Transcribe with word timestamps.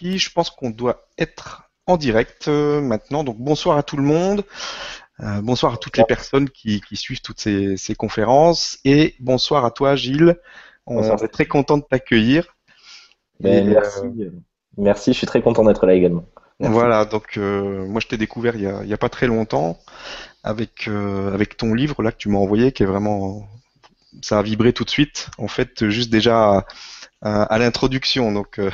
parti. 0.00 0.18
Je 0.18 0.30
pense 0.32 0.50
qu'on 0.50 0.70
doit 0.70 1.06
être 1.18 1.70
en 1.86 1.96
direct 1.96 2.48
euh, 2.48 2.80
maintenant. 2.80 3.24
Donc 3.24 3.38
bonsoir 3.38 3.76
à 3.76 3.82
tout 3.82 3.96
le 3.96 4.02
monde. 4.02 4.44
Euh, 5.20 5.40
bonsoir 5.42 5.74
à 5.74 5.76
toutes 5.76 5.98
les 5.98 6.04
personnes 6.04 6.48
qui, 6.48 6.82
suivent 6.92 7.20
toutes 7.20 7.40
ces, 7.40 7.94
conférences. 7.96 8.78
Et 8.84 9.14
bonsoir 9.20 9.64
à 9.64 9.70
toi, 9.70 9.96
Gilles. 9.96 10.36
On 10.86 11.02
est 11.02 11.28
très 11.28 11.46
content 11.46 11.76
de 11.78 11.84
t'accueillir. 11.84 12.46
Ben, 13.38 13.68
merci. 13.68 14.30
merci, 14.76 15.12
je 15.12 15.18
suis 15.18 15.26
très 15.26 15.42
content 15.42 15.64
d'être 15.64 15.86
là 15.86 15.94
également. 15.94 16.24
Voilà, 16.58 17.06
donc 17.06 17.38
moi 17.38 18.00
je 18.00 18.06
t'ai 18.06 18.18
découvert 18.18 18.54
il 18.54 18.86
n'y 18.86 18.92
a, 18.92 18.98
pas 18.98 19.08
très 19.08 19.26
longtemps 19.26 19.78
avec, 20.42 20.88
avec 20.88 21.56
ton 21.56 21.72
livre 21.72 22.02
là 22.02 22.12
que 22.12 22.18
tu 22.18 22.28
m'as 22.28 22.38
envoyé 22.38 22.72
qui 22.72 22.82
est 22.82 22.86
vraiment 22.86 23.48
ça 24.20 24.40
a 24.40 24.42
vibré 24.42 24.74
tout 24.74 24.84
de 24.84 24.90
suite. 24.90 25.30
En 25.38 25.48
fait, 25.48 25.88
juste 25.88 26.10
déjà 26.10 26.66
à, 27.22 27.58
l'introduction. 27.58 28.32
Donc, 28.32 28.58
euh, 28.58 28.70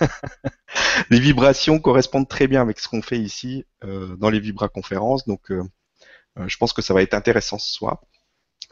les 1.10 1.20
vibrations 1.20 1.78
correspondent 1.78 2.28
très 2.28 2.46
bien 2.46 2.62
avec 2.62 2.78
ce 2.78 2.88
qu'on 2.88 3.02
fait 3.02 3.18
ici 3.18 3.64
euh, 3.84 4.16
dans 4.16 4.30
les 4.30 4.40
Vibra 4.40 4.68
conférences. 4.68 5.26
Donc, 5.26 5.50
euh, 5.50 5.62
je 6.46 6.56
pense 6.56 6.72
que 6.72 6.82
ça 6.82 6.94
va 6.94 7.02
être 7.02 7.14
intéressant 7.14 7.58
ce 7.58 7.72
soir. 7.72 8.00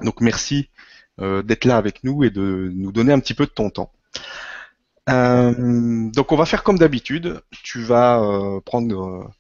Donc, 0.01 0.21
merci 0.21 0.69
d'être 1.19 1.67
là 1.67 1.77
avec 1.77 2.03
nous 2.03 2.25
et 2.25 2.31
de 2.31 2.73
nous 2.75 2.91
donner 2.91 3.13
un 3.13 3.21
petit 3.21 3.35
peu 3.35 3.45
de 3.45 3.51
ton 3.51 3.71
temps. 3.71 3.93
donc, 5.07 6.33
on 6.33 6.37
va 6.37 6.47
faire 6.47 6.65
comme 6.65 6.79
d'habitude. 6.79 7.41
Tu 7.63 7.83
vas 7.83 8.21
prendre 8.65 9.31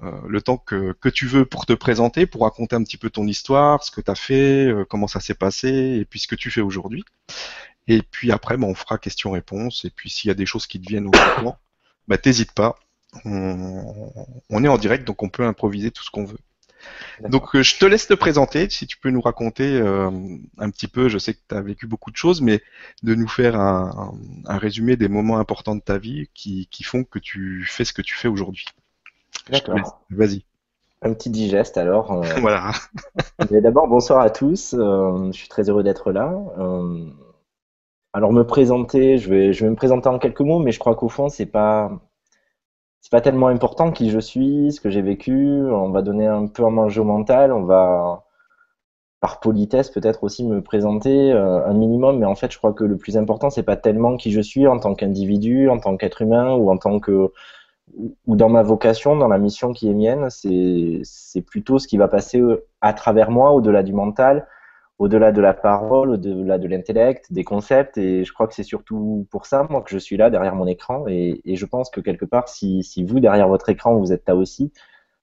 le 0.00 0.40
temps 0.40 0.56
que, 0.56 0.92
que, 0.92 1.10
tu 1.10 1.26
veux 1.26 1.44
pour 1.44 1.66
te 1.66 1.74
présenter, 1.74 2.26
pour 2.26 2.42
raconter 2.42 2.76
un 2.76 2.82
petit 2.84 2.96
peu 2.96 3.10
ton 3.10 3.26
histoire, 3.26 3.82
ce 3.82 3.90
que 3.90 4.00
tu 4.00 4.10
as 4.10 4.14
fait, 4.14 4.72
comment 4.88 5.08
ça 5.08 5.20
s'est 5.20 5.34
passé 5.34 5.68
et 5.68 6.06
puis 6.06 6.20
ce 6.20 6.28
que 6.28 6.36
tu 6.36 6.50
fais 6.50 6.62
aujourd'hui. 6.62 7.04
Et 7.88 8.02
puis 8.02 8.32
après, 8.32 8.56
bah, 8.56 8.66
on 8.66 8.74
fera 8.74 8.98
question-réponse. 8.98 9.84
Et 9.84 9.90
puis 9.90 10.10
s'il 10.10 10.28
y 10.28 10.30
a 10.30 10.34
des 10.34 10.46
choses 10.46 10.66
qui 10.66 10.80
te 10.80 10.88
viennent 10.88 11.06
au 11.06 11.10
courant, 11.10 11.58
bah, 12.08 12.18
t'hésites 12.18 12.52
pas. 12.52 12.76
On, 13.24 14.64
est 14.64 14.68
en 14.68 14.76
direct, 14.76 15.06
donc 15.06 15.22
on 15.22 15.28
peut 15.28 15.44
improviser 15.44 15.90
tout 15.90 16.04
ce 16.04 16.10
qu'on 16.10 16.24
veut. 16.24 16.38
Donc 17.28 17.56
euh, 17.56 17.62
je 17.62 17.78
te 17.78 17.86
laisse 17.86 18.06
te 18.06 18.14
présenter, 18.14 18.68
si 18.68 18.86
tu 18.86 18.98
peux 18.98 19.10
nous 19.10 19.22
raconter 19.22 19.80
euh, 19.80 20.10
un 20.58 20.70
petit 20.70 20.86
peu, 20.86 21.08
je 21.08 21.18
sais 21.18 21.32
que 21.32 21.40
tu 21.48 21.54
as 21.54 21.62
vécu 21.62 21.86
beaucoup 21.86 22.10
de 22.10 22.16
choses, 22.16 22.42
mais 22.42 22.62
de 23.02 23.14
nous 23.14 23.26
faire 23.26 23.58
un, 23.58 24.12
résumé 24.46 24.96
des 24.96 25.08
moments 25.08 25.38
importants 25.38 25.74
de 25.74 25.80
ta 25.80 25.98
vie 25.98 26.28
qui, 26.34 26.68
font 26.84 27.04
que 27.04 27.18
tu 27.18 27.64
fais 27.66 27.84
ce 27.84 27.92
que 27.92 28.02
tu 28.02 28.14
fais 28.14 28.28
aujourd'hui. 28.28 28.66
D'accord. 29.48 30.02
Vas-y. 30.10 30.44
Un 31.02 31.14
petit 31.14 31.30
digeste 31.30 31.78
alors. 31.78 32.12
Euh. 32.12 32.34
voilà. 32.40 32.72
D'abord, 33.50 33.88
bonsoir 33.88 34.20
à 34.20 34.30
tous. 34.30 34.72
je 34.72 35.30
suis 35.32 35.48
très 35.48 35.70
heureux 35.70 35.82
d'être 35.82 36.12
là. 36.12 36.30
Alors 38.16 38.32
me 38.32 38.44
présenter, 38.46 39.18
je 39.18 39.28
vais, 39.28 39.68
me 39.68 39.74
présenter 39.74 40.08
en 40.08 40.18
quelques 40.18 40.40
mots, 40.40 40.58
mais 40.58 40.72
je 40.72 40.78
crois 40.78 40.94
qu'au 40.94 41.10
fond, 41.10 41.28
c'est 41.28 41.44
pas, 41.44 42.00
pas 43.10 43.20
tellement 43.20 43.48
important 43.48 43.92
qui 43.92 44.08
je 44.08 44.18
suis, 44.18 44.72
ce 44.72 44.80
que 44.80 44.88
j'ai 44.88 45.02
vécu. 45.02 45.62
On 45.70 45.90
va 45.90 46.00
donner 46.00 46.26
un 46.26 46.46
peu 46.46 46.64
un 46.64 46.70
manger 46.70 47.00
au 47.00 47.04
mental, 47.04 47.52
on 47.52 47.64
va, 47.64 48.24
par 49.20 49.38
politesse 49.38 49.90
peut-être 49.90 50.24
aussi 50.24 50.46
me 50.46 50.62
présenter 50.62 51.30
euh, 51.30 51.66
un 51.66 51.74
minimum, 51.74 52.18
mais 52.18 52.24
en 52.24 52.34
fait, 52.34 52.50
je 52.50 52.56
crois 52.56 52.72
que 52.72 52.84
le 52.84 52.96
plus 52.96 53.18
important, 53.18 53.50
c'est 53.50 53.62
pas 53.62 53.76
tellement 53.76 54.16
qui 54.16 54.30
je 54.32 54.40
suis 54.40 54.66
en 54.66 54.78
tant 54.78 54.94
qu'individu, 54.94 55.68
en 55.68 55.78
tant 55.78 55.98
qu'être 55.98 56.22
humain 56.22 56.54
ou 56.54 56.70
en 56.70 56.78
tant 56.78 57.00
que 57.00 57.32
ou 58.26 58.34
dans 58.36 58.48
ma 58.48 58.62
vocation, 58.62 59.16
dans 59.16 59.28
la 59.28 59.38
mission 59.38 59.74
qui 59.74 59.90
est 59.90 59.94
mienne, 59.94 60.30
c'est, 60.30 61.00
c'est 61.04 61.42
plutôt 61.42 61.78
ce 61.78 61.86
qui 61.86 61.98
va 61.98 62.08
passer 62.08 62.42
à 62.80 62.94
travers 62.94 63.30
moi, 63.30 63.52
au-delà 63.52 63.82
du 63.82 63.92
mental, 63.92 64.46
au-delà 64.98 65.32
de 65.32 65.40
la 65.40 65.52
parole, 65.52 66.10
au-delà 66.10 66.58
de 66.58 66.68
l'intellect, 66.68 67.32
des 67.32 67.44
concepts. 67.44 67.98
Et 67.98 68.24
je 68.24 68.32
crois 68.32 68.46
que 68.46 68.54
c'est 68.54 68.62
surtout 68.62 69.26
pour 69.30 69.46
ça, 69.46 69.66
moi, 69.68 69.82
que 69.82 69.90
je 69.90 69.98
suis 69.98 70.16
là 70.16 70.30
derrière 70.30 70.54
mon 70.54 70.66
écran. 70.66 71.06
Et, 71.08 71.40
je 71.44 71.66
pense 71.66 71.90
que 71.90 72.00
quelque 72.00 72.24
part, 72.24 72.48
si, 72.48 72.82
vous, 73.06 73.20
derrière 73.20 73.48
votre 73.48 73.68
écran, 73.68 73.96
vous 73.96 74.12
êtes 74.12 74.26
là 74.26 74.36
aussi, 74.36 74.72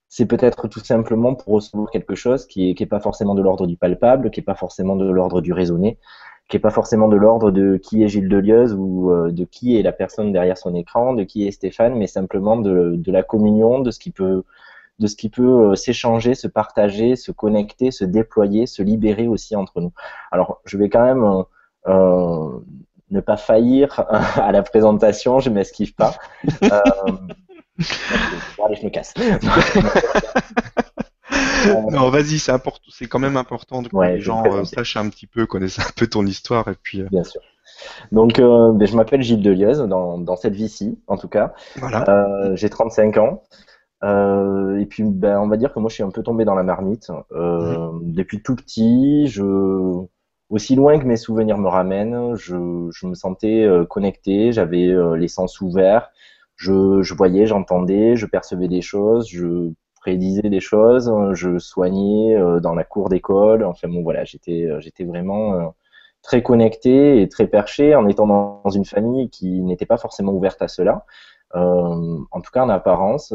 c'est 0.09 0.27
peut-être 0.27 0.67
tout 0.67 0.79
simplement 0.79 1.33
pour 1.33 1.53
recevoir 1.53 1.89
quelque 1.89 2.15
chose 2.15 2.45
qui 2.45 2.75
n'est 2.79 2.85
pas 2.85 2.99
forcément 2.99 3.33
de 3.33 3.41
l'ordre 3.41 3.65
du 3.65 3.77
palpable, 3.77 4.29
qui 4.29 4.39
n'est 4.39 4.45
pas 4.45 4.55
forcément 4.55 4.95
de 4.95 5.09
l'ordre 5.09 5.41
du 5.41 5.53
raisonné, 5.53 5.97
qui 6.49 6.57
n'est 6.57 6.61
pas 6.61 6.69
forcément 6.69 7.07
de 7.07 7.15
l'ordre 7.17 7.49
de 7.49 7.77
qui 7.77 8.03
est 8.03 8.07
Gilles 8.07 8.29
Delieuse 8.29 8.75
ou 8.77 9.11
euh, 9.11 9.31
de 9.31 9.43
qui 9.45 9.77
est 9.79 9.81
la 9.81 9.91
personne 9.91 10.31
derrière 10.31 10.57
son 10.57 10.75
écran, 10.75 11.13
de 11.13 11.23
qui 11.23 11.47
est 11.47 11.51
Stéphane, 11.51 11.95
mais 11.95 12.05
simplement 12.05 12.57
de 12.57 13.11
la 13.11 13.23
communion, 13.23 13.79
de 13.79 13.89
ce 13.89 13.99
qui 13.99 14.11
peut 14.11 14.43
de 14.99 15.07
ce 15.07 15.15
qui 15.15 15.29
peut 15.29 15.71
euh, 15.71 15.75
s'échanger, 15.75 16.35
se 16.35 16.47
partager, 16.47 17.15
se 17.15 17.31
connecter, 17.31 17.89
se 17.91 18.05
déployer, 18.05 18.67
se 18.67 18.83
libérer 18.83 19.27
aussi 19.27 19.55
entre 19.55 19.81
nous. 19.81 19.91
Alors, 20.31 20.61
je 20.65 20.77
vais 20.77 20.89
quand 20.89 21.03
même 21.03 21.23
euh, 21.23 21.43
euh 21.87 22.59
ne 23.11 23.19
pas 23.19 23.37
faillir 23.37 23.99
à 24.09 24.51
la 24.51 24.63
présentation, 24.63 25.39
je 25.39 25.49
m'esquive 25.49 25.93
pas. 25.93 26.15
Euh, 26.63 26.69
allez, 28.63 28.75
je 28.75 28.85
me 28.85 28.91
casse. 28.91 29.15
non, 31.91 32.11
vas-y, 32.11 32.37
c'est 32.37 32.51
important, 32.51 32.85
c'est 32.89 33.07
quand 33.07 33.17
même 33.17 33.35
important 33.35 33.81
que 33.81 33.89
les 34.05 34.19
gens 34.19 34.63
sachent 34.63 34.95
un 34.95 35.09
petit 35.09 35.25
peu, 35.25 35.47
connaissent 35.47 35.79
un 35.79 35.91
peu 35.95 36.05
ton 36.05 36.23
histoire 36.23 36.67
et 36.67 36.75
puis. 36.79 37.01
Bien 37.09 37.23
sûr. 37.23 37.41
Donc, 38.11 38.39
ben, 38.39 38.85
je 38.85 38.95
m'appelle 38.95 39.23
Gilles 39.23 39.41
Delieuse, 39.41 39.79
dans, 39.79 40.19
dans 40.19 40.35
cette 40.35 40.53
vie-ci, 40.53 40.99
en 41.07 41.17
tout 41.17 41.27
cas. 41.27 41.55
Voilà. 41.77 42.53
J'ai 42.53 42.69
35 42.69 43.17
ans. 43.17 43.41
Euh, 44.03 44.77
et 44.79 44.85
puis, 44.85 45.03
ben, 45.03 45.39
on 45.39 45.47
va 45.47 45.57
dire 45.57 45.73
que 45.73 45.79
moi, 45.79 45.89
je 45.89 45.95
suis 45.95 46.03
un 46.03 46.11
peu 46.11 46.23
tombé 46.23 46.45
dans 46.45 46.55
la 46.55 46.63
marmite. 46.63 47.11
Euh, 47.31 47.89
Depuis 48.01 48.41
tout 48.41 48.55
petit, 48.55 49.27
je, 49.27 49.43
aussi 50.49 50.75
loin 50.75 50.99
que 50.99 51.05
mes 51.05 51.15
souvenirs 51.17 51.57
me 51.57 51.69
ramènent, 51.69 52.35
je, 52.35 52.89
je 52.91 53.07
me 53.07 53.13
sentais 53.15 53.63
euh, 53.63 53.85
connecté, 53.85 54.51
j'avais 54.51 54.87
euh, 54.87 55.15
les 55.15 55.27
sens 55.29 55.61
ouverts, 55.61 56.11
je, 56.55 57.01
je 57.01 57.13
voyais, 57.13 57.45
j'entendais, 57.45 58.15
je 58.15 58.25
percevais 58.25 58.67
des 58.67 58.81
choses, 58.81 59.29
je 59.29 59.71
prédisais 60.01 60.49
des 60.49 60.59
choses, 60.59 61.11
je 61.33 61.57
soignais 61.57 62.35
euh, 62.35 62.59
dans 62.59 62.75
la 62.75 62.83
cour 62.83 63.09
d'école. 63.09 63.63
Enfin 63.63 63.87
bon, 63.87 64.03
voilà, 64.03 64.25
j'étais, 64.25 64.67
j'étais 64.79 65.05
vraiment 65.05 65.73
très 66.21 66.41
connecté 66.43 67.21
et 67.21 67.29
très 67.29 67.47
perché 67.47 67.95
en 67.95 68.07
étant 68.07 68.27
dans 68.27 68.69
une 68.69 68.85
famille 68.85 69.29
qui 69.29 69.61
n'était 69.61 69.85
pas 69.85 69.97
forcément 69.97 70.33
ouverte 70.33 70.61
à 70.61 70.67
cela. 70.67 71.05
Euh, 71.55 72.19
en 72.31 72.41
tout 72.41 72.51
cas, 72.51 72.63
en 72.63 72.69
apparence, 72.69 73.33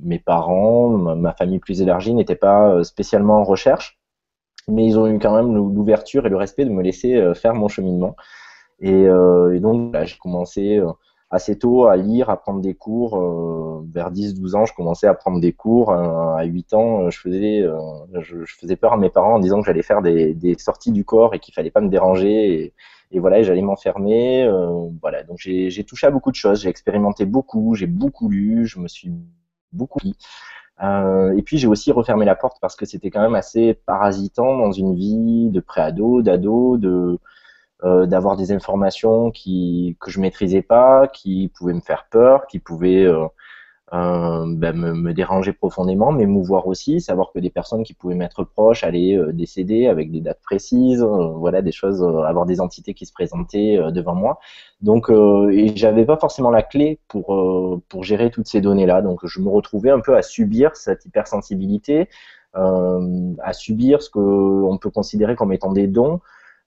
mes 0.00 0.18
parents, 0.18 0.88
ma 0.88 1.32
famille 1.32 1.58
plus 1.58 1.82
élargie 1.82 2.14
n'étaient 2.14 2.34
pas 2.34 2.70
euh, 2.70 2.82
spécialement 2.82 3.38
en 3.38 3.44
recherche, 3.44 3.98
mais 4.68 4.86
ils 4.86 4.98
ont 4.98 5.06
eu 5.06 5.18
quand 5.18 5.34
même 5.34 5.54
l'ouverture 5.54 6.26
et 6.26 6.30
le 6.30 6.36
respect 6.36 6.64
de 6.64 6.70
me 6.70 6.82
laisser 6.82 7.16
euh, 7.16 7.34
faire 7.34 7.54
mon 7.54 7.68
cheminement. 7.68 8.16
Et, 8.80 9.06
donc, 9.60 9.96
j'ai 10.02 10.18
commencé 10.18 10.82
assez 11.30 11.58
tôt 11.58 11.86
à 11.86 11.96
lire, 11.96 12.28
à 12.28 12.36
prendre 12.36 12.60
des 12.60 12.74
cours. 12.74 13.16
vers 13.86 14.12
10-12 14.12 14.56
ans, 14.56 14.66
je 14.66 14.74
commençais 14.74 15.06
à 15.06 15.14
prendre 15.14 15.40
des 15.40 15.52
cours. 15.52 15.92
à 15.92 16.44
8 16.44 16.74
ans, 16.74 17.08
je 17.08 17.18
faisais, 17.18 17.64
je, 18.20 18.44
faisais 18.44 18.76
peur 18.76 18.92
à 18.92 18.96
mes 18.98 19.10
parents 19.10 19.36
en 19.36 19.38
disant 19.38 19.60
que 19.60 19.66
j'allais 19.66 19.82
faire 19.82 20.02
des, 20.02 20.56
sorties 20.58 20.92
du 20.92 21.04
corps 21.04 21.34
et 21.34 21.38
qu'il 21.38 21.54
fallait 21.54 21.70
pas 21.70 21.80
me 21.80 21.88
déranger. 21.88 22.74
Et 23.14 23.20
voilà, 23.20 23.42
j'allais 23.42 23.62
m'enfermer. 23.62 24.42
Euh, 24.44 24.88
voilà, 25.00 25.22
donc 25.22 25.38
j'ai 25.38 25.84
touché 25.84 26.06
à 26.06 26.10
beaucoup 26.10 26.30
de 26.30 26.36
choses, 26.36 26.62
j'ai 26.62 26.68
expérimenté 26.68 27.24
beaucoup, 27.24 27.74
j'ai 27.74 27.86
beaucoup 27.86 28.28
lu, 28.28 28.66
je 28.66 28.80
me 28.80 28.88
suis 28.88 29.12
beaucoup. 29.72 30.00
Euh, 30.82 31.36
et 31.36 31.42
puis 31.42 31.56
j'ai 31.56 31.68
aussi 31.68 31.92
refermé 31.92 32.24
la 32.24 32.34
porte 32.34 32.58
parce 32.60 32.74
que 32.74 32.84
c'était 32.84 33.10
quand 33.10 33.22
même 33.22 33.36
assez 33.36 33.74
parasitant 33.86 34.56
dans 34.58 34.72
une 34.72 34.94
vie 34.96 35.48
de 35.50 35.60
préado, 35.60 36.22
d'ado, 36.22 36.76
de 36.76 37.18
euh, 37.84 38.06
d'avoir 38.06 38.36
des 38.36 38.50
informations 38.50 39.30
qui 39.30 39.96
que 40.00 40.10
je 40.10 40.20
maîtrisais 40.20 40.62
pas, 40.62 41.06
qui 41.08 41.52
pouvaient 41.56 41.74
me 41.74 41.80
faire 41.80 42.06
peur, 42.10 42.46
qui 42.48 42.58
pouvaient 42.58 43.06
euh, 43.92 44.46
ben, 44.48 44.74
me, 44.74 44.94
me, 44.94 45.12
déranger 45.12 45.52
profondément, 45.52 46.10
m'émouvoir 46.10 46.66
aussi, 46.66 47.02
savoir 47.02 47.32
que 47.32 47.38
des 47.38 47.50
personnes 47.50 47.84
qui 47.84 47.92
pouvaient 47.92 48.14
m'être 48.14 48.42
proches 48.42 48.82
allaient 48.82 49.14
euh, 49.14 49.30
décéder 49.30 49.88
avec 49.88 50.10
des 50.10 50.22
dates 50.22 50.40
précises, 50.40 51.02
euh, 51.02 51.28
voilà, 51.36 51.60
des 51.60 51.70
choses, 51.70 52.02
avoir 52.02 52.46
des 52.46 52.62
entités 52.62 52.94
qui 52.94 53.04
se 53.04 53.12
présentaient 53.12 53.78
devant 53.92 54.14
moi. 54.14 54.40
Donc, 54.80 55.10
et 55.10 55.76
j'avais 55.76 56.06
pas 56.06 56.16
forcément 56.16 56.50
la 56.50 56.62
clé 56.62 56.98
pour 57.08 57.82
pour 57.88 58.04
gérer 58.04 58.30
toutes 58.30 58.46
ces 58.46 58.60
données-là. 58.60 59.02
Donc, 59.02 59.20
je 59.24 59.40
me 59.40 59.48
retrouvais 59.48 59.90
un 59.90 60.00
peu 60.00 60.16
à 60.16 60.22
subir 60.22 60.76
cette 60.76 61.04
hypersensibilité, 61.04 62.08
à 62.54 63.52
subir 63.52 64.02
ce 64.02 64.10
que 64.10 64.18
on 64.18 64.78
peut 64.78 64.90
considérer 64.90 65.36
comme 65.36 65.52
étant 65.52 65.72
des 65.72 65.86
dons. 65.86 66.20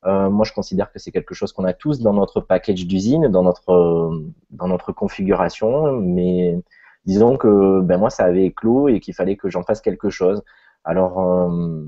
moi, 0.06 0.46
je 0.46 0.54
considère 0.54 0.92
que 0.92 1.00
c'est 1.00 1.12
quelque 1.12 1.34
chose 1.36 1.52
qu'on 1.54 1.66
a 1.66 1.74
tous 1.74 2.00
dans 2.02 2.14
notre 2.14 2.42
package 2.42 2.86
d'usine, 2.88 3.28
dans 3.28 3.44
notre 3.44 4.22
dans 4.52 4.68
notre 4.68 4.92
configuration, 4.92 5.94
mais 5.94 6.58
disons 7.08 7.38
que 7.38 7.82
ben 7.82 7.98
moi 7.98 8.10
ça 8.10 8.26
avait 8.26 8.46
éclos 8.46 8.90
et 8.90 9.00
qu'il 9.00 9.16
fallait 9.16 9.38
que 9.38 9.50
j'en 9.50 9.64
fasse 9.64 9.82
quelque 9.82 10.10
chose. 10.10 10.44
Alors 10.84 11.20
euh, 11.22 11.86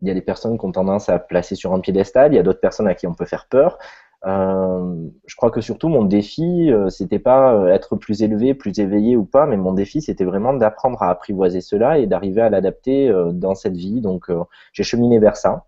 il 0.00 0.08
y 0.08 0.10
a 0.10 0.14
des 0.14 0.22
personnes 0.22 0.58
qui 0.58 0.64
ont 0.64 0.72
tendance 0.72 1.08
à 1.08 1.18
placer 1.18 1.54
sur 1.54 1.72
un 1.74 1.80
piédestal, 1.80 2.32
il 2.32 2.36
y 2.36 2.38
a 2.38 2.42
d'autres 2.42 2.60
personnes 2.60 2.88
à 2.88 2.94
qui 2.94 3.06
on 3.06 3.14
peut 3.14 3.26
faire 3.26 3.46
peur. 3.46 3.78
Euh, 4.24 5.08
je 5.26 5.36
crois 5.36 5.50
que 5.50 5.60
surtout 5.60 5.88
mon 5.88 6.04
défi, 6.04 6.70
euh, 6.70 6.88
c'était 6.88 7.18
pas 7.18 7.68
être 7.70 7.96
plus 7.96 8.22
élevé, 8.22 8.54
plus 8.54 8.78
éveillé 8.78 9.16
ou 9.16 9.24
pas, 9.24 9.46
mais 9.46 9.56
mon 9.56 9.72
défi 9.74 10.00
c'était 10.00 10.24
vraiment 10.24 10.54
d'apprendre 10.54 11.02
à 11.02 11.10
apprivoiser 11.10 11.60
cela 11.60 11.98
et 11.98 12.06
d'arriver 12.06 12.40
à 12.40 12.48
l'adapter 12.48 13.12
dans 13.32 13.54
cette 13.54 13.76
vie. 13.76 14.00
Donc 14.00 14.30
j'ai 14.72 14.84
cheminé 14.84 15.18
vers 15.18 15.36
ça, 15.36 15.66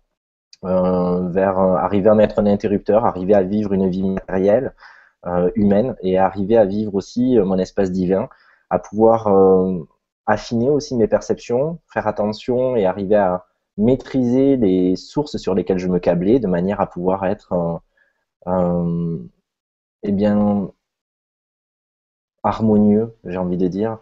vers 0.63 1.59
arriver 1.59 2.09
à 2.09 2.15
mettre 2.15 2.39
un 2.39 2.47
interrupteur, 2.47 3.05
arriver 3.05 3.35
à 3.35 3.43
vivre 3.43 3.73
une 3.73 3.87
vie 3.89 4.03
matérielle, 4.03 4.73
humaine 5.55 5.95
et 6.01 6.17
arriver 6.19 6.57
à 6.57 6.65
vivre 6.65 6.93
aussi 6.95 7.37
mon 7.39 7.57
espace 7.57 7.91
divin, 7.91 8.29
à 8.69 8.79
pouvoir 8.79 9.27
affiner 10.27 10.69
aussi 10.69 10.95
mes 10.95 11.07
perceptions, 11.07 11.79
faire 11.91 12.07
attention 12.07 12.75
et 12.75 12.85
arriver 12.85 13.15
à 13.15 13.45
maîtriser 13.77 14.55
les 14.55 14.95
sources 14.95 15.37
sur 15.37 15.55
lesquelles 15.55 15.79
je 15.79 15.87
me 15.87 15.99
câblais 15.99 16.39
de 16.39 16.47
manière 16.47 16.79
à 16.79 16.87
pouvoir 16.87 17.25
être 17.25 17.81
eh 20.03 20.11
bien 20.11 20.69
harmonieux, 22.43 23.15
j'ai 23.25 23.37
envie 23.37 23.57
de 23.57 23.67
dire, 23.67 23.97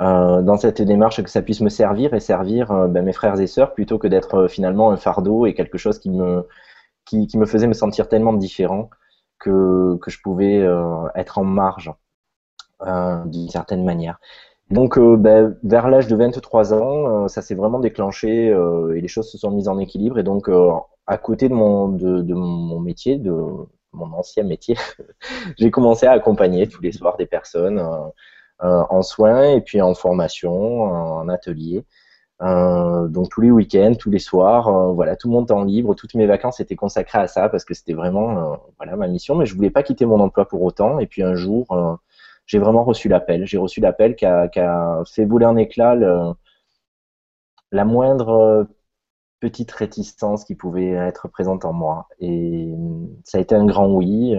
euh, 0.00 0.42
dans 0.42 0.56
cette 0.56 0.80
démarche 0.80 1.22
que 1.22 1.28
ça 1.28 1.42
puisse 1.42 1.60
me 1.60 1.68
servir 1.68 2.14
et 2.14 2.20
servir 2.20 2.70
euh, 2.70 2.88
ben, 2.88 3.04
mes 3.04 3.12
frères 3.12 3.38
et 3.40 3.46
sœurs 3.46 3.74
plutôt 3.74 3.98
que 3.98 4.06
d'être 4.06 4.34
euh, 4.36 4.48
finalement 4.48 4.92
un 4.92 4.96
fardeau 4.96 5.46
et 5.46 5.54
quelque 5.54 5.76
chose 5.78 5.98
qui 5.98 6.10
me, 6.10 6.46
qui, 7.04 7.28
me 7.36 7.46
faisait 7.46 7.66
me 7.66 7.74
sentir 7.74 8.08
tellement 8.08 8.32
différent 8.32 8.88
que, 9.40 9.96
que 9.96 10.10
je 10.10 10.20
pouvais 10.22 10.64
être 11.14 11.38
en 11.38 11.44
marge 11.44 11.92
d'une 12.80 13.48
certaine 13.48 13.84
manière. 13.84 14.20
Donc 14.70 14.98
ben, 14.98 15.56
vers 15.64 15.88
l'âge 15.88 16.06
de 16.06 16.14
23 16.14 16.74
ans, 16.74 17.28
ça 17.28 17.42
s'est 17.42 17.56
vraiment 17.56 17.80
déclenché 17.80 18.46
et 18.46 19.00
les 19.00 19.08
choses 19.08 19.30
se 19.30 19.38
sont 19.38 19.50
mises 19.50 19.68
en 19.68 19.78
équilibre. 19.78 20.18
Et 20.18 20.22
donc 20.22 20.48
à 21.06 21.18
côté 21.18 21.48
de 21.48 21.54
mon, 21.54 21.88
de, 21.88 22.22
de 22.22 22.34
mon 22.34 22.78
métier, 22.78 23.16
de 23.18 23.32
mon 23.92 24.12
ancien 24.12 24.44
métier, 24.44 24.76
j'ai 25.58 25.70
commencé 25.70 26.06
à 26.06 26.12
accompagner 26.12 26.68
tous 26.68 26.82
les 26.82 26.92
soirs 26.92 27.16
des 27.16 27.26
personnes 27.26 27.80
euh, 28.62 28.82
en 28.90 29.02
soins 29.02 29.54
et 29.54 29.60
puis 29.60 29.80
en 29.80 29.94
formation, 29.94 30.82
en 30.82 31.28
atelier. 31.28 31.84
Euh, 32.42 33.08
donc 33.08 33.28
tous 33.30 33.40
les 33.42 33.50
week-ends, 33.50 33.94
tous 33.98 34.10
les 34.10 34.18
soirs, 34.18 34.68
euh, 34.68 34.92
voilà, 34.92 35.14
tout 35.16 35.30
mon 35.30 35.44
temps 35.44 35.62
libre, 35.62 35.94
toutes 35.94 36.14
mes 36.14 36.26
vacances 36.26 36.60
étaient 36.60 36.76
consacrées 36.76 37.18
à 37.18 37.26
ça 37.26 37.48
parce 37.50 37.64
que 37.64 37.74
c'était 37.74 37.92
vraiment 37.92 38.58
voilà 38.78 38.96
ma 38.96 39.08
mission. 39.08 39.34
Mais 39.34 39.46
je 39.46 39.54
voulais 39.54 39.70
pas 39.70 39.82
quitter 39.82 40.06
mon 40.06 40.20
emploi 40.20 40.46
pour 40.46 40.62
autant. 40.62 40.98
Et 40.98 41.06
puis 41.06 41.22
un 41.22 41.34
jour, 41.34 41.66
j'ai 42.46 42.58
vraiment 42.58 42.84
reçu 42.84 43.08
l'appel. 43.08 43.46
J'ai 43.46 43.58
reçu 43.58 43.80
l'appel 43.80 44.16
qui 44.16 44.26
a, 44.26 45.02
fait 45.06 45.24
voler 45.24 45.46
en 45.46 45.56
éclat 45.56 45.96
la 47.72 47.84
moindre 47.84 48.66
petite 49.40 49.70
réticence 49.72 50.44
qui 50.44 50.54
pouvait 50.54 50.90
être 50.90 51.28
présente 51.28 51.64
en 51.64 51.72
moi. 51.72 52.08
Et 52.20 52.74
ça 53.24 53.38
a 53.38 53.40
été 53.40 53.54
un 53.54 53.66
grand 53.66 53.88
oui. 53.88 54.34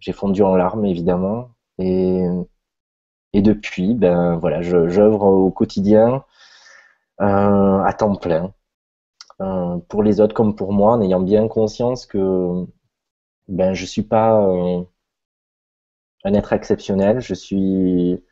J'ai 0.00 0.12
fondu 0.12 0.42
en 0.42 0.54
larmes 0.56 0.84
évidemment. 0.84 1.50
Et 1.78 3.42
depuis, 3.42 3.94
ben 3.94 4.36
voilà, 4.36 4.62
j'œuvre 4.62 5.24
au 5.24 5.50
quotidien 5.50 6.16
euh, 6.16 6.20
à 7.18 7.92
temps 7.98 8.14
plein, 8.16 8.52
euh, 9.40 9.78
pour 9.88 10.02
les 10.02 10.20
autres 10.20 10.34
comme 10.34 10.54
pour 10.56 10.72
moi, 10.72 10.94
en 10.94 11.02
ayant 11.02 11.20
bien 11.20 11.48
conscience 11.48 12.06
que 12.06 12.66
ben 13.48 13.74
je 13.74 13.84
suis 13.86 14.02
pas 14.02 14.40
euh, 14.42 14.82
un 16.24 16.34
être 16.34 16.52
exceptionnel, 16.52 17.20
je 17.20 17.34
suis 17.34 18.22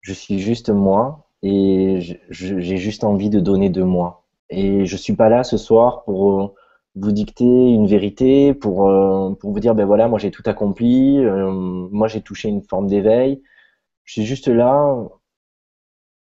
je 0.00 0.12
suis 0.12 0.38
juste 0.38 0.70
moi 0.70 1.28
et 1.42 2.00
j'ai 2.30 2.76
juste 2.76 3.04
envie 3.04 3.30
de 3.30 3.40
donner 3.40 3.70
de 3.70 3.82
moi. 3.82 4.24
Et 4.50 4.86
je 4.86 4.96
suis 4.96 5.14
pas 5.14 5.28
là 5.28 5.44
ce 5.44 5.56
soir 5.56 6.04
pour 6.04 6.54
vous 6.94 7.12
dicter 7.12 7.44
une 7.44 7.86
vérité, 7.86 8.54
pour, 8.54 8.90
pour 9.38 9.52
vous 9.52 9.60
dire 9.60 9.74
ben 9.74 9.84
voilà, 9.86 10.08
moi 10.08 10.18
j'ai 10.18 10.30
tout 10.30 10.42
accompli, 10.46 11.18
moi 11.20 12.08
j'ai 12.08 12.22
touché 12.22 12.48
une 12.48 12.62
forme 12.62 12.88
d'éveil. 12.88 13.42
Je 14.04 14.14
suis 14.14 14.24
juste 14.26 14.48
là 14.48 14.96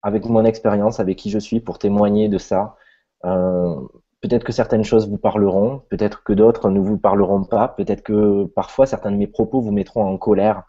avec 0.07 0.25
mon 0.25 0.45
expérience, 0.45 1.01
avec 1.01 1.17
qui 1.17 1.29
je 1.29 1.37
suis, 1.37 1.59
pour 1.59 1.79
témoigner 1.79 2.29
de 2.29 2.37
ça. 2.37 2.77
Euh, 3.25 3.75
peut-être 4.21 4.45
que 4.45 4.53
certaines 4.53 4.85
choses 4.85 5.09
vous 5.09 5.17
parleront, 5.17 5.81
peut-être 5.89 6.23
que 6.23 6.31
d'autres 6.31 6.69
ne 6.69 6.79
vous 6.79 6.97
parleront 6.97 7.43
pas, 7.43 7.67
peut-être 7.67 8.03
que 8.03 8.45
parfois 8.45 8.85
certains 8.85 9.11
de 9.11 9.17
mes 9.17 9.27
propos 9.27 9.59
vous 9.59 9.73
mettront 9.73 10.05
en 10.05 10.17
colère. 10.17 10.63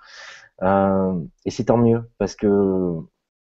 Euh, 0.62 1.14
et 1.44 1.50
c'est 1.52 1.66
tant 1.66 1.76
mieux, 1.76 2.02
parce 2.18 2.34
que 2.34 2.96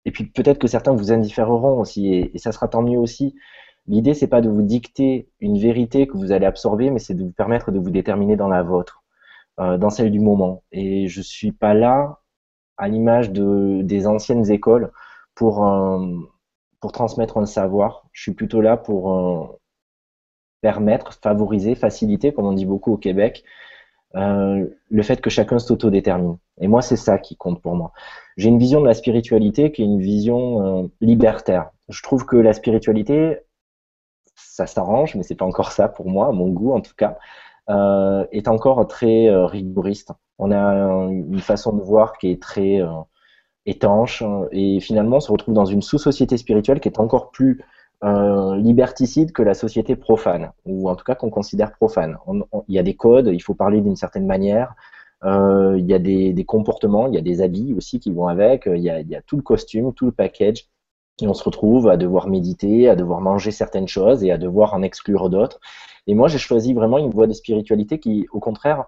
et 0.05 0.11
puis 0.11 0.25
peut-être 0.25 0.57
que 0.57 0.67
certains 0.67 0.93
vous 0.95 1.11
indifféreront 1.11 1.79
aussi, 1.79 2.15
et, 2.15 2.37
ça 2.39 2.51
sera 2.51 2.67
tant 2.67 2.81
mieux 2.81 2.97
aussi. 2.97 3.35
L'idée, 3.87 4.15
c'est 4.15 4.27
pas 4.27 4.41
de 4.41 4.49
vous 4.49 4.63
dicter 4.63 5.29
une 5.39 5.59
vérité 5.59 6.07
que 6.07 6.17
vous 6.17 6.31
allez 6.31 6.47
absorber, 6.47 6.89
mais 6.89 6.99
c'est 6.99 7.13
de 7.13 7.23
vous 7.23 7.31
permettre 7.31 7.71
de 7.71 7.77
vous 7.77 7.91
déterminer 7.91 8.35
dans 8.35 8.47
la 8.47 8.63
vôtre, 8.63 9.03
euh, 9.59 9.77
dans 9.77 9.91
celle 9.91 10.09
du 10.09 10.19
moment. 10.19 10.63
Et 10.71 11.07
je 11.07 11.21
suis 11.21 11.51
pas 11.51 11.75
là 11.75 12.21
à 12.77 12.87
l'image 12.87 13.31
de, 13.31 13.81
des 13.83 14.07
anciennes 14.07 14.49
écoles 14.51 14.91
pour, 15.35 15.67
euh, 15.67 16.17
pour 16.79 16.91
transmettre 16.91 17.37
un 17.37 17.45
savoir. 17.45 18.07
Je 18.13 18.23
suis 18.23 18.33
plutôt 18.33 18.61
là 18.61 18.77
pour 18.77 19.13
euh, 19.13 19.59
permettre, 20.61 21.13
favoriser, 21.13 21.75
faciliter, 21.75 22.33
comme 22.33 22.45
on 22.45 22.53
dit 22.53 22.65
beaucoup 22.65 22.93
au 22.93 22.97
Québec, 22.97 23.43
euh, 24.15 24.65
le 24.89 25.03
fait 25.03 25.21
que 25.21 25.29
chacun 25.29 25.59
s'autodétermine. 25.59 26.37
Et 26.61 26.67
moi, 26.67 26.81
c'est 26.81 26.95
ça 26.95 27.17
qui 27.19 27.35
compte 27.35 27.61
pour 27.61 27.75
moi. 27.75 27.91
J'ai 28.37 28.49
une 28.49 28.59
vision 28.59 28.79
de 28.81 28.85
la 28.85 28.93
spiritualité 28.93 29.71
qui 29.71 29.81
est 29.81 29.85
une 29.85 29.99
vision 29.99 30.89
libertaire. 31.01 31.71
Je 31.89 32.01
trouve 32.01 32.25
que 32.25 32.37
la 32.37 32.53
spiritualité, 32.53 33.39
ça 34.35 34.65
s'arrange, 34.67 35.15
mais 35.15 35.23
c'est 35.23 35.35
pas 35.35 35.45
encore 35.45 35.73
ça 35.73 35.89
pour 35.89 36.09
moi, 36.09 36.31
mon 36.31 36.47
goût 36.49 36.73
en 36.73 36.81
tout 36.81 36.93
cas, 36.95 37.17
est 38.31 38.47
encore 38.47 38.87
très 38.87 39.29
rigoriste. 39.45 40.11
On 40.37 40.51
a 40.51 40.57
une 41.09 41.39
façon 41.39 41.73
de 41.73 41.81
voir 41.81 42.17
qui 42.17 42.31
est 42.31 42.41
très 42.41 42.81
étanche 43.65 44.23
et 44.51 44.79
finalement 44.79 45.17
on 45.17 45.21
se 45.21 45.31
retrouve 45.31 45.53
dans 45.53 45.65
une 45.65 45.81
sous-société 45.81 46.37
spirituelle 46.37 46.79
qui 46.79 46.89
est 46.89 46.99
encore 46.99 47.31
plus 47.31 47.63
euh, 48.03 48.55
liberticide 48.57 49.31
que 49.31 49.41
la 49.41 49.53
société 49.53 49.95
profane, 49.95 50.51
ou 50.65 50.89
en 50.89 50.95
tout 50.95 51.05
cas 51.05 51.15
qu'on 51.15 51.29
considère 51.29 51.71
profane. 51.71 52.17
il 52.67 52.75
y 52.75 52.77
a 52.77 52.83
des 52.83 52.95
codes, 52.95 53.29
il 53.31 53.39
faut 53.41 53.53
parler 53.55 53.81
d'une 53.81 53.95
certaine 53.95 54.27
manière, 54.27 54.75
euh, 55.23 55.75
il 55.79 55.85
y 55.85 55.93
a 55.93 55.99
des, 55.99 56.45
comportements, 56.45 57.07
il 57.07 57.15
y 57.15 57.17
a 57.17 57.21
des 57.21 57.41
habits 57.41 57.73
aussi 57.75 57.99
qui 57.99 58.11
vont 58.11 58.27
avec, 58.27 58.65
il 58.67 58.81
y, 58.83 58.89
a, 58.89 58.99
il 58.99 59.07
y, 59.07 59.15
a, 59.15 59.21
tout 59.21 59.37
le 59.37 59.41
costume, 59.41 59.93
tout 59.93 60.05
le 60.05 60.11
package, 60.11 60.67
et 61.21 61.27
on 61.27 61.33
se 61.33 61.43
retrouve 61.43 61.87
à 61.87 61.97
devoir 61.97 62.27
méditer, 62.27 62.89
à 62.89 62.95
devoir 62.95 63.21
manger 63.21 63.51
certaines 63.51 63.87
choses 63.87 64.23
et 64.23 64.31
à 64.31 64.37
devoir 64.37 64.73
en 64.73 64.81
exclure 64.81 65.29
d'autres. 65.29 65.59
Et 66.05 66.13
moi 66.13 66.27
j'ai 66.27 66.37
choisi 66.37 66.73
vraiment 66.73 66.97
une 66.97 67.09
voie 67.09 67.27
de 67.27 67.33
spiritualité 67.33 67.99
qui, 67.99 68.27
au 68.31 68.39
contraire, 68.39 68.85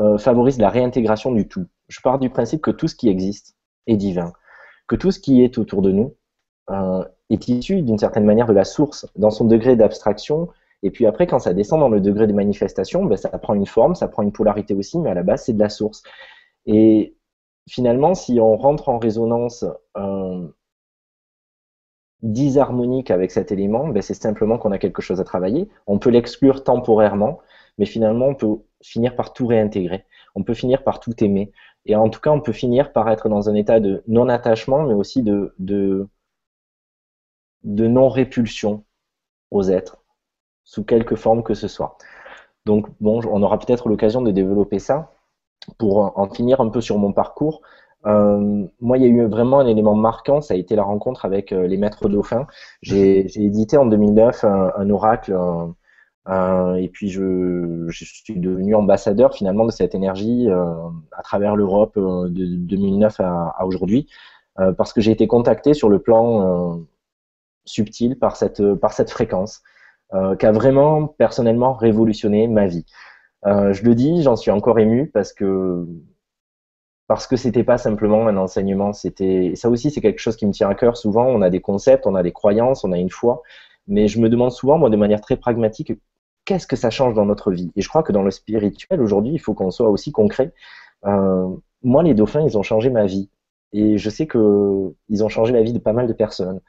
euh, 0.00 0.16
favorise 0.16 0.58
la 0.58 0.70
réintégration 0.70 1.32
du 1.32 1.48
tout. 1.48 1.66
Je 1.88 2.00
pars 2.00 2.18
du 2.20 2.30
principe 2.30 2.62
que 2.62 2.70
tout 2.70 2.86
ce 2.86 2.94
qui 2.94 3.08
existe 3.08 3.57
divin, 3.96 4.32
que 4.86 4.96
tout 4.96 5.10
ce 5.10 5.20
qui 5.20 5.42
est 5.42 5.58
autour 5.58 5.82
de 5.82 5.92
nous 5.92 6.14
euh, 6.70 7.04
est 7.30 7.48
issu 7.48 7.82
d'une 7.82 7.98
certaine 7.98 8.24
manière 8.24 8.46
de 8.46 8.52
la 8.52 8.64
source, 8.64 9.06
dans 9.16 9.30
son 9.30 9.44
degré 9.44 9.76
d'abstraction. 9.76 10.48
Et 10.82 10.90
puis 10.90 11.06
après, 11.06 11.26
quand 11.26 11.38
ça 11.38 11.54
descend 11.54 11.80
dans 11.80 11.88
le 11.88 12.00
degré 12.00 12.26
de 12.26 12.32
manifestation, 12.32 13.04
ben, 13.04 13.16
ça 13.16 13.30
prend 13.38 13.54
une 13.54 13.66
forme, 13.66 13.94
ça 13.94 14.08
prend 14.08 14.22
une 14.22 14.32
polarité 14.32 14.74
aussi, 14.74 14.98
mais 14.98 15.10
à 15.10 15.14
la 15.14 15.22
base, 15.22 15.44
c'est 15.44 15.52
de 15.52 15.58
la 15.58 15.68
source. 15.68 16.02
Et 16.66 17.16
finalement, 17.68 18.14
si 18.14 18.40
on 18.40 18.56
rentre 18.56 18.88
en 18.88 18.98
résonance 18.98 19.64
euh, 19.96 20.48
disharmonique 22.22 23.10
avec 23.10 23.30
cet 23.30 23.52
élément, 23.52 23.88
ben, 23.88 24.02
c'est 24.02 24.14
simplement 24.14 24.58
qu'on 24.58 24.72
a 24.72 24.78
quelque 24.78 25.02
chose 25.02 25.20
à 25.20 25.24
travailler. 25.24 25.68
On 25.86 25.98
peut 25.98 26.10
l'exclure 26.10 26.64
temporairement, 26.64 27.40
mais 27.78 27.86
finalement, 27.86 28.26
on 28.26 28.34
peut 28.34 28.56
finir 28.82 29.16
par 29.16 29.32
tout 29.32 29.46
réintégrer. 29.46 30.04
On 30.34 30.42
peut 30.42 30.54
finir 30.54 30.84
par 30.84 31.00
tout 31.00 31.12
aimer. 31.22 31.52
Et 31.86 31.96
en 31.96 32.08
tout 32.10 32.20
cas, 32.20 32.30
on 32.30 32.40
peut 32.40 32.52
finir 32.52 32.92
par 32.92 33.08
être 33.08 33.28
dans 33.28 33.48
un 33.48 33.54
état 33.54 33.80
de 33.80 34.02
non-attachement, 34.06 34.82
mais 34.82 34.94
aussi 34.94 35.22
de, 35.22 35.54
de, 35.58 36.08
non-répulsion 37.64 38.84
aux 39.50 39.62
êtres, 39.64 39.98
sous 40.64 40.84
quelque 40.84 41.16
forme 41.16 41.42
que 41.42 41.54
ce 41.54 41.68
soit. 41.68 41.96
Donc, 42.66 42.86
bon, 43.00 43.20
on 43.30 43.42
aura 43.42 43.58
peut-être 43.58 43.88
l'occasion 43.88 44.20
de 44.22 44.30
développer 44.30 44.78
ça. 44.78 45.12
Pour 45.78 46.18
en 46.18 46.28
finir 46.30 46.60
un 46.60 46.68
peu 46.68 46.80
sur 46.80 46.98
mon 46.98 47.12
parcours, 47.12 47.62
euh, 48.06 48.66
moi, 48.80 48.98
il 48.98 49.02
y 49.02 49.06
a 49.06 49.08
eu 49.08 49.26
vraiment 49.26 49.60
un 49.60 49.66
élément 49.66 49.94
marquant, 49.94 50.40
ça 50.40 50.54
a 50.54 50.56
été 50.56 50.76
la 50.76 50.84
rencontre 50.84 51.24
avec 51.24 51.52
euh, 51.52 51.66
les 51.66 51.76
maîtres 51.76 52.08
dauphins. 52.08 52.46
J'ai 52.82 53.26
édité 53.42 53.76
en 53.76 53.86
2009 53.86 54.44
un, 54.44 54.90
oracle, 54.90 55.36
et 56.28 56.88
puis 56.88 57.08
je, 57.08 57.86
je, 57.88 58.04
suis 58.04 58.38
devenu 58.38 58.74
ambassadeur 58.74 59.34
finalement 59.34 59.64
de 59.64 59.70
cette 59.70 59.94
énergie 59.94 60.48
euh, 60.48 60.74
à 61.16 61.22
travers 61.22 61.56
l'Europe 61.56 61.96
euh, 61.96 62.28
de 62.28 62.44
2009 62.44 63.20
à, 63.20 63.54
à 63.58 63.64
aujourd'hui, 63.64 64.08
parce 64.76 64.92
que 64.92 65.00
j'ai 65.00 65.12
été 65.12 65.28
contacté 65.28 65.72
sur 65.72 65.88
le 65.88 66.00
plan 66.00 66.80
subtil 67.64 68.18
par 68.18 68.34
cette, 68.34 68.74
par 68.74 68.92
cette 68.92 69.08
fréquence, 69.08 69.62
qui 70.10 70.46
a 70.46 70.50
vraiment 70.50 71.06
personnellement 71.06 71.74
révolutionné 71.74 72.48
ma 72.48 72.66
vie. 72.66 72.84
je 73.44 73.84
le 73.84 73.94
dis, 73.94 74.22
j'en 74.24 74.34
suis 74.34 74.50
encore 74.50 74.80
ému 74.80 75.10
parce 75.14 75.32
que 75.32 75.86
parce 77.06 77.28
que 77.28 77.36
c'était 77.36 77.62
pas 77.62 77.78
simplement 77.78 78.26
un 78.26 78.36
enseignement, 78.36 78.92
c'était 78.92 79.52
ça 79.54 79.70
aussi 79.70 79.92
c'est 79.92 80.00
quelque 80.00 80.18
chose 80.18 80.36
qui 80.36 80.44
me 80.44 80.52
tient 80.52 80.68
à 80.68 80.74
cœur. 80.74 80.96
Souvent, 80.96 81.26
on 81.26 81.40
a 81.40 81.50
des 81.50 81.60
concepts, 81.60 82.06
on 82.06 82.16
a 82.16 82.24
des 82.24 82.32
croyances, 82.32 82.82
on 82.82 82.90
a 82.90 82.98
une 82.98 83.10
foi, 83.10 83.42
mais 83.88 84.06
je 84.06 84.20
me 84.20 84.28
demande 84.28 84.52
souvent, 84.52 84.78
moi, 84.78 84.90
de 84.90 84.96
manière 84.96 85.22
très 85.22 85.36
pragmatique, 85.36 85.92
qu'est-ce 86.48 86.66
que 86.66 86.76
ça 86.76 86.88
change 86.88 87.12
dans 87.12 87.26
notre 87.26 87.52
vie? 87.52 87.70
Et 87.76 87.82
je 87.82 87.88
crois 87.90 88.02
que 88.02 88.10
dans 88.10 88.22
le 88.22 88.30
spirituel, 88.30 89.02
aujourd'hui, 89.02 89.34
il 89.34 89.38
faut 89.38 89.52
qu'on 89.52 89.70
soit 89.70 89.90
aussi 89.90 90.12
concret. 90.12 90.54
Euh, 91.04 91.46
moi, 91.82 92.02
les 92.02 92.14
dauphins, 92.14 92.40
ils 92.40 92.56
ont 92.56 92.62
changé 92.62 92.88
ma 92.88 93.04
vie. 93.04 93.28
Et 93.74 93.98
je 93.98 94.08
sais 94.08 94.26
qu'ils 94.26 95.24
ont 95.24 95.28
changé 95.28 95.52
la 95.52 95.62
vie 95.62 95.74
de 95.74 95.78
pas 95.78 95.92
mal 95.92 96.06
de 96.06 96.14
personnes. 96.14 96.60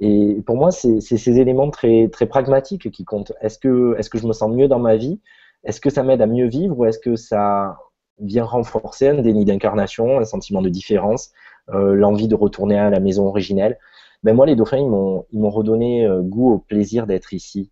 Et 0.00 0.42
pour 0.44 0.56
moi, 0.56 0.72
c'est 0.72 1.00
ces 1.00 1.38
éléments 1.38 1.70
très, 1.70 2.08
pragmatiques 2.08 2.90
qui 2.90 3.04
comptent. 3.04 3.32
Est-ce 3.40 3.60
que, 3.60 3.94
est 3.96 4.08
que 4.08 4.18
je 4.18 4.26
me 4.26 4.32
sens 4.32 4.50
mieux 4.50 4.66
dans 4.66 4.80
ma 4.80 4.96
vie? 4.96 5.20
Est-ce 5.62 5.80
que 5.80 5.88
ça 5.88 6.02
m'aide 6.02 6.20
à 6.20 6.26
mieux 6.26 6.48
vivre? 6.48 6.76
Ou 6.76 6.84
est-ce 6.86 6.98
que 6.98 7.14
ça 7.14 7.78
vient 8.18 8.44
renforcer 8.44 9.06
un 9.06 9.22
déni 9.22 9.44
d'incarnation, 9.44 10.18
un 10.18 10.24
sentiment 10.24 10.62
de 10.62 10.68
différence, 10.68 11.30
l'envie 11.68 12.26
de 12.26 12.34
retourner 12.34 12.76
à 12.76 12.90
la 12.90 12.98
maison 12.98 13.28
originelle? 13.28 13.78
Ben 14.24 14.34
moi, 14.34 14.46
les 14.46 14.56
dauphins, 14.56 14.78
ils 14.78 14.88
m'ont, 14.88 15.26
ils 15.30 15.38
m'ont 15.38 15.50
redonné 15.50 16.08
goût 16.22 16.54
au 16.54 16.58
plaisir 16.58 17.06
d'être 17.06 17.32
ici. 17.32 17.70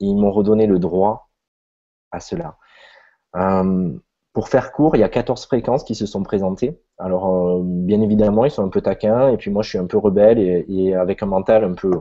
Ils 0.00 0.16
m'ont 0.16 0.30
redonné 0.30 0.66
le 0.66 0.78
droit 0.78 1.30
à 2.10 2.20
cela. 2.20 2.56
Pour 4.34 4.48
faire 4.48 4.72
court, 4.72 4.96
il 4.96 4.98
y 4.98 5.04
a 5.04 5.08
14 5.08 5.46
fréquences 5.46 5.84
qui 5.84 5.94
se 5.94 6.06
sont 6.06 6.24
présentées. 6.24 6.76
Alors, 6.98 7.32
euh, 7.32 7.60
bien 7.62 8.02
évidemment, 8.02 8.44
ils 8.44 8.50
sont 8.50 8.64
un 8.64 8.68
peu 8.68 8.80
taquins, 8.80 9.28
et 9.28 9.36
puis 9.36 9.48
moi, 9.52 9.62
je 9.62 9.68
suis 9.68 9.78
un 9.78 9.86
peu 9.86 9.96
rebelle 9.96 10.40
et, 10.40 10.92
avec 10.94 11.22
un 11.22 11.26
mental 11.26 11.62
un 11.62 11.74
peu 11.74 11.92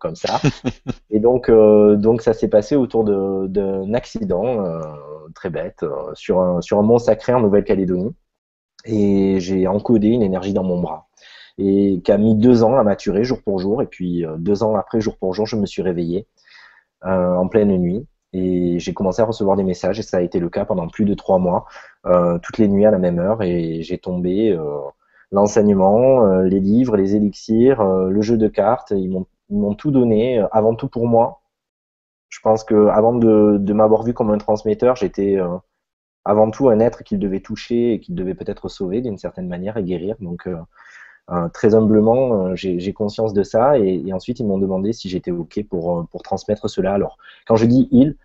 comme 0.00 0.16
ça. 0.16 0.40
et 1.10 1.20
donc, 1.20 1.50
euh, 1.50 1.96
donc 1.96 2.22
ça 2.22 2.32
s'est 2.32 2.48
passé 2.48 2.74
autour 2.74 3.04
d'un 3.04 3.92
accident 3.92 4.64
euh, 4.64 4.80
très 5.34 5.50
bête 5.50 5.84
sur, 6.14 6.40
un, 6.40 6.62
sur 6.62 6.78
un 6.78 6.82
mont 6.82 6.98
sacré 6.98 7.34
en 7.34 7.40
Nouvelle-Calédonie. 7.40 8.14
Et 8.86 9.38
j'ai 9.38 9.66
encodé 9.66 10.08
une 10.08 10.22
énergie 10.22 10.54
dans 10.54 10.64
mon 10.64 10.80
bras. 10.80 11.08
Et 11.58 12.00
qui 12.02 12.12
a 12.12 12.16
mis 12.16 12.34
deux 12.34 12.62
ans 12.62 12.78
à 12.78 12.82
maturer 12.82 13.24
jour 13.24 13.42
pour 13.42 13.58
jour. 13.58 13.82
Et 13.82 13.86
puis, 13.86 14.24
deux 14.38 14.62
ans 14.62 14.74
après, 14.74 15.02
jour 15.02 15.18
pour 15.18 15.34
jour, 15.34 15.44
je 15.44 15.56
me 15.56 15.66
suis 15.66 15.82
réveillé 15.82 16.26
en 17.02 17.48
pleine 17.48 17.76
nuit 17.78 18.06
et 18.32 18.78
j'ai 18.78 18.94
commencé 18.94 19.22
à 19.22 19.24
recevoir 19.24 19.56
des 19.56 19.64
messages 19.64 19.98
et 19.98 20.02
ça 20.02 20.18
a 20.18 20.20
été 20.20 20.38
le 20.38 20.50
cas 20.50 20.64
pendant 20.64 20.88
plus 20.88 21.04
de 21.04 21.14
trois 21.14 21.38
mois, 21.38 21.66
euh, 22.06 22.38
toutes 22.38 22.58
les 22.58 22.68
nuits 22.68 22.84
à 22.84 22.90
la 22.90 22.98
même 22.98 23.18
heure 23.18 23.42
et 23.42 23.82
j'ai 23.82 23.98
tombé 23.98 24.50
euh, 24.50 24.80
l'enseignement, 25.32 26.24
euh, 26.26 26.42
les 26.42 26.60
livres, 26.60 26.96
les 26.96 27.16
élixirs, 27.16 27.82
le 27.82 28.20
jeu 28.22 28.36
de 28.36 28.48
cartes, 28.48 28.92
ils 28.94 29.10
m'ont 29.50 29.74
tout 29.74 29.90
donné, 29.90 30.44
avant 30.52 30.74
tout 30.74 30.88
pour 30.88 31.06
moi. 31.06 31.40
Je 32.28 32.40
pense 32.40 32.64
que 32.64 32.88
avant 32.88 33.14
de, 33.14 33.72
m'avoir 33.72 34.02
vu 34.02 34.12
comme 34.12 34.30
un 34.30 34.38
transmetteur, 34.38 34.96
j'étais 34.96 35.38
avant 36.26 36.50
tout 36.50 36.68
un 36.68 36.78
être 36.80 37.02
qu'il 37.04 37.18
devait 37.18 37.40
toucher 37.40 37.94
et 37.94 38.00
qu'il 38.00 38.14
devait 38.14 38.34
peut-être 38.34 38.68
sauver 38.68 39.00
d'une 39.00 39.16
certaine 39.16 39.48
manière 39.48 39.78
et 39.78 39.82
guérir. 39.84 40.16
Donc 40.20 40.46
très 41.52 41.74
humblement, 41.74 42.54
j'ai 42.54 42.92
conscience 42.92 43.34
de 43.34 43.42
ça 43.42 43.78
et, 43.78 44.12
ensuite 44.12 44.40
ils 44.40 44.46
m'ont 44.46 44.58
demandé 44.58 44.92
si 44.92 45.08
j'étais 45.08 45.30
ok 45.30 45.64
pour, 45.68 46.06
pour 46.10 46.22
transmettre 46.22 46.70
cela. 46.70 46.94
Alors 46.94 47.18
quand 47.46 47.56
je 47.56 47.66
dis 47.66 47.88
il, 47.92 48.16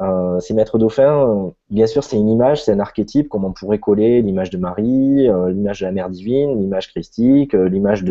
euh, 0.00 0.40
ces 0.40 0.54
maîtres 0.54 0.78
dauphins, 0.78 1.52
bien 1.68 1.86
sûr, 1.86 2.04
c'est 2.04 2.16
une 2.16 2.28
image, 2.28 2.64
c'est 2.64 2.72
un 2.72 2.80
archétype, 2.80 3.28
comme 3.28 3.44
on 3.44 3.52
pourrait 3.52 3.78
coller 3.78 4.22
l'image 4.22 4.48
de 4.48 4.56
Marie, 4.56 5.28
euh, 5.28 5.50
l'image 5.50 5.80
de 5.80 5.86
la 5.86 5.92
mère 5.92 6.08
divine, 6.08 6.58
l'image 6.58 6.88
christique, 6.88 7.54
euh, 7.54 7.68
l'image 7.68 8.02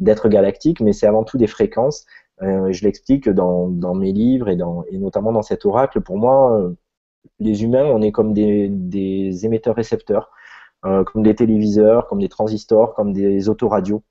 d'être 0.00 0.28
galactique, 0.28 0.80
mais 0.80 0.92
c'est 0.92 1.06
avant 1.06 1.22
tout 1.22 1.38
des 1.38 1.46
fréquences. 1.46 2.04
je 2.40 2.84
l'explique 2.84 3.28
dans, 3.28 3.94
mes 3.94 4.12
livres 4.12 4.48
et, 4.48 4.56
dans, 4.56 4.84
et 4.90 4.98
notamment 4.98 5.32
dans 5.32 5.42
cet 5.42 5.64
oracle. 5.66 6.00
Pour 6.00 6.18
moi, 6.18 6.72
les 7.38 7.62
humains, 7.64 7.84
on 7.84 8.02
est 8.02 8.12
comme 8.12 8.32
des, 8.34 8.68
des 8.70 9.44
émetteurs-récepteurs, 9.46 10.30
comme 10.82 11.22
des 11.22 11.34
téléviseurs, 11.34 12.06
comme 12.06 12.20
des 12.20 12.28
transistors, 12.28 12.94
comme 12.94 13.12
des 13.12 13.48
autoradios. 13.48 14.02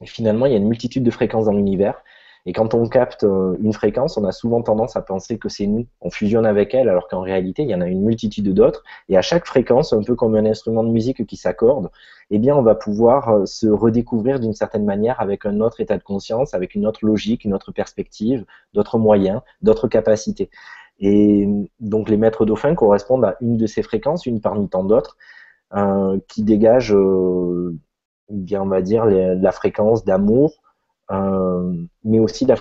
Et 0.00 0.06
finalement, 0.06 0.46
il 0.46 0.52
y 0.52 0.54
a 0.54 0.58
une 0.58 0.68
multitude 0.68 1.02
de 1.02 1.10
fréquences 1.10 1.46
dans 1.46 1.52
l'univers. 1.52 2.02
Et 2.48 2.52
quand 2.52 2.74
on 2.74 2.86
capte 2.86 3.24
euh, 3.24 3.56
une 3.60 3.72
fréquence, 3.72 4.16
on 4.16 4.24
a 4.24 4.30
souvent 4.30 4.62
tendance 4.62 4.96
à 4.96 5.02
penser 5.02 5.36
que 5.36 5.48
c'est 5.48 5.66
nous, 5.66 5.86
on 6.00 6.10
fusionne 6.10 6.46
avec 6.46 6.74
elle, 6.74 6.88
alors 6.88 7.08
qu'en 7.08 7.20
réalité, 7.20 7.62
il 7.62 7.68
y 7.68 7.74
en 7.74 7.80
a 7.80 7.88
une 7.88 8.02
multitude 8.02 8.54
d'autres. 8.54 8.84
Et 9.08 9.16
à 9.16 9.22
chaque 9.22 9.46
fréquence, 9.46 9.92
un 9.92 10.02
peu 10.02 10.14
comme 10.14 10.36
un 10.36 10.46
instrument 10.46 10.84
de 10.84 10.90
musique 10.90 11.26
qui 11.26 11.36
s'accorde, 11.36 11.90
eh 12.30 12.38
bien, 12.38 12.54
on 12.54 12.62
va 12.62 12.76
pouvoir 12.76 13.30
euh, 13.30 13.46
se 13.46 13.66
redécouvrir 13.66 14.38
d'une 14.38 14.52
certaine 14.52 14.84
manière 14.84 15.20
avec 15.20 15.44
un 15.44 15.60
autre 15.60 15.80
état 15.80 15.98
de 15.98 16.04
conscience, 16.04 16.54
avec 16.54 16.76
une 16.76 16.86
autre 16.86 17.04
logique, 17.04 17.44
une 17.44 17.52
autre 17.52 17.72
perspective, 17.72 18.44
d'autres 18.74 18.98
moyens, 18.98 19.40
d'autres 19.60 19.88
capacités. 19.88 20.48
Et 21.00 21.48
donc, 21.80 22.08
les 22.08 22.16
maîtres 22.16 22.46
dauphins 22.46 22.76
correspondent 22.76 23.24
à 23.24 23.36
une 23.40 23.56
de 23.56 23.66
ces 23.66 23.82
fréquences, 23.82 24.24
une 24.24 24.40
parmi 24.40 24.68
tant 24.68 24.84
d'autres, 24.84 25.16
euh, 25.18 25.35
qui 26.28 26.42
dégagent, 26.42 26.94
euh, 26.94 27.76
bien, 28.30 28.62
on 28.62 28.66
va 28.66 28.82
dire, 28.82 29.04
la 29.06 29.52
fréquence 29.52 30.04
d'amour, 30.04 30.54
euh, 31.10 31.72
mais 32.04 32.18
aussi 32.18 32.46
la 32.46 32.56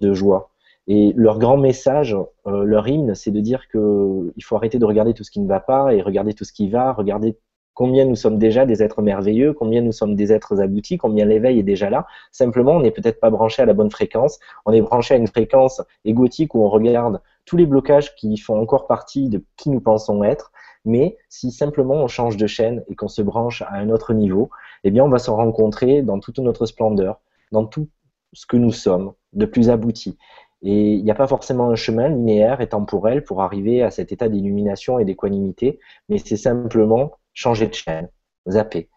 de 0.00 0.14
joie. 0.14 0.50
Et 0.86 1.12
leur 1.16 1.38
grand 1.38 1.56
message, 1.56 2.16
euh, 2.46 2.64
leur 2.64 2.86
hymne, 2.86 3.14
c'est 3.14 3.30
de 3.30 3.40
dire 3.40 3.68
que 3.68 4.32
il 4.36 4.44
faut 4.44 4.56
arrêter 4.56 4.78
de 4.78 4.84
regarder 4.84 5.14
tout 5.14 5.24
ce 5.24 5.30
qui 5.30 5.40
ne 5.40 5.48
va 5.48 5.60
pas 5.60 5.94
et 5.94 6.02
regarder 6.02 6.34
tout 6.34 6.44
ce 6.44 6.52
qui 6.52 6.68
va, 6.68 6.92
regarder 6.92 7.38
combien 7.72 8.04
nous 8.04 8.14
sommes 8.14 8.38
déjà 8.38 8.66
des 8.66 8.82
êtres 8.82 9.02
merveilleux, 9.02 9.52
combien 9.52 9.80
nous 9.80 9.92
sommes 9.92 10.14
des 10.14 10.32
êtres 10.32 10.60
aboutis, 10.60 10.98
combien 10.98 11.24
l'éveil 11.24 11.58
est 11.58 11.64
déjà 11.64 11.90
là. 11.90 12.06
Simplement, 12.30 12.72
on 12.72 12.80
n'est 12.80 12.92
peut-être 12.92 13.18
pas 13.18 13.30
branché 13.30 13.62
à 13.62 13.66
la 13.66 13.74
bonne 13.74 13.90
fréquence. 13.90 14.38
On 14.64 14.72
est 14.72 14.80
branché 14.82 15.14
à 15.14 15.16
une 15.16 15.26
fréquence 15.26 15.82
égotique 16.04 16.54
où 16.54 16.62
on 16.62 16.68
regarde 16.68 17.20
tous 17.46 17.56
les 17.56 17.66
blocages 17.66 18.14
qui 18.14 18.36
font 18.36 18.60
encore 18.60 18.86
partie 18.86 19.28
de 19.28 19.42
qui 19.56 19.70
nous 19.70 19.80
pensons 19.80 20.22
être. 20.22 20.52
Mais 20.84 21.16
si 21.28 21.50
simplement 21.50 21.94
on 21.94 22.08
change 22.08 22.36
de 22.36 22.46
chaîne 22.46 22.84
et 22.88 22.94
qu'on 22.94 23.08
se 23.08 23.22
branche 23.22 23.62
à 23.62 23.74
un 23.74 23.90
autre 23.90 24.12
niveau, 24.12 24.50
eh 24.84 24.90
bien, 24.90 25.04
on 25.04 25.08
va 25.08 25.18
se 25.18 25.30
rencontrer 25.30 26.02
dans 26.02 26.20
toute 26.20 26.38
notre 26.38 26.66
splendeur, 26.66 27.20
dans 27.52 27.64
tout 27.64 27.88
ce 28.32 28.46
que 28.46 28.56
nous 28.56 28.72
sommes, 28.72 29.12
de 29.32 29.46
plus 29.46 29.70
abouti. 29.70 30.18
Et 30.62 30.94
il 30.94 31.04
n'y 31.04 31.10
a 31.10 31.14
pas 31.14 31.26
forcément 31.26 31.70
un 31.70 31.74
chemin 31.74 32.08
linéaire 32.08 32.60
et 32.60 32.68
temporel 32.68 33.22
pour 33.22 33.42
arriver 33.42 33.82
à 33.82 33.90
cet 33.90 34.12
état 34.12 34.28
d'illumination 34.28 34.98
et 34.98 35.04
d'équanimité, 35.04 35.78
mais 36.08 36.18
c'est 36.18 36.36
simplement 36.36 37.12
changer 37.34 37.66
de 37.66 37.74
chaîne, 37.74 38.08
zapper. 38.48 38.88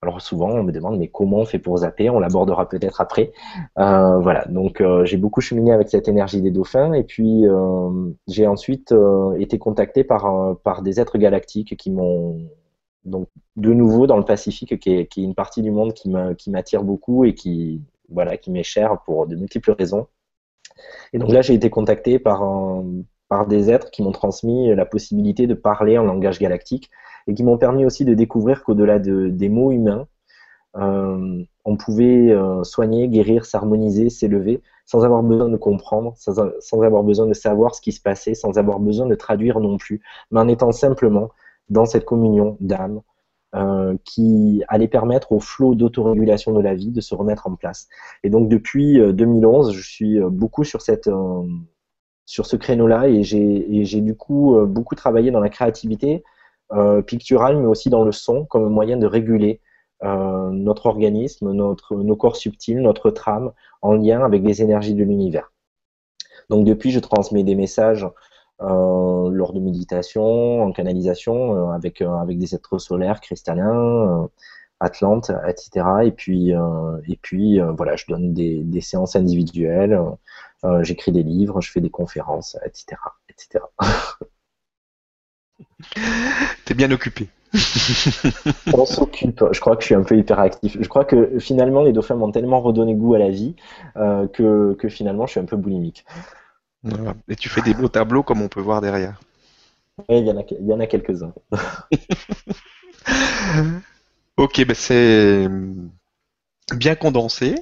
Alors 0.00 0.20
souvent, 0.20 0.50
on 0.50 0.62
me 0.62 0.70
demande, 0.70 0.96
mais 0.98 1.08
comment 1.08 1.38
on 1.38 1.44
fait 1.44 1.58
pour 1.58 1.78
zapper? 1.78 2.08
On 2.08 2.20
l'abordera 2.20 2.68
peut-être 2.68 3.00
après. 3.00 3.32
Euh, 3.78 4.18
voilà, 4.20 4.44
donc 4.46 4.80
euh, 4.80 5.04
j'ai 5.04 5.16
beaucoup 5.16 5.40
cheminé 5.40 5.72
avec 5.72 5.88
cette 5.88 6.06
énergie 6.06 6.40
des 6.40 6.52
dauphins, 6.52 6.92
et 6.92 7.02
puis 7.02 7.46
euh, 7.48 8.12
j'ai 8.28 8.46
ensuite 8.46 8.94
été 9.38 9.58
contacté 9.58 10.04
par, 10.04 10.56
par 10.62 10.82
des 10.82 11.00
êtres 11.00 11.18
galactiques 11.18 11.76
qui 11.76 11.90
m'ont 11.90 12.38
donc 13.04 13.28
de 13.56 13.72
nouveau 13.72 14.06
dans 14.06 14.16
le 14.16 14.24
Pacifique, 14.24 14.78
qui 14.78 14.94
est, 14.94 15.06
qui 15.06 15.22
est 15.22 15.24
une 15.24 15.34
partie 15.34 15.62
du 15.62 15.72
monde 15.72 15.92
qui 15.94 16.50
m'attire 16.50 16.84
beaucoup 16.84 17.24
et 17.24 17.34
qui, 17.34 17.82
voilà, 18.08 18.36
qui 18.36 18.52
m'est 18.52 18.62
cher 18.62 18.98
pour 19.04 19.26
de 19.26 19.34
multiples 19.34 19.72
raisons. 19.72 20.06
Et 21.12 21.18
donc 21.18 21.32
là, 21.32 21.42
j'ai 21.42 21.54
été 21.54 21.70
contacté 21.70 22.20
par, 22.20 22.44
par 23.28 23.46
des 23.48 23.70
êtres 23.70 23.90
qui 23.90 24.02
m'ont 24.02 24.12
transmis 24.12 24.72
la 24.74 24.86
possibilité 24.86 25.48
de 25.48 25.54
parler 25.54 25.98
en 25.98 26.04
langage 26.04 26.38
galactique 26.38 26.90
et 27.28 27.34
qui 27.34 27.44
m'ont 27.44 27.58
permis 27.58 27.84
aussi 27.84 28.04
de 28.04 28.14
découvrir 28.14 28.64
qu'au-delà 28.64 28.98
de, 28.98 29.28
des 29.28 29.50
mots 29.50 29.70
humains, 29.70 30.08
euh, 30.76 31.44
on 31.64 31.76
pouvait 31.76 32.32
euh, 32.32 32.64
soigner, 32.64 33.08
guérir, 33.08 33.44
s'harmoniser, 33.44 34.08
s'élever, 34.08 34.62
sans 34.86 35.04
avoir 35.04 35.22
besoin 35.22 35.50
de 35.50 35.56
comprendre, 35.56 36.14
sans, 36.16 36.38
avoir 36.82 37.02
besoin 37.02 37.26
de 37.26 37.34
savoir 37.34 37.74
ce 37.74 37.82
qui 37.82 37.92
se 37.92 38.00
passait, 38.00 38.34
sans 38.34 38.56
avoir 38.58 38.80
besoin 38.80 39.06
de 39.06 39.14
traduire 39.14 39.60
non 39.60 39.76
plus, 39.76 40.00
mais 40.30 40.40
en 40.40 40.48
étant 40.48 40.72
simplement 40.72 41.28
dans 41.68 41.84
cette 41.84 42.06
communion 42.06 42.56
d'âme, 42.60 43.02
euh, 43.54 43.96
qui 44.04 44.62
allait 44.68 44.88
permettre 44.88 45.32
au 45.32 45.40
flot 45.40 45.74
d'autorégulation 45.74 46.52
de 46.52 46.60
la 46.60 46.74
vie 46.74 46.90
de 46.90 47.02
se 47.02 47.14
remettre 47.14 47.46
en 47.46 47.54
place. 47.56 47.88
Et 48.22 48.30
donc 48.30 48.48
depuis 48.48 48.98
2011, 49.12 49.68
euh, 49.68 49.72
je 49.72 49.86
suis 49.86 50.20
beaucoup 50.20 50.64
sur 50.64 50.80
ce 50.80 52.56
créneau-là 52.56 53.08
et 53.08 53.22
j'ai 53.22 54.00
du 54.00 54.16
coup 54.16 54.58
beaucoup 54.66 54.94
travaillé 54.94 55.30
dans 55.30 55.40
la 55.40 55.50
créativité 55.50 56.24
picturale, 57.06 57.56
mais 57.56 57.66
aussi 57.66 57.90
dans 57.90 58.04
le 58.04 58.12
son 58.12 58.44
comme 58.44 58.68
moyen 58.70 58.96
de 58.96 59.06
réguler 59.06 59.60
notre 60.02 60.86
organisme, 60.86 61.52
notre, 61.52 61.96
nos 61.96 62.16
corps 62.16 62.36
subtils, 62.36 62.80
notre 62.80 63.10
trame 63.10 63.52
en 63.82 63.94
lien 63.94 64.24
avec 64.24 64.42
les 64.42 64.62
énergies 64.62 64.94
de 64.94 65.04
l'univers. 65.04 65.52
Donc 66.50 66.66
depuis, 66.66 66.90
je 66.90 67.00
transmets 67.00 67.44
des 67.44 67.54
messages 67.54 68.06
euh, 68.60 69.30
lors 69.30 69.52
de 69.52 69.60
méditation, 69.60 70.62
en 70.62 70.72
canalisation, 70.72 71.54
euh, 71.54 71.72
avec, 71.72 72.02
euh, 72.02 72.16
avec 72.16 72.38
des 72.38 72.54
êtres 72.54 72.78
solaires, 72.78 73.20
cristallins, 73.20 74.28
Atlante, 74.80 75.32
etc. 75.48 75.86
Et 76.04 76.12
puis, 76.12 76.50
et 76.50 77.16
puis 77.20 77.58
voilà, 77.76 77.96
je 77.96 78.04
donne 78.06 78.32
des, 78.32 78.62
des 78.62 78.80
séances 78.80 79.16
individuelles, 79.16 80.00
j'écris 80.82 81.10
des 81.10 81.24
livres, 81.24 81.60
je 81.60 81.72
fais 81.72 81.80
des 81.80 81.90
conférences, 81.90 82.56
etc. 82.64 82.96
etc. 83.28 83.64
T'es 86.64 86.74
bien 86.74 86.90
occupé. 86.90 87.28
On 88.74 88.84
s'occupe. 88.84 89.44
Je 89.52 89.60
crois 89.60 89.76
que 89.76 89.82
je 89.82 89.86
suis 89.86 89.94
un 89.94 90.02
peu 90.02 90.16
hyperactif. 90.16 90.76
Je 90.80 90.88
crois 90.88 91.04
que 91.04 91.38
finalement, 91.38 91.82
les 91.82 91.92
dauphins 91.92 92.14
m'ont 92.14 92.30
tellement 92.30 92.60
redonné 92.60 92.94
goût 92.94 93.14
à 93.14 93.18
la 93.18 93.30
vie 93.30 93.56
que, 93.94 94.74
que 94.74 94.88
finalement, 94.88 95.26
je 95.26 95.32
suis 95.32 95.40
un 95.40 95.46
peu 95.46 95.56
boulimique. 95.56 96.04
Et 97.28 97.36
tu 97.36 97.48
fais 97.48 97.62
des 97.62 97.74
beaux 97.74 97.88
tableaux 97.88 98.22
comme 98.22 98.42
on 98.42 98.48
peut 98.48 98.60
voir 98.60 98.80
derrière. 98.80 99.20
Oui, 100.08 100.20
il 100.20 100.26
y 100.26 100.30
en 100.30 100.38
a, 100.38 100.42
y 100.60 100.72
en 100.72 100.80
a 100.80 100.86
quelques-uns. 100.86 101.34
ok, 104.36 104.64
ben 104.64 104.74
c'est 104.74 105.48
bien 106.74 106.94
condensé 106.94 107.56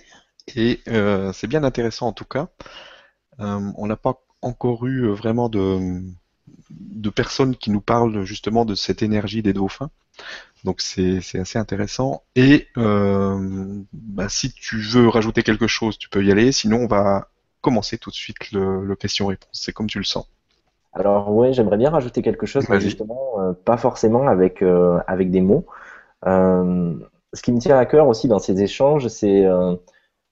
et 0.55 0.81
euh, 0.89 1.33
c'est 1.33 1.47
bien 1.47 1.65
intéressant 1.65 2.09
en 2.09 2.13
tout 2.13 2.27
cas. 2.27 2.49
Euh, 3.41 3.73
on 3.77 3.87
n'a 3.87 3.97
pas 3.97 4.23
encore 4.43 4.87
eu 4.87 5.09
vraiment 5.09 5.49
de, 5.49 6.03
de 6.71 7.11
personnes 7.11 7.57
qui 7.57 7.71
nous 7.71 7.81
parlent 7.81 8.25
justement 8.25 8.65
de 8.65 8.75
cette 8.75 9.03
énergie 9.03 9.43
des 9.43 9.53
dauphins. 9.53 9.91
Donc 10.65 10.81
c'est 10.81 11.19
assez 11.39 11.59
intéressant. 11.59 12.23
Et 12.35 12.67
euh, 12.77 13.83
bah, 13.93 14.29
si 14.29 14.53
tu 14.53 14.81
veux 14.81 15.09
rajouter 15.09 15.43
quelque 15.43 15.67
chose, 15.67 15.99
tu 15.99 16.09
peux 16.09 16.25
y 16.25 16.33
aller. 16.33 16.53
Sinon, 16.53 16.79
on 16.79 16.87
va 16.87 17.29
commencer 17.61 17.99
tout 17.99 18.11
de 18.11 18.15
suite 18.15 18.51
le, 18.53 18.95
question-réponse. 18.97 19.51
C'est 19.53 19.73
comme 19.73 19.87
tu 19.87 19.99
le 19.99 20.05
sens. 20.05 20.27
Alors 20.93 21.33
ouais, 21.33 21.53
j'aimerais 21.53 21.77
bien 21.77 21.91
rajouter 21.91 22.23
quelque 22.23 22.47
chose, 22.47 22.69
mais 22.69 22.81
justement, 22.81 23.35
euh, 23.39 23.53
pas 23.53 23.77
forcément 23.77 24.27
avec, 24.27 24.63
euh, 24.63 24.99
avec 25.07 25.31
des 25.31 25.43
mots. 25.43 25.67
Ce 26.25 27.43
qui 27.43 27.53
me 27.53 27.59
tient 27.59 27.77
à 27.77 27.85
cœur 27.85 28.09
aussi 28.09 28.29
dans 28.29 28.39
ces 28.39 28.63
échanges, 28.63 29.09
c'est 29.09 29.45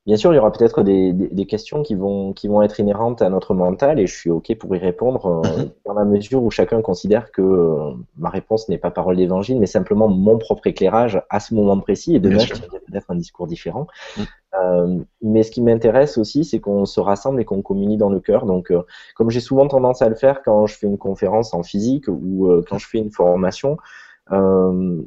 Bien 0.06 0.18
sûr, 0.18 0.34
il 0.34 0.36
y 0.36 0.38
aura 0.38 0.52
peut-être 0.52 0.82
des, 0.82 1.14
des, 1.14 1.46
questions 1.46 1.82
qui 1.82 1.94
vont, 1.94 2.34
qui 2.34 2.46
vont 2.46 2.60
être 2.60 2.78
inhérentes 2.78 3.22
à 3.22 3.30
notre 3.30 3.54
mental 3.54 3.98
et 3.98 4.06
je 4.06 4.14
suis 4.14 4.28
OK 4.28 4.54
pour 4.58 4.76
y 4.76 4.78
répondre 4.78 5.42
mhm. 5.42 5.70
dans 5.86 5.94
la 5.94 6.04
mesure 6.04 6.42
où 6.42 6.50
chacun 6.50 6.82
considère 6.82 7.32
que 7.32 7.94
ma 8.18 8.28
réponse 8.28 8.68
n'est 8.68 8.76
pas 8.76 8.90
parole 8.90 9.16
d'évangile, 9.16 9.58
mais 9.58 9.66
simplement 9.66 10.06
mon 10.08 10.36
propre 10.36 10.66
éclairage 10.66 11.22
à 11.30 11.40
ce 11.40 11.54
moment 11.54 11.80
précis 11.80 12.14
et 12.14 12.20
demain, 12.20 12.40
je 12.40 12.52
peut-être 12.52 13.10
un 13.10 13.14
discours 13.14 13.46
différent. 13.46 13.86
Mhm. 14.18 14.24
Euh, 14.62 14.98
mais 15.22 15.42
ce 15.42 15.50
qui 15.50 15.62
m'intéresse 15.62 16.18
aussi, 16.18 16.44
c'est 16.44 16.60
qu'on 16.60 16.84
se 16.84 17.00
rassemble 17.00 17.40
et 17.40 17.46
qu'on 17.46 17.62
communie 17.62 17.96
dans 17.96 18.10
le 18.10 18.20
cœur. 18.20 18.44
Donc, 18.44 18.70
euh, 18.70 18.82
comme 19.16 19.30
j'ai 19.30 19.40
souvent 19.40 19.66
tendance 19.68 20.02
à 20.02 20.08
le 20.10 20.16
faire 20.16 20.42
quand 20.42 20.66
je 20.66 20.76
fais 20.76 20.86
une 20.86 20.98
conférence 20.98 21.54
en 21.54 21.62
physique 21.62 22.08
ou 22.08 22.50
euh, 22.50 22.62
quand 22.68 22.76
je 22.76 22.86
fais 22.86 22.98
une 22.98 23.10
formation, 23.10 23.78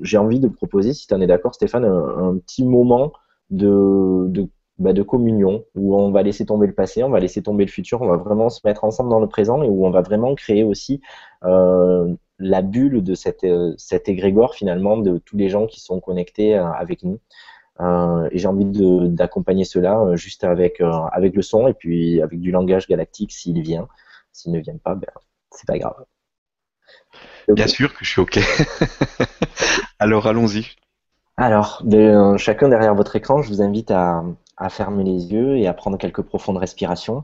j'ai 0.01 0.17
envie 0.17 0.39
de 0.39 0.47
proposer, 0.47 0.93
si 0.93 1.07
tu 1.07 1.13
en 1.13 1.21
es 1.21 1.27
d'accord, 1.27 1.53
Stéphane, 1.53 1.85
un, 1.85 2.37
petit 2.37 2.63
moment 2.63 3.13
de, 3.49 4.25
de, 4.27 4.47
bah, 4.79 4.93
de 4.93 5.01
communion 5.03 5.63
où 5.75 5.97
on 5.97 6.11
va 6.11 6.23
laisser 6.23 6.45
tomber 6.45 6.67
le 6.67 6.73
passé, 6.73 7.03
on 7.03 7.09
va 7.09 7.19
laisser 7.19 7.41
tomber 7.41 7.65
le 7.65 7.71
futur, 7.71 8.01
on 8.01 8.07
va 8.07 8.17
vraiment 8.17 8.49
se 8.49 8.61
mettre 8.65 8.83
ensemble 8.83 9.09
dans 9.09 9.19
le 9.19 9.27
présent 9.27 9.63
et 9.63 9.69
où 9.69 9.85
on 9.85 9.91
va 9.91 10.01
vraiment 10.01 10.35
créer 10.35 10.63
aussi 10.63 11.01
la 12.39 12.61
bulle 12.61 13.03
de 13.03 13.15
cette, 13.15 13.45
cet 13.77 14.09
égrégore 14.09 14.53
finalement 14.53 14.97
de 14.97 15.17
tous 15.17 15.37
les 15.37 15.49
gens 15.49 15.65
qui 15.65 15.79
sont 15.79 15.99
connectés 15.99 16.55
avec 16.55 17.03
nous. 17.03 17.19
Euh, 17.79 18.27
et 18.31 18.39
j'ai 18.39 18.47
envie 18.47 18.65
d'accompagner 18.65 19.63
cela 19.63 19.99
euh, 19.99 20.15
juste 20.15 20.43
avec, 20.43 20.81
euh, 20.81 20.91
avec 21.11 21.35
le 21.35 21.43
son 21.43 21.67
et 21.67 21.73
puis 21.73 22.21
avec 22.21 22.39
du 22.39 22.51
langage 22.51 22.87
galactique 22.87 23.31
s'il 23.31 23.61
vient. 23.61 23.87
S'il 24.31 24.51
ne 24.51 24.59
vient 24.59 24.77
pas, 24.77 24.95
ben, 24.95 25.07
c'est 25.51 25.67
pas 25.67 25.77
grave. 25.77 26.05
Bien 27.47 27.67
sûr 27.67 27.93
que 27.93 28.03
je 28.03 28.09
suis 28.09 28.21
OK. 28.21 28.39
Alors 29.99 30.27
allons-y. 30.27 30.75
Alors, 31.37 31.81
de, 31.83 32.35
chacun 32.37 32.67
derrière 32.67 32.95
votre 32.95 33.15
écran, 33.15 33.41
je 33.41 33.49
vous 33.49 33.61
invite 33.61 33.91
à, 33.91 34.23
à, 34.57 34.69
fermer 34.69 35.03
les 35.03 35.31
yeux 35.31 35.57
et 35.57 35.67
à 35.67 35.73
prendre 35.73 35.97
quelques 35.97 36.21
profondes 36.21 36.57
respirations, 36.57 37.23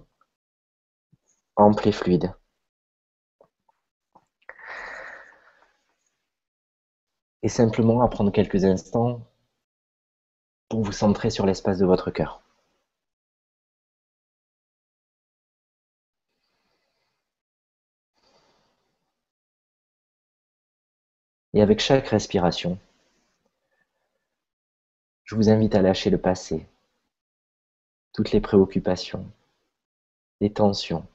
amples 1.55 1.87
et 1.87 1.91
fluides. 1.91 2.33
Et 7.43 7.49
simplement 7.49 8.01
à 8.01 8.07
prendre 8.07 8.31
quelques 8.31 8.63
instants 8.65 9.21
pour 10.69 10.83
vous 10.83 10.91
centrer 10.91 11.29
sur 11.29 11.45
l'espace 11.45 11.77
de 11.79 11.85
votre 11.85 12.11
cœur. 12.11 12.41
Et 21.53 21.61
avec 21.61 21.79
chaque 21.79 22.07
respiration, 22.07 22.77
je 25.23 25.35
vous 25.35 25.49
invite 25.49 25.75
à 25.75 25.81
lâcher 25.81 26.09
le 26.09 26.17
passé, 26.17 26.65
toutes 28.13 28.31
les 28.31 28.41
préoccupations, 28.41 29.29
les 30.39 30.53
tensions 30.53 31.05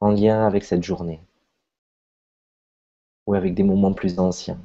en 0.00 0.10
lien 0.10 0.46
avec 0.46 0.64
cette 0.64 0.82
journée 0.82 1.20
ou 3.26 3.34
avec 3.34 3.54
des 3.54 3.62
moments 3.62 3.94
plus 3.94 4.18
anciens. 4.18 4.58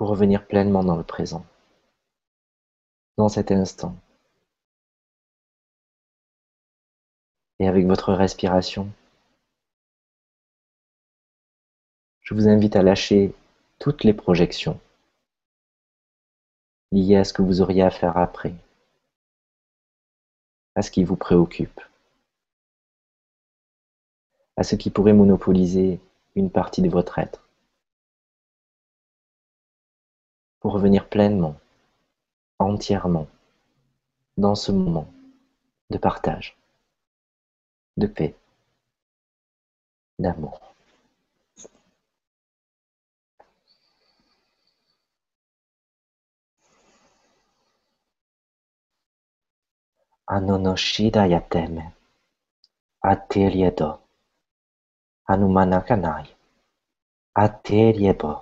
pour 0.00 0.08
revenir 0.08 0.46
pleinement 0.46 0.82
dans 0.82 0.96
le 0.96 1.04
présent, 1.04 1.44
dans 3.18 3.28
cet 3.28 3.52
instant. 3.52 3.94
Et 7.58 7.68
avec 7.68 7.84
votre 7.84 8.14
respiration, 8.14 8.90
je 12.22 12.32
vous 12.32 12.48
invite 12.48 12.76
à 12.76 12.82
lâcher 12.82 13.34
toutes 13.78 14.04
les 14.04 14.14
projections 14.14 14.80
liées 16.92 17.16
à 17.16 17.24
ce 17.24 17.32
que 17.32 17.42
vous 17.42 17.60
auriez 17.60 17.82
à 17.82 17.90
faire 17.90 18.16
après, 18.16 18.54
à 20.74 20.82
ce 20.82 20.90
qui 20.90 21.04
vous 21.04 21.16
préoccupe, 21.16 21.80
à 24.56 24.62
ce 24.62 24.76
qui 24.76 24.90
pourrait 24.90 25.12
monopoliser 25.12 26.00
une 26.34 26.50
partie 26.50 26.82
de 26.82 26.88
votre 26.88 27.18
être. 27.18 27.50
pour 30.60 30.74
revenir 30.74 31.08
pleinement, 31.08 31.56
entièrement, 32.58 33.26
dans 34.36 34.54
ce 34.54 34.70
moment 34.70 35.10
de 35.88 35.98
partage, 35.98 36.56
de 37.96 38.06
paix, 38.06 38.36
d'amour. 40.18 40.74
Anonoshida 50.36 51.22
Yateme 51.32 51.84
Ateriedo 53.12 53.90
Anumanakanai 55.28 56.28
Ateriebo 57.44 58.32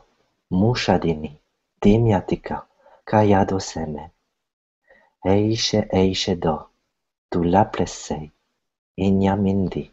Mushadini 0.53 1.31
Dimyatika 1.81 2.57
Kayado 3.09 3.59
Seme. 3.61 4.11
Eishe 5.25 5.81
Eishe 5.91 6.35
Do. 6.35 6.69
Dula 7.31 7.65
Dulaplesei 7.65 8.31
Inyamindi 8.99 9.91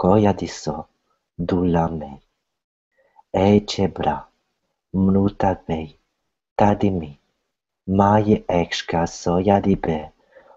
Koyadiso 0.00 0.86
Dulame. 1.38 2.20
Echebra 3.32 4.26
Mnutabei 4.94 5.88
Tadimi. 6.58 7.18
Mai 7.86 8.42
Ekshka 8.48 9.06
Soyadibe 9.06 10.10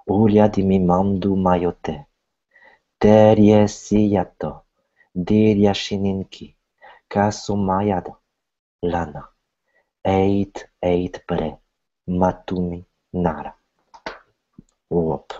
우리아디미맘두 0.05 1.35
마요테 1.35 2.05
데리에시야토 2.99 4.61
디리아시닌키 5.25 6.55
카수마야다 7.09 8.19
라나 8.81 9.29
에잇 10.05 10.53
에잇 10.83 11.25
브레 11.27 11.57
matumi 12.07 12.85
nara. 13.13 13.55
Op. 14.89 15.33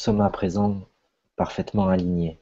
sommes 0.01 0.23
à 0.23 0.31
présent 0.31 0.81
parfaitement 1.37 1.89
alignés 1.89 2.41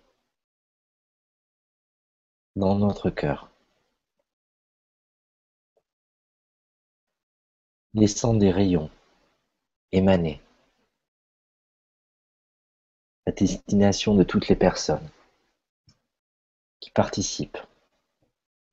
dans 2.55 2.79
notre 2.79 3.11
cœur. 3.11 3.51
Laissant 7.94 8.35
des 8.35 8.53
rayons 8.53 8.90
émaner 9.90 10.40
à 13.27 13.33
destination 13.33 14.14
de 14.14 14.23
toutes 14.23 14.47
les 14.47 14.57
personnes 14.57 15.11
qui 16.79 16.92
participent 16.92 17.59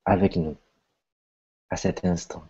avec 0.05 0.35
nous 0.35 0.55
à 1.71 1.75
cet 1.75 2.05
instant. 2.05 2.47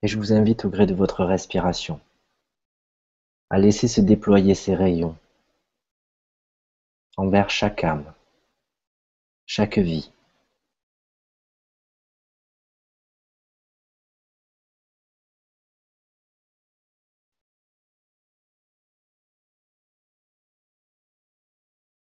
Et 0.00 0.08
je 0.08 0.16
vous 0.16 0.32
invite 0.32 0.64
au 0.64 0.70
gré 0.70 0.86
de 0.86 0.94
votre 0.94 1.22
respiration 1.22 2.00
à 3.50 3.58
laisser 3.58 3.88
se 3.88 4.00
déployer 4.00 4.54
ces 4.54 4.74
rayons 4.74 5.16
envers 7.16 7.50
chaque 7.50 7.84
âme, 7.84 8.12
chaque 9.46 9.78
vie. 9.78 10.10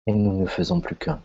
Et 0.07 0.13
nous 0.13 0.33
ne 0.37 0.45
faisons 0.45 0.81
plus 0.81 0.95
qu'un. 0.95 1.21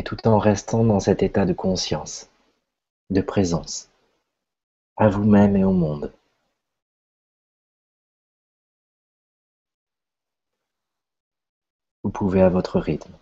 Et 0.00 0.02
tout 0.02 0.26
en 0.26 0.38
restant 0.38 0.82
dans 0.82 0.98
cet 0.98 1.22
état 1.22 1.44
de 1.44 1.52
conscience, 1.52 2.30
de 3.10 3.20
présence, 3.20 3.90
à 4.96 5.10
vous-même 5.10 5.56
et 5.56 5.64
au 5.64 5.74
monde. 5.74 6.10
Vous 12.02 12.08
pouvez 12.08 12.40
à 12.40 12.48
votre 12.48 12.80
rythme 12.80 13.12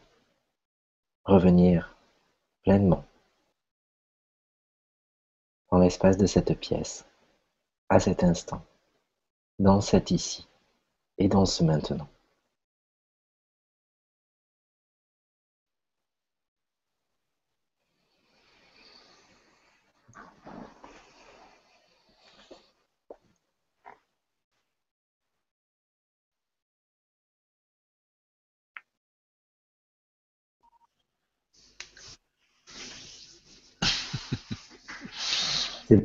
revenir 1.24 1.96
pleinement 2.62 3.04
dans 5.72 5.78
l'espace 5.78 6.16
de 6.16 6.26
cette 6.26 6.56
pièce, 6.60 7.04
à 7.88 7.98
cet 7.98 8.22
instant, 8.22 8.62
dans 9.58 9.80
cet 9.80 10.12
ici 10.12 10.46
et 11.18 11.26
dans 11.26 11.44
ce 11.44 11.64
maintenant. 11.64 12.08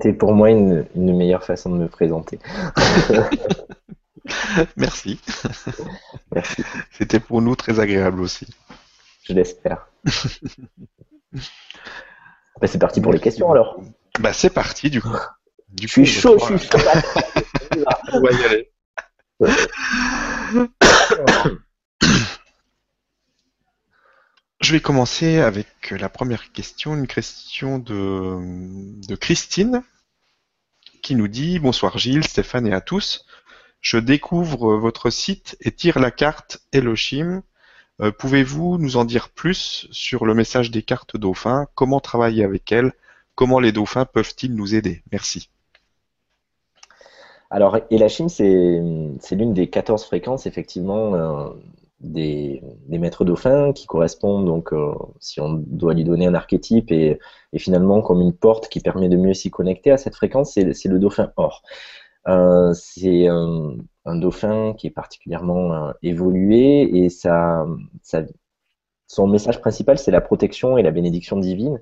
C'était 0.04 0.18
pour 0.18 0.34
moi 0.34 0.50
une, 0.50 0.86
meilleure 0.96 1.46
façon 1.46 1.70
de 1.70 1.78
me 1.78 1.88
présenter. 1.88 2.38
Merci. 4.76 5.22
C'était 6.92 7.22
pour 7.22 7.42
nous 7.42 7.56
très 7.56 7.80
agréable 7.80 8.20
aussi. 8.20 8.48
Je 9.24 9.34
l'espère. 9.34 9.88
Bah, 12.62 12.68
c'est 12.68 12.78
parti 12.78 13.02
pour 13.02 13.12
les 13.12 13.20
questions 13.20 13.52
alors. 13.52 13.82
Bah, 14.20 14.32
c'est 14.32 14.52
parti 14.52 14.92
du 14.92 15.02
coup. 15.02 15.18
je 15.82 15.88
suis 15.88 16.06
chaud, 16.06 16.38
je 16.38 16.58
suis 16.58 16.70
chaud. 16.70 16.78
On 18.14 18.22
va 18.22 18.32
y 18.32 18.44
aller. 18.46 18.72
Je 24.62 24.72
vais 24.72 24.80
commencer 24.80 25.40
avec 25.40 25.90
la 25.90 26.08
première 26.08 26.52
question, 26.52 26.94
une 26.96 27.08
question 27.08 27.80
de, 27.80 29.16
Christine 29.16 29.84
qui 31.04 31.16
nous 31.16 31.28
dit 31.28 31.60
Bonsoir 31.60 32.00
Gilles, 32.00 32.24
Stéphane 32.24 32.66
et 32.66 32.74
à 32.74 32.82
tous. 32.82 33.26
Je 33.82 33.98
découvre 33.98 34.78
votre 34.78 35.10
site 35.10 35.58
et 35.60 35.72
tire 35.72 36.00
la 36.00 36.10
carte 36.10 36.62
Elohim. 36.72 37.44
Euh, 38.02 38.12
pouvez-vous 38.12 38.78
nous 38.78 38.96
en 38.96 39.04
dire 39.04 39.30
plus 39.30 39.88
sur 39.92 40.26
le 40.26 40.34
message 40.34 40.72
des 40.72 40.82
cartes 40.82 41.18
dauphins? 41.18 41.68
Comment 41.76 42.00
travailler 42.00 42.44
avec 42.44 42.72
elles? 42.72 42.94
Comment 43.36 43.60
les 43.60 43.74
dauphins 43.74 44.06
peuvent-ils 44.06 44.56
nous 44.56 44.74
aider? 44.74 45.04
Merci. 45.12 45.50
Alors, 47.50 47.78
Elachim, 47.92 48.30
c'est 48.30 49.36
l'une 49.36 49.54
des 49.54 49.70
14 49.70 50.06
fréquences, 50.06 50.48
effectivement, 50.48 51.14
euh, 51.16 51.50
des, 52.04 52.62
maîtres 52.90 53.26
dauphins 53.26 53.74
qui 53.74 53.88
correspondent 53.88 54.46
donc, 54.46 54.74
euh, 54.74 54.94
si 55.20 55.40
on 55.40 55.54
doit 55.54 55.94
lui 55.94 56.04
donner 56.04 56.28
un 56.28 56.36
archétype 56.36 56.92
et, 56.92 57.20
finalement 57.58 58.02
comme 58.02 58.22
une 58.22 58.34
porte 58.34 58.68
qui 58.68 58.80
permet 58.80 59.10
de 59.10 59.18
mieux 59.18 59.34
s'y 59.34 59.52
connecter 59.52 59.92
à 59.92 59.98
cette 59.98 60.16
fréquence, 60.16 60.54
c'est 60.54 60.86
le 60.86 61.00
dauphin 61.00 61.32
or. 61.38 61.64
Euh, 62.28 62.74
c'est 62.74 63.28
un, 63.28 63.76
dauphin 64.06 64.74
qui 64.78 64.88
est 64.88 64.92
particulièrement 64.92 65.74
euh, 65.74 65.92
évolué 66.02 67.04
et 67.04 67.10
ça, 67.10 67.66
son 69.08 69.28
message 69.28 69.60
principal 69.60 69.98
c'est 69.98 70.12
la 70.12 70.22
protection 70.22 70.78
et 70.78 70.84
la 70.84 70.92
bénédiction 70.92 71.38
divine. 71.38 71.80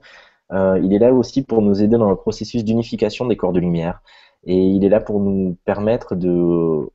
il 0.51 0.93
est 0.93 0.99
là 0.99 1.13
aussi 1.13 1.43
pour 1.43 1.61
nous 1.61 1.81
aider 1.81 1.97
dans 1.97 2.09
le 2.09 2.15
processus 2.15 2.63
d'unification 2.63 3.25
des 3.27 3.37
corps 3.37 3.53
de 3.53 3.59
lumière 3.59 4.01
et 4.45 4.57
il 4.57 4.83
est 4.83 4.89
là 4.89 4.99
pour 4.99 5.19
nous 5.19 5.57
permettre 5.65 6.15
de 6.15 6.89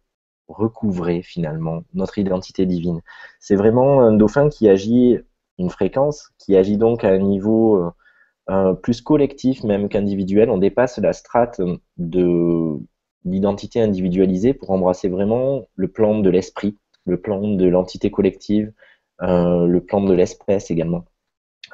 recouvrer 0.48 1.22
finalement 1.22 1.82
notre 1.94 2.18
identité 2.18 2.66
divine. 2.66 3.00
C'est 3.40 3.56
vraiment 3.56 4.00
un 4.00 4.12
dauphin 4.12 4.48
qui 4.48 4.68
agit 4.68 5.18
une 5.58 5.70
fréquence, 5.70 6.30
qui 6.38 6.56
agit 6.56 6.76
donc 6.76 7.04
à 7.04 7.08
un 7.08 7.18
niveau 7.18 7.92
euh, 8.48 8.74
plus 8.74 9.00
collectif 9.00 9.64
même 9.64 9.88
qu'individuel. 9.88 10.50
On 10.50 10.58
dépasse 10.58 10.98
la 10.98 11.12
strate 11.12 11.60
de 11.96 12.78
l'identité 13.24 13.80
individualisée 13.80 14.54
pour 14.54 14.70
embrasser 14.70 15.08
vraiment 15.08 15.66
le 15.74 15.88
plan 15.88 16.20
de 16.20 16.30
l'esprit, 16.30 16.78
le 17.06 17.20
plan 17.20 17.40
de 17.40 17.66
l'entité 17.66 18.10
collective, 18.10 18.72
euh, 19.22 19.66
le 19.66 19.80
plan 19.80 20.00
de 20.00 20.14
l'espèce 20.14 20.70
également. 20.70 21.04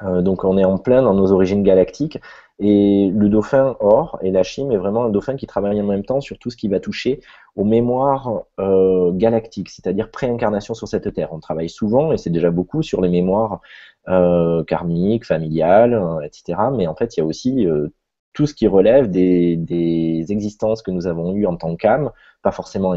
Donc 0.01 0.43
on 0.43 0.57
est 0.57 0.65
en 0.65 0.77
plein 0.77 1.01
dans 1.01 1.13
nos 1.13 1.31
origines 1.31 1.63
galactiques 1.63 2.19
et 2.59 3.11
le 3.13 3.29
dauphin 3.29 3.75
or 3.79 4.19
et 4.21 4.31
la 4.31 4.43
chime 4.43 4.71
est 4.71 4.77
vraiment 4.77 5.05
un 5.05 5.09
dauphin 5.09 5.35
qui 5.35 5.47
travaille 5.47 5.81
en 5.81 5.85
même 5.85 6.05
temps 6.05 6.21
sur 6.21 6.37
tout 6.37 6.49
ce 6.49 6.57
qui 6.57 6.67
va 6.67 6.79
toucher 6.79 7.19
aux 7.55 7.63
mémoires 7.63 8.43
euh, 8.59 9.11
galactiques, 9.11 9.69
c'est-à-dire 9.69 10.11
préincarnation 10.11 10.73
sur 10.73 10.87
cette 10.87 11.13
terre. 11.13 11.33
On 11.33 11.39
travaille 11.39 11.69
souvent, 11.69 12.11
et 12.11 12.17
c'est 12.17 12.29
déjà 12.29 12.51
beaucoup, 12.51 12.81
sur 12.81 13.01
les 13.01 13.09
mémoires 13.09 13.61
euh, 14.07 14.63
karmiques, 14.63 15.25
familiales, 15.25 15.93
euh, 15.93 16.21
etc. 16.21 16.59
Mais 16.75 16.87
en 16.87 16.95
fait, 16.95 17.15
il 17.15 17.21
y 17.21 17.23
a 17.23 17.25
aussi 17.25 17.65
euh, 17.67 17.89
tout 18.33 18.47
ce 18.47 18.53
qui 18.53 18.67
relève 18.67 19.09
des, 19.09 20.25
existences 20.29 20.81
que 20.81 20.91
nous 20.91 21.07
avons 21.07 21.33
eues 21.33 21.45
en 21.45 21.55
tant 21.55 21.75
qu'âme, 21.75 22.11
pas 22.41 22.51
forcément 22.51 22.95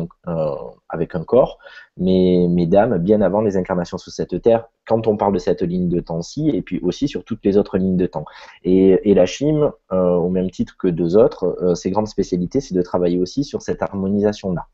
avec 0.88 1.14
un 1.14 1.24
corps, 1.24 1.58
mais, 1.96 2.46
mes 2.48 2.66
dames, 2.66 2.98
bien 2.98 3.20
avant 3.20 3.40
les 3.40 3.56
incarnations 3.56 3.98
sur 3.98 4.12
cette 4.12 4.40
terre, 4.42 4.68
quand 4.86 5.06
on 5.06 5.16
parle 5.16 5.34
de 5.34 5.38
cette 5.38 5.62
ligne 5.62 5.88
de 5.88 6.00
temps-ci, 6.00 6.48
et 6.50 6.62
puis 6.62 6.78
aussi 6.80 7.08
sur 7.08 7.24
toutes 7.24 7.44
les 7.44 7.58
autres 7.58 7.76
lignes 7.78 7.96
de 7.96 8.06
temps. 8.06 8.24
Et, 8.64 9.14
la 9.14 9.26
chime, 9.26 9.72
euh, 9.92 10.14
au 10.14 10.28
même 10.28 10.50
titre 10.50 10.76
que 10.78 10.88
deux 10.88 11.16
autres, 11.16 11.56
euh, 11.62 11.74
ses 11.74 11.90
grandes 11.90 12.08
spécialités, 12.08 12.60
c'est 12.60 12.74
de 12.74 12.82
travailler 12.82 13.18
aussi 13.18 13.44
sur 13.44 13.62
cette 13.62 13.82
harmonisation-là. 13.82 14.66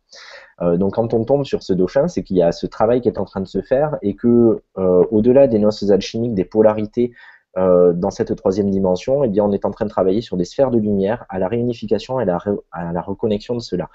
Euh, 0.61 0.77
donc 0.77 0.95
quand 0.95 1.15
on 1.15 1.25
tombe 1.25 1.45
sur 1.45 1.63
ce 1.63 1.73
dauphin, 1.73 2.09
c'est 2.09 2.23
qu'il 2.23 2.37
y 2.37 2.43
a 2.43 2.53
ce 2.53 2.67
travail 2.67 3.01
qui 3.01 3.09
est 3.09 3.19
en 3.19 3.25
train 3.25 3.41
de 3.41 3.47
se 3.47 3.63
faire, 3.63 3.97
et 4.03 4.15
que 4.15 4.63
au-delà 4.77 5.47
des 5.47 5.59
noces 5.59 5.91
alchimiques, 5.91 6.35
des 6.35 6.45
polarités, 6.45 7.13
euh, 7.59 7.93
dans 7.93 8.11
cette 8.11 8.35
troisième 8.37 8.71
dimension, 8.71 9.25
eh 9.25 9.29
bien, 9.29 9.45
on 9.45 9.53
est 9.53 9.65
en 9.65 9.71
train 9.71 9.85
de 9.85 9.91
travailler 9.91 10.23
sur 10.23 10.37
des 10.37 10.45
sphères 10.45 10.71
de 10.71 10.79
lumière 10.79 11.27
à 11.29 11.39
la 11.39 11.49
réunification 11.49 12.19
et 12.21 12.23
à 12.23 12.93
la, 12.93 13.03
reconnexion 13.03 13.55
de 13.55 13.61
cela. 13.61 13.89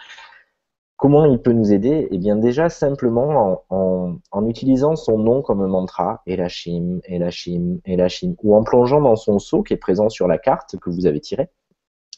Comment 0.96 1.26
il 1.26 1.40
peut 1.40 1.54
nous 1.54 1.74
aider? 1.74 2.08
Eh 2.12 2.18
bien, 2.18 2.36
déjà 2.36 2.70
simplement 2.70 3.64
en, 3.70 4.46
utilisant 4.48 4.96
son 4.96 5.18
nom 5.18 5.42
comme 5.42 5.66
mantra, 5.68 6.22
Elachim, 6.26 7.00
Elachim, 7.06 7.80
Elachim, 7.86 8.36
ou 8.44 8.56
en 8.56 8.64
plongeant 8.64 9.02
dans 9.02 9.16
son 9.16 9.40
seau 9.40 9.64
qui 9.64 9.74
est 9.74 9.78
présent 9.78 10.10
sur 10.10 10.28
la 10.28 10.38
carte 10.38 10.78
que 10.80 10.90
vous 10.90 11.06
avez 11.06 11.20
tirée, 11.20 11.50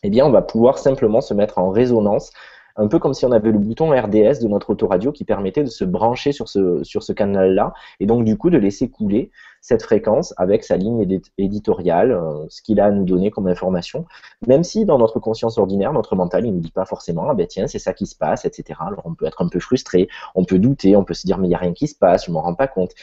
eh 0.04 0.10
bien, 0.10 0.26
on 0.26 0.32
va 0.32 0.42
pouvoir 0.42 0.78
simplement 0.78 1.22
se 1.22 1.34
mettre 1.34 1.58
en 1.58 1.70
résonance 1.70 2.32
un 2.80 2.88
peu 2.88 2.98
comme 2.98 3.14
si 3.14 3.26
on 3.26 3.32
avait 3.32 3.52
le 3.52 3.60
bouton 3.60 3.90
RDS 3.92 4.40
de 4.42 4.48
notre 4.48 4.70
autoradio 4.70 5.12
qui 5.12 5.26
permettait 5.26 5.64
de 5.64 5.70
se 5.70 5.84
brancher 5.84 6.32
sur 6.32 6.48
ce, 6.48 7.12
canal-là, 7.12 7.74
et 8.00 8.06
donc 8.06 8.24
du 8.24 8.38
coup 8.38 8.50
de 8.50 8.58
laisser 8.58 8.90
couler 8.90 9.32
cette 9.62 9.84
fréquence 9.84 10.34
avec 10.38 10.64
sa 10.64 10.78
ligne 10.78 11.06
éditoriale, 11.38 12.12
euh, 12.12 12.46
ce 12.48 12.62
qu'il 12.62 12.80
a 12.80 12.86
à 12.86 12.92
nous 12.92 13.04
donner 13.04 13.30
comme 13.30 13.48
information, 13.48 14.06
même 14.48 14.64
si 14.64 14.86
dans 14.86 14.98
notre 14.98 15.20
conscience 15.20 15.58
ordinaire, 15.58 15.92
notre 15.92 16.16
mental, 16.16 16.46
il 16.46 16.52
ne 16.52 16.56
nous 16.56 16.62
dit 16.62 16.72
pas 16.72 16.86
forcément, 16.86 17.28
ah 17.30 17.34
ben 17.34 17.46
tiens, 17.46 17.68
c'est 17.68 17.80
ça 17.80 17.94
qui 17.94 18.06
se 18.06 18.16
passe, 18.16 18.46
etc. 18.46 18.80
Alors 18.80 19.02
on 19.04 19.14
peut 19.14 19.26
être 19.26 19.42
un 19.42 19.50
peu 19.50 19.60
frustré, 19.60 20.08
on 20.34 20.46
peut 20.46 20.60
douter, 20.60 20.96
on 20.96 21.04
peut 21.04 21.14
se 21.14 21.28
dire, 21.28 21.38
mais 21.38 21.48
il 21.48 21.50
n'y 21.50 21.56
a 21.56 21.60
rien 21.60 21.74
qui 21.74 21.88
se 21.88 21.96
passe, 21.96 22.28
je 22.28 22.32
m'en 22.32 22.42
rends 22.42 22.56
pas 22.56 22.68
compte. 22.68 22.94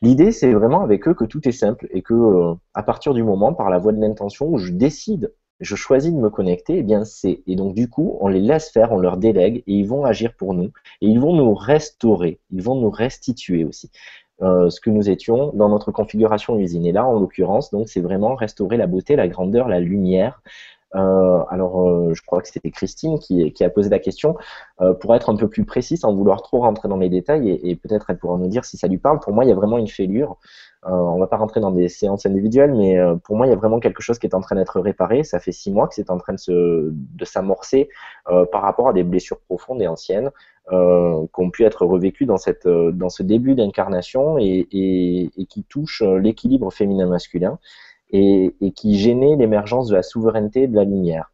L'idée, 0.00 0.32
c'est 0.32 0.52
vraiment 0.52 0.82
avec 0.82 1.06
eux 1.06 1.14
que 1.14 1.24
tout 1.24 1.46
est 1.46 1.52
simple 1.52 1.86
et 1.90 2.02
que, 2.02 2.14
euh, 2.14 2.54
à 2.72 2.82
partir 2.82 3.12
du 3.12 3.22
moment, 3.22 3.52
par 3.52 3.68
la 3.68 3.78
voie 3.78 3.92
de 3.92 4.00
l'intention, 4.00 4.48
où 4.48 4.58
je 4.58 4.72
décide 4.72 5.32
je 5.64 5.74
choisis 5.74 6.12
de 6.12 6.18
me 6.18 6.30
connecter, 6.30 6.78
eh 6.78 6.82
bien 6.82 7.04
c'est. 7.04 7.42
Et 7.46 7.56
donc 7.56 7.74
du 7.74 7.88
coup, 7.88 8.16
on 8.20 8.28
les 8.28 8.40
laisse 8.40 8.70
faire, 8.70 8.92
on 8.92 8.98
leur 8.98 9.16
délègue 9.16 9.64
et 9.66 9.72
ils 9.72 9.86
vont 9.86 10.04
agir 10.04 10.34
pour 10.34 10.54
nous. 10.54 10.70
Et 11.00 11.08
ils 11.08 11.18
vont 11.20 11.34
nous 11.34 11.54
restaurer, 11.54 12.38
ils 12.50 12.62
vont 12.62 12.76
nous 12.76 12.90
restituer 12.90 13.64
aussi. 13.64 13.90
Euh, 14.42 14.68
ce 14.68 14.80
que 14.80 14.90
nous 14.90 15.08
étions 15.08 15.52
dans 15.54 15.68
notre 15.68 15.92
configuration 15.92 16.58
usine. 16.58 16.84
Et 16.86 16.92
là, 16.92 17.06
en 17.06 17.20
l'occurrence, 17.20 17.70
donc 17.70 17.88
c'est 17.88 18.00
vraiment 18.00 18.34
restaurer 18.34 18.76
la 18.76 18.88
beauté, 18.88 19.14
la 19.14 19.28
grandeur, 19.28 19.68
la 19.68 19.78
lumière. 19.78 20.42
Euh, 20.94 21.42
alors, 21.50 21.88
euh, 21.88 22.14
je 22.14 22.22
crois 22.22 22.40
que 22.40 22.48
c'était 22.48 22.70
Christine 22.70 23.18
qui, 23.18 23.64
a 23.64 23.70
posé 23.70 23.90
la 23.90 23.98
question. 23.98 24.36
pour 25.00 25.14
être 25.14 25.30
un 25.30 25.36
peu 25.36 25.48
plus 25.48 25.64
précis, 25.64 25.96
sans 25.96 26.14
vouloir 26.14 26.42
trop 26.42 26.60
rentrer 26.60 26.88
dans 26.88 26.96
les 26.96 27.08
détails, 27.08 27.60
et, 27.62 27.76
peut-être 27.76 28.10
elle 28.10 28.18
pourra 28.18 28.38
nous 28.38 28.48
dire 28.48 28.64
si 28.64 28.76
ça 28.76 28.88
lui 28.88 28.98
parle. 28.98 29.20
Pour 29.20 29.32
moi, 29.32 29.44
il 29.44 29.48
y 29.48 29.52
a 29.52 29.56
vraiment 29.56 29.78
une 29.78 29.88
fêlure. 29.88 30.38
Euh, 30.86 30.90
on 30.90 31.18
va 31.18 31.26
pas 31.26 31.38
rentrer 31.38 31.60
dans 31.60 31.70
des 31.70 31.88
séances 31.88 32.26
individuelles, 32.26 32.74
mais 32.74 32.98
euh, 32.98 33.16
pour 33.16 33.36
moi, 33.36 33.46
il 33.46 33.50
y 33.50 33.52
a 33.52 33.56
vraiment 33.56 33.80
quelque 33.80 34.02
chose 34.02 34.18
qui 34.18 34.26
est 34.26 34.34
en 34.34 34.40
train 34.40 34.56
d'être 34.56 34.80
réparé. 34.80 35.24
Ça 35.24 35.40
fait 35.40 35.52
six 35.52 35.72
mois 35.72 35.88
que 35.88 35.94
c'est 35.94 36.10
en 36.10 36.18
train 36.18 36.34
de, 36.34 36.94
s'amorcer 37.22 37.88
euh, 38.28 38.44
par 38.44 38.62
rapport 38.62 38.88
à 38.88 38.92
des 38.92 39.02
blessures 39.02 39.40
profondes 39.40 39.80
et 39.80 39.86
anciennes 39.86 40.30
euh, 40.72 41.24
qui 41.34 41.40
ont 41.40 41.50
pu 41.50 41.64
être 41.64 41.86
revécues 41.86 42.26
dans, 42.26 42.36
ce 42.36 43.22
début 43.22 43.54
d'incarnation 43.54 44.36
et 44.38 44.66
qui 45.48 45.64
touchent 45.68 46.02
l'équilibre 46.02 46.70
féminin-masculin 46.70 47.58
et, 48.10 48.54
qui 48.76 48.98
gênaient 48.98 49.36
l'émergence 49.36 49.88
de 49.88 49.96
la 49.96 50.02
souveraineté 50.02 50.62
et 50.62 50.68
de 50.68 50.76
la 50.76 50.84
lumière 50.84 51.32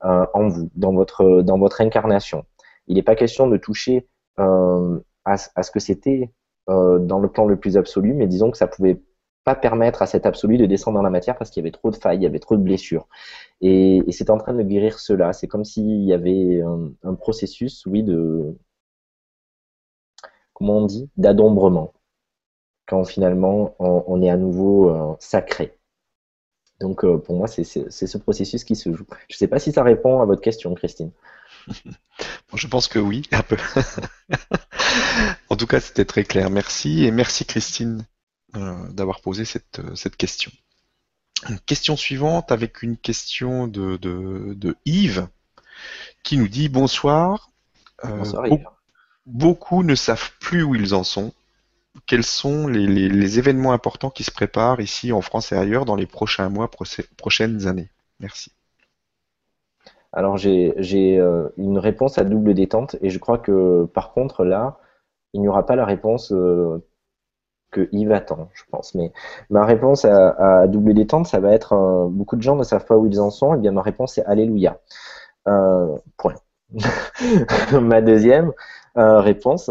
en 0.00 0.48
vous, 0.48 0.70
dans 0.74 0.92
votre, 0.92 1.80
incarnation. 1.80 2.44
Il 2.86 2.96
n'est 2.96 3.02
pas 3.02 3.16
question 3.16 3.48
de 3.48 3.56
toucher 3.56 4.06
à, 4.36 4.76
à 5.24 5.62
ce 5.62 5.70
que 5.70 5.80
c'était 5.80 6.30
euh, 6.68 6.98
dans 6.98 7.18
le 7.18 7.30
plan 7.30 7.46
le 7.46 7.56
plus 7.58 7.78
absolu, 7.78 8.12
mais 8.12 8.26
disons 8.26 8.50
que 8.50 8.58
ça 8.58 8.66
pouvait 8.66 9.00
pas 9.44 9.54
permettre 9.54 10.02
à 10.02 10.06
cet 10.06 10.26
absolu 10.26 10.58
de 10.58 10.66
descendre 10.66 10.98
dans 10.98 11.02
la 11.02 11.08
matière 11.10 11.38
parce 11.38 11.50
qu'il 11.50 11.62
y 11.62 11.64
avait 11.64 11.72
trop 11.72 11.90
de 11.90 11.96
failles, 11.96 12.18
il 12.18 12.22
y 12.22 12.26
avait 12.26 12.40
trop 12.40 12.56
de 12.56 12.62
blessures. 12.62 13.08
Et, 13.62 14.02
c'est 14.10 14.28
en 14.28 14.36
train 14.36 14.52
de 14.52 14.62
guérir 14.62 14.98
cela. 14.98 15.32
C'est 15.32 15.48
comme 15.48 15.64
s'il 15.64 16.04
y 16.04 16.12
avait 16.12 16.60
un, 17.04 17.14
processus, 17.14 17.86
oui, 17.86 18.02
de 18.02 18.54
comment 20.52 20.78
on 20.78 20.86
dit, 20.86 21.08
d'adombrement, 21.16 21.94
quand 22.86 23.04
finalement 23.04 23.74
on, 23.78 24.20
est 24.22 24.30
à 24.30 24.36
nouveau 24.36 24.90
euh, 24.90 25.16
sacré. 25.20 25.77
Donc 26.80 27.04
euh, 27.04 27.18
pour 27.18 27.36
moi, 27.36 27.48
c'est 27.48 27.64
ce 27.64 28.18
processus 28.18 28.64
qui 28.64 28.76
se 28.76 28.92
joue. 28.92 29.06
Je 29.28 29.34
ne 29.34 29.38
sais 29.38 29.48
pas 29.48 29.58
si 29.58 29.72
ça 29.72 29.82
répond 29.82 30.20
à 30.20 30.26
votre 30.26 30.42
question, 30.42 30.74
Christine. 30.74 31.10
je 32.54 32.66
pense 32.66 32.88
que 32.88 32.98
oui, 32.98 33.22
un 33.32 33.42
peu. 33.42 33.56
en 35.48 35.56
tout 35.56 35.66
cas, 35.66 35.80
c'était 35.80 36.04
très 36.04 36.24
clair. 36.24 36.50
Merci 36.50 37.04
et 37.04 37.10
merci 37.10 37.44
Christine 37.44 38.06
euh, 38.56 38.88
d'avoir 38.90 39.20
posé 39.20 39.44
cette, 39.44 39.80
euh, 39.80 39.94
cette 39.94 40.16
question. 40.16 40.50
question 41.66 41.96
suivante 41.96 42.50
avec 42.50 42.82
une 42.82 42.96
question 42.96 43.66
de, 43.66 43.96
de, 43.98 44.76
Yves 44.86 45.28
qui 46.22 46.38
nous 46.38 46.48
dit 46.48 46.68
bonsoir. 46.68 47.50
Euh, 48.04 48.08
bonsoir 48.08 48.46
Yves. 48.46 48.64
Beaucoup 49.26 49.82
ne 49.82 49.94
savent 49.94 50.30
plus 50.40 50.62
où 50.62 50.74
ils 50.74 50.94
en 50.94 51.04
sont. 51.04 51.34
Quels 52.06 52.24
sont 52.24 52.66
les, 52.66 53.38
événements 53.38 53.72
importants 53.72 54.10
qui 54.10 54.24
se 54.24 54.30
préparent 54.30 54.80
ici 54.80 55.12
en 55.12 55.20
France 55.20 55.52
et 55.52 55.56
ailleurs 55.56 55.84
dans 55.84 55.96
les 55.96 56.06
prochains 56.06 56.48
mois, 56.48 56.70
prochaines 57.16 57.66
années? 57.66 57.90
Merci. 58.20 58.52
Alors 60.12 60.36
j'ai 60.38 61.18
euh, 61.18 61.48
une 61.58 61.78
réponse 61.78 62.18
à 62.18 62.24
double 62.24 62.54
détente 62.54 62.96
et 63.02 63.10
je 63.10 63.18
crois 63.18 63.38
que 63.38 63.84
par 63.92 64.12
contre 64.12 64.44
là, 64.44 64.78
il 65.34 65.40
n'y 65.42 65.48
aura 65.48 65.66
pas 65.66 65.76
la 65.76 65.84
réponse 65.84 66.32
euh, 66.32 66.82
que 67.70 67.88
Yves 67.92 68.12
attend, 68.12 68.48
je 68.54 68.62
pense. 68.70 68.94
Mais 68.94 69.12
ma 69.50 69.66
réponse 69.66 70.04
à, 70.06 70.66
double 70.66 70.94
détente, 70.94 71.26
ça 71.26 71.40
va 71.40 71.52
être 71.52 71.74
euh, 71.74 72.08
beaucoup 72.08 72.36
de 72.36 72.42
gens 72.42 72.56
ne 72.56 72.64
savent 72.64 72.86
pas 72.86 72.96
où 72.96 73.06
ils 73.06 73.20
en 73.20 73.30
sont. 73.30 73.54
Et 73.54 73.58
eh 73.58 73.60
bien 73.60 73.72
ma 73.72 73.82
réponse 73.82 74.14
c'est 74.14 74.24
Alléluia. 74.24 74.80
point. 76.16 76.34
ma 77.72 78.00
deuxième 78.00 78.52
réponse, 78.94 79.70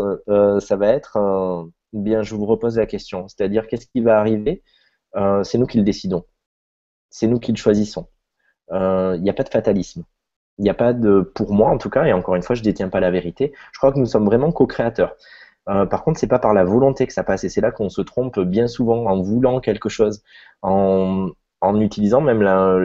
ça 0.60 0.76
va 0.76 0.88
être 0.88 1.18
bien, 2.04 2.24
je 2.24 2.36
vous 2.36 2.46
repose 2.46 2.78
la 2.78 2.86
question. 2.86 3.28
C'est-à-dire 3.28 3.68
qu'est-ce 3.68 3.88
qui 3.88 4.02
va 4.02 4.20
arriver? 4.20 4.64
C'est 5.44 5.58
nous 5.58 5.66
qui 5.66 5.78
le 5.78 5.84
décidons. 5.84 6.26
C'est 7.10 7.28
nous 7.28 7.40
qui 7.40 7.52
le 7.52 7.58
choisissons. 7.58 8.08
Il 8.72 9.20
n'y 9.22 9.30
a 9.30 9.34
pas 9.34 9.44
de 9.44 9.50
fatalisme. 9.50 10.04
Il 10.60 10.64
n'y 10.64 10.70
a 10.70 10.74
pas 10.74 10.94
de, 10.94 11.22
pour 11.22 11.54
moi 11.54 11.70
en 11.70 11.78
tout 11.78 11.90
cas, 11.90 12.06
et 12.06 12.14
encore 12.14 12.36
une 12.36 12.44
fois, 12.44 12.56
je 12.56 12.62
ne 12.62 12.66
détiens 12.66 12.90
pas 12.90 13.00
la 13.00 13.12
vérité. 13.12 13.54
Je 13.72 13.80
crois 13.80 13.92
que 13.94 14.00
nous 14.00 14.06
sommes 14.06 14.26
vraiment 14.26 14.52
co-créateurs. 14.52 15.16
Euh, 15.70 15.86
par 15.86 16.04
contre, 16.04 16.20
c'est 16.20 16.28
pas 16.28 16.40
par 16.40 16.54
la 16.54 16.64
volonté 16.64 17.08
que 17.08 17.14
ça 17.14 17.24
passe, 17.24 17.44
et 17.44 17.50
c'est 17.50 17.62
là 17.62 17.72
qu'on 17.72 17.90
se 17.90 18.02
trompe 18.02 18.40
bien 18.40 18.68
souvent 18.68 19.06
en 19.06 19.22
voulant 19.22 19.60
quelque 19.60 19.90
chose, 19.90 20.24
en, 20.62 21.30
en 21.62 21.80
utilisant 21.82 22.22
même 22.22 22.42
la, 22.42 22.78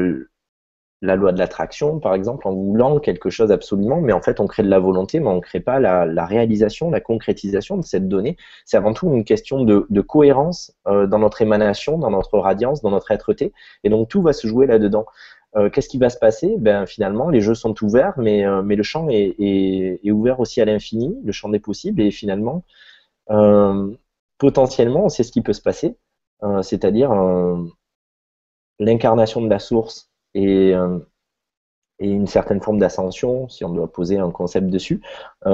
la 1.03 1.17
loi 1.17 1.33
de 1.33 1.39
l'attraction, 1.39 1.99
par 1.99 2.15
exemple, 2.15 2.47
en 2.47 2.55
voulant 2.55 3.01
quelque 3.01 3.29
chose 3.29 3.51
absolument, 3.51 4.01
mais 4.01 4.13
en 4.13 4.23
fait, 4.23 4.39
on 4.39 4.47
crée 4.47 4.63
de 4.63 4.69
la 4.69 4.79
volonté, 4.79 5.19
mais 5.19 5.27
on 5.27 5.37
ne 5.37 5.41
crée 5.41 5.59
pas 5.59 5.81
la, 5.81 6.07
la, 6.07 6.25
réalisation, 6.25 6.93
la 6.93 7.01
concrétisation 7.01 7.77
de 7.77 7.83
cette 7.83 8.09
donnée. 8.09 8.37
C'est 8.65 8.77
avant 8.77 8.93
tout 8.95 9.13
une 9.13 9.25
question 9.25 9.65
de, 9.65 10.01
cohérence 10.01 10.73
euh, 10.87 11.09
dans 11.09 11.19
notre 11.19 11.43
émanation, 11.43 11.99
dans 11.99 12.11
notre 12.11 12.39
radiance, 12.39 12.83
dans 12.83 12.91
notre 12.91 13.11
être-té, 13.11 13.53
et 13.83 13.91
donc 13.91 14.09
tout 14.09 14.23
va 14.23 14.33
se 14.33 14.47
jouer 14.47 14.67
là-dedans. 14.67 15.05
Euh, 15.57 15.71
qu'est-ce 15.71 15.89
qui 15.89 15.99
va 15.99 16.09
se 16.09 16.19
passer? 16.19 16.55
Ben 16.59 16.87
finalement, 16.87 17.31
les 17.31 17.41
jeux 17.41 17.57
sont 17.57 17.75
ouverts, 17.83 18.15
mais, 18.17 18.47
euh, 18.47 18.63
mais 18.63 18.77
le 18.77 18.85
champ 18.85 19.09
est, 19.11 19.35
est, 19.41 20.11
ouvert 20.13 20.39
aussi 20.39 20.61
à 20.61 20.65
l'infini, 20.65 21.19
le 21.25 21.33
champ 21.33 21.49
des 21.49 21.61
possibles, 21.61 22.01
et 22.01 22.13
finalement, 22.13 22.65
potentiellement, 24.39 25.05
on 25.05 25.09
sait 25.09 25.25
ce 25.25 25.33
qui 25.33 25.43
peut 25.43 25.53
se 25.53 25.63
passer, 25.63 25.97
c'est-à-dire 26.63 27.13
l'incarnation 28.79 29.41
de 29.41 29.49
la 29.49 29.59
source 29.59 30.12
et, 30.35 30.73
et 31.99 32.09
une 32.09 32.27
certaine 32.27 32.61
forme 32.61 32.79
d'ascension, 32.79 33.49
si 33.49 33.65
on 33.65 33.71
doit 33.71 33.91
poser 33.93 34.19
un 34.19 34.31
concept 34.31 34.69
dessus, 34.69 35.03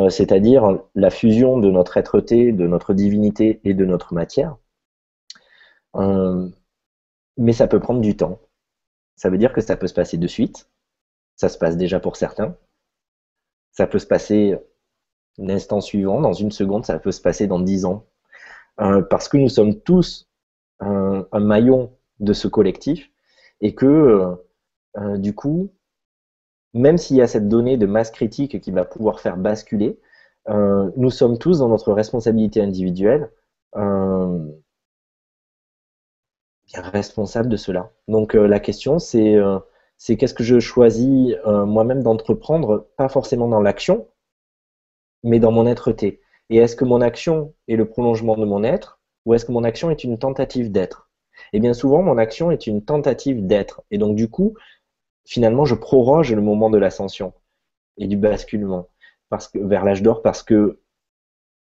c'est-à-dire 0.09 0.81
la 0.95 1.11
fusion 1.11 1.59
de 1.59 1.71
notre 1.71 1.97
être-té, 1.97 2.53
de 2.53 2.67
notre 2.67 2.95
divinité 2.95 3.61
et 3.65 3.75
de 3.75 3.85
notre 3.85 4.15
matière. 4.15 4.57
mais 7.37 7.53
ça 7.53 7.67
peut 7.69 7.81
prendre 7.81 8.01
du 8.01 8.17
temps. 8.17 8.41
Ça 9.17 9.31
veut 9.31 9.39
dire 9.39 9.53
que 9.53 9.61
ça 9.61 9.77
peut 9.77 9.89
se 9.89 9.95
passer 9.95 10.17
de 10.17 10.27
suite. 10.27 10.71
Ça 11.37 11.49
se 11.49 11.59
passe 11.59 11.77
déjà 11.77 12.01
pour 12.01 12.17
certains. 12.17 12.57
Ça 13.73 13.87
peut 13.87 13.99
se 13.99 14.07
passer 14.07 14.59
l'instant 15.39 15.81
suivant, 15.81 16.21
dans 16.21 16.33
une 16.33 16.51
seconde, 16.51 16.85
ça 16.85 16.99
peut 16.99 17.13
se 17.13 17.21
passer 17.21 17.47
dans 17.47 17.61
dix 17.61 17.85
ans. 17.85 18.05
Euh, 18.81 19.03
parce 19.03 19.29
que 19.29 19.37
nous 19.37 19.49
sommes 19.49 19.81
tous 19.81 20.29
un, 20.81 21.27
maillon 21.33 21.93
de 22.21 22.33
ce 22.33 22.47
collectif 22.47 23.11
et 23.61 23.75
que 23.75 24.37
euh, 24.97 25.01
euh, 25.01 25.19
du 25.19 25.35
coup, 25.35 25.73
même 26.75 26.99
s'il 26.99 27.17
y 27.17 27.23
a 27.23 27.27
cette 27.27 27.49
donnée 27.49 27.77
de 27.77 27.87
masse 27.87 28.11
critique 28.11 28.61
qui 28.61 28.71
va 28.71 28.85
pouvoir 28.85 29.21
faire 29.21 29.37
basculer, 29.37 29.99
nous 30.97 31.11
sommes 31.11 31.37
tous 31.39 31.59
dans 31.59 31.69
notre 31.69 31.93
responsabilité 31.93 32.63
individuelle 32.63 33.31
bien 36.69 36.83
responsable 36.83 37.49
de 37.49 37.57
cela. 37.57 37.91
Donc 38.09 38.35
euh, 38.35 38.47
la 38.47 38.61
question 38.61 38.99
c'est 38.99 39.35
euh, 39.37 39.59
qu'est-ce 40.07 40.35
que 40.35 40.45
je 40.45 40.61
choisis 40.61 41.35
euh, 41.47 41.65
moi-même 41.65 42.03
d'entreprendre, 42.03 42.89
pas 42.97 43.09
forcément 43.09 43.49
dans 43.49 43.61
l'action, 43.61 44.07
mais 45.23 45.41
dans 45.41 45.53
mon 45.53 45.67
être-té. 45.67 46.21
Et 46.51 46.57
est-ce 46.59 46.77
que 46.77 46.85
mon 46.85 47.01
action 47.01 47.55
est 47.69 47.77
le 47.77 47.89
prolongement 47.89 48.37
de 48.37 48.45
mon 48.45 48.63
être, 48.65 49.01
ou 49.25 49.35
est-ce 49.35 49.45
que 49.45 49.53
mon 49.53 49.65
action 49.65 49.91
est 49.91 50.05
une 50.05 50.19
tentative 50.19 50.71
d'être? 50.71 51.11
Et 51.53 51.61
bien 51.61 51.75
souvent, 51.75 52.03
mon 52.03 52.19
action 52.19 52.51
est 52.51 52.67
une 52.67 52.85
tentative 52.85 53.47
d'être. 53.47 53.83
Et 53.91 53.99
donc 53.99 54.17
du 54.17 54.29
coup, 54.29 54.55
finalement, 55.29 55.65
je 55.67 55.75
proroge 55.75 56.33
le 56.33 56.41
moment 56.41 56.71
de 56.71 56.79
l'ascension 56.79 57.35
et 57.99 58.07
du 58.07 58.17
basculement 58.17 58.89
parce 59.29 59.49
que, 59.49 59.59
vers 59.59 59.85
l'âge 59.85 60.03
d'or 60.03 60.23
parce 60.23 60.43
que 60.43 60.81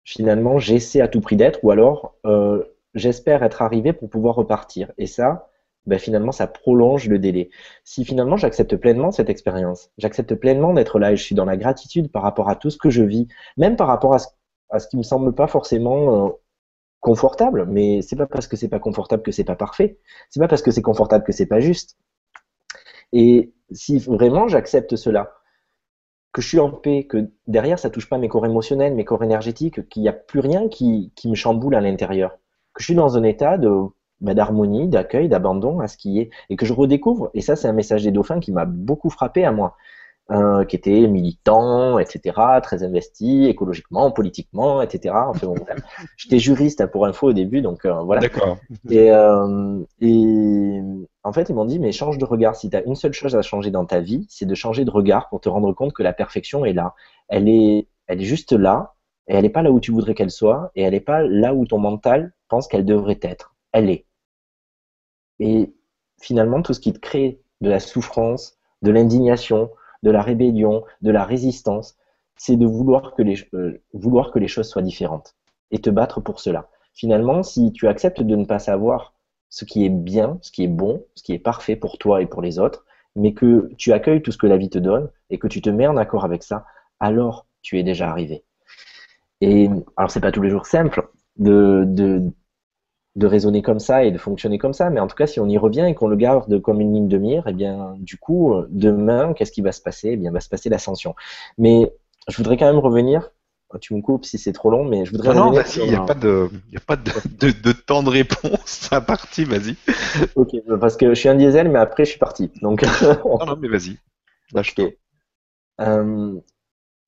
finalement, 0.05 0.59
j'essaie 0.59 1.01
à 1.01 1.09
tout 1.09 1.21
prix 1.21 1.37
d'être, 1.37 1.59
ou 1.65 1.73
alors 1.73 2.15
euh, 2.27 2.65
j'espère 2.95 3.43
être 3.43 3.63
arrivé 3.63 3.93
pour 3.93 4.09
pouvoir 4.09 4.37
repartir. 4.37 4.93
Et 4.99 5.07
ça, 5.09 5.51
ben 5.85 5.99
finalement, 5.99 6.31
ça 6.33 6.47
prolonge 6.47 7.09
le 7.09 7.19
délai. 7.19 7.51
Si 7.85 8.05
finalement 8.05 8.37
j'accepte 8.37 8.77
pleinement 8.77 9.11
cette 9.11 9.31
expérience, 9.31 9.91
j'accepte 9.99 10.35
pleinement 10.37 10.73
d'être 10.73 10.99
là 11.01 11.13
et 11.13 11.17
je 11.17 11.25
suis 11.25 11.35
dans 11.35 11.45
la 11.45 11.57
gratitude 11.57 12.11
par 12.13 12.23
rapport 12.23 12.49
à 12.49 12.55
tout 12.57 12.71
ce 12.71 12.79
que 12.79 12.91
je 12.91 13.03
vis, 13.03 13.27
même 13.57 13.77
par 13.77 13.89
rapport 13.89 14.15
à 14.15 14.21
ce, 14.21 14.29
à 14.71 14.79
ce 14.79 14.89
qui 14.89 14.97
me 14.97 15.03
semble 15.03 15.35
pas 15.35 15.49
forcément 15.49 16.27
euh, 16.27 16.31
confortable, 17.01 17.67
mais 17.67 18.03
c'est 18.03 18.17
pas 18.17 18.27
parce 18.27 18.47
que 18.49 18.57
c'est 18.57 18.69
pas 18.69 18.81
confortable 18.81 19.23
que 19.25 19.33
c'est 19.33 19.45
pas 19.45 19.57
parfait. 19.57 19.99
C'est 20.31 20.41
pas 20.41 20.49
parce 20.49 20.63
que 20.63 20.71
c'est 20.71 20.83
confortable 20.83 21.25
que 21.25 21.33
c'est 21.33 21.47
pas 21.47 21.61
juste. 21.61 21.97
Et 23.13 23.53
si 23.71 23.99
vraiment 23.99 24.49
j'accepte 24.49 24.97
cela, 24.97 25.33
que 26.33 26.43
je 26.43 26.49
suis 26.49 26.61
en 26.61 26.71
paix, 26.71 27.05
que 27.05 27.31
derrière 27.47 27.79
ça 27.79 27.89
touche 27.91 28.09
pas 28.09 28.19
mes 28.19 28.29
corps 28.29 28.45
émotionnels, 28.45 28.95
mes 28.95 29.05
corps 29.05 29.25
énergétiques, 29.25 29.89
qu'il 29.89 30.03
n'y 30.03 30.09
a 30.09 30.13
plus 30.13 30.41
rien 30.41 30.69
qui, 30.69 31.13
qui 31.17 31.31
me 31.31 31.35
chamboule 31.35 31.75
à 31.75 31.81
l'intérieur, 31.81 32.33
que 32.75 32.83
je 32.83 32.85
suis 32.85 32.95
dans 32.95 33.17
un 33.17 33.23
état 33.23 33.57
de 33.57 33.71
bah, 34.21 34.35
d'harmonie, 34.35 34.89
d'accueil, 34.89 35.29
d'abandon 35.29 35.81
à 35.81 35.89
ce 35.89 35.97
qui 35.97 36.21
est, 36.21 36.31
et 36.49 36.57
que 36.57 36.65
je 36.65 36.73
redécouvre. 36.73 37.31
Et 37.35 37.43
ça, 37.43 37.55
c'est 37.55 37.69
un 37.69 37.73
message 37.73 38.03
des 38.03 38.11
dauphins 38.11 38.41
qui 38.41 38.53
m'a 38.53 38.65
beaucoup 38.65 39.11
frappé 39.11 39.45
à 39.45 39.53
moi, 39.53 39.77
euh, 40.31 40.65
qui 40.65 40.75
était 40.75 41.07
militant, 41.07 41.99
etc., 41.99 42.35
très 42.63 42.83
investi 42.83 43.45
écologiquement, 43.45 44.11
politiquement, 44.11 44.81
etc. 44.81 45.15
Enfin, 45.29 45.49
bon, 45.49 45.55
J'étais 46.17 46.39
juriste 46.39 46.81
hein, 46.81 46.87
pour 46.87 47.07
info 47.07 47.29
au 47.29 47.33
début, 47.35 47.61
donc 47.61 47.85
euh, 47.85 48.03
voilà. 48.03 48.23
D'accord. 48.23 48.57
Et, 48.91 49.11
euh, 49.13 49.81
et 50.01 50.81
en 51.27 51.33
fait, 51.33 51.49
ils 51.49 51.57
m'ont 51.57 51.65
dit, 51.65 51.81
mais 51.81 51.91
change 51.91 52.19
de 52.19 52.25
regard. 52.25 52.55
Si 52.55 52.71
tu 52.71 52.77
as 52.77 52.85
une 52.85 52.95
seule 52.95 53.13
chose 53.13 53.35
à 53.35 53.43
changer 53.43 53.73
dans 53.73 53.85
ta 53.85 53.99
vie, 53.99 54.27
c'est 54.31 54.47
de 54.47 54.55
changer 54.55 54.85
de 54.85 54.91
regard 54.93 55.29
pour 55.29 55.41
te 55.41 55.49
rendre 55.49 55.73
compte 55.73 55.93
que 55.93 56.05
la 56.05 56.13
perfection 56.13 56.65
est 56.65 56.73
là. 56.73 56.95
Elle 57.27 57.49
est, 57.49 57.89
elle 58.07 58.21
est 58.23 58.25
juste 58.25 58.53
là, 58.53 58.95
et 59.27 59.35
elle 59.35 59.43
n'est 59.43 59.51
pas 59.51 59.63
là 59.63 59.73
où 59.73 59.81
tu 59.81 59.91
voudrais 59.91 60.15
qu'elle 60.15 60.31
soit, 60.31 60.71
et 60.77 60.83
elle 60.83 60.93
n'est 60.93 61.01
pas 61.01 61.23
là 61.23 61.53
où 61.53 61.67
ton 61.67 61.79
mental 61.79 62.33
pense 62.47 62.69
qu'elle 62.69 62.85
devrait 62.85 63.19
être. 63.23 63.57
Elle 63.73 63.91
est. 63.91 64.07
Et 65.41 65.75
finalement, 66.21 66.63
tout 66.63 66.75
ce 66.75 66.79
qui 66.79 66.93
te 66.93 67.01
crée 67.01 67.41
de 67.61 67.71
la 67.71 67.81
souffrance, 67.81 68.57
de 68.83 68.93
l'indignation, 68.93 69.71
de 70.05 70.13
la 70.13 70.23
rébellion, 70.23 70.85
de 71.03 71.11
la 71.11 71.25
résistance, 71.25 71.97
c'est 72.37 72.57
de 72.57 72.67
vouloir 72.67 73.17
que, 73.17 73.23
les, 73.23 73.49
euh, 73.53 73.83
vouloir 73.93 74.31
que 74.31 74.39
les 74.39 74.47
choses 74.47 74.69
soient 74.69 74.81
différentes 74.81 75.35
et 75.73 75.81
te 75.81 75.91
battre 75.91 76.21
pour 76.21 76.39
cela. 76.39 76.69
Finalement, 76.95 77.43
si 77.43 77.73
tu 77.73 77.89
acceptes 77.89 78.23
de 78.23 78.37
ne 78.37 78.45
pas 78.45 78.61
savoir 78.61 79.16
ce 79.49 79.65
qui 79.65 79.85
est 79.85 79.91
bien, 79.91 80.39
ce 80.43 80.51
qui 80.51 80.65
est 80.65 80.69
bon, 80.69 81.05
ce 81.15 81.23
qui 81.23 81.33
est 81.33 81.39
parfait 81.39 81.77
pour 81.77 81.99
toi 81.99 82.23
et 82.23 82.27
pour 82.27 82.43
les 82.43 82.59
autres, 82.59 82.85
mais 83.15 83.33
que 83.33 83.71
tu 83.79 83.93
accueilles 83.93 84.23
tout 84.23 84.33
ce 84.33 84.39
que 84.39 84.47
la 84.47 84.57
vie 84.57 84.71
te 84.71 84.79
donne 84.79 85.09
et 85.31 85.39
que 85.39 85.49
tu 85.49 85.63
te 85.63 85.71
mets 85.71 85.87
en 85.87 85.97
accord 85.97 86.25
avec 86.25 86.43
ça, 86.43 86.67
alors 87.01 87.47
tu 87.63 87.79
es 87.79 87.83
déjà 87.83 88.11
arrivé. 88.11 88.45
Et 89.41 89.69
alors 89.97 90.11
c'est 90.11 90.21
pas 90.21 90.33
tous 90.33 90.43
les 90.43 90.51
jours 90.51 90.67
simple 90.67 91.09
de, 91.37 92.33
raisonner 93.21 93.63
comme 93.63 93.79
ça 93.79 94.05
et 94.05 94.11
de 94.11 94.19
fonctionner 94.19 94.59
comme 94.59 94.73
ça, 94.73 94.91
mais 94.91 95.01
en 95.01 95.07
tout 95.07 95.17
cas 95.17 95.27
si 95.27 95.41
on 95.41 95.49
y 95.49 95.59
revient 95.59 95.87
et 95.89 95.95
qu'on 95.95 96.09
le 96.09 96.17
garde 96.17 96.61
comme 96.61 96.81
une 96.81 96.93
ligne 96.93 97.09
de 97.09 97.19
mire, 97.19 97.45
eh 97.47 97.53
bien 97.53 97.95
du 97.99 98.19
coup 98.19 98.55
demain 98.69 99.33
qu'est-ce 99.35 99.53
qui 99.53 99.63
va 99.63 99.73
se 99.73 99.81
passer? 99.81 100.11
Eh 100.13 100.17
bien 100.17 100.31
va 100.31 100.41
se 100.41 100.49
passer 100.49 100.69
l'ascension. 100.69 101.15
Mais 101.59 101.93
je 102.29 102.37
voudrais 102.37 102.57
quand 102.57 102.67
même 102.67 102.79
revenir. 102.79 103.31
Tu 103.81 103.95
me 103.95 104.01
coupes 104.01 104.25
si 104.25 104.39
c'est 104.39 104.53
trop 104.53 104.71
long, 104.71 104.85
mais 104.85 105.05
je 105.05 105.11
voudrais. 105.11 105.35
Non, 105.35 105.51
non, 105.51 105.61
il 105.77 105.89
n'y 105.89 105.97
a, 105.97 106.01
pas 106.03 106.15
de, 106.15 106.49
y 106.73 106.77
a 106.77 106.81
pas 106.81 106.97
de, 106.97 107.11
de, 107.41 107.73
temps 107.73 108.03
de 108.05 108.11
réponse. 108.11 108.61
C'est 108.65 109.05
parti, 109.05 109.45
vas-y. 109.45 109.77
ok, 110.37 110.51
parce 110.81 110.97
que 110.97 111.09
je 111.11 111.15
suis 111.15 111.29
un 111.29 111.35
diesel, 111.35 111.69
mais 111.69 111.81
après 111.81 112.05
je 112.05 112.11
suis 112.11 112.19
parti. 112.19 112.51
Donc. 112.63 112.85
non, 113.25 113.45
non, 113.45 113.57
mais 113.61 113.69
vas-y. 113.69 113.99
Lâche-toi. 114.53 114.93
Euh, 115.81 116.41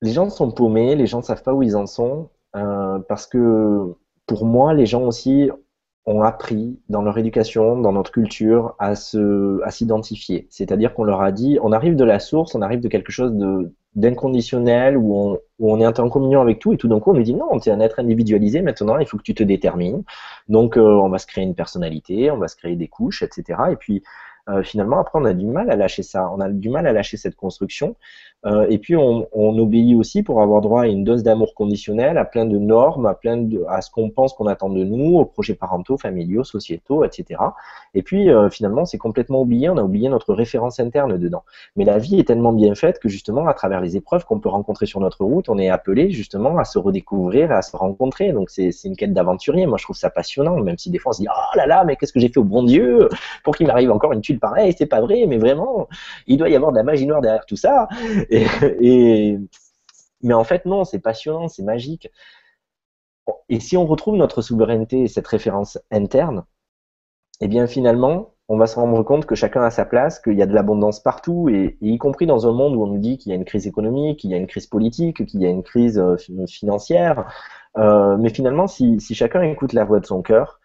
les 0.03 0.13
gens 0.13 0.29
sont 0.31 0.51
paumés, 0.51 0.97
les 0.97 1.07
gens 1.07 1.19
ne 1.19 1.23
savent 1.23 1.43
pas 1.43 1.55
où 1.55 1.63
ils 1.63 1.77
en 1.77 1.87
sont, 1.87 2.31
euh, 2.57 2.99
parce 3.09 3.27
que 3.27 3.95
pour 4.27 4.45
moi, 4.45 4.75
les 4.75 4.87
gens 4.87 5.03
aussi 5.03 5.51
ont 6.07 6.23
appris 6.23 6.81
dans 6.89 7.03
leur 7.03 7.19
éducation, 7.19 7.81
dans 7.81 7.93
notre 7.93 8.11
culture, 8.11 8.75
à 8.79 8.97
se, 8.97 9.63
à 9.63 9.71
s'identifier. 9.71 10.49
C'est-à-dire 10.51 10.93
qu'on 10.93 11.05
leur 11.05 11.21
a 11.21 11.33
dit, 11.33 11.59
on 11.63 11.71
arrive 11.71 11.97
de 11.97 12.05
la 12.05 12.19
source, 12.19 12.55
on 12.55 12.63
arrive 12.63 12.81
de 12.81 12.89
quelque 12.89 13.13
chose 13.13 13.33
de 13.33 13.73
d'inconditionnel 13.95 14.97
où 14.97 15.17
on, 15.17 15.39
où 15.59 15.73
on 15.73 15.81
est 15.81 16.01
en 16.01 16.09
communion 16.09 16.41
avec 16.41 16.59
tout 16.59 16.73
et 16.73 16.77
tout 16.77 16.89
d'un 16.89 17.01
coup 17.01 17.11
on 17.11 17.15
nous 17.15 17.23
dit 17.23 17.35
non, 17.35 17.59
tu 17.59 17.69
es 17.69 17.73
un 17.73 17.81
être 17.81 17.99
individualisé 17.99 18.63
maintenant, 18.63 18.99
il 18.99 19.07
faut 19.07 19.17
que 19.17 19.23
tu 19.23 19.35
te 19.35 19.43
détermines. 19.43 20.05
Donc 20.49 20.77
euh, 20.77 20.81
on 20.81 21.09
va 21.09 21.19
se 21.19 21.27
créer 21.27 21.45
une 21.45 21.55
personnalité, 21.55 22.31
on 22.31 22.39
va 22.39 22.49
se 22.49 22.57
créer 22.57 22.77
des 22.77 22.89
couches, 22.89 23.23
etc. 23.23 23.59
Et 23.73 23.77
puis 23.77 24.03
euh, 24.49 24.63
finalement, 24.63 24.99
après, 24.99 25.19
on 25.19 25.25
a 25.25 25.35
du 25.35 25.47
mal 25.47 25.71
à 25.71 25.77
lâcher 25.77 26.03
ça. 26.03 26.31
On 26.33 26.41
a 26.41 26.49
du 26.49 26.71
mal 26.71 26.87
à 26.87 26.93
lâcher 26.93 27.17
cette 27.17 27.37
construction. 27.37 27.97
Euh, 28.47 28.67
et 28.69 28.79
puis, 28.79 28.95
on, 28.97 29.27
obéit 29.33 29.97
aussi 29.97 30.23
pour 30.23 30.41
avoir 30.41 30.61
droit 30.61 30.83
à 30.83 30.87
une 30.87 31.03
dose 31.03 31.23
d'amour 31.25 31.55
conditionnel, 31.55 32.19
à 32.19 32.25
plein 32.25 32.45
de 32.45 32.57
normes, 32.57 33.07
à, 33.07 33.15
plein 33.15 33.37
de, 33.37 33.65
à 33.69 33.81
ce 33.81 33.91
qu'on 33.91 34.11
pense 34.11 34.33
qu'on 34.33 34.47
attend 34.47 34.69
de 34.69 34.85
nous, 34.85 35.19
aux 35.19 35.25
projets 35.25 35.55
parentaux, 35.55 35.97
familiaux, 35.99 36.45
sociétaux, 36.45 37.05
etc. 37.05 37.41
Et 37.95 38.03
puis, 38.03 38.31
euh, 38.31 38.49
finalement, 38.49 38.85
c'est 38.85 38.99
complètement 38.99 39.41
oublié. 39.41 39.69
On 39.69 39.77
a 39.77 39.83
oublié 39.83 40.09
notre 40.09 40.35
référence 40.35 40.79
interne 40.79 41.19
dedans. 41.19 41.43
Mais 41.75 41.85
la 41.85 41.99
vie 41.99 42.21
est 42.21 42.25
tellement 42.25 42.53
bien 42.53 42.75
faite 42.75 43.01
que, 43.01 43.09
justement, 43.09 43.49
à 43.49 43.55
travers 43.55 43.81
les 43.81 43.97
épreuves 43.97 44.25
qu'on 44.25 44.39
peut 44.39 44.49
rencontrer 44.49 44.87
sur 44.87 45.01
notre 45.01 45.25
route, 45.25 45.49
on 45.49 45.59
est 45.59 45.69
appelé, 45.69 46.11
justement, 46.11 46.59
à 46.59 46.65
se 46.65 46.79
redécouvrir, 46.79 47.51
à 47.51 47.63
se 47.63 47.77
rencontrer. 47.77 48.33
Donc, 48.33 48.51
c'est 48.51 48.71
une 48.85 48.97
quête 48.97 49.13
d'aventurier. 49.13 49.67
Moi, 49.67 49.79
je 49.79 49.85
trouve 49.85 49.97
ça 49.97 50.11
passionnant, 50.11 50.57
même 50.61 50.79
si 50.79 50.91
des 50.91 50.99
fois, 50.99 51.11
on 51.11 51.15
se 51.15 51.23
dit, 51.23 51.29
oh 51.29 51.57
là 51.57 51.67
là, 51.67 51.83
mais 51.85 51.97
qu'est-ce 51.97 52.13
que 52.13 52.21
j'ai 52.21 52.29
fait 52.29 52.39
au 52.39 52.45
bon 52.45 52.63
Dieu? 52.63 53.09
Pour 53.43 53.57
qu'il 53.57 53.67
m'arrive 53.67 53.91
encore 53.91 54.13
une 54.13 54.21
tuile 54.21 54.39
pareille 54.39 54.75
C'est 54.79 54.87
pas 54.87 55.01
vrai, 55.01 55.25
mais 55.27 55.39
vraiment, 55.39 55.89
il 56.27 56.37
doit 56.37 56.49
y 56.49 56.55
avoir 56.55 56.71
de 56.71 56.77
la 56.77 56.85
magie 56.85 57.07
noire 57.07 57.21
derrière 57.21 57.47
tout 57.47 57.57
ça. 57.57 57.89
Et, 58.81 59.39
mais 60.23 60.35
en 60.35 60.45
fait, 60.45 60.67
non, 60.67 60.85
c'est 60.85 61.01
passionnant, 61.01 61.49
c'est 61.49 61.63
magique. 61.63 62.11
Et 63.49 63.61
si 63.61 63.77
on 63.77 63.87
retrouve 63.87 64.17
notre 64.17 64.43
souveraineté 64.43 65.03
et 65.03 65.09
cette 65.09 65.27
référence 65.27 65.79
interne, 65.91 66.45
eh 67.41 67.49
bien 67.49 67.67
finalement, 67.67 68.35
on 68.49 68.57
va 68.57 68.67
se 68.67 68.77
rendre 68.77 69.03
compte 69.03 69.27
que 69.27 69.35
chacun 69.35 69.63
a 69.63 69.71
sa 69.71 69.85
place, 69.85 70.21
qu'il 70.21 70.35
y 70.35 70.43
a 70.43 70.47
de 70.47 70.55
l'abondance 70.55 71.01
partout, 71.01 71.49
et, 71.51 71.77
y 71.83 71.99
compris 71.99 72.27
dans 72.27 72.49
un 72.49 72.53
monde 72.53 72.75
où 72.75 72.83
on 72.83 72.87
nous 72.87 72.99
dit 72.99 73.19
qu'il 73.19 73.31
y 73.31 73.33
a 73.33 73.37
une 73.37 73.45
crise 73.45 73.67
économique, 73.67 74.21
qu'il 74.21 74.31
y 74.31 74.35
a 74.35 74.39
une 74.39 74.47
crise 74.47 74.67
politique, 74.67 75.27
qu'il 75.27 75.41
y 75.41 75.47
a 75.47 75.51
une 75.51 75.63
crise 75.63 75.99
euh, 75.99 76.17
financière. 76.47 77.27
Euh, 77.77 78.17
mais 78.17 78.31
finalement, 78.31 78.67
si, 78.67 78.99
chacun 79.01 79.43
écoute 79.43 79.75
la 79.75 79.85
voix 79.85 80.01
de 80.01 80.07
son 80.07 80.23
cœur, 80.23 80.61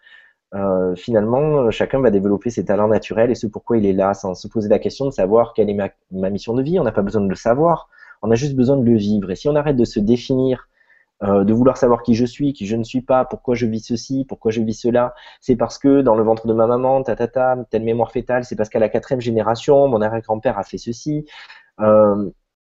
euh, 0.54 0.94
finalement, 0.94 1.70
chacun 1.70 2.00
va 2.00 2.10
développer 2.10 2.50
ses 2.50 2.64
talents 2.64 2.88
naturels 2.88 3.30
et 3.30 3.34
ce 3.34 3.46
pourquoi 3.46 3.76
il 3.76 3.86
est 3.86 3.92
là, 3.92 4.14
sans 4.14 4.34
se 4.34 4.46
poser 4.46 4.68
la 4.68 4.78
question 4.78 5.06
de 5.06 5.10
savoir 5.10 5.52
quelle 5.52 5.68
est 5.68 5.74
ma, 6.12 6.30
mission 6.30 6.54
de 6.54 6.62
vie. 6.62 6.78
On 6.78 6.84
n'a 6.84 6.92
pas 6.92 7.02
besoin 7.02 7.22
de 7.22 7.28
le 7.28 7.34
savoir, 7.34 7.88
on 8.22 8.30
a 8.30 8.34
juste 8.36 8.54
besoin 8.54 8.76
de 8.76 8.84
le 8.84 8.96
vivre. 8.96 9.30
Et 9.30 9.36
si 9.36 9.48
on 9.48 9.56
arrête 9.56 9.76
de 9.76 9.84
se 9.84 9.98
définir, 9.98 10.68
euh, 11.24 11.44
de 11.44 11.52
vouloir 11.52 11.76
savoir 11.76 12.02
qui 12.02 12.14
je 12.14 12.24
suis, 12.24 12.52
qui 12.52 12.66
je 12.66 12.76
ne 12.76 12.84
suis 12.84 13.00
pas, 13.00 13.24
pourquoi 13.24 13.56
je 13.56 13.66
vis 13.66 13.80
ceci, 13.80 14.24
pourquoi 14.28 14.52
je 14.52 14.60
vis 14.60 14.74
cela, 14.74 15.14
c'est 15.40 15.56
parce 15.56 15.78
que 15.78 16.02
dans 16.02 16.14
le 16.14 16.22
ventre 16.22 16.46
de 16.46 16.52
ma 16.52 16.66
maman, 16.66 17.02
ta, 17.02 17.16
ta, 17.16 17.26
ta 17.26 17.56
telle 17.70 17.82
mémoire 17.82 18.12
fétale, 18.12 18.44
c'est 18.44 18.56
parce 18.56 18.68
qu'à 18.68 18.78
la 18.78 18.88
quatrième 18.88 19.20
génération, 19.20 19.88
mon 19.88 20.00
arrière-grand-père 20.02 20.58
a 20.58 20.62
fait 20.62 20.78
ceci. 20.78 21.24
Euh, 21.80 22.30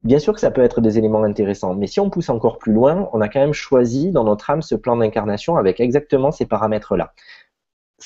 bien 0.03 0.19
sûr 0.19 0.33
que 0.33 0.39
ça 0.39 0.51
peut 0.51 0.61
être 0.61 0.79
des 0.79 0.97
éléments 0.97 1.23
intéressants, 1.23 1.75
mais 1.75 1.87
si 1.87 1.99
on 1.99 2.09
pousse 2.09 2.29
encore 2.29 2.57
plus 2.57 2.71
loin, 2.73 3.09
on 3.11 3.21
a 3.21 3.27
quand 3.27 3.39
même 3.39 3.53
choisi 3.53 4.11
dans 4.11 4.23
notre 4.23 4.49
âme 4.49 4.61
ce 4.61 4.75
plan 4.75 4.95
d'incarnation 4.95 5.57
avec 5.57 5.79
exactement 5.81 6.31
ces 6.31 6.45
paramètres-là 6.45 7.13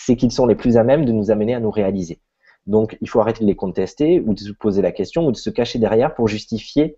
c'est 0.05 0.15
qu'ils 0.15 0.31
sont 0.31 0.45
les 0.45 0.55
plus 0.55 0.77
à 0.77 0.83
même 0.83 1.03
de 1.05 1.11
nous 1.11 1.29
amener 1.29 1.53
à 1.53 1.59
nous 1.59 1.71
réaliser. 1.71 2.21
Donc, 2.67 2.97
il 3.01 3.09
faut 3.09 3.19
arrêter 3.19 3.41
de 3.41 3.47
les 3.47 3.55
contester 3.55 4.21
ou 4.21 4.33
de 4.33 4.39
se 4.39 4.51
poser 4.51 4.81
la 4.81 4.91
question 4.91 5.27
ou 5.27 5.31
de 5.31 5.37
se 5.37 5.49
cacher 5.49 5.77
derrière 5.77 6.13
pour 6.15 6.27
justifier 6.27 6.97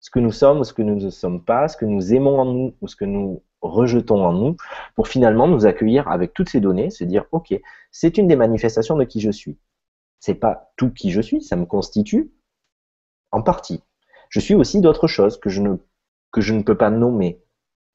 ce 0.00 0.10
que 0.10 0.20
nous 0.20 0.32
sommes 0.32 0.60
ou 0.60 0.64
ce 0.64 0.72
que 0.72 0.82
nous 0.82 0.96
ne 0.96 1.10
sommes 1.10 1.44
pas, 1.44 1.68
ce 1.68 1.76
que 1.76 1.84
nous 1.84 2.14
aimons 2.14 2.38
en 2.38 2.46
nous 2.46 2.74
ou 2.80 2.88
ce 2.88 2.96
que 2.96 3.04
nous 3.04 3.42
rejetons 3.60 4.24
en 4.24 4.32
nous, 4.32 4.56
pour 4.94 5.08
finalement 5.08 5.46
nous 5.46 5.66
accueillir 5.66 6.08
avec 6.08 6.32
toutes 6.32 6.48
ces 6.48 6.60
données, 6.60 6.88
se 6.88 7.04
dire, 7.04 7.26
OK, 7.32 7.54
c'est 7.90 8.16
une 8.16 8.26
des 8.26 8.36
manifestations 8.36 8.96
de 8.96 9.04
qui 9.04 9.20
je 9.20 9.30
suis. 9.30 9.58
C'est 10.18 10.34
pas 10.34 10.72
tout 10.76 10.90
qui 10.90 11.10
je 11.10 11.20
suis, 11.20 11.42
ça 11.42 11.56
me 11.56 11.66
constitue 11.66 12.32
en 13.32 13.42
partie. 13.42 13.82
Je 14.30 14.40
suis 14.40 14.54
aussi 14.54 14.80
d'autres 14.80 15.08
choses 15.08 15.38
que 15.38 15.50
je 15.50 15.60
ne, 15.60 15.76
que 16.32 16.40
je 16.40 16.54
ne 16.54 16.62
peux 16.62 16.76
pas 16.76 16.88
nommer, 16.88 17.42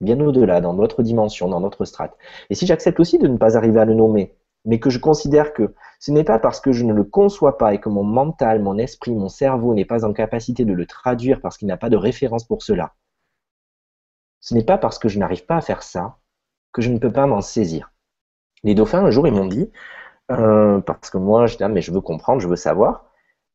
bien 0.05 0.19
au-delà, 0.21 0.61
dans 0.61 0.73
d'autres 0.73 1.03
dimensions, 1.03 1.49
dans 1.49 1.61
d'autres 1.61 1.85
strates. 1.85 2.15
Et 2.49 2.55
si 2.55 2.65
j'accepte 2.65 2.99
aussi 2.99 3.17
de 3.17 3.27
ne 3.27 3.37
pas 3.37 3.57
arriver 3.57 3.79
à 3.81 3.85
le 3.85 3.93
nommer, 3.93 4.35
mais 4.63 4.79
que 4.79 4.89
je 4.89 4.99
considère 4.99 5.53
que 5.53 5.73
ce 5.99 6.11
n'est 6.11 6.23
pas 6.23 6.39
parce 6.39 6.61
que 6.61 6.71
je 6.71 6.85
ne 6.85 6.93
le 6.93 7.03
conçois 7.03 7.57
pas 7.57 7.73
et 7.73 7.79
que 7.79 7.89
mon 7.89 8.03
mental, 8.03 8.61
mon 8.61 8.77
esprit, 8.77 9.13
mon 9.13 9.29
cerveau 9.29 9.73
n'est 9.73 9.85
pas 9.85 10.05
en 10.05 10.13
capacité 10.13 10.65
de 10.65 10.73
le 10.73 10.85
traduire 10.85 11.41
parce 11.41 11.57
qu'il 11.57 11.67
n'a 11.67 11.77
pas 11.77 11.89
de 11.89 11.97
référence 11.97 12.45
pour 12.45 12.63
cela, 12.63 12.93
ce 14.45 14.53
n'est 14.53 14.63
pas 14.63 14.77
parce 14.77 14.99
que 14.99 15.09
je 15.09 15.17
n'arrive 15.17 15.45
pas 15.45 15.57
à 15.57 15.61
faire 15.61 15.81
ça 15.81 16.17
que 16.71 16.81
je 16.83 16.91
ne 16.91 16.99
peux 16.99 17.11
pas 17.11 17.25
m'en 17.25 17.41
saisir. 17.41 17.91
Les 18.63 18.75
dauphins, 18.75 19.03
un 19.03 19.09
jour, 19.09 19.27
ils 19.27 19.33
m'ont 19.33 19.47
dit, 19.47 19.71
euh, 20.31 20.79
parce 20.81 21.09
que 21.09 21.17
moi, 21.17 21.47
je 21.47 21.57
dis, 21.57 21.81
je 21.81 21.91
veux 21.91 22.01
comprendre, 22.01 22.41
je 22.41 22.47
veux 22.47 22.55
savoir, 22.55 23.05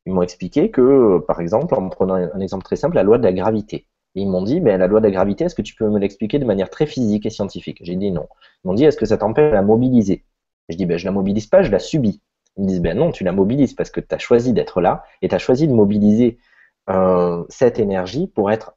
ils 0.05 0.13
m'ont 0.13 0.21
expliqué 0.21 0.71
que, 0.71 1.19
par 1.19 1.39
exemple, 1.39 1.75
en 1.75 1.89
prenant 1.89 2.15
un 2.15 2.39
exemple 2.39 2.65
très 2.65 2.75
simple, 2.75 2.95
la 2.95 3.03
loi 3.03 3.17
de 3.17 3.23
la 3.23 3.31
gravité. 3.33 3.87
Ils 4.15 4.27
m'ont 4.27 4.43
dit, 4.43 4.59
ben, 4.59 4.77
la 4.77 4.87
loi 4.87 4.99
de 4.99 5.05
la 5.05 5.11
gravité, 5.11 5.45
est-ce 5.45 5.55
que 5.55 5.61
tu 5.61 5.75
peux 5.75 5.89
me 5.89 5.99
l'expliquer 5.99 6.37
de 6.39 6.45
manière 6.45 6.69
très 6.69 6.85
physique 6.85 7.25
et 7.25 7.29
scientifique? 7.29 7.79
J'ai 7.81 7.95
dit 7.95 8.11
non. 8.11 8.27
Ils 8.63 8.67
m'ont 8.67 8.73
dit, 8.73 8.83
est-ce 8.83 8.97
que 8.97 9.05
ça 9.05 9.17
t'empêche 9.17 9.49
de 9.51 9.55
la 9.55 9.61
mobiliser? 9.61 10.25
Je 10.69 10.77
dis, 10.77 10.85
ben, 10.85 10.97
je 10.97 11.05
la 11.05 11.11
mobilise 11.11 11.47
pas, 11.47 11.63
je 11.63 11.71
la 11.71 11.79
subis. 11.79 12.21
Ils 12.57 12.63
me 12.63 12.67
disent, 12.67 12.81
ben 12.81 12.97
non, 12.97 13.11
tu 13.11 13.23
la 13.23 13.31
mobilises 13.31 13.73
parce 13.73 13.89
que 13.89 14.01
tu 14.01 14.13
as 14.13 14.17
choisi 14.17 14.53
d'être 14.53 14.81
là 14.81 15.03
et 15.21 15.29
tu 15.29 15.35
as 15.35 15.39
choisi 15.39 15.67
de 15.67 15.73
mobiliser 15.73 16.37
euh, 16.89 17.45
cette 17.49 17.79
énergie 17.79 18.27
pour 18.27 18.51
être 18.51 18.75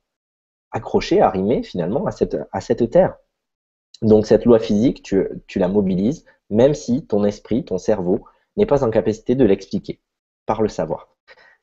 accroché, 0.70 1.20
arrimé 1.20 1.62
finalement 1.62 2.06
à 2.06 2.10
cette, 2.10 2.36
à 2.52 2.60
cette 2.60 2.88
terre. 2.90 3.16
Donc 4.02 4.26
cette 4.26 4.44
loi 4.44 4.58
physique, 4.58 5.02
tu, 5.02 5.26
tu 5.46 5.58
la 5.58 5.68
mobilises, 5.68 6.24
même 6.50 6.74
si 6.74 7.06
ton 7.06 7.24
esprit, 7.24 7.64
ton 7.64 7.78
cerveau 7.78 8.24
n'est 8.56 8.66
pas 8.66 8.84
en 8.84 8.90
capacité 8.90 9.34
de 9.34 9.44
l'expliquer 9.44 10.00
par 10.46 10.62
le 10.62 10.68
savoir. 10.68 11.08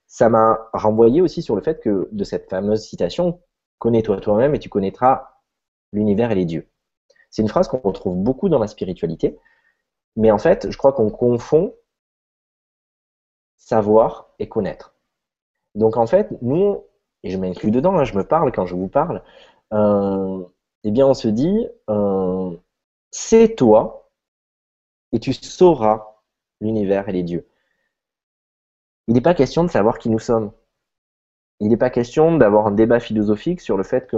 Ça 0.08 0.28
m'a 0.28 0.60
renvoyé 0.74 1.22
aussi 1.22 1.42
sur 1.42 1.56
le 1.56 1.62
fait 1.62 1.80
que 1.80 2.10
de 2.12 2.24
cette 2.24 2.50
fameuse 2.50 2.84
citation 2.84 3.40
Connais-toi 3.82 4.22
toi-même 4.22 4.54
et 4.54 4.60
tu 4.60 4.70
connaîtras 4.70 5.40
l'univers 5.92 6.30
et 6.30 6.36
les 6.36 6.46
dieux. 6.46 6.70
C'est 7.32 7.42
une 7.42 7.48
phrase 7.48 7.68
qu'on 7.68 7.80
retrouve 7.80 8.16
beaucoup 8.16 8.48
dans 8.48 8.60
la 8.60 8.68
spiritualité, 8.68 9.40
mais 10.16 10.30
en 10.30 10.38
fait, 10.38 10.70
je 10.70 10.78
crois 10.78 10.94
qu'on 10.94 11.10
confond 11.10 11.74
savoir 13.58 14.30
et 14.38 14.48
connaître. 14.48 14.94
Donc 15.74 15.98
en 15.98 16.06
fait, 16.06 16.30
nous, 16.44 16.84
et 17.24 17.32
je 17.32 17.40
m'inclus 17.40 17.72
dedans, 17.72 17.98
hein, 17.98 18.04
je 18.04 18.16
me 18.16 18.24
parle 18.24 18.52
quand 18.52 18.68
je 18.68 18.76
vous 18.76 18.88
parle, 18.88 19.24
euh, 19.74 20.46
eh 20.84 20.92
bien 20.92 21.08
on 21.08 21.16
se 21.16 21.28
dit, 21.28 21.68
euh, 21.90 22.56
c'est 23.10 23.56
toi 23.56 24.12
et 25.12 25.20
tu 25.20 25.34
sauras 25.34 26.20
l'univers 26.60 27.10
et 27.10 27.14
les 27.14 27.24
dieux. 27.24 27.48
Il 29.08 29.16
n'est 29.16 29.22
pas 29.22 29.34
question 29.34 29.64
de 29.64 29.72
savoir 29.72 29.98
qui 29.98 30.12
nous 30.12 30.20
sommes 30.20 30.52
il 31.62 31.70
n'est 31.70 31.78
pas 31.78 31.91
question 31.91 32.38
d'avoir 32.38 32.68
un 32.68 32.72
débat 32.72 32.99
philosophique 32.99 33.62
sur 33.62 33.78
le 33.78 33.84
fait 33.84 34.07
que, 34.07 34.18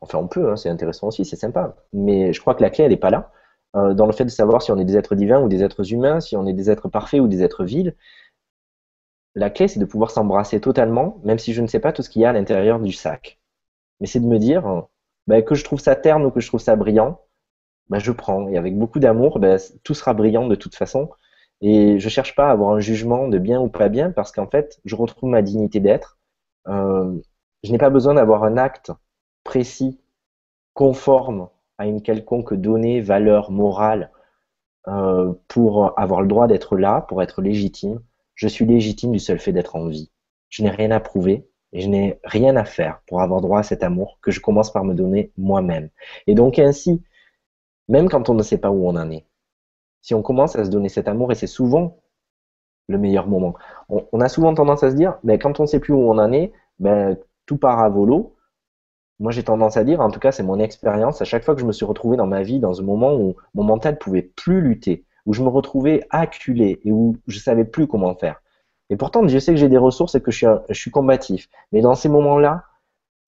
enfin 0.00 0.18
on 0.18 0.28
peut, 0.28 0.50
hein, 0.50 0.56
c'est 0.56 0.68
intéressant 0.70 1.08
aussi, 1.08 1.24
c'est 1.24 1.36
sympa, 1.36 1.76
mais 1.92 2.32
je 2.32 2.40
crois 2.40 2.54
que 2.54 2.62
la 2.62 2.70
clé 2.70 2.84
elle 2.84 2.92
n'est 2.92 2.96
pas 2.96 3.10
là, 3.10 3.32
euh, 3.74 3.92
dans 3.92 4.06
le 4.06 4.12
fait 4.12 4.24
de 4.24 4.30
savoir 4.30 4.62
si 4.62 4.70
on 4.70 4.78
est 4.78 4.84
des 4.84 4.96
êtres 4.96 5.16
divins 5.16 5.40
ou 5.42 5.48
des 5.48 5.64
êtres 5.64 5.92
humains, 5.92 6.20
si 6.20 6.36
on 6.36 6.46
est 6.46 6.52
des 6.52 6.70
êtres 6.70 6.88
parfaits 6.88 7.20
ou 7.20 7.26
des 7.28 7.42
êtres 7.42 7.64
vils. 7.64 7.96
La 9.34 9.50
clé 9.50 9.68
c'est 9.68 9.80
de 9.80 9.84
pouvoir 9.84 10.12
s'embrasser 10.12 10.60
totalement, 10.60 11.20
même 11.24 11.38
si 11.40 11.52
je 11.52 11.60
ne 11.60 11.66
sais 11.66 11.80
pas 11.80 11.92
tout 11.92 12.02
ce 12.02 12.08
qu'il 12.08 12.22
y 12.22 12.24
a 12.24 12.30
à 12.30 12.32
l'intérieur 12.32 12.78
du 12.80 12.92
sac. 12.92 13.40
Mais 14.00 14.06
c'est 14.06 14.20
de 14.20 14.26
me 14.26 14.38
dire 14.38 14.86
ben, 15.26 15.42
que 15.42 15.54
je 15.56 15.64
trouve 15.64 15.80
ça 15.80 15.96
terne 15.96 16.24
ou 16.24 16.30
que 16.30 16.40
je 16.40 16.46
trouve 16.48 16.60
ça 16.60 16.76
brillant, 16.76 17.20
ben, 17.90 17.98
je 17.98 18.12
prends. 18.12 18.48
Et 18.48 18.56
avec 18.58 18.78
beaucoup 18.78 19.00
d'amour, 19.00 19.40
ben, 19.40 19.58
tout 19.84 19.94
sera 19.94 20.14
brillant 20.14 20.46
de 20.48 20.54
toute 20.54 20.76
façon. 20.76 21.10
Et 21.60 21.98
je 21.98 22.08
cherche 22.08 22.34
pas 22.36 22.48
à 22.48 22.52
avoir 22.52 22.74
un 22.74 22.80
jugement 22.80 23.28
de 23.28 23.38
bien 23.38 23.60
ou 23.60 23.68
pas 23.68 23.88
bien 23.88 24.12
parce 24.12 24.32
qu'en 24.32 24.46
fait, 24.46 24.80
je 24.84 24.94
retrouve 24.94 25.30
ma 25.30 25.42
dignité 25.42 25.80
d'être 25.80 26.18
euh, 26.18 26.25
je 26.66 27.72
n'ai 27.72 27.78
pas 27.78 27.90
besoin 27.90 28.14
d'avoir 28.14 28.44
un 28.44 28.56
acte 28.56 28.92
précis, 29.44 30.00
conforme 30.74 31.48
à 31.78 31.86
une 31.86 32.02
quelconque 32.02 32.54
donnée, 32.54 33.00
valeur 33.00 33.50
morale, 33.50 34.10
euh, 34.88 35.32
pour 35.48 35.98
avoir 35.98 36.22
le 36.22 36.28
droit 36.28 36.46
d'être 36.46 36.76
là, 36.76 37.00
pour 37.08 37.22
être 37.22 37.42
légitime. 37.42 38.00
Je 38.34 38.46
suis 38.46 38.66
légitime 38.66 39.12
du 39.12 39.18
seul 39.18 39.38
fait 39.38 39.52
d'être 39.52 39.74
en 39.74 39.88
vie. 39.88 40.10
Je 40.48 40.62
n'ai 40.62 40.70
rien 40.70 40.90
à 40.92 41.00
prouver 41.00 41.48
et 41.72 41.80
je 41.80 41.88
n'ai 41.88 42.20
rien 42.22 42.54
à 42.56 42.64
faire 42.64 43.00
pour 43.06 43.20
avoir 43.20 43.40
droit 43.40 43.60
à 43.60 43.62
cet 43.64 43.82
amour 43.82 44.18
que 44.22 44.30
je 44.30 44.40
commence 44.40 44.72
par 44.72 44.84
me 44.84 44.94
donner 44.94 45.32
moi-même. 45.36 45.90
Et 46.26 46.34
donc 46.34 46.58
ainsi, 46.58 47.02
même 47.88 48.08
quand 48.08 48.28
on 48.28 48.34
ne 48.34 48.42
sait 48.42 48.58
pas 48.58 48.70
où 48.70 48.86
on 48.86 48.96
en 48.96 49.10
est, 49.10 49.26
si 50.02 50.14
on 50.14 50.22
commence 50.22 50.54
à 50.54 50.64
se 50.64 50.70
donner 50.70 50.88
cet 50.88 51.08
amour, 51.08 51.32
et 51.32 51.34
c'est 51.34 51.48
souvent 51.48 51.98
le 52.88 52.98
meilleur 52.98 53.26
moment. 53.26 53.54
On, 53.88 54.20
a 54.20 54.28
souvent 54.28 54.54
tendance 54.54 54.82
à 54.82 54.90
se 54.90 54.96
dire, 54.96 55.18
mais 55.24 55.38
quand 55.38 55.58
on 55.60 55.64
ne 55.64 55.68
sait 55.68 55.80
plus 55.80 55.92
où 55.92 55.98
on 55.98 56.18
en 56.18 56.32
est, 56.32 56.52
ben, 56.78 57.16
tout 57.46 57.56
part 57.56 57.80
à 57.80 57.88
volo. 57.88 58.34
Moi, 59.18 59.32
j'ai 59.32 59.42
tendance 59.42 59.76
à 59.76 59.84
dire, 59.84 60.00
en 60.00 60.10
tout 60.10 60.20
cas, 60.20 60.30
c'est 60.30 60.42
mon 60.42 60.58
expérience, 60.58 61.22
à 61.22 61.24
chaque 61.24 61.44
fois 61.44 61.54
que 61.54 61.60
je 61.60 61.66
me 61.66 61.72
suis 61.72 61.86
retrouvé 61.86 62.16
dans 62.16 62.26
ma 62.26 62.42
vie 62.42 62.60
dans 62.60 62.80
un 62.80 62.84
moment 62.84 63.14
où 63.14 63.36
mon 63.54 63.64
mental 63.64 63.98
pouvait 63.98 64.22
plus 64.22 64.60
lutter, 64.60 65.04
où 65.24 65.32
je 65.32 65.42
me 65.42 65.48
retrouvais 65.48 66.04
acculé 66.10 66.80
et 66.84 66.92
où 66.92 67.16
je 67.26 67.38
savais 67.38 67.64
plus 67.64 67.86
comment 67.86 68.14
faire. 68.14 68.42
Et 68.90 68.96
pourtant, 68.96 69.26
je 69.26 69.38
sais 69.38 69.52
que 69.52 69.58
j'ai 69.58 69.68
des 69.68 69.78
ressources 69.78 70.14
et 70.14 70.20
que 70.20 70.30
je 70.30 70.36
suis, 70.36 70.46
je 70.68 70.78
suis 70.78 70.90
combatif. 70.90 71.48
Mais 71.72 71.80
dans 71.80 71.94
ces 71.94 72.08
moments-là, 72.08 72.64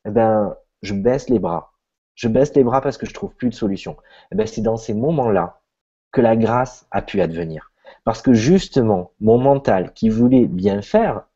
eh 0.06 0.10
ben, 0.10 0.54
je 0.82 0.94
baisse 0.94 1.28
les 1.30 1.38
bras. 1.38 1.72
Je 2.14 2.28
baisse 2.28 2.54
les 2.54 2.64
bras 2.64 2.80
parce 2.80 2.98
que 2.98 3.06
je 3.06 3.14
trouve 3.14 3.34
plus 3.34 3.48
de 3.48 3.54
solution. 3.54 3.96
Eh 4.30 4.36
ben, 4.36 4.46
c'est 4.46 4.60
dans 4.60 4.76
ces 4.76 4.94
moments-là 4.94 5.60
que 6.12 6.20
la 6.20 6.36
grâce 6.36 6.86
a 6.90 7.02
pu 7.02 7.20
advenir. 7.20 7.72
Parce 8.04 8.22
que 8.22 8.32
justement, 8.32 9.12
mon 9.20 9.38
mental 9.38 9.92
qui 9.92 10.08
voulait 10.08 10.46
bien 10.46 10.82
faire, 10.82 11.26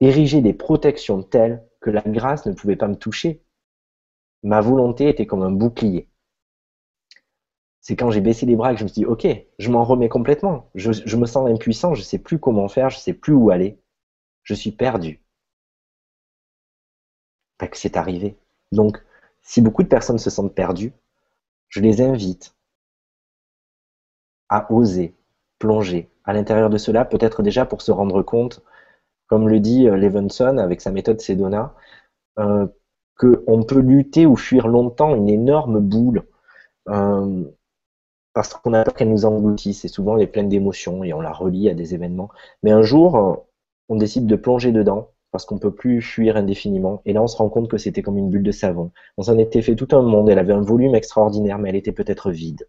érigeait 0.00 0.42
des 0.42 0.52
protections 0.52 1.22
telles 1.22 1.64
que 1.80 1.90
la 1.90 2.02
grâce 2.02 2.46
ne 2.46 2.52
pouvait 2.52 2.76
pas 2.76 2.88
me 2.88 2.96
toucher. 2.96 3.42
Ma 4.42 4.60
volonté 4.60 5.08
était 5.08 5.26
comme 5.26 5.42
un 5.42 5.50
bouclier. 5.50 6.08
c'est 7.80 7.96
quand 7.96 8.10
j'ai 8.10 8.20
baissé 8.20 8.46
les 8.46 8.56
bras 8.56 8.72
que 8.72 8.78
je 8.78 8.84
me 8.84 8.88
suis 8.88 9.02
dit, 9.02 9.06
ok, 9.06 9.26
je 9.58 9.70
m'en 9.70 9.84
remets 9.84 10.08
complètement. 10.08 10.70
Je, 10.74 11.16
me 11.16 11.26
sens 11.26 11.48
impuissant, 11.48 11.94
je 11.94 12.02
sais 12.02 12.18
plus 12.18 12.38
comment 12.38 12.68
faire, 12.68 12.90
je 12.90 12.98
sais 12.98 13.14
plus 13.14 13.32
où 13.32 13.50
aller. 13.50 13.80
Je 14.42 14.54
suis 14.54 14.72
perdu. 14.72 15.22
c'est 17.72 17.96
arrivé. 17.96 18.36
Donc, 18.72 19.02
si 19.42 19.60
beaucoup 19.60 19.82
de 19.82 19.88
personnes 19.88 20.18
se 20.18 20.30
sentent 20.30 20.54
perdues, 20.54 20.92
je 21.68 21.80
les 21.80 22.00
invite 22.02 22.54
à 24.48 24.70
oser 24.72 25.14
plonger 25.58 26.08
à 26.24 26.32
l'intérieur 26.32 26.70
de 26.70 26.78
cela, 26.78 27.04
peut-être 27.04 27.42
déjà 27.42 27.66
pour 27.66 27.82
se 27.82 27.90
rendre 27.90 28.22
compte, 28.22 28.62
comme 29.28 29.48
le 29.48 29.60
dit 29.60 29.88
euh, 29.88 29.96
Levenson 29.96 30.58
avec 30.58 30.80
sa 30.80 30.90
méthode 30.90 31.20
Sedona, 31.20 31.74
euh, 32.38 32.66
qu'on 33.16 33.64
peut 33.64 33.80
lutter 33.80 34.26
ou 34.26 34.36
fuir 34.36 34.68
longtemps 34.68 35.14
une 35.14 35.28
énorme 35.28 35.80
boule 35.80 36.24
euh, 36.88 37.44
parce 38.32 38.54
qu'on 38.54 38.72
a 38.74 38.84
peur 38.84 38.94
qu'elle 38.94 39.10
nous 39.10 39.24
engloutisse 39.24 39.84
et 39.84 39.88
souvent 39.88 40.16
elle 40.16 40.22
est 40.22 40.28
pleine 40.28 40.48
d'émotions 40.48 41.02
et 41.02 41.12
on 41.12 41.20
la 41.20 41.32
relie 41.32 41.68
à 41.68 41.74
des 41.74 41.94
événements. 41.94 42.30
Mais 42.62 42.70
un 42.70 42.82
jour, 42.82 43.46
on 43.88 43.96
décide 43.96 44.26
de 44.26 44.36
plonger 44.36 44.70
dedans 44.70 45.10
parce 45.30 45.44
qu'on 45.44 45.58
peut 45.58 45.74
plus 45.74 46.00
fuir 46.00 46.36
indéfiniment. 46.36 47.02
Et 47.04 47.12
là, 47.12 47.22
on 47.22 47.26
se 47.26 47.36
rend 47.36 47.48
compte 47.48 47.68
que 47.68 47.78
c'était 47.78 48.02
comme 48.02 48.18
une 48.18 48.30
bulle 48.30 48.42
de 48.42 48.52
savon. 48.52 48.92
On 49.16 49.22
s'en 49.22 49.38
était 49.38 49.62
fait 49.62 49.74
tout 49.76 49.88
un 49.92 50.02
monde. 50.02 50.30
Elle 50.30 50.38
avait 50.38 50.52
un 50.52 50.62
volume 50.62 50.94
extraordinaire, 50.94 51.58
mais 51.58 51.68
elle 51.70 51.76
était 51.76 51.92
peut-être 51.92 52.30
vide. 52.30 52.68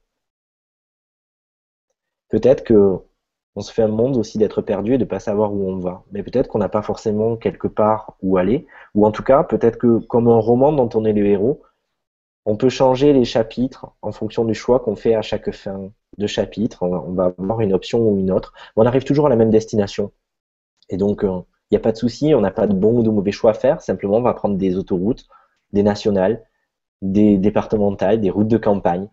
Peut-être 2.30 2.64
que 2.64 3.00
on 3.56 3.62
se 3.62 3.74
fait 3.74 3.82
un 3.82 3.88
monde 3.88 4.16
aussi 4.18 4.38
d'être 4.38 4.62
perdu 4.62 4.94
et 4.94 4.98
de 4.98 5.06
pas 5.06 5.20
savoir 5.20 5.54
où 5.54 5.70
on 5.70 5.78
va. 5.80 6.04
Mais 6.12 6.24
peut-être 6.24 6.48
qu'on 6.48 6.60
n'a 6.60 6.70
pas 6.70 6.82
forcément 6.82 7.36
quelque 7.36 7.68
part 7.68 8.16
où 8.22 8.38
aller. 8.38 8.68
Ou 8.96 9.06
en 9.06 9.12
tout 9.12 9.24
cas, 9.24 9.44
peut-être 9.44 9.78
que 9.78 10.00
comme 10.00 10.28
un 10.28 10.38
roman 10.38 10.72
dont 10.72 10.90
on 10.94 11.04
est 11.04 11.14
le 11.14 11.26
héros, 11.26 11.62
on 12.46 12.56
peut 12.56 12.70
changer 12.70 13.12
les 13.14 13.26
chapitres 13.26 13.88
en 14.02 14.12
fonction 14.12 14.46
du 14.46 14.54
choix 14.54 14.80
qu'on 14.80 14.96
fait 14.96 15.14
à 15.16 15.22
chaque 15.22 15.52
fin 15.52 15.92
de 16.18 16.28
chapitre. 16.28 16.84
On 16.84 17.14
va 17.14 17.34
avoir 17.38 17.62
une 17.62 17.74
option 17.74 18.00
ou 18.08 18.18
une 18.18 18.32
autre. 18.32 18.54
On 18.76 18.86
arrive 18.86 19.04
toujours 19.04 19.28
à 19.28 19.30
la 19.30 19.36
même 19.36 19.50
destination. 19.52 20.12
Et 20.90 20.98
donc, 20.98 21.24
euh, 21.24 21.42
il 21.70 21.76
n'y 21.76 21.78
a 21.78 21.82
pas 21.82 21.92
de 21.92 21.98
souci, 21.98 22.34
on 22.34 22.42
n'a 22.42 22.52
pas 22.52 22.66
de 22.68 22.74
bon 22.74 23.00
ou 23.00 23.04
de 23.04 23.10
mauvais 23.10 23.32
choix 23.32 23.52
à 23.52 23.54
faire. 23.54 23.82
Simplement, 23.82 24.18
on 24.18 24.22
va 24.22 24.34
prendre 24.34 24.58
des 24.58 24.78
autoroutes, 24.78 25.28
des 25.74 25.84
nationales, 25.84 26.44
des 27.02 27.38
départementales, 27.38 28.22
des 28.22 28.30
routes 28.30 28.48
de 28.48 28.58
campagne. 28.58 29.08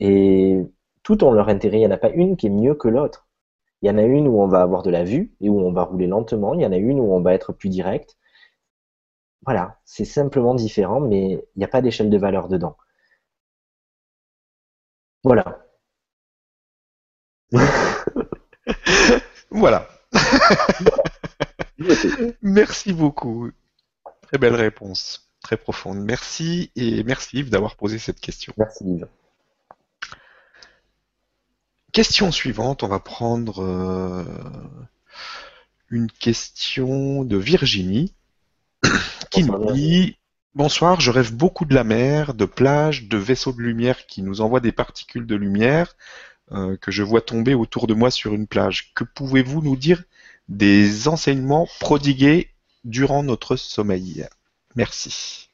Et 0.00 0.60
tout 1.04 1.22
ont 1.22 1.30
leur 1.30 1.48
intérêt. 1.48 1.76
Il 1.76 1.80
n'y 1.80 1.86
en 1.86 1.92
a 1.92 1.98
pas 1.98 2.10
une 2.10 2.36
qui 2.36 2.48
est 2.48 2.50
mieux 2.50 2.74
que 2.74 2.88
l'autre. 2.88 3.28
Il 3.82 3.88
y 3.88 3.90
en 3.90 3.98
a 3.98 4.02
une 4.02 4.26
où 4.26 4.40
on 4.40 4.48
va 4.48 4.62
avoir 4.62 4.82
de 4.82 4.90
la 4.90 5.04
vue 5.04 5.32
et 5.40 5.48
où 5.48 5.60
on 5.60 5.72
va 5.72 5.84
rouler 5.84 6.08
lentement. 6.08 6.54
Il 6.54 6.62
y 6.62 6.66
en 6.66 6.72
a 6.72 6.76
une 6.76 6.98
où 6.98 7.14
on 7.14 7.20
va 7.20 7.34
être 7.34 7.52
plus 7.52 7.68
direct. 7.68 8.16
Voilà, 9.46 9.78
c'est 9.84 10.06
simplement 10.06 10.54
différent, 10.54 11.00
mais 11.00 11.32
il 11.32 11.58
n'y 11.58 11.64
a 11.64 11.68
pas 11.68 11.82
d'échelle 11.82 12.08
de 12.10 12.18
valeur 12.18 12.48
dedans. 12.48 12.76
Voilà. 15.22 15.64
voilà. 19.50 19.86
merci 22.42 22.94
beaucoup. 22.94 23.50
Très 24.22 24.38
belle 24.38 24.54
réponse, 24.54 25.30
très 25.42 25.58
profonde. 25.58 25.98
Merci 25.98 26.72
et 26.74 27.04
merci 27.04 27.38
Yves 27.38 27.50
d'avoir 27.50 27.76
posé 27.76 27.98
cette 27.98 28.20
question. 28.20 28.54
Merci 28.56 28.84
Yves. 28.84 29.08
Question 31.94 32.32
suivante, 32.32 32.82
on 32.82 32.88
va 32.88 32.98
prendre 32.98 33.62
euh, 33.62 34.24
une 35.90 36.10
question 36.10 37.22
de 37.22 37.36
Virginie 37.36 38.12
qui 39.30 39.44
nous 39.44 39.72
dit 39.72 40.16
Bonsoir, 40.56 41.00
je 41.00 41.12
rêve 41.12 41.32
beaucoup 41.32 41.64
de 41.64 41.72
la 41.72 41.84
mer, 41.84 42.34
de 42.34 42.46
plages, 42.46 43.04
de 43.04 43.16
vaisseaux 43.16 43.52
de 43.52 43.62
lumière 43.62 44.06
qui 44.08 44.22
nous 44.22 44.40
envoient 44.40 44.58
des 44.58 44.72
particules 44.72 45.24
de 45.24 45.36
lumière 45.36 45.94
euh, 46.50 46.76
que 46.78 46.90
je 46.90 47.04
vois 47.04 47.20
tomber 47.20 47.54
autour 47.54 47.86
de 47.86 47.94
moi 47.94 48.10
sur 48.10 48.34
une 48.34 48.48
plage. 48.48 48.92
Que 48.96 49.04
pouvez-vous 49.04 49.62
nous 49.62 49.76
dire 49.76 50.02
des 50.48 51.06
enseignements 51.06 51.68
prodigués 51.78 52.50
durant 52.82 53.22
notre 53.22 53.54
sommeil? 53.54 54.26
Merci. 54.74 55.48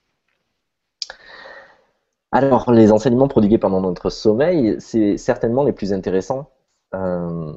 Alors, 2.32 2.70
les 2.70 2.92
enseignements 2.92 3.28
prodigués 3.28 3.58
pendant 3.58 3.80
notre 3.80 4.08
sommeil, 4.08 4.76
c'est 4.78 5.16
certainement 5.16 5.64
les 5.64 5.72
plus 5.72 5.92
intéressants. 5.92 6.50
Euh, 6.94 7.52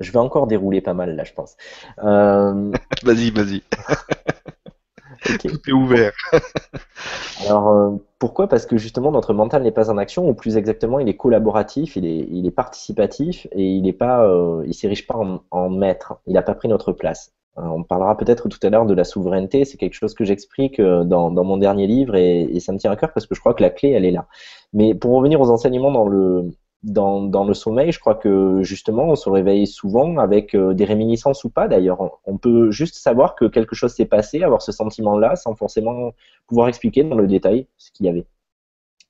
je 0.00 0.12
vais 0.12 0.18
encore 0.18 0.46
dérouler 0.46 0.82
pas 0.82 0.92
mal 0.92 1.16
là, 1.16 1.24
je 1.24 1.32
pense. 1.32 1.56
Euh, 2.02 2.72
vas-y, 3.04 3.30
vas-y. 3.30 3.62
Tout 5.38 5.68
est 5.68 5.72
ouvert. 5.72 6.12
Alors, 7.46 7.68
euh, 7.70 7.90
pourquoi? 8.18 8.48
Parce 8.48 8.66
que 8.66 8.76
justement, 8.76 9.12
notre 9.12 9.32
mental 9.32 9.62
n'est 9.62 9.72
pas 9.72 9.88
en 9.88 9.96
action, 9.96 10.28
ou 10.28 10.34
plus 10.34 10.56
exactement, 10.56 10.98
il 10.98 11.08
est 11.08 11.16
collaboratif, 11.16 11.96
il 11.96 12.04
est, 12.04 12.26
il 12.28 12.44
est 12.46 12.50
participatif, 12.50 13.46
et 13.52 13.64
il 13.64 13.82
n'est 13.82 13.92
pas, 13.92 14.28
il 14.66 14.74
s'érige 14.74 15.06
pas 15.06 15.16
en, 15.50 15.70
maître. 15.70 16.18
Il 16.26 16.34
n'a 16.34 16.42
pas 16.42 16.54
pris 16.54 16.68
notre 16.68 16.92
place. 16.92 17.32
Euh, 17.58 17.62
on 17.62 17.82
parlera 17.82 18.16
peut-être 18.16 18.48
tout 18.48 18.58
à 18.62 18.70
l'heure 18.70 18.86
de 18.86 18.94
la 18.94 19.04
souveraineté. 19.04 19.64
C'est 19.64 19.76
quelque 19.76 19.94
chose 19.94 20.14
que 20.14 20.24
j'explique 20.24 20.80
dans, 20.80 21.30
dans, 21.30 21.44
mon 21.44 21.56
dernier 21.56 21.86
livre, 21.86 22.14
et, 22.16 22.58
ça 22.60 22.72
me 22.72 22.78
tient 22.78 22.90
à 22.90 22.96
cœur 22.96 23.12
parce 23.12 23.26
que 23.26 23.34
je 23.34 23.40
crois 23.40 23.54
que 23.54 23.62
la 23.62 23.70
clé, 23.70 23.90
elle 23.90 24.04
est 24.04 24.10
là. 24.10 24.26
Mais 24.72 24.94
pour 24.94 25.12
revenir 25.12 25.40
aux 25.40 25.50
enseignements 25.50 25.92
dans 25.92 26.06
le 26.08 26.50
dans, 26.82 27.22
dans, 27.22 27.44
le 27.44 27.54
sommeil, 27.54 27.92
je 27.92 28.00
crois 28.00 28.14
que 28.14 28.62
justement, 28.62 29.04
on 29.04 29.14
se 29.14 29.28
réveille 29.28 29.66
souvent 29.66 30.18
avec 30.18 30.54
euh, 30.54 30.74
des 30.74 30.84
réminiscences 30.84 31.44
ou 31.44 31.50
pas 31.50 31.68
d'ailleurs. 31.68 32.18
On 32.24 32.38
peut 32.38 32.70
juste 32.70 32.96
savoir 32.96 33.34
que 33.36 33.44
quelque 33.44 33.74
chose 33.74 33.92
s'est 33.92 34.06
passé, 34.06 34.42
avoir 34.42 34.62
ce 34.62 34.72
sentiment-là, 34.72 35.36
sans 35.36 35.54
forcément 35.54 36.12
pouvoir 36.46 36.68
expliquer 36.68 37.04
dans 37.04 37.16
le 37.16 37.26
détail 37.26 37.66
ce 37.76 37.92
qu'il 37.92 38.06
y 38.06 38.08
avait. 38.08 38.26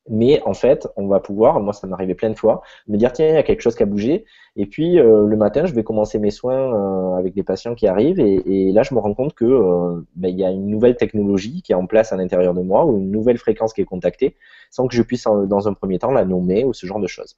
Mais 0.09 0.42
en 0.44 0.55
fait, 0.55 0.88
on 0.96 1.07
va 1.07 1.20
pouvoir, 1.20 1.61
moi 1.61 1.72
ça 1.72 1.86
m'arrivait 1.86 2.14
plein 2.16 2.30
de 2.30 2.34
fois, 2.34 2.62
me 2.88 2.96
dire 2.96 3.12
tiens, 3.12 3.28
il 3.28 3.34
y 3.34 3.36
a 3.36 3.44
quelque 3.44 3.61
chose 3.61 3.76
qui 3.76 3.84
a 3.84 3.86
bougé. 3.86 4.24
Et 4.57 4.66
puis 4.66 4.98
euh, 4.98 5.26
le 5.26 5.36
matin, 5.36 5.64
je 5.64 5.72
vais 5.74 5.84
commencer 5.84 6.18
mes 6.18 6.32
soins 6.32 6.74
euh, 6.74 7.16
avec 7.16 7.34
des 7.34 7.44
patients 7.44 7.74
qui 7.76 7.86
arrivent, 7.86 8.18
et, 8.18 8.72
là 8.72 8.82
je 8.82 8.94
me 8.94 9.00
rends 9.00 9.14
compte 9.14 9.34
que 9.34 10.05
ben, 10.16 10.28
il 10.28 10.38
y 10.38 10.44
a 10.44 10.50
une 10.50 10.66
nouvelle 10.66 10.96
technologie 10.96 11.62
qui 11.62 11.72
est 11.72 11.76
en 11.76 11.86
place 11.86 12.12
à 12.12 12.16
l'intérieur 12.16 12.53
de 12.55 12.62
moi, 12.62 12.84
ou 12.84 12.98
une 12.98 13.12
nouvelle 13.12 13.38
fréquence 13.38 13.72
qui 13.72 13.80
est 13.80 13.84
contactée, 13.84 14.36
sans 14.70 14.88
que 14.88 14.94
je 14.94 15.03
puisse 15.03 15.24
dans 15.24 15.68
un 15.68 15.74
premier 15.74 15.98
temps 15.98 16.11
la 16.11 16.24
nommer 16.24 16.64
ou 16.64 16.72
ce 16.72 16.86
genre 16.86 17.00
de 17.00 17.07
choses. 17.07 17.36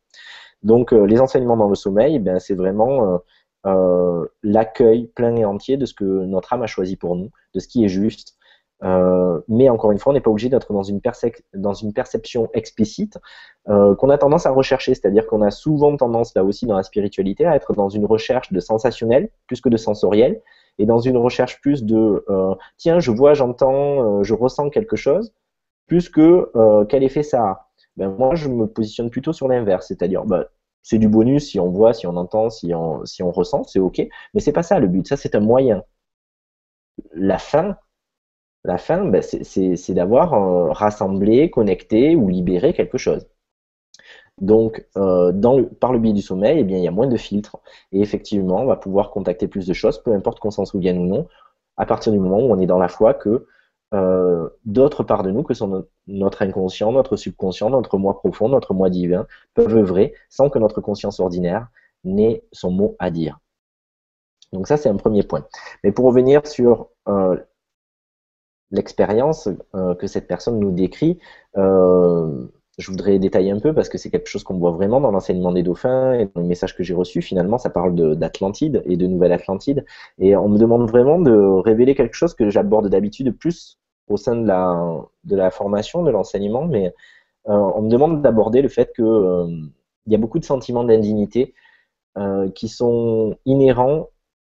Donc 0.63 0.93
les 0.93 1.21
enseignements 1.21 1.59
dans 1.59 1.69
le 1.69 1.75
sommeil, 1.75 2.19
ben, 2.19 2.39
c'est 2.39 2.55
vraiment 2.55 3.21
l'accueil 4.43 5.09
plein 5.15 5.37
et 5.37 5.45
entier 5.45 5.77
de 5.77 5.85
ce 5.87 5.95
que 5.95 6.05
notre 6.05 6.53
âme 6.55 6.63
a 6.63 6.67
choisi 6.67 6.97
pour 6.97 7.17
nous, 7.17 7.31
de 7.55 7.61
ce 7.61 7.69
qui 7.69 7.85
est 7.85 7.89
juste, 7.89 8.37
euh, 8.83 9.41
mais 9.49 9.69
encore 9.69 9.93
une 9.93 9.99
fois, 9.99 10.11
on 10.11 10.15
n'est 10.15 10.21
pas 10.21 10.31
obligé 10.31 10.49
d'être 10.49 10.73
dans, 10.73 10.83
une 10.83 11.01
perception 11.93 12.51
explicite 12.55 13.19
euh, 13.69 13.95
qu'on 13.95 14.11
a 14.11 14.19
tendance 14.19 14.47
à 14.47 14.51
rechercher. 14.51 14.95
C'est-à-dire 14.95 15.27
qu'on 15.27 15.43
a 15.43 15.51
souvent 15.51 15.97
tendance, 15.97 16.35
là 16.35 16.45
aussi 16.45 16.67
dans 16.67 16.77
la 16.77 16.83
spiritualité, 16.83 17.47
à 17.47 17.57
être 17.57 17.73
dans 17.73 17.89
une 17.89 18.05
recherche 18.05 18.53
de 18.53 18.61
sensationnel 18.61 19.31
plus 19.47 19.61
que 19.61 19.69
de 19.69 19.77
sensoriel, 19.77 20.43
et 20.79 20.87
dans 20.87 20.99
une 20.99 21.17
recherche 21.17 21.61
plus 21.61 21.85
de 21.85 22.25
euh, 22.29 22.55
tiens, 22.77 22.99
je 22.99 23.11
vois, 23.13 23.35
j'entends, 23.35 24.23
je 24.25 24.35
ressens 24.35 24.71
quelque 24.71 24.97
chose, 24.97 25.33
plus 25.87 26.09
que 26.09 26.51
quel 26.89 27.03
effet 27.03 27.23
ça 27.23 27.43
a. 27.43 27.69
Ben, 27.97 28.11
moi, 28.11 28.35
je 28.35 28.49
me 28.49 28.67
positionne 28.67 29.09
plutôt 29.09 29.33
sur 29.33 29.47
l'inverse, 29.47 29.87
c'est-à-dire 29.87 30.25
ben, 30.25 30.45
c'est 30.83 30.99
du 30.99 31.09
bonus 31.09 31.49
si 31.51 31.61
on 31.61 31.71
voit, 31.71 31.95
si 31.95 32.07
on 32.07 32.17
entend, 32.17 32.51
si 32.51 32.75
on, 32.75 33.05
si 33.05 33.23
on 33.23 33.31
ressent, 33.31 33.65
c'est 33.65 33.79
ok, 33.79 34.07
mais 34.35 34.41
c'est 34.41 34.53
pas 34.53 34.63
ça 34.65 34.79
le 34.81 34.89
but. 34.89 35.07
Ça, 35.07 35.17
c'est 35.17 35.35
un 35.37 35.41
moyen. 35.41 35.83
La 37.13 37.39
fin, 37.39 37.77
la 38.65 38.79
fin, 38.79 39.05
ben, 39.05 39.23
c'est 39.23 39.95
d'avoir 39.95 40.35
euh, 40.35 40.73
rassemblé, 40.73 41.51
connecté 41.51 42.17
ou 42.17 42.29
libéré 42.29 42.73
quelque 42.73 42.99
chose. 42.99 43.27
Donc, 44.41 44.85
euh, 44.97 45.33
par 45.81 45.93
le 45.93 45.99
biais 45.99 46.13
du 46.13 46.23
sommeil, 46.23 46.59
eh 46.59 46.63
il 46.63 46.79
y 46.79 46.89
a 46.89 46.91
moins 46.91 47.07
de 47.07 47.17
filtres. 47.17 47.57
Et 47.93 48.01
effectivement, 48.01 48.63
on 48.63 48.67
va 48.67 48.77
pouvoir 48.77 49.11
contacter 49.11 49.49
plus 49.49 49.67
de 49.67 49.73
choses, 49.75 50.03
peu 50.03 50.13
importe 50.13 50.41
qu'on 50.41 50.51
s'en 50.51 50.65
souvienne 50.65 50.99
ou 50.99 51.07
non, 51.07 51.29
à 51.77 51.87
partir 51.87 52.13
du 52.13 52.19
moment 52.19 52.39
où 52.39 52.51
on 52.53 52.59
est 52.59 52.67
dans 52.67 52.79
la 52.79 52.89
foi 52.89 53.15
que 53.15 53.47
euh, 53.93 54.49
d'autres 54.65 55.05
parts 55.05 55.23
de 55.23 55.31
nous, 55.31 55.43
que 55.45 55.55
sont 55.55 55.85
notre 56.09 56.43
inconscient, 56.43 56.91
notre 56.91 57.17
subconscient, 57.17 57.71
notre 57.71 57.99
moi 57.99 58.19
profond, 58.19 58.49
notre 58.49 58.75
moi 58.75 58.91
divin, 58.91 59.27
peuvent 59.55 59.77
œuvrer 59.77 60.15
sans 60.31 60.51
que 60.51 60.59
notre 60.59 60.81
conscience 60.81 61.21
ordinaire 61.21 61.69
n'ait 62.03 62.43
son 62.51 62.73
mot 62.73 62.97
à 62.99 63.11
dire. 63.11 63.39
Donc 64.53 64.67
ça, 64.67 64.77
c'est 64.77 64.89
un 64.89 64.97
premier 64.97 65.23
point. 65.23 65.47
Mais 65.85 65.93
pour 65.93 66.07
revenir 66.07 66.47
sur 66.47 66.89
l'expérience 68.71 69.49
euh, 69.75 69.95
que 69.95 70.07
cette 70.07 70.27
personne 70.27 70.59
nous 70.59 70.71
décrit, 70.71 71.19
euh, 71.57 72.47
je 72.79 72.91
voudrais 72.91 73.19
détailler 73.19 73.53
un 73.53 73.61
peu 73.61 73.73
parce 73.73 73.89
que 73.89 73.99
c'est 73.99 74.11
quelque 74.11 74.29
chose 74.29 74.43
qu'on 74.43 74.59
voit 74.59 74.73
vraiment 74.73 75.01
dans 75.01 75.13
l'enseignement 75.13 75.53
des 75.53 75.63
dauphins 75.63 76.15
et 76.15 76.29
dans 76.35 76.41
les 76.41 76.49
messages 76.49 76.77
que 76.77 76.83
j'ai 76.83 76.95
reçus. 76.95 77.23
Finalement, 77.23 77.59
ça 77.59 77.71
parle 77.71 78.17
d'Atlantide 78.17 78.83
et 78.85 78.97
de 78.97 79.07
Nouvelle-Atlantide. 79.07 79.85
Et 80.19 80.35
on 80.37 80.49
me 80.49 80.59
demande 80.59 80.91
vraiment 80.91 81.21
de 81.21 81.33
révéler 81.33 81.95
quelque 81.95 82.15
chose 82.15 82.35
que 82.35 82.51
j'aborde 82.51 82.89
d'habitude 82.89 83.37
plus 83.37 83.79
au 84.09 84.17
sein 84.17 84.35
de 84.35 84.47
la, 84.47 85.05
de 85.23 85.37
la 85.37 85.51
formation, 85.51 86.03
de 86.03 86.11
l'enseignement, 86.11 86.67
mais 86.67 86.93
euh, 87.49 87.53
on 87.53 87.83
me 87.83 87.89
demande 87.89 88.23
d'aborder 88.23 88.61
le 88.61 88.69
fait 88.69 88.93
qu'il 88.95 89.71
il 90.07 90.13
y 90.13 90.17
a 90.17 90.19
beaucoup 90.19 90.39
de 90.39 90.45
sentiments 90.45 90.85
d'indignité 90.85 91.55
qui 92.55 92.69
sont 92.69 93.37
inhérents 93.45 94.09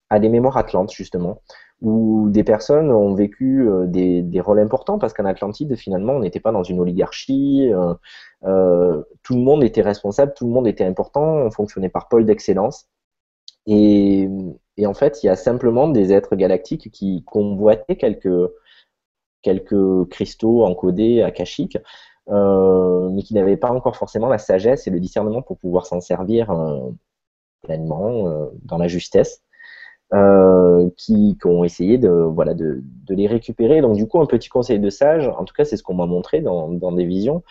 à 0.10 0.20
des 0.20 0.28
mémoires 0.28 0.58
atlantes, 0.58 0.92
justement 0.92 1.42
où 1.84 2.30
des 2.30 2.46
personnes 2.46 2.92
ont 2.92 3.14
vécu 3.14 3.68
euh, 3.70 3.86
des, 3.86 4.40
rôles 4.40 4.60
importants 4.60 4.98
parce 4.98 5.14
qu'en 5.14 5.26
Atlantide, 5.26 5.76
finalement, 5.76 6.14
on 6.14 6.20
n'était 6.20 6.40
pas 6.40 6.54
dans 6.54 6.64
une 6.64 6.80
oligarchie, 6.80 7.70
euh, 7.74 7.94
euh, 8.46 9.04
tout 9.22 9.36
le 9.36 9.42
monde 9.42 9.64
était 9.66 9.82
responsable, 9.82 10.34
tout 10.34 10.48
le 10.48 10.54
monde 10.54 10.66
était 10.66 10.86
important, 10.86 11.22
on 11.22 11.52
fonctionnait 11.52 11.90
par 11.90 12.08
pôle 12.08 12.26
d'excellence. 12.26 12.88
Et, 13.68 14.30
en 14.86 14.94
fait, 14.94 15.24
il 15.24 15.28
y 15.28 15.30
a 15.30 15.36
simplement 15.36 15.90
des 15.90 16.14
êtres 16.14 16.36
galactiques 16.36 16.90
qui 16.90 17.24
convoitaient 17.26 17.98
quelques, 17.98 18.50
cristaux 20.10 20.64
encodés 20.64 21.22
akashiques, 21.22 21.78
mais 22.28 23.24
qui 23.24 23.34
n'avaient 23.34 23.58
pas 23.58 23.72
encore 23.72 23.98
forcément 23.98 24.28
la 24.28 24.38
sagesse 24.38 24.88
et 24.88 24.90
le 24.90 25.00
discernement 25.02 25.42
pour 25.42 25.58
pouvoir 25.58 25.86
s'en 25.86 26.02
servir 26.02 26.54
pleinement 27.62 28.50
dans 28.64 28.78
la 28.78 28.88
justesse. 28.88 29.44
Euh, 30.14 30.90
qui, 30.96 31.36
ont 31.44 31.64
essayé 31.64 31.98
de, 31.98 32.10
voilà, 32.10 32.54
de, 32.54 32.84
les 33.10 33.26
récupérer. 33.26 33.82
Donc 33.82 33.96
du 33.96 34.08
coup, 34.08 34.22
un 34.22 34.28
petit 34.28 34.50
conseil 34.50 34.80
de 34.80 34.90
sage, 34.92 35.28
en 35.28 35.44
tout 35.44 35.56
cas 35.56 35.66
c'est 35.66 35.76
ce 35.76 35.82
qu'on 35.82 35.96
m'a 35.96 36.06
montré 36.06 36.42
dans, 36.42 36.70
dans, 36.70 36.92
des 36.92 37.06
visions, 37.06 37.42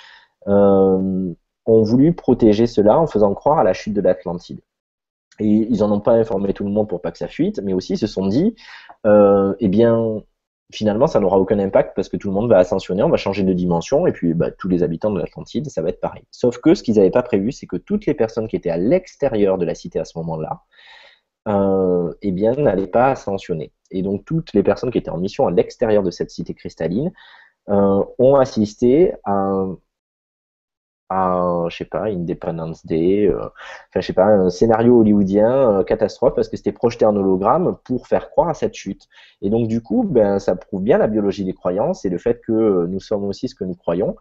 euh, 0.46 1.32
ont 1.66 1.82
voulu 1.82 2.12
protéger 2.12 2.68
cela 2.68 3.00
en 3.00 3.08
faisant 3.08 3.34
croire 3.34 3.58
à 3.58 3.64
la 3.64 3.72
chute 3.72 3.94
de 3.94 4.00
l'Atlantide. 4.00 4.60
Et 5.40 5.46
ils 5.46 5.78
n'en 5.78 5.90
ont 5.90 6.00
pas 6.00 6.12
informé 6.12 6.52
tout 6.52 6.62
le 6.64 6.70
monde 6.70 6.88
pour 6.88 7.00
pas 7.00 7.10
que 7.10 7.18
ça 7.18 7.26
fuite, 7.26 7.60
mais 7.64 7.72
aussi 7.72 7.96
se 7.96 8.06
sont 8.06 8.26
dit, 8.26 8.54
euh, 9.06 9.54
eh 9.58 9.68
bien, 9.68 10.22
finalement, 10.72 11.08
ça 11.08 11.18
n'aura 11.18 11.38
aucun 11.38 11.58
impact 11.58 11.96
parce 11.96 12.08
que 12.08 12.16
tout 12.16 12.28
le 12.28 12.34
monde 12.34 12.48
va 12.48 12.58
ascensionner, 12.58 13.02
on 13.02 13.08
va 13.08 13.16
changer 13.16 13.42
de 13.42 13.52
dimension, 13.52 14.06
et 14.06 14.12
puis 14.12 14.34
bah, 14.34 14.52
tous 14.52 14.68
les 14.68 14.84
habitants 14.84 15.10
de 15.10 15.18
l'Atlantide, 15.18 15.68
ça 15.68 15.82
va 15.82 15.88
être 15.88 16.00
pareil. 16.00 16.22
Sauf 16.30 16.58
que 16.58 16.74
ce 16.74 16.84
qu'ils 16.84 16.96
n'avaient 16.96 17.10
pas 17.10 17.22
prévu, 17.24 17.50
c'est 17.50 17.66
que 17.66 17.76
toutes 17.76 18.06
les 18.06 18.14
personnes 18.14 18.46
qui 18.46 18.54
étaient 18.54 18.70
à 18.70 18.76
l'extérieur 18.76 19.58
de 19.58 19.64
la 19.64 19.74
cité 19.74 19.98
à 19.98 20.04
ce 20.04 20.16
moment-là, 20.18 20.60
euh, 21.48 22.12
eh 22.22 22.32
bien, 22.32 22.54
n'allait 22.54 22.86
pas 22.86 23.10
ascensionner. 23.10 23.72
Et 23.90 24.02
donc, 24.02 24.24
toutes 24.24 24.52
les 24.54 24.62
personnes 24.62 24.90
qui 24.90 24.98
étaient 24.98 25.10
en 25.10 25.18
mission 25.18 25.46
à 25.46 25.50
l'extérieur 25.50 26.02
de 26.02 26.10
cette 26.10 26.30
cité 26.30 26.54
cristalline 26.54 27.12
euh, 27.68 28.04
ont 28.18 28.36
assisté 28.36 29.12
à, 29.24 29.66
à, 31.10 31.66
je 31.68 31.76
sais 31.76 31.84
pas, 31.84 32.04
Independence 32.06 32.86
Day, 32.86 33.26
euh, 33.26 33.38
enfin, 33.38 34.00
je 34.00 34.00
sais 34.00 34.12
pas, 34.12 34.26
un 34.26 34.50
scénario 34.50 35.00
hollywoodien 35.00 35.78
euh, 35.80 35.84
catastrophe 35.84 36.34
parce 36.34 36.48
que 36.48 36.56
c'était 36.56 36.72
projeté 36.72 37.04
en 37.04 37.14
hologramme 37.16 37.76
pour 37.84 38.06
faire 38.06 38.30
croire 38.30 38.48
à 38.48 38.54
cette 38.54 38.74
chute. 38.74 39.08
Et 39.42 39.50
donc, 39.50 39.68
du 39.68 39.82
coup, 39.82 40.04
ben, 40.04 40.38
ça 40.38 40.56
prouve 40.56 40.82
bien 40.82 40.98
la 40.98 41.08
biologie 41.08 41.44
des 41.44 41.54
croyances 41.54 42.04
et 42.04 42.08
le 42.08 42.18
fait 42.18 42.40
que 42.40 42.86
nous 42.86 43.00
sommes 43.00 43.24
aussi 43.24 43.48
ce 43.48 43.54
que 43.54 43.64
nous 43.64 43.74
croyons. 43.74 44.16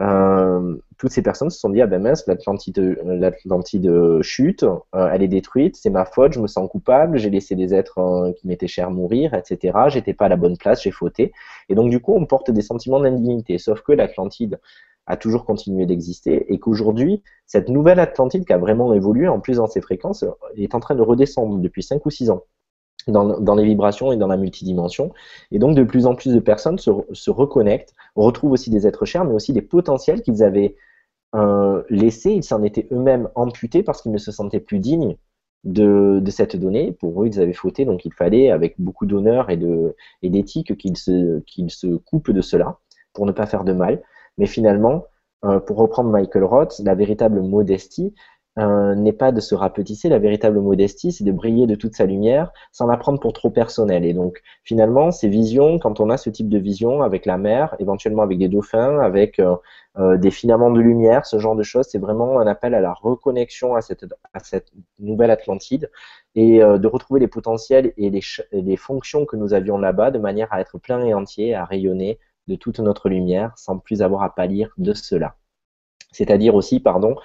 Euh, 0.00 0.76
toutes 0.98 1.10
ces 1.10 1.22
personnes 1.22 1.48
se 1.48 1.58
sont 1.58 1.70
dit 1.70 1.80
ah 1.80 1.86
ben 1.86 2.02
mince 2.02 2.26
l'Atlantide 2.26 2.98
l'Atlantide 3.02 4.20
chute 4.20 4.62
euh, 4.62 5.08
elle 5.10 5.22
est 5.22 5.28
détruite 5.28 5.74
c'est 5.74 5.88
ma 5.88 6.04
faute 6.04 6.34
je 6.34 6.40
me 6.40 6.46
sens 6.46 6.68
coupable 6.70 7.16
j'ai 7.16 7.30
laissé 7.30 7.54
des 7.54 7.72
êtres 7.72 7.98
euh, 7.98 8.32
qui 8.32 8.46
m'étaient 8.46 8.66
chers 8.66 8.90
mourir 8.90 9.32
etc 9.32 9.78
j'étais 9.88 10.12
pas 10.12 10.26
à 10.26 10.28
la 10.28 10.36
bonne 10.36 10.58
place 10.58 10.82
j'ai 10.82 10.90
fauté. 10.90 11.32
Et 11.70 11.74
donc 11.74 11.88
du 11.88 12.00
coup 12.00 12.12
on 12.14 12.26
porte 12.26 12.50
des 12.50 12.60
sentiments 12.60 13.00
d'indignité. 13.00 13.56
Sauf 13.56 13.80
que 13.80 13.92
l'Atlantide 13.92 14.60
a 15.06 15.16
toujours 15.16 15.46
continué 15.46 15.86
d'exister 15.86 16.52
et 16.52 16.58
qu'aujourd'hui 16.58 17.22
cette 17.46 17.70
nouvelle 17.70 18.00
Atlantide 18.00 18.44
qui 18.44 18.52
a 18.52 18.58
vraiment 18.58 18.92
évolué 18.92 19.28
en 19.28 19.40
plus 19.40 19.56
dans 19.56 19.66
ses 19.66 19.80
fréquences 19.80 20.24
est 20.56 20.74
en 20.74 20.80
train 20.80 20.94
de 20.94 21.02
redescendre 21.02 21.58
depuis 21.58 21.82
5 21.82 22.04
ou 22.04 22.10
6 22.10 22.30
ans 22.30 22.42
dans, 23.06 23.54
les 23.54 23.64
vibrations 23.64 24.12
et 24.12 24.16
dans 24.16 24.26
la 24.26 24.36
multidimension. 24.36 25.12
Et 25.52 25.58
donc, 25.58 25.76
de 25.76 25.84
plus 25.84 26.06
en 26.06 26.14
plus 26.14 26.34
de 26.34 26.40
personnes 26.40 26.78
se, 26.78 26.90
se 27.12 27.30
reconnectent, 27.30 27.94
retrouvent 28.14 28.52
aussi 28.52 28.70
des 28.70 28.86
êtres 28.86 29.04
chers, 29.04 29.24
mais 29.24 29.34
aussi 29.34 29.52
des 29.52 29.62
potentiels 29.62 30.22
qu'ils 30.22 30.42
avaient 30.42 30.76
euh, 31.34 31.82
laissés. 31.88 32.32
Ils 32.32 32.42
s'en 32.42 32.62
étaient 32.62 32.88
eux-mêmes 32.92 33.28
amputés 33.34 33.82
parce 33.82 34.02
qu'ils 34.02 34.12
ne 34.12 34.18
se 34.18 34.32
sentaient 34.32 34.60
plus 34.60 34.78
dignes 34.78 35.16
de, 35.64 36.20
de, 36.20 36.30
cette 36.30 36.56
donnée. 36.56 36.92
Pour 36.92 37.22
eux, 37.22 37.26
ils 37.26 37.40
avaient 37.40 37.52
fauté, 37.52 37.84
donc 37.84 38.04
il 38.04 38.12
fallait, 38.12 38.50
avec 38.50 38.74
beaucoup 38.78 39.06
d'honneur 39.06 39.50
et 39.50 39.58
d'éthique, 40.22 40.70
et 40.70 40.76
qu'ils 40.76 40.96
se, 40.96 41.40
qu'ils 41.40 41.70
se 41.70 41.96
coupent 41.96 42.30
de 42.30 42.42
cela 42.42 42.78
pour 43.12 43.26
ne 43.26 43.32
pas 43.32 43.46
faire 43.46 43.64
de 43.64 43.72
mal. 43.72 44.02
Mais 44.38 44.46
finalement, 44.46 45.04
euh, 45.44 45.60
pour 45.60 45.76
reprendre 45.76 46.10
Michael 46.10 46.44
Roth, 46.44 46.80
la 46.84 46.94
véritable 46.94 47.40
modestie, 47.40 48.14
euh, 48.58 48.94
n'est 48.94 49.12
pas 49.12 49.32
de 49.32 49.40
se 49.40 49.54
rapetisser. 49.54 50.08
La 50.08 50.18
véritable 50.18 50.60
modestie, 50.60 51.12
c'est 51.12 51.24
de 51.24 51.32
briller 51.32 51.66
de 51.66 51.74
toute 51.74 51.94
sa 51.94 52.06
lumière 52.06 52.52
sans 52.72 52.86
la 52.86 52.96
prendre 52.96 53.20
pour 53.20 53.34
trop 53.34 53.50
personnelle. 53.50 54.04
Et 54.06 54.14
donc, 54.14 54.42
finalement, 54.64 55.10
ces 55.10 55.28
visions, 55.28 55.78
quand 55.78 56.00
on 56.00 56.08
a 56.08 56.16
ce 56.16 56.30
type 56.30 56.48
de 56.48 56.58
vision 56.58 57.02
avec 57.02 57.26
la 57.26 57.36
mer, 57.36 57.76
éventuellement 57.80 58.22
avec 58.22 58.38
des 58.38 58.48
dauphins, 58.48 58.98
avec 59.00 59.38
euh, 59.38 59.56
euh, 59.98 60.16
des 60.16 60.30
filaments 60.30 60.70
de 60.70 60.80
lumière, 60.80 61.26
ce 61.26 61.38
genre 61.38 61.54
de 61.54 61.62
choses, 61.62 61.86
c'est 61.90 61.98
vraiment 61.98 62.40
un 62.40 62.46
appel 62.46 62.74
à 62.74 62.80
la 62.80 62.94
reconnexion 62.94 63.74
à 63.74 63.82
cette, 63.82 64.06
à 64.32 64.38
cette 64.40 64.72
nouvelle 64.98 65.30
Atlantide 65.30 65.90
et 66.34 66.58
de 66.58 66.86
retrouver 66.86 67.20
les 67.20 67.28
potentiels 67.28 67.94
et 67.96 68.10
les, 68.10 68.20
les 68.52 68.76
fonctions 68.76 69.24
que 69.24 69.36
nous 69.36 69.54
avions 69.54 69.78
là-bas 69.78 70.10
de 70.10 70.18
manière 70.18 70.52
à 70.52 70.60
être 70.60 70.78
plein 70.78 71.02
et 71.02 71.14
entier, 71.14 71.54
à 71.54 71.64
rayonner 71.64 72.18
de 72.46 72.56
toute 72.56 72.78
notre 72.80 73.08
lumière 73.08 73.52
sans 73.56 73.78
plus 73.78 74.02
avoir 74.02 74.22
à 74.22 74.34
pâlir 74.34 74.70
de 74.76 74.92
cela. 74.92 75.36
C'est-à-dire 76.12 76.54
aussi, 76.54 76.80
pardon, 76.80 77.16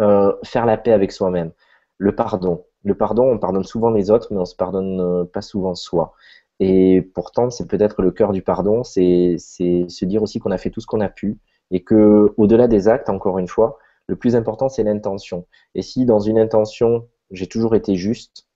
euh, 0.00 0.32
faire 0.44 0.66
la 0.66 0.76
paix 0.76 0.92
avec 0.92 1.12
soi-même. 1.12 1.52
Le 1.98 2.14
pardon. 2.14 2.64
Le 2.84 2.94
pardon, 2.94 3.24
on 3.30 3.38
pardonne 3.38 3.64
souvent 3.64 3.90
les 3.90 4.10
autres, 4.10 4.28
mais 4.30 4.38
on 4.38 4.44
se 4.44 4.54
pardonne 4.54 5.00
euh, 5.00 5.24
pas 5.24 5.42
souvent 5.42 5.74
soi. 5.74 6.14
Et 6.60 7.02
pourtant, 7.14 7.50
c'est 7.50 7.68
peut-être 7.68 8.02
le 8.02 8.10
cœur 8.10 8.32
du 8.32 8.42
pardon, 8.42 8.82
c'est 8.84 9.36
se 9.38 10.04
dire 10.04 10.22
aussi 10.22 10.40
qu'on 10.40 10.50
a 10.50 10.58
fait 10.58 10.70
tout 10.70 10.80
ce 10.80 10.86
qu'on 10.86 11.00
a 11.00 11.08
pu 11.08 11.38
et 11.70 11.84
que, 11.84 12.32
au-delà 12.36 12.66
des 12.68 12.88
actes, 12.88 13.08
encore 13.10 13.38
une 13.38 13.48
fois, 13.48 13.78
le 14.06 14.16
plus 14.16 14.36
important, 14.36 14.68
c'est 14.68 14.82
l'intention. 14.82 15.46
Et 15.74 15.82
si 15.82 16.04
dans 16.06 16.20
une 16.20 16.38
intention, 16.38 17.08
j'ai 17.30 17.46
toujours 17.46 17.74
été 17.74 17.94
juste, 17.94 18.48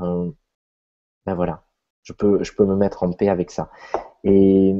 euh, 0.00 0.30
ben 1.26 1.34
voilà, 1.34 1.64
je 2.04 2.12
peux, 2.12 2.42
je 2.42 2.52
peux 2.54 2.64
me 2.64 2.76
mettre 2.76 3.02
en 3.02 3.12
paix 3.12 3.28
avec 3.28 3.50
ça. 3.50 3.70
Et 4.24 4.76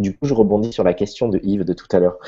du 0.00 0.16
coup, 0.16 0.26
je 0.26 0.34
rebondis 0.34 0.72
sur 0.72 0.84
la 0.84 0.94
question 0.94 1.28
de 1.28 1.38
Yves 1.42 1.64
de 1.64 1.72
tout 1.72 1.86
à 1.92 1.98
l'heure. 1.98 2.18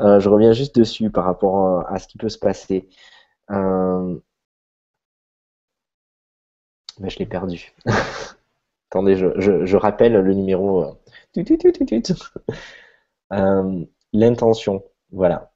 Euh, 0.00 0.20
je 0.20 0.28
reviens 0.28 0.52
juste 0.52 0.76
dessus 0.76 1.10
par 1.10 1.24
rapport 1.24 1.88
à, 1.88 1.98
ce 1.98 2.06
qui 2.06 2.18
peut 2.18 2.28
se 2.28 2.38
passer. 2.38 2.88
Euh... 3.50 4.18
Mais 7.00 7.10
je 7.10 7.18
l'ai 7.18 7.26
perdu. 7.26 7.72
Attendez, 8.90 9.16
je, 9.16 9.76
rappelle 9.76 10.12
le 10.12 10.34
numéro. 10.34 10.84
Euh, 13.32 13.84
l'intention, 14.12 14.84
voilà. 15.10 15.52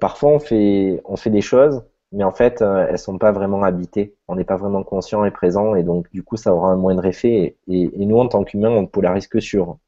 parfois, 0.00 0.30
on 0.30 0.38
fait, 0.38 1.02
on 1.04 1.16
fait 1.16 1.30
des 1.30 1.40
choses, 1.40 1.82
mais 2.12 2.22
en 2.22 2.30
fait, 2.30 2.62
elles 2.62 2.98
sont 2.98 3.18
pas 3.18 3.32
vraiment 3.32 3.64
habitées. 3.64 4.16
On 4.28 4.36
n'est 4.36 4.44
pas 4.44 4.56
vraiment 4.56 4.84
conscient 4.84 5.24
et 5.24 5.32
présent, 5.32 5.74
et 5.74 5.82
donc, 5.82 6.08
du 6.12 6.22
coup, 6.22 6.36
ça 6.36 6.54
aura 6.54 6.68
un 6.68 6.76
moindre 6.76 7.04
effet. 7.06 7.58
Et, 7.66 7.90
et 7.92 8.06
nous, 8.06 8.18
en 8.18 8.28
tant 8.28 8.44
qu'humains, 8.44 8.70
on 8.70 8.82
ne 8.82 8.86
polarise 8.86 9.26
que 9.26 9.40
sur 9.40 9.78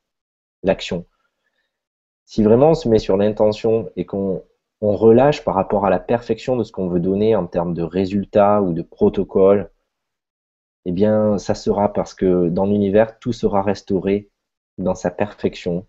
l'action. 0.64 1.06
Si 2.32 2.42
vraiment 2.42 2.70
on 2.70 2.74
se 2.74 2.88
met 2.88 2.98
sur 2.98 3.18
l'intention 3.18 3.90
et 3.94 4.06
qu'on 4.06 4.42
relâche 4.80 5.44
par 5.44 5.54
rapport 5.54 5.84
à 5.84 5.90
la 5.90 5.98
perfection 5.98 6.56
de 6.56 6.64
ce 6.64 6.72
qu'on 6.72 6.88
veut 6.88 6.98
donner 6.98 7.36
en 7.36 7.46
termes 7.46 7.74
de 7.74 7.82
résultats 7.82 8.62
ou 8.62 8.72
de 8.72 8.80
protocole, 8.80 9.70
eh 10.86 10.92
bien, 10.92 11.36
ça 11.36 11.54
sera 11.54 11.92
parce 11.92 12.14
que 12.14 12.48
dans 12.48 12.64
l'univers, 12.64 13.18
tout 13.18 13.34
sera 13.34 13.60
restauré 13.60 14.30
dans 14.78 14.94
sa 14.94 15.10
perfection 15.10 15.86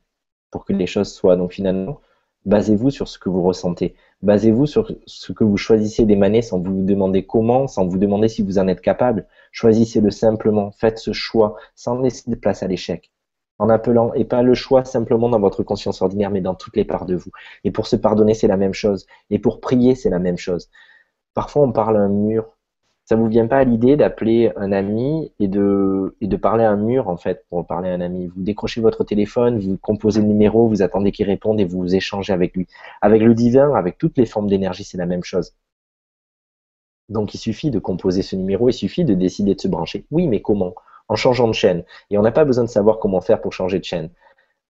pour 0.52 0.66
que 0.66 0.74
les 0.74 0.86
choses 0.86 1.14
soient. 1.14 1.38
Donc 1.38 1.54
finalement, 1.54 2.02
basez-vous 2.44 2.90
sur 2.90 3.08
ce 3.08 3.20
que 3.20 3.30
vous 3.30 3.42
ressentez. 3.42 3.96
Basez-vous 4.22 4.66
sur 4.66 4.92
ce 5.06 5.32
que 5.32 5.46
vous 5.46 5.56
choisissez 5.56 6.04
d'émaner 6.04 6.42
sans 6.42 6.60
vous 6.60 6.84
demander 6.84 7.26
comment, 7.26 7.70
sans 7.70 7.88
vous 7.88 7.98
demander 7.98 8.28
si 8.28 8.42
vous 8.42 8.60
en 8.60 8.68
êtes 8.68 8.82
capable. 8.82 9.30
Choisissez-le 9.54 10.12
simplement. 10.12 10.72
Faites 10.72 11.00
ce 11.00 11.14
choix 11.14 11.56
sans 11.74 12.02
laisser 12.02 12.30
de 12.30 12.36
place 12.36 12.64
à 12.64 12.68
l'échec 12.68 13.13
en 13.64 13.70
appelant, 13.70 14.14
et 14.14 14.26
pas 14.26 14.44
le 14.44 14.54
choix 14.54 14.84
simplement 14.84 15.30
dans 15.30 15.40
votre 15.40 15.64
conscience 15.64 16.02
ordinaire, 16.02 16.32
mais 16.32 16.42
dans 16.42 16.54
toutes 16.54 16.76
les 16.76 16.84
parts 16.84 17.06
de 17.06 17.16
vous. 17.16 17.32
Et 17.64 17.72
pour 17.72 17.88
se 17.88 17.96
pardonner, 17.96 18.34
c'est 18.34 18.52
la 18.56 18.58
même 18.58 18.74
chose. 18.74 19.06
Et 19.30 19.40
pour 19.40 19.62
prier, 19.62 19.96
c'est 19.96 20.10
la 20.10 20.20
même 20.20 20.38
chose. 20.38 20.70
Parfois, 21.34 21.64
on 21.64 21.72
parle 21.72 21.96
à 21.96 22.02
un 22.02 22.10
mur. 22.10 22.44
Ça 23.06 23.16
vous 23.16 23.28
vient 23.28 23.48
pas 23.48 23.60
à 23.60 23.64
l'idée 23.64 23.96
d'appeler 23.96 24.52
un 24.58 24.72
ami 24.72 25.32
et 25.40 25.48
de, 25.48 26.16
et 26.20 26.28
de 26.28 26.38
parler 26.38 26.66
à 26.66 26.72
un 26.72 26.78
mur, 26.78 27.08
en 27.08 27.18
fait, 27.18 27.46
pour 27.50 27.66
parler 27.66 27.90
à 27.90 27.94
un 27.94 28.02
ami? 28.02 28.28
Vous 28.28 28.44
décrochez 28.44 28.82
votre 28.82 29.04
téléphone, 29.06 29.60
vous 29.60 29.78
composez 29.78 30.22
le 30.22 30.28
numéro, 30.28 30.68
vous 30.68 30.82
attendez 30.82 31.12
qu'il 31.14 31.28
réponde 31.28 31.60
et 31.62 31.66
vous 31.66 31.96
échangez 31.96 32.34
avec 32.34 32.56
lui. 32.58 32.68
Avec 33.02 33.22
le 33.22 33.34
divin, 33.34 33.74
avec 33.76 33.98
toutes 33.98 34.18
les 34.18 34.26
formes 34.26 34.50
d'énergie, 34.50 34.84
c'est 34.84 34.98
la 34.98 35.06
même 35.06 35.24
chose. 35.24 35.54
Donc, 37.08 37.34
il 37.34 37.38
suffit 37.38 37.72
de 37.72 37.80
composer 37.80 38.24
ce 38.24 38.36
numéro, 38.36 38.70
il 38.70 38.74
suffit 38.74 39.06
de 39.06 39.14
décider 39.14 39.56
de 39.56 39.62
se 39.62 39.70
brancher. 39.70 40.06
Oui, 40.12 40.28
mais 40.28 40.42
comment? 40.42 40.74
En 41.08 41.16
changeant 41.16 41.48
de 41.48 41.54
chaîne. 41.54 41.84
Et 42.10 42.18
on 42.18 42.22
n'a 42.22 42.32
pas 42.32 42.46
besoin 42.46 42.64
de 42.64 42.70
savoir 42.70 43.00
comment 43.00 43.22
faire 43.22 43.42
pour 43.42 43.54
changer 43.54 43.80
de 43.80 43.84
chaîne. 43.84 44.10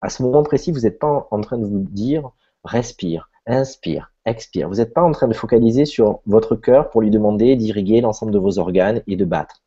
À 0.01 0.09
ce 0.09 0.23
moment 0.23 0.43
précis, 0.43 0.71
vous 0.71 0.81
n'êtes 0.81 0.99
pas 0.99 1.27
en 1.31 1.41
train 1.41 1.57
de 1.57 1.65
vous 1.65 1.79
dire 1.79 2.31
respire, 2.63 3.29
inspire, 3.45 4.11
expire. 4.25 4.69
Vous 4.69 4.75
n'êtes 4.75 4.93
pas 4.93 5.03
en 5.03 5.11
train 5.11 5.27
de 5.27 5.33
focaliser 5.33 5.85
sur 5.85 6.19
votre 6.25 6.55
cœur 6.55 6.89
pour 6.89 7.01
lui 7.01 7.09
demander 7.09 7.55
d'irriguer 7.55 8.01
l'ensemble 8.01 8.31
de 8.31 8.39
vos 8.39 8.59
organes 8.59 9.01
et 9.07 9.15
de 9.15 9.25
battre. 9.25 9.61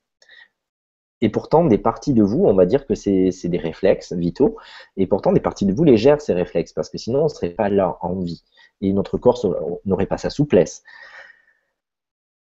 Et 1.22 1.30
pourtant, 1.30 1.64
des 1.64 1.78
parties 1.78 2.12
de 2.12 2.22
vous, 2.22 2.44
on 2.44 2.52
va 2.52 2.66
dire 2.66 2.86
que 2.86 2.94
c'est 2.94 3.48
des 3.48 3.58
réflexes 3.58 4.12
vitaux, 4.12 4.58
et 4.98 5.06
pourtant 5.06 5.32
des 5.32 5.40
parties 5.40 5.64
de 5.64 5.72
vous 5.72 5.84
les 5.84 5.96
gèrent 5.96 6.20
ces 6.20 6.34
réflexes, 6.34 6.74
parce 6.74 6.90
que 6.90 6.98
sinon 6.98 7.20
on 7.20 7.24
ne 7.24 7.28
serait 7.28 7.50
pas 7.50 7.70
là 7.70 7.96
en 8.02 8.14
vie, 8.16 8.44
et 8.82 8.92
notre 8.92 9.16
corps 9.16 9.40
n'aurait 9.86 10.06
pas 10.06 10.18
sa 10.18 10.28
souplesse. 10.28 10.82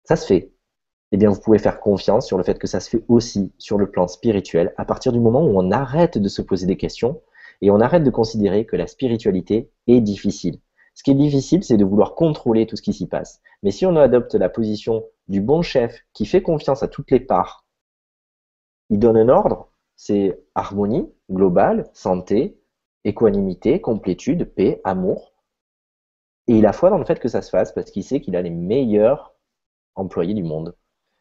Ça 0.04 0.14
se 0.14 0.26
fait. 0.26 0.52
Eh 1.12 1.16
bien, 1.16 1.28
vous 1.30 1.40
pouvez 1.40 1.58
faire 1.58 1.80
confiance 1.80 2.26
sur 2.26 2.38
le 2.38 2.44
fait 2.44 2.58
que 2.58 2.66
ça 2.66 2.80
se 2.80 2.88
fait 2.88 3.04
aussi 3.08 3.52
sur 3.58 3.78
le 3.78 3.90
plan 3.90 4.06
spirituel 4.06 4.72
à 4.76 4.84
partir 4.84 5.12
du 5.12 5.20
moment 5.20 5.44
où 5.44 5.58
on 5.58 5.70
arrête 5.70 6.18
de 6.18 6.28
se 6.28 6.42
poser 6.42 6.66
des 6.66 6.76
questions 6.76 7.20
et 7.60 7.70
on 7.70 7.80
arrête 7.80 8.04
de 8.04 8.10
considérer 8.10 8.64
que 8.64 8.76
la 8.76 8.86
spiritualité 8.86 9.70
est 9.86 10.00
difficile. 10.00 10.60
Ce 10.94 11.02
qui 11.02 11.10
est 11.10 11.14
difficile, 11.14 11.64
c'est 11.64 11.76
de 11.76 11.84
vouloir 11.84 12.14
contrôler 12.14 12.66
tout 12.66 12.76
ce 12.76 12.82
qui 12.82 12.92
s'y 12.92 13.06
passe. 13.06 13.40
Mais 13.62 13.70
si 13.70 13.86
on 13.86 13.96
adopte 13.96 14.34
la 14.34 14.48
position 14.48 15.04
du 15.28 15.40
bon 15.40 15.62
chef 15.62 16.04
qui 16.12 16.26
fait 16.26 16.42
confiance 16.42 16.82
à 16.82 16.88
toutes 16.88 17.10
les 17.10 17.20
parts, 17.20 17.64
il 18.88 18.98
donne 18.98 19.16
un 19.16 19.28
ordre, 19.28 19.70
c'est 19.96 20.40
harmonie 20.54 21.12
globale, 21.30 21.88
santé, 21.92 22.58
équanimité, 23.04 23.80
complétude, 23.80 24.44
paix, 24.44 24.80
amour. 24.84 25.34
Et 26.46 26.54
il 26.54 26.66
a 26.66 26.72
foi 26.72 26.90
dans 26.90 26.98
le 26.98 27.04
fait 27.04 27.20
que 27.20 27.28
ça 27.28 27.42
se 27.42 27.50
fasse 27.50 27.72
parce 27.72 27.90
qu'il 27.90 28.04
sait 28.04 28.20
qu'il 28.20 28.36
a 28.36 28.42
les 28.42 28.50
meilleurs 28.50 29.34
employés 29.94 30.34
du 30.34 30.42
monde 30.42 30.74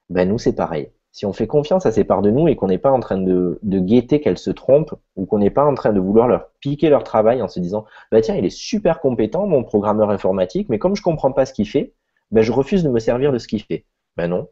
ben 0.10 0.28
nous 0.28 0.38
c'est 0.38 0.56
pareil. 0.56 0.92
Si 1.12 1.26
on 1.26 1.34
fait 1.34 1.48
confiance 1.48 1.86
à 1.86 1.92
ces 1.92 2.04
parts 2.04 2.22
de 2.22 2.30
nous 2.30 2.48
et 2.48 2.56
qu'on 2.56 2.68
n'est 2.68 2.78
pas 2.78 2.92
en 2.92 3.00
train 3.00 3.18
de, 3.18 3.60
de 3.64 3.80
guetter 3.80 4.22
qu'elles 4.22 4.38
se 4.38 4.52
trompent 4.52 4.94
ou 5.16 5.26
qu'on 5.26 5.40
n'est 5.40 5.50
pas 5.50 5.66
en 5.66 5.74
train 5.74 5.92
de 5.92 6.00
vouloir 6.00 6.28
leur 6.28 6.52
piquer 6.60 6.90
leur 6.90 7.04
travail 7.04 7.42
en 7.42 7.48
se 7.48 7.60
disant 7.60 7.86
bah 8.12 8.22
tiens 8.22 8.36
il 8.36 8.46
est 8.46 8.50
super 8.50 9.00
compétent 9.02 9.48
mon 9.48 9.64
programmeur 9.64 10.12
informatique 10.12 10.70
mais 10.70 10.78
comme 10.80 10.96
je 10.96 11.02
comprends 11.02 11.32
pas 11.32 11.46
ce 11.46 11.54
qu'il 11.54 11.68
fait 11.68 11.94
ben 12.32 12.42
je 12.44 12.52
refuse 12.52 12.84
de 12.84 12.90
me 12.90 13.00
servir 13.00 13.32
de 13.32 13.40
ce 13.40 13.48
qu'il 13.48 13.62
fait 13.64 13.86
ben 14.18 14.28
non. 14.28 14.48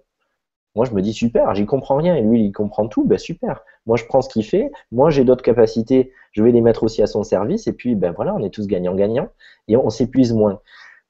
Moi 0.75 0.85
je 0.85 0.91
me 0.93 1.01
dis 1.01 1.13
super 1.13 1.53
j'y 1.55 1.65
comprends 1.65 1.97
rien 1.97 2.15
et 2.15 2.21
lui 2.21 2.45
il 2.45 2.51
comprend 2.51 2.87
tout. 2.87 3.05
Ben 3.05 3.17
super. 3.17 3.63
Moi 3.85 3.97
je 3.97 4.05
prends 4.05 4.21
ce 4.21 4.29
qu'il 4.29 4.45
fait. 4.45 4.71
Moi 4.91 5.09
j'ai 5.09 5.23
d'autres 5.23 5.43
capacités. 5.43 6.11
Je 6.31 6.43
vais 6.43 6.51
les 6.51 6.61
mettre 6.61 6.83
aussi 6.83 7.01
à 7.01 7.07
son 7.07 7.23
service. 7.23 7.67
Et 7.67 7.73
puis 7.73 7.95
ben 7.95 8.11
voilà 8.11 8.35
on 8.35 8.43
est 8.43 8.49
tous 8.53 8.67
gagnant 8.67 8.95
gagnant 8.95 9.29
et 9.67 9.77
on 9.77 9.89
s'épuise 9.89 10.33
moins. 10.33 10.61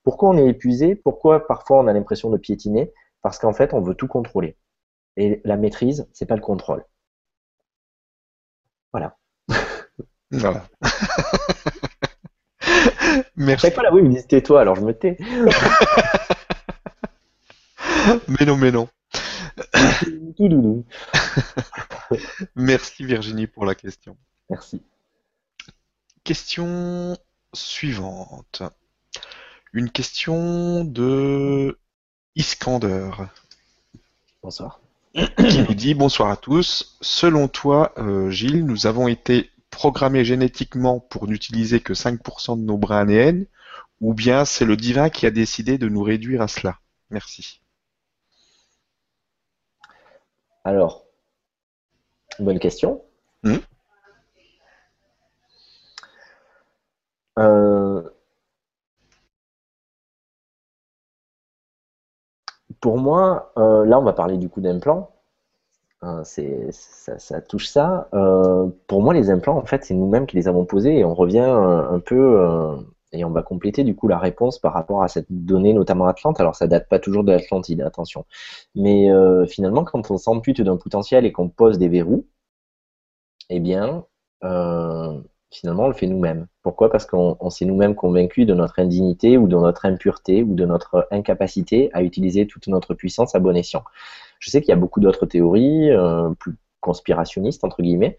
Pourquoi 0.03 0.29
on 0.29 0.37
est 0.37 0.47
épuisé? 0.47 0.95
Pourquoi 0.95 1.45
parfois 1.47 1.79
on 1.79 1.87
a 1.87 1.93
l'impression 1.93 2.29
de 2.29 2.37
piétiner? 2.37 2.93
Parce 3.21 3.39
qu'en 3.39 3.53
fait, 3.53 3.73
on 3.73 3.81
veut 3.81 3.95
tout 3.95 4.07
contrôler. 4.07 4.57
Et 5.15 5.41
la 5.43 5.57
maîtrise, 5.57 6.07
c'est 6.13 6.25
pas 6.25 6.35
le 6.35 6.41
contrôle. 6.41 6.85
Voilà. 8.91 9.17
Voilà. 10.29 10.67
Merci. 13.37 13.67
Chaque 13.67 13.75
fois 13.75 13.83
là, 13.83 13.93
oui, 13.93 14.01
il 14.03 14.09
me 14.09 14.21
tais-toi, 14.21 14.59
alors 14.59 14.75
je 14.75 14.81
me 14.81 14.93
tais. 14.93 15.15
mais 18.27 18.45
non, 18.45 18.57
mais 18.57 18.71
non. 18.71 18.89
Merci 22.55 23.05
Virginie 23.05 23.47
pour 23.47 23.65
la 23.65 23.73
question. 23.73 24.17
Merci. 24.49 24.83
Question 26.23 27.17
suivante. 27.53 28.63
Une 29.73 29.89
question 29.89 30.83
de 30.83 31.79
Iskander. 32.37 33.09
Bonsoir. 34.43 34.79
Qui 35.15 35.63
nous 35.67 35.73
dit 35.73 35.95
bonsoir 35.95 36.29
à 36.29 36.37
tous. 36.37 36.95
Selon 37.01 37.47
toi, 37.47 37.91
euh, 37.97 38.29
Gilles, 38.29 38.63
nous 38.63 38.85
avons 38.85 39.07
été 39.07 39.49
programmés 39.71 40.23
génétiquement 40.23 40.99
pour 40.99 41.27
n'utiliser 41.27 41.79
que 41.79 41.93
5% 41.93 42.59
de 42.59 42.63
nos 42.63 42.77
brins 42.77 43.01
ADN, 43.01 43.47
ou 44.01 44.13
bien 44.13 44.45
c'est 44.45 44.65
le 44.65 44.77
divin 44.77 45.09
qui 45.09 45.25
a 45.25 45.31
décidé 45.31 45.79
de 45.79 45.89
nous 45.89 46.03
réduire 46.03 46.43
à 46.43 46.47
cela? 46.47 46.77
Merci. 47.09 47.59
Alors, 50.63 51.05
bonne 52.37 52.59
question. 52.59 53.03
Hmm? 53.41 53.57
Euh, 57.39 58.07
pour 62.81 62.97
moi, 62.97 63.51
euh, 63.57 63.85
là, 63.85 63.99
on 63.99 64.03
va 64.03 64.13
parler 64.13 64.37
du 64.37 64.49
coup 64.49 64.61
d'implants. 64.61 65.11
Euh, 66.03 66.23
ça, 66.23 67.41
touche 67.41 67.67
ça. 67.67 68.07
Euh, 68.13 68.67
pour 68.87 69.01
moi, 69.01 69.13
les 69.13 69.29
implants, 69.29 69.57
en 69.57 69.65
fait, 69.65 69.83
c'est 69.83 69.93
nous-mêmes 69.93 70.27
qui 70.27 70.35
les 70.35 70.47
avons 70.47 70.65
posés 70.65 70.99
et 70.99 71.05
on 71.05 71.15
revient 71.15 71.39
un 71.39 71.99
peu 71.99 72.77
et 73.13 73.23
on 73.23 73.31
va 73.31 73.41
compléter 73.41 73.83
du 73.83 73.95
coup 73.95 74.07
la 74.07 74.19
réponse 74.19 74.59
par 74.59 74.73
rapport 74.73 75.01
à 75.01 75.07
cette 75.07 75.27
donnée, 75.29 75.73
notamment 75.73 76.05
Atlante. 76.05 76.39
Alors, 76.39 76.55
ça 76.55 76.67
date 76.67 76.87
pas 76.89 76.99
toujours 76.99 77.23
de 77.23 77.31
l'Atlantide, 77.31 77.81
attention. 77.81 78.25
Mais 78.75 79.09
finalement, 79.47 79.83
quand 79.83 80.11
on 80.11 80.17
s'ampute 80.17 80.61
d'un 80.61 80.77
potentiel 80.77 81.25
et 81.25 81.31
qu'on 81.31 81.49
pose 81.49 81.79
des 81.79 81.89
verrous, 81.89 82.25
eh 83.49 83.59
bien, 83.59 84.05
finalement, 85.51 85.85
on 85.85 85.87
le 85.87 85.93
fait 85.93 86.07
nous-mêmes. 86.07 86.47
Pourquoi? 86.61 86.89
Parce 86.89 87.05
qu'on 87.05 87.49
s'est 87.49 87.65
nous-mêmes 87.65 87.95
convaincus 87.95 88.45
de 88.45 88.53
notre 88.53 88.79
indignité 88.79 89.37
ou 89.37 89.47
de 89.47 89.55
notre 89.55 89.85
impureté 89.85 90.43
ou 90.43 90.53
de 90.55 90.65
notre 90.65 91.07
incapacité 91.11 91.89
à 91.93 92.03
utiliser 92.03 92.47
toute 92.47 92.67
notre 92.67 92.93
puissance 92.93 93.35
à 93.35 93.39
bon 93.39 93.55
escient. 93.55 93.83
Je 94.39 94.49
sais 94.49 94.61
qu'il 94.61 94.69
y 94.69 94.73
a 94.73 94.77
beaucoup 94.77 94.99
d'autres 94.99 95.25
théories, 95.25 95.91
euh, 95.91 96.29
plus 96.39 96.55
conspirationnistes, 96.81 97.63
entre 97.63 97.81
guillemets. 97.81 98.17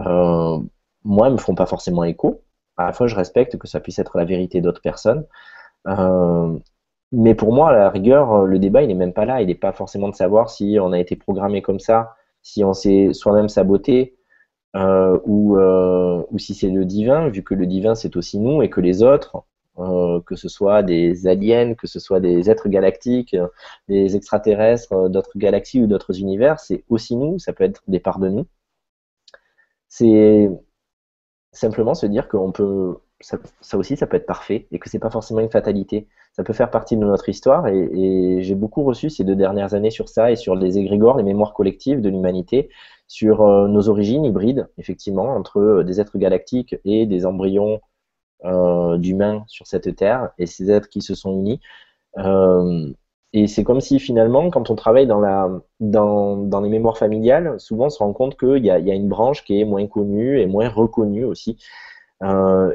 Euh, 0.00 0.58
moi, 1.04 1.28
elles 1.28 1.34
me 1.34 1.38
font 1.38 1.54
pas 1.54 1.66
forcément 1.66 2.04
écho. 2.04 2.42
À 2.76 2.86
la 2.86 2.92
fois, 2.92 3.06
je 3.06 3.14
respecte 3.14 3.56
que 3.56 3.68
ça 3.68 3.80
puisse 3.80 3.98
être 3.98 4.18
la 4.18 4.24
vérité 4.24 4.60
d'autres 4.60 4.82
personnes. 4.82 5.24
Euh, 5.86 6.58
mais 7.12 7.34
pour 7.34 7.52
moi, 7.52 7.70
à 7.70 7.72
la 7.72 7.90
rigueur, 7.90 8.44
le 8.44 8.58
débat, 8.58 8.82
il 8.82 8.88
n'est 8.88 8.94
même 8.94 9.12
pas 9.12 9.24
là. 9.24 9.40
Il 9.40 9.46
n'est 9.46 9.54
pas 9.54 9.72
forcément 9.72 10.08
de 10.08 10.14
savoir 10.14 10.50
si 10.50 10.78
on 10.80 10.92
a 10.92 10.98
été 10.98 11.14
programmé 11.16 11.62
comme 11.62 11.78
ça, 11.78 12.16
si 12.42 12.64
on 12.64 12.72
s'est 12.72 13.12
soi-même 13.12 13.48
saboté, 13.48 14.16
euh, 14.76 15.18
ou, 15.24 15.56
euh, 15.56 16.22
ou 16.30 16.38
si 16.38 16.54
c'est 16.54 16.70
le 16.70 16.84
divin, 16.84 17.28
vu 17.28 17.42
que 17.44 17.54
le 17.54 17.66
divin 17.66 17.94
c'est 17.94 18.16
aussi 18.16 18.38
nous 18.40 18.62
et 18.62 18.70
que 18.70 18.80
les 18.80 19.02
autres, 19.02 19.44
euh, 19.78 20.20
que 20.26 20.36
ce 20.36 20.48
soit 20.48 20.82
des 20.82 21.26
aliens, 21.26 21.74
que 21.74 21.86
ce 21.86 22.00
soit 22.00 22.20
des 22.20 22.50
êtres 22.50 22.68
galactiques, 22.68 23.36
des 23.88 24.16
extraterrestres 24.16 25.08
d'autres 25.10 25.38
galaxies 25.38 25.82
ou 25.82 25.86
d'autres 25.86 26.18
univers, 26.20 26.60
c'est 26.60 26.84
aussi 26.88 27.16
nous, 27.16 27.38
ça 27.38 27.52
peut 27.52 27.64
être 27.64 27.82
des 27.88 28.00
parts 28.00 28.18
de 28.18 28.28
nous. 28.28 28.46
C'est 29.88 30.50
simplement 31.52 31.94
se 31.94 32.06
dire 32.06 32.28
qu'on 32.28 32.52
peut 32.52 32.96
ça, 33.20 33.38
aussi, 33.78 33.96
ça 33.96 34.06
peut 34.06 34.16
être 34.16 34.26
parfait 34.26 34.66
et 34.70 34.78
que 34.78 34.90
c'est 34.90 34.98
pas 34.98 35.10
forcément 35.10 35.40
une 35.40 35.50
fatalité. 35.50 36.06
Ça 36.32 36.44
peut 36.44 36.52
faire 36.52 36.70
partie 36.70 36.96
de 36.96 37.04
notre 37.04 37.28
histoire 37.28 37.68
et, 37.68 38.42
j'ai 38.42 38.54
beaucoup 38.54 38.82
reçu 38.84 39.08
ces 39.10 39.24
deux 39.24 39.36
dernières 39.36 39.74
années 39.74 39.90
sur 39.90 40.08
ça 40.08 40.30
et 40.30 40.36
sur 40.36 40.54
les 40.56 40.78
égrégores, 40.78 41.16
les 41.16 41.22
mémoires 41.22 41.54
collectives 41.54 42.00
de 42.00 42.08
l'humanité, 42.08 42.68
sur 43.06 43.42
euh, 43.42 43.68
nos 43.68 43.88
origines 43.88 44.24
hybrides, 44.24 44.68
effectivement, 44.78 45.34
entre 45.34 45.58
euh, 45.58 45.84
des 45.84 46.00
êtres 46.00 46.18
galactiques 46.18 46.76
et 46.84 47.06
des 47.06 47.26
embryons 47.26 47.80
euh, 48.44 48.96
d'humains 48.98 49.44
sur 49.46 49.66
cette 49.66 49.94
terre 49.96 50.30
et 50.38 50.46
ces 50.46 50.70
êtres 50.70 50.88
qui 50.88 51.02
se 51.02 51.14
sont 51.14 51.32
unis. 51.32 51.60
et 53.32 53.46
c'est 53.48 53.64
comme 53.64 53.80
si 53.80 53.98
finalement, 53.98 54.50
quand 54.50 54.70
on 54.70 54.76
travaille 54.76 55.06
dans, 55.06 55.20
la, 55.20 55.50
dans, 55.80 56.36
dans 56.36 56.60
les 56.60 56.68
mémoires 56.68 56.98
familiales, 56.98 57.58
souvent 57.58 57.86
on 57.86 57.90
se 57.90 57.98
rend 57.98 58.12
compte 58.12 58.38
qu'il 58.38 58.64
y 58.64 58.70
a, 58.70 58.78
y 58.78 58.90
a 58.90 58.94
une 58.94 59.08
branche 59.08 59.44
qui 59.44 59.60
est 59.60 59.64
moins 59.64 59.86
connue 59.88 60.40
et 60.40 60.46
moins 60.46 60.68
reconnue 60.68 61.24
aussi. 61.24 61.58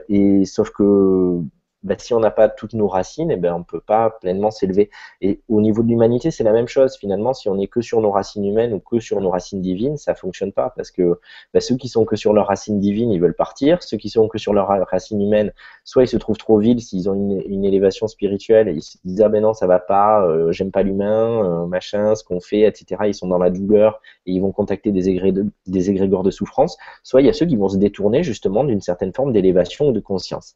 Et 0.09 0.45
sauf 0.45 0.69
que 0.71 1.41
bah, 1.83 1.95
si 1.97 2.13
on 2.13 2.19
n'a 2.19 2.31
pas 2.31 2.49
toutes 2.49 2.73
nos 2.73 2.87
racines, 2.87 3.31
eh 3.31 3.37
ben, 3.37 3.53
on 3.53 3.59
ne 3.59 3.63
peut 3.63 3.79
pas 3.79 4.09
pleinement 4.09 4.51
s'élever. 4.51 4.89
Et 5.21 5.41
au 5.47 5.61
niveau 5.61 5.81
de 5.81 5.87
l'humanité, 5.87 6.29
c'est 6.31 6.43
la 6.43 6.51
même 6.51 6.67
chose. 6.67 6.97
Finalement, 6.97 7.33
si 7.33 7.47
on 7.49 7.55
n'est 7.55 7.67
que 7.67 7.81
sur 7.81 8.01
nos 8.01 8.11
racines 8.11 8.45
humaines 8.45 8.73
ou 8.73 8.79
que 8.79 8.99
sur 8.99 9.21
nos 9.21 9.29
racines 9.29 9.61
divines, 9.61 9.97
ça 9.97 10.13
fonctionne 10.15 10.51
pas 10.51 10.73
parce 10.75 10.91
que 10.91 11.19
bah, 11.53 11.61
ceux 11.61 11.77
qui 11.77 11.87
sont 11.87 12.05
que 12.05 12.15
sur 12.15 12.33
leurs 12.33 12.47
racines 12.47 12.79
divines, 12.79 13.11
ils 13.11 13.21
veulent 13.21 13.35
partir. 13.35 13.81
Ceux 13.83 13.97
qui 13.97 14.09
sont 14.09 14.27
que 14.27 14.37
sur 14.37 14.53
leurs 14.53 14.67
racines 14.67 15.21
humaines, 15.21 15.53
soit 15.83 16.03
ils 16.03 16.07
se 16.07 16.17
trouvent 16.17 16.37
trop 16.37 16.57
vides 16.59 16.79
s'ils 16.79 17.09
ont 17.09 17.13
une, 17.13 17.65
élévation 17.69 18.07
spirituelle 18.07 18.69
ils 18.69 18.81
se 18.81 18.97
disent 19.03 19.21
ah 19.21 19.29
ben 19.29 19.41
non 19.43 19.53
ça 19.53 19.67
va 19.67 19.79
pas, 19.79 20.25
euh, 20.25 20.51
j'aime 20.51 20.71
pas 20.71 20.81
l'humain, 20.81 21.43
euh, 21.43 21.65
machin, 21.65 22.15
ce 22.15 22.23
qu'on 22.23 22.39
fait, 22.39 22.61
etc. 22.61 23.01
Ils 23.05 23.13
sont 23.13 23.27
dans 23.27 23.37
la 23.37 23.49
douleur 23.49 24.01
et 24.25 24.31
ils 24.31 24.39
vont 24.39 24.51
contacter 24.51 24.91
des, 24.91 25.21
des 25.67 25.89
égrégores 25.89 26.23
de 26.23 26.31
souffrance. 26.31 26.77
Soit 27.03 27.21
il 27.21 27.27
y 27.27 27.29
a 27.29 27.33
ceux 27.33 27.45
qui 27.45 27.55
vont 27.55 27.69
se 27.69 27.77
détourner 27.77 28.23
justement 28.23 28.63
d'une 28.63 28.81
certaine 28.81 29.13
forme 29.13 29.33
d'élévation 29.33 29.89
ou 29.89 29.91
de 29.91 29.99
conscience. 29.99 30.55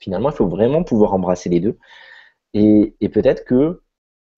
Finalement, 0.00 0.30
il 0.30 0.36
faut 0.36 0.48
vraiment 0.48 0.82
pouvoir 0.82 1.14
embrasser 1.14 1.48
les 1.48 1.60
deux. 1.60 1.78
Et, 2.54 2.94
peut-être 3.12 3.44
que 3.44 3.82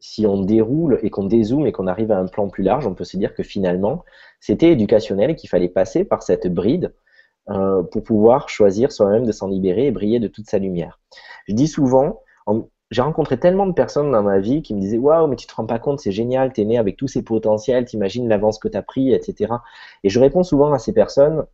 si 0.00 0.26
on 0.26 0.42
déroule 0.42 0.98
et 1.02 1.10
qu'on 1.10 1.24
dézoome 1.24 1.66
et 1.66 1.72
qu'on 1.72 1.86
arrive 1.86 2.10
à 2.12 2.18
un 2.18 2.26
plan 2.26 2.48
plus 2.48 2.64
large, 2.64 2.86
on 2.86 2.94
peut 2.94 3.04
se 3.04 3.16
dire 3.16 3.34
que 3.34 3.42
finalement, 3.42 4.04
c'était 4.40 4.72
éducationnel 4.72 5.30
et 5.30 5.36
qu'il 5.36 5.48
fallait 5.48 5.68
passer 5.68 6.04
par 6.04 6.22
cette 6.22 6.52
bride 6.52 6.92
euh, 7.48 7.82
pour 7.84 8.02
pouvoir 8.02 8.48
choisir 8.48 8.92
soi-même 8.92 9.24
de 9.24 9.32
s'en 9.32 9.48
libérer 9.48 9.86
et 9.86 9.90
briller 9.92 10.18
de 10.20 10.28
toute 10.28 10.50
sa 10.50 10.58
lumière. 10.58 11.00
Je 11.46 11.54
dis 11.54 11.68
souvent, 11.68 12.20
j'ai 12.90 13.02
rencontré 13.02 13.38
tellement 13.38 13.66
de 13.66 13.72
personnes 13.72 14.10
dans 14.10 14.22
ma 14.22 14.40
vie 14.40 14.62
qui 14.62 14.74
me 14.74 14.80
disaient 14.80 14.98
Waouh, 14.98 15.28
mais 15.28 15.36
tu 15.36 15.46
te 15.46 15.54
rends 15.54 15.66
pas 15.66 15.78
compte, 15.78 16.00
c'est 16.00 16.12
génial, 16.12 16.52
tu 16.52 16.60
es 16.60 16.64
né 16.64 16.78
avec 16.78 16.96
tous 16.96 17.08
ces 17.08 17.22
potentiels, 17.22 17.84
t'imagines 17.84 18.28
l'avance 18.28 18.58
que 18.58 18.68
tu 18.68 18.76
as 18.76 18.82
pris, 18.82 19.12
etc. 19.12 19.54
Et 20.04 20.10
je 20.10 20.20
réponds 20.20 20.42
souvent 20.42 20.72
à 20.72 20.78
ces 20.78 20.92
personnes 20.92 21.46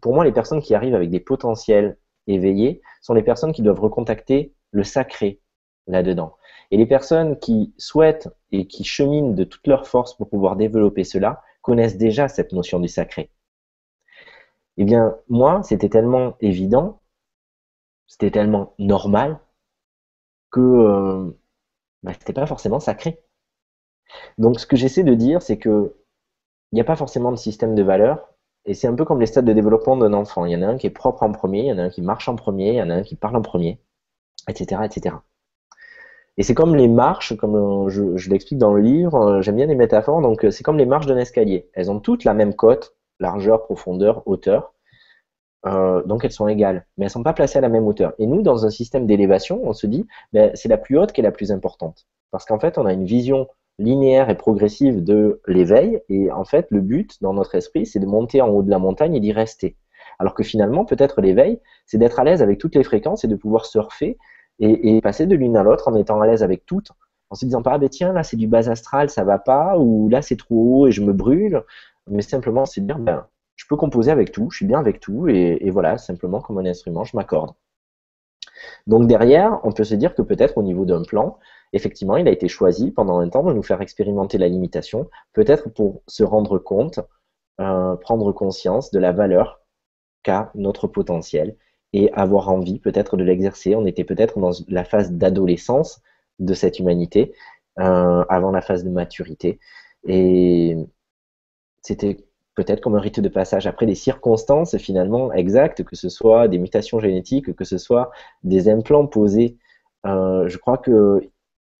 pour 0.00 0.14
moi, 0.14 0.24
les 0.24 0.32
personnes 0.32 0.60
qui 0.60 0.74
arrivent 0.74 0.94
avec 0.94 1.10
des 1.10 1.20
potentiels 1.20 1.96
éveillés 2.26 2.82
sont 3.02 3.14
les 3.14 3.22
personnes 3.22 3.52
qui 3.52 3.62
doivent 3.62 3.80
recontacter 3.80 4.54
le 4.70 4.84
sacré 4.84 5.40
là-dedans. 5.86 6.36
Et 6.70 6.76
les 6.76 6.86
personnes 6.86 7.38
qui 7.38 7.74
souhaitent 7.78 8.28
et 8.50 8.66
qui 8.66 8.84
cheminent 8.84 9.34
de 9.34 9.44
toute 9.44 9.66
leur 9.66 9.86
force 9.86 10.16
pour 10.16 10.28
pouvoir 10.28 10.56
développer 10.56 11.04
cela 11.04 11.42
connaissent 11.62 11.96
déjà 11.98 12.28
cette 12.28 12.52
notion 12.52 12.80
du 12.80 12.88
sacré. 12.88 13.30
Eh 14.76 14.84
bien, 14.84 15.16
moi, 15.28 15.62
c'était 15.62 15.88
tellement 15.88 16.36
évident, 16.40 17.00
c'était 18.06 18.30
tellement 18.30 18.74
normal 18.78 19.38
que 20.50 20.60
euh, 20.60 21.30
bah, 22.02 22.12
c'était 22.18 22.32
pas 22.32 22.46
forcément 22.46 22.80
sacré. 22.80 23.20
Donc 24.38 24.60
ce 24.60 24.66
que 24.66 24.76
j'essaie 24.76 25.04
de 25.04 25.14
dire, 25.14 25.42
c'est 25.42 25.58
que 25.58 25.96
il 26.72 26.76
n'y 26.76 26.80
a 26.80 26.84
pas 26.84 26.96
forcément 26.96 27.30
de 27.30 27.36
système 27.36 27.74
de 27.74 27.82
valeurs, 27.82 28.33
et 28.66 28.74
c'est 28.74 28.86
un 28.86 28.94
peu 28.94 29.04
comme 29.04 29.20
les 29.20 29.26
stades 29.26 29.44
de 29.44 29.52
développement 29.52 29.96
d'un 29.96 30.12
enfant. 30.12 30.46
Il 30.46 30.52
y 30.52 30.56
en 30.56 30.62
a 30.62 30.66
un 30.66 30.76
qui 30.76 30.86
est 30.86 30.90
propre 30.90 31.22
en 31.22 31.32
premier, 31.32 31.60
il 31.60 31.66
y 31.66 31.72
en 31.72 31.78
a 31.78 31.84
un 31.84 31.90
qui 31.90 32.02
marche 32.02 32.28
en 32.28 32.36
premier, 32.36 32.70
il 32.70 32.76
y 32.76 32.82
en 32.82 32.90
a 32.90 32.94
un 32.94 33.02
qui 33.02 33.16
parle 33.16 33.36
en 33.36 33.42
premier, 33.42 33.78
etc., 34.48 34.82
etc. 34.84 35.16
Et 36.36 36.42
c'est 36.42 36.54
comme 36.54 36.74
les 36.74 36.88
marches, 36.88 37.36
comme 37.36 37.88
je, 37.88 38.30
l'explique 38.30 38.58
dans 38.58 38.74
le 38.74 38.82
livre, 38.82 39.40
j'aime 39.40 39.56
bien 39.56 39.66
les 39.66 39.76
métaphores, 39.76 40.20
donc 40.20 40.44
c'est 40.50 40.64
comme 40.64 40.78
les 40.78 40.86
marches 40.86 41.06
d'un 41.06 41.16
escalier. 41.16 41.68
Elles 41.74 41.90
ont 41.90 42.00
toutes 42.00 42.24
la 42.24 42.34
même 42.34 42.54
cote, 42.54 42.96
largeur, 43.20 43.62
profondeur, 43.62 44.22
hauteur, 44.26 44.74
euh, 45.66 46.02
donc 46.04 46.24
elles 46.24 46.32
sont 46.32 46.48
égales, 46.48 46.86
mais 46.96 47.04
elles 47.04 47.08
ne 47.08 47.12
sont 47.12 47.22
pas 47.22 47.32
placées 47.32 47.58
à 47.58 47.60
la 47.60 47.68
même 47.68 47.86
hauteur. 47.86 48.14
Et 48.18 48.26
nous, 48.26 48.42
dans 48.42 48.66
un 48.66 48.70
système 48.70 49.06
d'élévation, 49.06 49.60
on 49.64 49.72
se 49.72 49.86
dit, 49.86 50.06
ben, 50.32 50.50
c'est 50.54 50.68
la 50.68 50.76
plus 50.76 50.98
haute 50.98 51.12
qui 51.12 51.20
est 51.20 51.24
la 51.24 51.30
plus 51.30 51.52
importante. 51.52 52.06
Parce 52.30 52.44
qu'en 52.44 52.58
fait, 52.58 52.78
on 52.78 52.86
a 52.86 52.92
une 52.92 53.04
vision 53.04 53.48
linéaire 53.78 54.30
et 54.30 54.36
progressive 54.36 55.02
de 55.02 55.40
l'éveil, 55.46 56.00
et 56.08 56.30
en 56.30 56.44
fait, 56.44 56.66
le 56.70 56.80
but 56.80 57.20
dans 57.22 57.32
notre 57.32 57.54
esprit, 57.54 57.86
c'est 57.86 57.98
de 57.98 58.06
monter 58.06 58.40
en 58.40 58.48
haut 58.48 58.62
de 58.62 58.70
la 58.70 58.78
montagne 58.78 59.14
et 59.14 59.20
d'y 59.20 59.32
rester. 59.32 59.76
Alors 60.18 60.34
que 60.34 60.42
finalement, 60.42 60.84
peut-être 60.84 61.20
l'éveil, 61.20 61.60
c'est 61.86 61.98
d'être 61.98 62.20
à 62.20 62.24
l'aise 62.24 62.42
avec 62.42 62.58
toutes 62.58 62.74
les 62.74 62.84
fréquences 62.84 63.24
et 63.24 63.28
de 63.28 63.36
pouvoir 63.36 63.66
surfer 63.66 64.16
et, 64.60 65.00
passer 65.00 65.26
de 65.26 65.34
l'une 65.34 65.56
à 65.56 65.62
l'autre 65.62 65.88
en 65.88 65.96
étant 65.96 66.20
à 66.20 66.26
l'aise 66.26 66.42
avec 66.42 66.64
toutes, 66.64 66.92
en 67.30 67.34
se 67.34 67.44
disant 67.44 67.62
pas, 67.62 67.72
ah 67.72 67.78
ben 67.78 67.88
tiens, 67.88 68.12
là 68.12 68.22
c'est 68.22 68.36
du 68.36 68.46
bas 68.46 68.68
astral, 68.70 69.10
ça 69.10 69.24
va 69.24 69.38
pas, 69.38 69.76
ou 69.78 70.08
là 70.08 70.22
c'est 70.22 70.36
trop 70.36 70.82
haut 70.82 70.86
et 70.86 70.92
je 70.92 71.02
me 71.02 71.12
brûle, 71.12 71.62
mais 72.08 72.22
simplement 72.22 72.64
c'est 72.64 72.80
dire, 72.80 72.98
ben, 72.98 73.26
je 73.56 73.66
peux 73.68 73.76
composer 73.76 74.10
avec 74.10 74.32
tout, 74.32 74.50
je 74.50 74.58
suis 74.58 74.66
bien 74.66 74.78
avec 74.78 75.00
tout, 75.00 75.28
et, 75.28 75.70
voilà, 75.70 75.98
simplement 75.98 76.40
comme 76.40 76.58
un 76.58 76.66
instrument, 76.66 77.04
je 77.04 77.16
m'accorde. 77.16 77.54
Donc 78.86 79.06
derrière, 79.06 79.60
on 79.64 79.72
peut 79.72 79.84
se 79.84 79.94
dire 79.94 80.14
que 80.14 80.22
peut-être 80.22 80.58
au 80.58 80.62
niveau 80.62 80.84
d'un 80.84 81.02
plan, 81.02 81.38
effectivement, 81.72 82.16
il 82.16 82.28
a 82.28 82.30
été 82.30 82.48
choisi 82.48 82.90
pendant 82.90 83.18
un 83.18 83.28
temps 83.28 83.42
de 83.42 83.52
nous 83.52 83.62
faire 83.62 83.80
expérimenter 83.80 84.38
la 84.38 84.48
limitation, 84.48 85.08
peut-être 85.32 85.70
pour 85.70 86.02
se 86.06 86.22
rendre 86.22 86.58
compte, 86.58 87.00
euh, 87.60 87.96
prendre 87.96 88.32
conscience 88.32 88.90
de 88.90 88.98
la 88.98 89.12
valeur 89.12 89.60
qu'a 90.22 90.50
notre 90.54 90.86
potentiel 90.88 91.56
et 91.92 92.12
avoir 92.12 92.48
envie 92.48 92.78
peut-être 92.80 93.16
de 93.16 93.24
l'exercer. 93.24 93.74
On 93.76 93.86
était 93.86 94.04
peut-être 94.04 94.38
dans 94.38 94.50
la 94.68 94.84
phase 94.84 95.12
d'adolescence 95.12 96.00
de 96.40 96.54
cette 96.54 96.78
humanité, 96.80 97.32
euh, 97.78 98.24
avant 98.28 98.50
la 98.50 98.60
phase 98.60 98.84
de 98.84 98.90
maturité. 98.90 99.60
Et 100.06 100.76
c'était 101.82 102.24
peut-être 102.54 102.80
comme 102.80 102.94
un 102.94 103.00
rite 103.00 103.20
de 103.20 103.28
passage. 103.28 103.66
Après, 103.66 103.86
des 103.86 103.94
circonstances 103.94 104.76
finalement 104.76 105.32
exactes, 105.32 105.82
que 105.84 105.96
ce 105.96 106.08
soit 106.08 106.48
des 106.48 106.58
mutations 106.58 107.00
génétiques, 107.00 107.54
que 107.54 107.64
ce 107.64 107.78
soit 107.78 108.10
des 108.42 108.68
implants 108.68 109.06
posés, 109.06 109.58
euh, 110.06 110.48
je 110.48 110.58
crois 110.58 110.78
que 110.78 111.28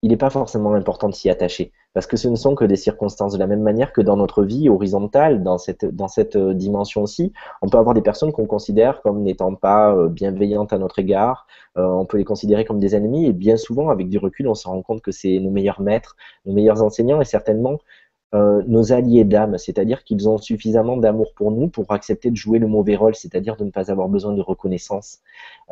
il 0.03 0.11
n'est 0.11 0.19
pas 0.19 0.29
forcément 0.29 0.75
important 0.75 1.09
de 1.09 1.15
s'y 1.15 1.31
attacher, 1.31 1.73
parce 1.95 2.07
que 2.07 2.19
ce 2.19 2.29
ne 2.29 2.37
sont 2.37 2.55
que 2.55 2.67
des 2.67 2.77
circonstances. 2.77 3.33
De 3.33 3.39
la 3.39 3.47
même 3.47 3.63
manière 3.63 3.91
que 3.91 4.03
dans 4.03 4.19
notre 4.19 4.43
vie 4.45 4.69
horizontale, 4.69 5.43
dans 5.43 5.57
cette, 5.57 5.87
dans 5.87 6.09
cette 6.09 6.37
euh, 6.37 6.53
dimension-ci, 6.53 7.33
on 7.63 7.71
peut 7.71 7.79
avoir 7.79 7.95
des 7.95 8.03
personnes 8.03 8.31
qu'on 8.31 8.45
considère 8.45 9.01
comme 9.01 9.23
n'étant 9.23 9.55
pas 9.55 9.95
euh, 9.95 10.09
bienveillantes 10.09 10.75
à 10.75 10.79
notre 10.79 10.99
égard, 10.99 11.47
on 11.77 12.05
peut 12.05 12.19
les 12.19 12.25
considérer 12.25 12.65
comme 12.65 12.79
des 12.79 12.95
ennemis, 12.95 13.27
et 13.27 13.33
bien 13.33 13.57
souvent, 13.57 13.89
avec 13.89 14.09
du 14.09 14.19
recul, 14.19 14.47
on 14.47 14.55
se 14.55 14.69
rend 14.69 14.81
compte 14.83 15.01
que 15.01 15.11
c'est 15.11 15.41
nos 15.41 15.51
meilleurs 15.51 15.81
maîtres, 15.81 16.17
nos 16.45 16.53
meilleurs 16.53 16.83
enseignants, 16.83 17.21
et 17.21 17.25
certainement 17.25 17.79
euh, 18.35 18.63
nos 18.67 18.93
alliés 18.93 19.23
d'âme, 19.23 19.59
c'est-à-dire 19.59 20.03
qu'ils 20.03 20.29
ont 20.29 20.39
suffisamment 20.39 20.97
d'amour 20.97 21.35
pour 21.37 21.53
nous 21.53 21.69
pour 21.69 21.93
accepter 21.93 22.31
de 22.31 22.37
jouer 22.37 22.59
le 22.59 22.67
mauvais 22.67 22.97
rôle, 22.97 23.15
c'est-à-dire 23.15 23.57
de 23.57 23.65
ne 23.65 23.71
pas 23.71 23.93
avoir 23.93 24.09
besoin 24.09 24.33
de 24.33 24.41
reconnaissance. 24.41 25.21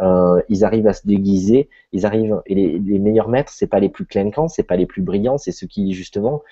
Euh, 0.00 0.40
ils 0.48 0.64
arrivent 0.64 0.86
à 0.86 0.92
se 0.92 1.04
déguiser, 1.04 1.68
ils 1.90 2.06
arrivent 2.06 2.40
et 2.46 2.54
les, 2.54 2.98
meilleurs 3.00 3.28
maîtres, 3.28 3.52
c'est 3.52 3.66
pas 3.66 3.80
les 3.80 3.88
plus 3.88 4.06
clinquants, 4.06 4.46
c'est 4.46 4.62
pas 4.62 4.76
les 4.76 4.86
plus 4.86 5.02
brillants, 5.02 5.38
c'est 5.38 5.50
ceux 5.50 5.66
qui 5.66 5.92
justement 5.92 6.42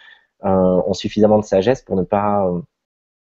euh, 0.45 0.49
ont 0.49 0.95
suffisamment 0.95 1.39
de 1.39 1.45
sagesse 1.45 1.83
pour 1.83 1.95
ne 1.95 2.03
pas, 2.03 2.51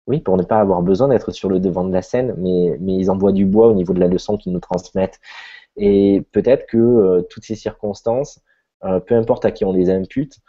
oui, 0.07 0.21
pour 0.21 0.37
ne 0.37 0.43
pas 0.43 0.61
avoir 0.61 0.83
besoin 0.83 1.09
d'être 1.09 1.31
sur 1.33 1.49
le 1.49 1.61
devant 1.61 1.85
de 1.85 1.93
la 1.95 2.03
scène, 2.03 2.35
mais 2.37 2.77
mais 2.81 2.95
ils 2.95 3.11
envoient 3.11 3.33
du 3.33 3.47
bois 3.47 3.69
au 3.69 3.75
niveau 3.75 3.95
de 3.95 4.01
la 4.01 4.09
leçon 4.09 4.37
qu'ils 4.37 4.53
nous 4.53 4.61
transmettent. 4.61 5.21
Et 5.79 6.25
peut-être 6.33 6.67
que 6.67 7.27
toutes 7.31 7.45
ces 7.45 7.57
circonstances, 7.57 8.41
peu 8.83 9.15
importe 9.15 9.45
à 9.47 9.51
qui 9.51 9.65
on 9.65 9.73
les 9.73 9.89
impute, 9.91 10.41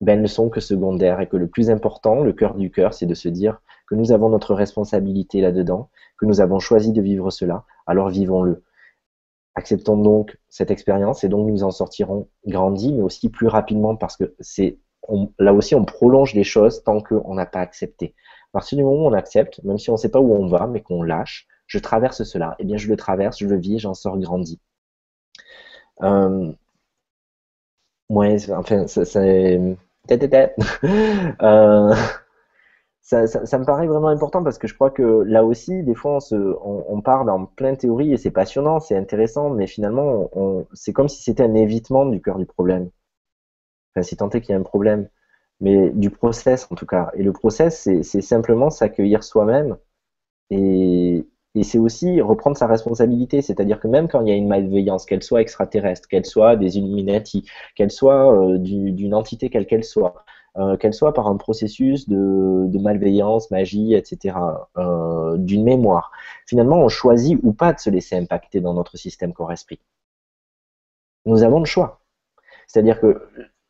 ben, 0.00 0.20
ne 0.20 0.26
sont 0.26 0.48
que 0.48 0.60
secondaires 0.60 1.20
et 1.20 1.28
que 1.28 1.36
le 1.36 1.48
plus 1.48 1.70
important, 1.70 2.22
le 2.22 2.32
cœur 2.32 2.54
du 2.54 2.70
cœur, 2.70 2.94
c'est 2.94 3.06
de 3.06 3.14
se 3.14 3.28
dire 3.28 3.60
que 3.88 3.94
nous 3.94 4.12
avons 4.12 4.28
notre 4.28 4.54
responsabilité 4.54 5.40
là-dedans, 5.40 5.90
que 6.18 6.26
nous 6.26 6.40
avons 6.40 6.58
choisi 6.58 6.92
de 6.92 7.00
vivre 7.00 7.30
cela, 7.30 7.64
alors 7.86 8.08
vivons-le. 8.08 8.62
Acceptons 9.54 9.96
donc 9.96 10.36
cette 10.48 10.70
expérience 10.70 11.22
et 11.22 11.28
donc 11.28 11.48
nous 11.48 11.62
en 11.62 11.70
sortirons 11.70 12.28
grandis, 12.46 12.92
mais 12.92 13.02
aussi 13.02 13.28
plus 13.30 13.46
rapidement 13.46 13.94
parce 13.94 14.16
que 14.16 14.34
c'est 14.40 14.78
là 15.38 15.52
aussi 15.52 15.74
on 15.74 15.84
prolonge 15.84 16.34
les 16.34 16.44
choses 16.44 16.82
tant 16.82 17.00
qu'on 17.00 17.34
n'a 17.34 17.46
pas 17.46 17.60
accepté. 17.60 18.14
À 18.52 18.58
partir 18.58 18.78
du 18.78 18.84
moment 18.84 19.04
où 19.04 19.08
on 19.08 19.12
accepte, 19.12 19.62
même 19.64 19.78
si 19.78 19.90
on 19.90 19.94
ne 19.94 19.98
sait 19.98 20.10
pas 20.10 20.20
où 20.20 20.34
on 20.34 20.46
va, 20.46 20.66
mais 20.66 20.80
qu'on 20.80 21.02
lâche, 21.02 21.46
je 21.66 21.78
traverse 21.78 22.24
cela, 22.24 22.56
eh 22.58 22.64
bien 22.64 22.76
je 22.76 22.88
le 22.88 22.96
traverse, 22.96 23.38
je 23.38 23.46
le 23.46 23.56
vis, 23.56 23.78
j'en 23.78 23.94
sors 23.94 24.18
grandi. 24.18 24.60
Euh, 26.02 26.52
ouais, 28.10 28.36
enfin, 28.50 28.86
c'est 28.86 29.60
euh, 31.42 31.94
ça, 33.00 33.26
ça, 33.26 33.58
me 33.58 33.64
paraît 33.64 33.86
vraiment 33.86 34.08
important 34.08 34.42
parce 34.42 34.58
que 34.58 34.66
je 34.66 34.74
crois 34.74 34.90
que 34.90 35.02
là 35.02 35.44
aussi, 35.44 35.82
des 35.82 35.94
fois, 35.94 36.16
on, 36.16 36.20
se, 36.20 36.34
on, 36.34 37.00
part 37.02 37.24
dans 37.24 37.46
plein 37.46 37.72
de 37.72 37.78
théories 37.78 38.12
et 38.12 38.16
c'est 38.16 38.30
passionnant, 38.30 38.80
c'est 38.80 38.96
intéressant, 38.96 39.50
mais 39.50 39.66
finalement, 39.66 40.30
on, 40.32 40.66
c'est 40.72 40.92
comme 40.92 41.08
si 41.08 41.22
c'était 41.22 41.42
un 41.42 41.54
évitement 41.54 42.06
du 42.06 42.20
cœur 42.22 42.38
du 42.38 42.46
problème. 42.46 42.90
Enfin, 43.94 44.02
si 44.02 44.16
tant 44.16 44.28
est 44.30 44.40
qu'il 44.40 44.50
y 44.52 44.56
a 44.56 44.58
un 44.60 44.62
problème, 44.62 45.08
mais 45.60 45.90
du 45.90 46.10
process 46.10 46.66
en 46.70 46.74
tout 46.74 46.86
cas. 46.86 47.10
Et 47.14 47.22
le 47.22 47.32
process, 47.32 47.88
c'est 48.02 48.22
simplement 48.22 48.70
s'accueillir 48.70 49.22
soi-même 49.24 49.76
et, 50.50 51.26
et 51.54 51.62
c'est 51.62 51.78
aussi 51.78 52.20
reprendre 52.20 52.56
sa 52.56 52.66
responsabilité, 52.66 53.40
c'est-à-dire 53.40 53.78
que 53.78 53.86
même 53.86 54.08
quand 54.08 54.20
il 54.22 54.28
y 54.28 54.32
a 54.32 54.34
une 54.34 54.48
malveillance, 54.48 55.06
qu'elle 55.06 55.22
soit 55.22 55.40
extraterrestre, 55.40 56.08
qu'elle 56.08 56.26
soit 56.26 56.56
des 56.56 56.78
Illuminati, 56.78 57.48
qu'elle 57.76 57.92
soit 57.92 58.34
euh, 58.34 58.58
d'une 58.58 59.14
entité 59.14 59.50
quelle 59.50 59.66
qu'elle 59.66 59.84
soit, 59.84 60.24
euh, 60.56 60.76
qu'elle 60.76 60.94
soit 60.94 61.14
par 61.14 61.28
un 61.28 61.36
processus 61.36 62.08
de, 62.08 62.78
malveillance, 62.78 63.50
magie, 63.50 63.94
etc., 63.94 64.36
euh, 64.76 65.36
d'une 65.38 65.64
mémoire, 65.64 66.10
finalement 66.46 66.78
on 66.78 66.88
choisit 66.88 67.38
ou 67.42 67.52
pas 67.52 67.72
de 67.72 67.78
se 67.78 67.90
laisser 67.90 68.16
impacter 68.16 68.60
dans 68.60 68.74
notre 68.74 68.96
système 68.96 69.32
corps-esprit. 69.32 69.78
Nous 71.24 71.42
avons 71.42 71.60
le 71.60 71.64
choix. 71.64 72.00
C'est-à-dire 72.66 73.00
que 73.00 73.22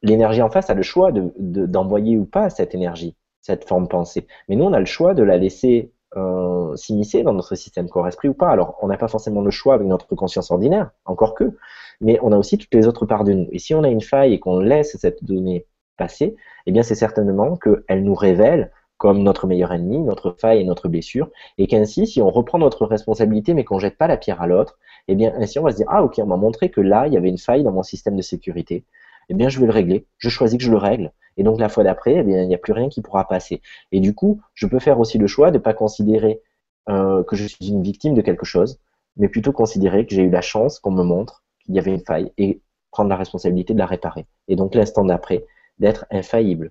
l'énergie 0.02 0.42
en 0.42 0.50
face 0.50 0.70
a 0.70 0.74
le 0.74 0.82
choix 0.82 1.12
d'envoyer 1.12 2.16
de, 2.16 2.20
ou 2.20 2.24
pas 2.24 2.50
cette 2.50 2.74
énergie, 2.74 3.14
cette 3.40 3.68
forme 3.68 3.88
pensée. 3.88 4.26
Mais 4.48 4.56
nous, 4.56 4.64
on 4.64 4.72
a 4.72 4.80
le 4.80 4.86
choix 4.86 5.14
de 5.14 5.22
la 5.22 5.36
laisser 5.36 5.92
euh, 6.16 6.76
s'immiscer 6.76 7.22
dans 7.22 7.32
notre 7.32 7.54
système 7.54 7.88
corps-esprit 7.88 8.28
ou 8.28 8.34
pas. 8.34 8.48
Alors, 8.48 8.78
on 8.82 8.88
n'a 8.88 8.96
pas 8.96 9.08
forcément 9.08 9.40
le 9.40 9.50
choix 9.50 9.74
avec 9.74 9.86
notre 9.86 10.14
conscience 10.14 10.50
ordinaire, 10.50 10.90
encore 11.04 11.34
que, 11.34 11.56
mais 12.00 12.18
on 12.22 12.32
a 12.32 12.38
aussi 12.38 12.58
toutes 12.58 12.74
les 12.74 12.86
autres 12.86 13.06
parts 13.06 13.24
de 13.24 13.32
nous. 13.32 13.48
Et 13.52 13.58
si 13.58 13.74
on 13.74 13.82
a 13.82 13.88
une 13.88 14.00
faille 14.00 14.34
et 14.34 14.40
qu'on 14.40 14.58
laisse 14.58 14.96
cette 14.98 15.24
donnée 15.24 15.66
passer, 15.96 16.36
eh 16.66 16.72
bien, 16.72 16.82
c'est 16.82 16.94
certainement 16.94 17.56
qu'elle 17.56 18.04
nous 18.04 18.14
révèle 18.14 18.70
comme 18.96 19.22
notre 19.22 19.46
meilleur 19.46 19.72
ennemi, 19.72 19.98
notre 19.98 20.36
faille 20.38 20.60
et 20.60 20.64
notre 20.64 20.88
blessure, 20.88 21.28
et 21.58 21.66
qu'ainsi, 21.66 22.06
si 22.06 22.22
on 22.22 22.30
reprend 22.30 22.58
notre 22.58 22.86
responsabilité 22.86 23.52
mais 23.54 23.64
qu'on 23.64 23.78
jette 23.78 23.98
pas 23.98 24.06
la 24.06 24.16
pierre 24.16 24.40
à 24.40 24.46
l'autre, 24.46 24.78
eh 25.08 25.14
bien, 25.14 25.34
ainsi, 25.36 25.58
on 25.58 25.62
va 25.62 25.72
se 25.72 25.76
dire, 25.76 25.86
ah, 25.90 26.02
ok, 26.02 26.14
on 26.18 26.26
m'a 26.26 26.36
montré 26.36 26.70
que 26.70 26.80
là, 26.80 27.06
il 27.06 27.12
y 27.12 27.16
avait 27.16 27.28
une 27.28 27.38
faille 27.38 27.62
dans 27.62 27.72
mon 27.72 27.82
système 27.82 28.16
de 28.16 28.22
sécurité, 28.22 28.84
eh 29.28 29.34
bien, 29.34 29.48
je 29.48 29.60
vais 29.60 29.66
le 29.66 29.72
régler. 29.72 30.06
Je 30.18 30.28
choisis 30.28 30.58
que 30.58 30.64
je 30.64 30.70
le 30.70 30.76
règle. 30.76 31.12
Et 31.36 31.42
donc 31.42 31.58
la 31.58 31.68
fois 31.68 31.84
d'après, 31.84 32.14
eh 32.16 32.22
bien, 32.22 32.42
il 32.42 32.48
n'y 32.48 32.54
a 32.54 32.58
plus 32.58 32.72
rien 32.72 32.88
qui 32.88 33.02
pourra 33.02 33.26
passer. 33.26 33.60
Et 33.92 34.00
du 34.00 34.14
coup, 34.14 34.40
je 34.54 34.66
peux 34.66 34.78
faire 34.78 35.00
aussi 35.00 35.18
le 35.18 35.26
choix 35.26 35.50
de 35.50 35.58
ne 35.58 35.62
pas 35.62 35.74
considérer 35.74 36.40
euh, 36.88 37.24
que 37.24 37.36
je 37.36 37.46
suis 37.46 37.68
une 37.68 37.82
victime 37.82 38.14
de 38.14 38.22
quelque 38.22 38.44
chose, 38.44 38.78
mais 39.16 39.28
plutôt 39.28 39.52
considérer 39.52 40.06
que 40.06 40.14
j'ai 40.14 40.22
eu 40.22 40.30
la 40.30 40.42
chance 40.42 40.78
qu'on 40.78 40.92
me 40.92 41.02
montre 41.02 41.42
qu'il 41.64 41.74
y 41.74 41.78
avait 41.78 41.92
une 41.92 42.04
faille 42.04 42.32
et 42.38 42.60
prendre 42.90 43.10
la 43.10 43.16
responsabilité 43.16 43.74
de 43.74 43.78
la 43.78 43.86
réparer. 43.86 44.26
Et 44.48 44.56
donc 44.56 44.74
l'instant 44.74 45.04
d'après, 45.04 45.44
d'être 45.78 46.06
infaillible. 46.10 46.70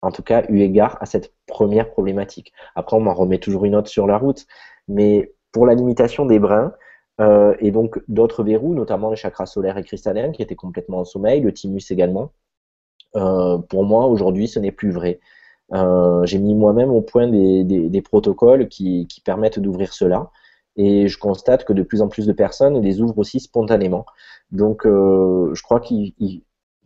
En 0.00 0.10
tout 0.10 0.22
cas, 0.22 0.44
eu 0.48 0.60
égard 0.60 0.98
à 1.00 1.06
cette 1.06 1.32
première 1.46 1.90
problématique. 1.90 2.52
Après, 2.74 2.96
on 2.96 3.00
m'en 3.00 3.14
remet 3.14 3.38
toujours 3.38 3.64
une 3.64 3.76
autre 3.76 3.88
sur 3.88 4.06
la 4.06 4.18
route. 4.18 4.46
Mais 4.88 5.32
pour 5.52 5.66
la 5.66 5.74
limitation 5.74 6.26
des 6.26 6.40
brins, 6.40 6.72
euh, 7.20 7.54
et 7.60 7.70
donc 7.70 8.00
d'autres 8.08 8.42
verrous, 8.42 8.74
notamment 8.74 9.10
les 9.10 9.16
chakras 9.16 9.46
solaires 9.46 9.78
et 9.78 9.84
cristallins 9.84 10.32
qui 10.32 10.42
étaient 10.42 10.56
complètement 10.56 11.00
en 11.00 11.04
sommeil, 11.04 11.40
le 11.40 11.52
thymus 11.52 11.90
également, 11.90 12.32
euh, 13.16 13.58
pour 13.58 13.84
moi, 13.84 14.06
aujourd'hui, 14.06 14.48
ce 14.48 14.58
n'est 14.58 14.72
plus 14.72 14.90
vrai. 14.90 15.20
Euh, 15.74 16.24
j'ai 16.26 16.38
mis 16.38 16.54
moi-même 16.54 16.90
au 16.90 17.02
point 17.02 17.28
des, 17.28 18.02
protocoles 18.02 18.68
qui, 18.68 19.06
qui 19.08 19.20
permettent 19.20 19.58
d'ouvrir 19.58 19.92
cela. 19.92 20.30
Et 20.76 21.08
je 21.08 21.18
constate 21.18 21.64
que 21.64 21.74
de 21.74 21.82
plus 21.82 22.00
en 22.00 22.08
plus 22.08 22.26
de 22.26 22.32
personnes 22.32 22.80
les 22.80 23.02
ouvrent 23.02 23.18
aussi 23.18 23.40
spontanément. 23.40 24.06
Donc, 24.52 24.82
je 24.84 25.62
crois 25.62 25.80
que 25.80 25.94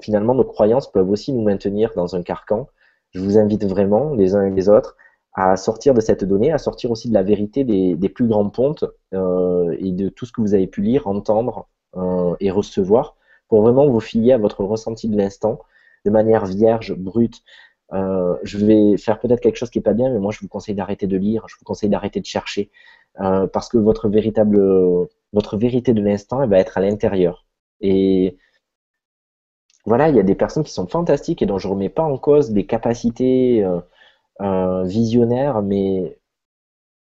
finalement, 0.02 0.34
nos 0.34 0.44
croyances 0.44 0.90
peuvent 0.90 1.10
aussi 1.10 1.32
nous 1.32 1.42
maintenir 1.42 1.92
dans 1.94 2.16
un 2.16 2.22
carcan. 2.22 2.68
Je 3.12 3.20
vous 3.20 3.38
invite 3.38 3.64
vraiment, 3.64 4.14
les 4.14 4.34
uns 4.34 4.44
et 4.44 4.50
les 4.50 4.68
autres, 4.68 4.96
à 5.36 5.56
sortir 5.58 5.92
de 5.92 6.00
cette 6.00 6.24
donnée, 6.24 6.50
à 6.50 6.58
sortir 6.58 6.90
aussi 6.90 7.10
de 7.10 7.14
la 7.14 7.22
vérité 7.22 7.62
des, 7.62 8.08
plus 8.08 8.26
grands 8.26 8.48
pontes 8.48 8.84
euh, 9.12 9.76
et 9.78 9.92
de 9.92 10.08
tout 10.08 10.24
ce 10.24 10.32
que 10.32 10.40
vous 10.40 10.54
avez 10.54 10.66
pu 10.66 10.80
lire, 10.80 11.06
entendre 11.06 11.68
euh, 11.96 12.34
et 12.40 12.50
recevoir, 12.50 13.16
pour 13.48 13.60
vraiment 13.60 13.86
vous 13.86 14.00
fier 14.00 14.32
à 14.32 14.38
votre 14.38 14.64
ressenti 14.64 15.08
de 15.08 15.16
l'instant 15.16 15.60
de 16.06 16.10
manière 16.10 16.46
vierge, 16.46 16.94
brute, 16.94 17.42
euh, 17.92 18.34
je 18.44 18.58
vais 18.64 18.96
faire 18.96 19.20
peut-être 19.20 19.40
quelque 19.40 19.56
chose 19.56 19.68
qui 19.68 19.78
est 19.78 19.82
pas 19.82 19.92
bien, 19.92 20.10
mais 20.10 20.18
moi 20.18 20.32
je 20.32 20.40
vous 20.40 20.48
conseille 20.48 20.74
d'arrêter 20.74 21.06
de 21.06 21.18
lire, 21.18 21.44
je 21.48 21.56
vous 21.58 21.64
conseille 21.64 21.90
d'arrêter 21.90 22.20
de 22.20 22.26
chercher, 22.26 22.70
parce 23.14 23.68
que 23.68 23.76
votre 23.76 24.08
véritable, 24.08 24.58
votre 25.32 25.56
vérité 25.58 25.92
de 25.92 26.00
l'instant, 26.00 26.42
elle 26.42 26.50
va 26.50 26.58
être 26.58 26.78
à 26.78 26.80
l'intérieur. 26.80 27.44
Et 27.80 28.38
voilà, 29.84 30.08
il 30.08 30.16
y 30.16 30.20
a 30.20 30.22
des 30.22 30.34
personnes 30.34 30.64
qui 30.64 30.72
sont 30.72 30.86
fantastiques 30.86 31.42
et 31.42 31.46
dont 31.46 31.58
je 31.58 31.68
remets 31.68 31.88
pas 31.88 32.04
en 32.04 32.18
cause 32.18 32.50
des 32.50 32.66
capacités 32.66 33.64
visionnaires, 34.40 35.62
mais 35.62 36.18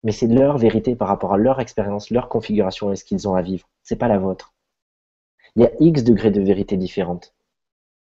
mais 0.04 0.12
c'est 0.12 0.28
leur 0.28 0.58
vérité 0.58 0.96
par 0.96 1.08
rapport 1.08 1.34
à 1.34 1.38
leur 1.38 1.60
expérience, 1.60 2.10
leur 2.10 2.30
configuration 2.30 2.92
et 2.92 2.96
ce 2.96 3.04
qu'ils 3.04 3.28
ont 3.28 3.36
à 3.36 3.42
vivre. 3.42 3.68
C'est 3.84 3.98
pas 3.98 4.08
la 4.08 4.18
vôtre. 4.18 4.54
Il 5.56 5.64
y 5.64 5.66
a 5.66 5.72
X 5.80 6.04
degrés 6.04 6.32
de 6.32 6.42
vérité 6.42 6.78
différentes. 6.78 7.34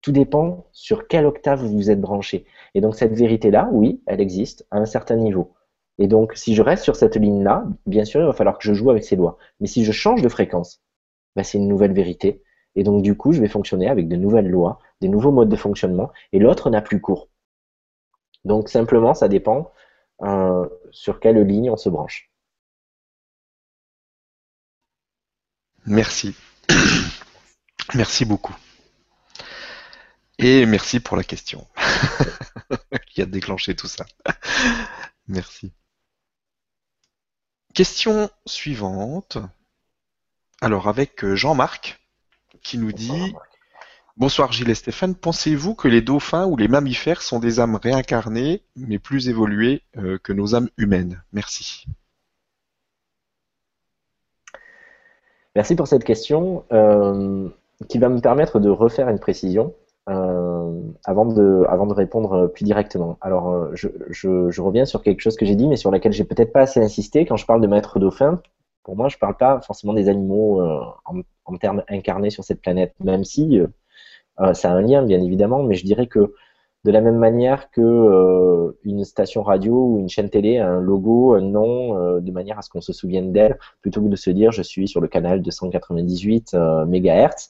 Tout 0.01 0.11
dépend 0.11 0.65
sur 0.71 1.07
quelle 1.07 1.25
octave 1.25 1.61
vous 1.61 1.71
vous 1.71 1.91
êtes 1.91 2.01
branché. 2.01 2.45
Et 2.73 2.81
donc 2.81 2.95
cette 2.95 3.13
vérité-là, 3.13 3.69
oui, 3.71 4.01
elle 4.07 4.21
existe 4.21 4.65
à 4.71 4.77
un 4.77 4.85
certain 4.85 5.15
niveau. 5.15 5.53
Et 5.99 6.07
donc 6.07 6.33
si 6.35 6.55
je 6.55 6.61
reste 6.61 6.83
sur 6.83 6.95
cette 6.95 7.15
ligne-là, 7.15 7.65
bien 7.85 8.05
sûr, 8.05 8.21
il 8.21 8.25
va 8.25 8.33
falloir 8.33 8.57
que 8.57 8.63
je 8.63 8.73
joue 8.73 8.89
avec 8.89 9.03
ces 9.03 9.15
lois. 9.15 9.37
Mais 9.59 9.67
si 9.67 9.83
je 9.85 9.91
change 9.91 10.21
de 10.21 10.29
fréquence, 10.29 10.81
ben, 11.35 11.43
c'est 11.43 11.57
une 11.57 11.67
nouvelle 11.67 11.93
vérité. 11.93 12.41
Et 12.75 12.83
donc 12.83 13.03
du 13.03 13.15
coup, 13.15 13.33
je 13.33 13.41
vais 13.41 13.47
fonctionner 13.47 13.87
avec 13.87 14.07
de 14.07 14.15
nouvelles 14.15 14.49
lois, 14.49 14.79
des 14.99 15.09
nouveaux 15.09 15.31
modes 15.31 15.49
de 15.49 15.55
fonctionnement, 15.55 16.09
et 16.31 16.39
l'autre 16.39 16.69
n'a 16.71 16.81
plus 16.81 16.99
cours. 16.99 17.29
Donc 18.45 18.69
simplement, 18.69 19.13
ça 19.13 19.27
dépend 19.27 19.71
euh, 20.21 20.67
sur 20.91 21.19
quelle 21.19 21.41
ligne 21.41 21.69
on 21.69 21.77
se 21.77 21.89
branche. 21.89 22.29
Merci. 25.85 26.35
merci 27.95 28.25
beaucoup. 28.25 28.55
Et 30.39 30.65
merci 30.65 30.99
pour 30.99 31.15
la 31.15 31.23
question 31.23 31.67
qui 33.07 33.21
a 33.21 33.25
déclenché 33.25 33.75
tout 33.75 33.87
ça. 33.87 34.05
merci. 35.27 35.73
Question 37.73 38.29
suivante. 38.45 39.37
Alors 40.61 40.87
avec 40.87 41.25
Jean-Marc 41.33 41.99
qui 42.61 42.77
nous 42.77 42.93
dit 42.93 43.33
Bonsoir 44.15 44.51
Gilles 44.51 44.69
et 44.69 44.75
Stéphane. 44.75 45.15
Pensez-vous 45.15 45.73
que 45.73 45.87
les 45.87 46.01
dauphins 46.01 46.45
ou 46.45 46.55
les 46.55 46.67
mammifères 46.67 47.23
sont 47.23 47.39
des 47.39 47.59
âmes 47.59 47.79
réincarnées, 47.81 48.61
mais 48.75 48.99
plus 48.99 49.27
évoluées 49.27 49.81
euh, 49.97 50.19
que 50.21 50.31
nos 50.31 50.53
âmes 50.53 50.69
humaines? 50.77 51.23
Merci. 51.33 51.87
Merci 55.55 55.75
pour 55.75 55.87
cette 55.87 56.03
question 56.03 56.63
euh, 56.71 57.49
qui 57.89 57.97
va 57.97 58.09
me 58.09 58.21
permettre 58.21 58.59
de 58.59 58.69
refaire 58.69 59.09
une 59.09 59.17
précision 59.17 59.73
euh, 60.07 60.79
avant, 61.05 61.25
de, 61.25 61.65
répondre 61.95 62.45
plus 62.45 62.65
directement. 62.65 63.17
Alors, 63.19 63.73
je, 63.73 64.61
reviens 64.61 64.85
sur 64.85 65.01
quelque 65.01 65.21
chose 65.21 65.37
que 65.37 65.45
j'ai 65.47 65.55
dit, 65.55 65.67
mais 65.67 65.75
sur 65.75 65.89
laquelle 65.89 66.13
j'ai 66.13 66.23
peut-être 66.23 66.53
pas 66.53 66.61
assez 66.61 66.79
insisté. 66.79 67.25
Quand 67.25 67.37
je 67.37 67.47
parle 67.47 67.61
de 67.61 67.67
maître 67.67 67.97
dauphin, 67.97 68.39
pour 68.83 68.95
moi, 68.95 69.09
je 69.09 69.15
ne 69.15 69.19
parle 69.19 69.37
pas 69.37 69.59
forcément 69.61 69.93
des 69.93 70.07
animaux 70.07 70.61
en, 71.05 71.57
termes 71.57 71.83
incarnés 71.89 72.29
sur 72.29 72.43
cette 72.43 72.61
planète, 72.61 72.93
même 72.99 73.23
si 73.23 73.59
euh, 74.39 74.53
ça 74.53 74.71
a 74.71 74.73
un 74.75 74.81
lien, 74.81 75.03
bien 75.03 75.21
évidemment, 75.21 75.63
mais 75.63 75.75
je 75.75 75.85
dirais 75.85 76.07
que 76.07 76.33
de 76.83 76.91
la 76.91 77.01
même 77.01 77.17
manière 77.17 77.71
que 77.71 77.81
euh, 77.81 78.77
une 78.83 79.05
station 79.05 79.41
radio 79.43 79.73
ou 79.73 79.99
une 79.99 80.09
chaîne 80.09 80.29
télé 80.29 80.57
a 80.59 80.69
un 80.69 80.81
logo, 80.81 81.33
un 81.33 81.41
nom, 81.41 81.97
euh, 81.97 82.19
de 82.19 82.31
manière 82.31 82.59
à 82.59 82.61
ce 82.61 82.69
qu'on 82.69 82.81
se 82.81 82.91
souvienne 82.93 83.31
d'elle, 83.31 83.57
plutôt 83.81 84.01
que 84.01 84.07
de 84.07 84.15
se 84.15 84.29
dire 84.29 84.51
je 84.51 84.61
suis 84.61 84.87
sur 84.87 84.99
le 84.99 85.07
canal 85.07 85.41
298 85.41 86.55
MHz, 86.55 87.49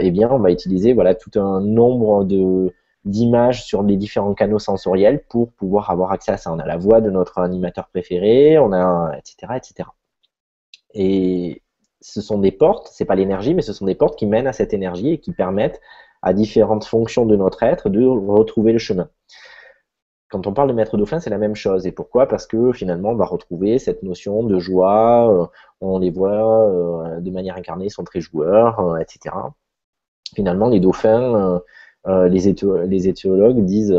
eh 0.00 0.10
bien 0.12 0.30
on 0.30 0.38
va 0.38 0.52
utiliser 0.52 0.92
voilà 0.92 1.14
tout 1.14 1.40
un 1.40 1.60
nombre 1.60 2.24
de 2.24 2.72
d'images 3.04 3.64
sur 3.64 3.82
les 3.82 3.96
différents 3.96 4.34
canaux 4.34 4.58
sensoriels 4.58 5.24
pour 5.28 5.52
pouvoir 5.52 5.90
avoir 5.90 6.12
accès 6.12 6.32
à 6.32 6.36
ça. 6.36 6.52
On 6.52 6.58
a 6.58 6.66
la 6.66 6.76
voix 6.76 7.00
de 7.00 7.10
notre 7.10 7.38
animateur 7.38 7.88
préféré, 7.88 8.58
on 8.58 8.72
a 8.72 9.12
etc 9.16 9.54
etc. 9.56 9.88
Et 10.94 11.62
ce 12.00 12.20
sont 12.20 12.38
des 12.38 12.52
portes, 12.52 12.88
c'est 12.92 13.04
pas 13.04 13.14
l'énergie, 13.14 13.54
mais 13.54 13.62
ce 13.62 13.72
sont 13.72 13.86
des 13.86 13.94
portes 13.94 14.18
qui 14.18 14.26
mènent 14.26 14.46
à 14.46 14.52
cette 14.52 14.72
énergie 14.72 15.14
et 15.14 15.18
qui 15.18 15.32
permettent 15.32 15.80
à 16.22 16.32
différentes 16.32 16.84
fonctions 16.84 17.26
de 17.26 17.36
notre 17.36 17.62
être 17.62 17.88
de 17.88 18.04
retrouver 18.04 18.72
le 18.72 18.78
chemin. 18.78 19.08
Quand 20.30 20.46
on 20.46 20.52
parle 20.52 20.68
de 20.68 20.74
maître 20.74 20.96
dauphin, 20.98 21.20
c'est 21.20 21.30
la 21.30 21.38
même 21.38 21.54
chose. 21.54 21.86
Et 21.86 21.92
pourquoi? 21.92 22.26
Parce 22.26 22.46
que 22.46 22.72
finalement, 22.72 23.10
on 23.10 23.16
va 23.16 23.24
retrouver 23.24 23.78
cette 23.78 24.02
notion 24.02 24.42
de 24.42 24.58
joie. 24.58 25.32
Euh, 25.32 25.46
on 25.80 25.98
les 25.98 26.10
voit 26.10 26.68
euh, 26.68 27.20
de 27.20 27.30
manière 27.30 27.56
incarnée, 27.56 27.86
ils 27.86 27.90
sont 27.90 28.04
très 28.04 28.20
joueurs, 28.20 28.78
euh, 28.80 28.96
etc. 28.98 29.34
Finalement, 30.34 30.68
les 30.68 30.80
dauphins, 30.80 31.62
les, 32.06 32.48
éthiologues 32.48 33.64
disent 33.64 33.98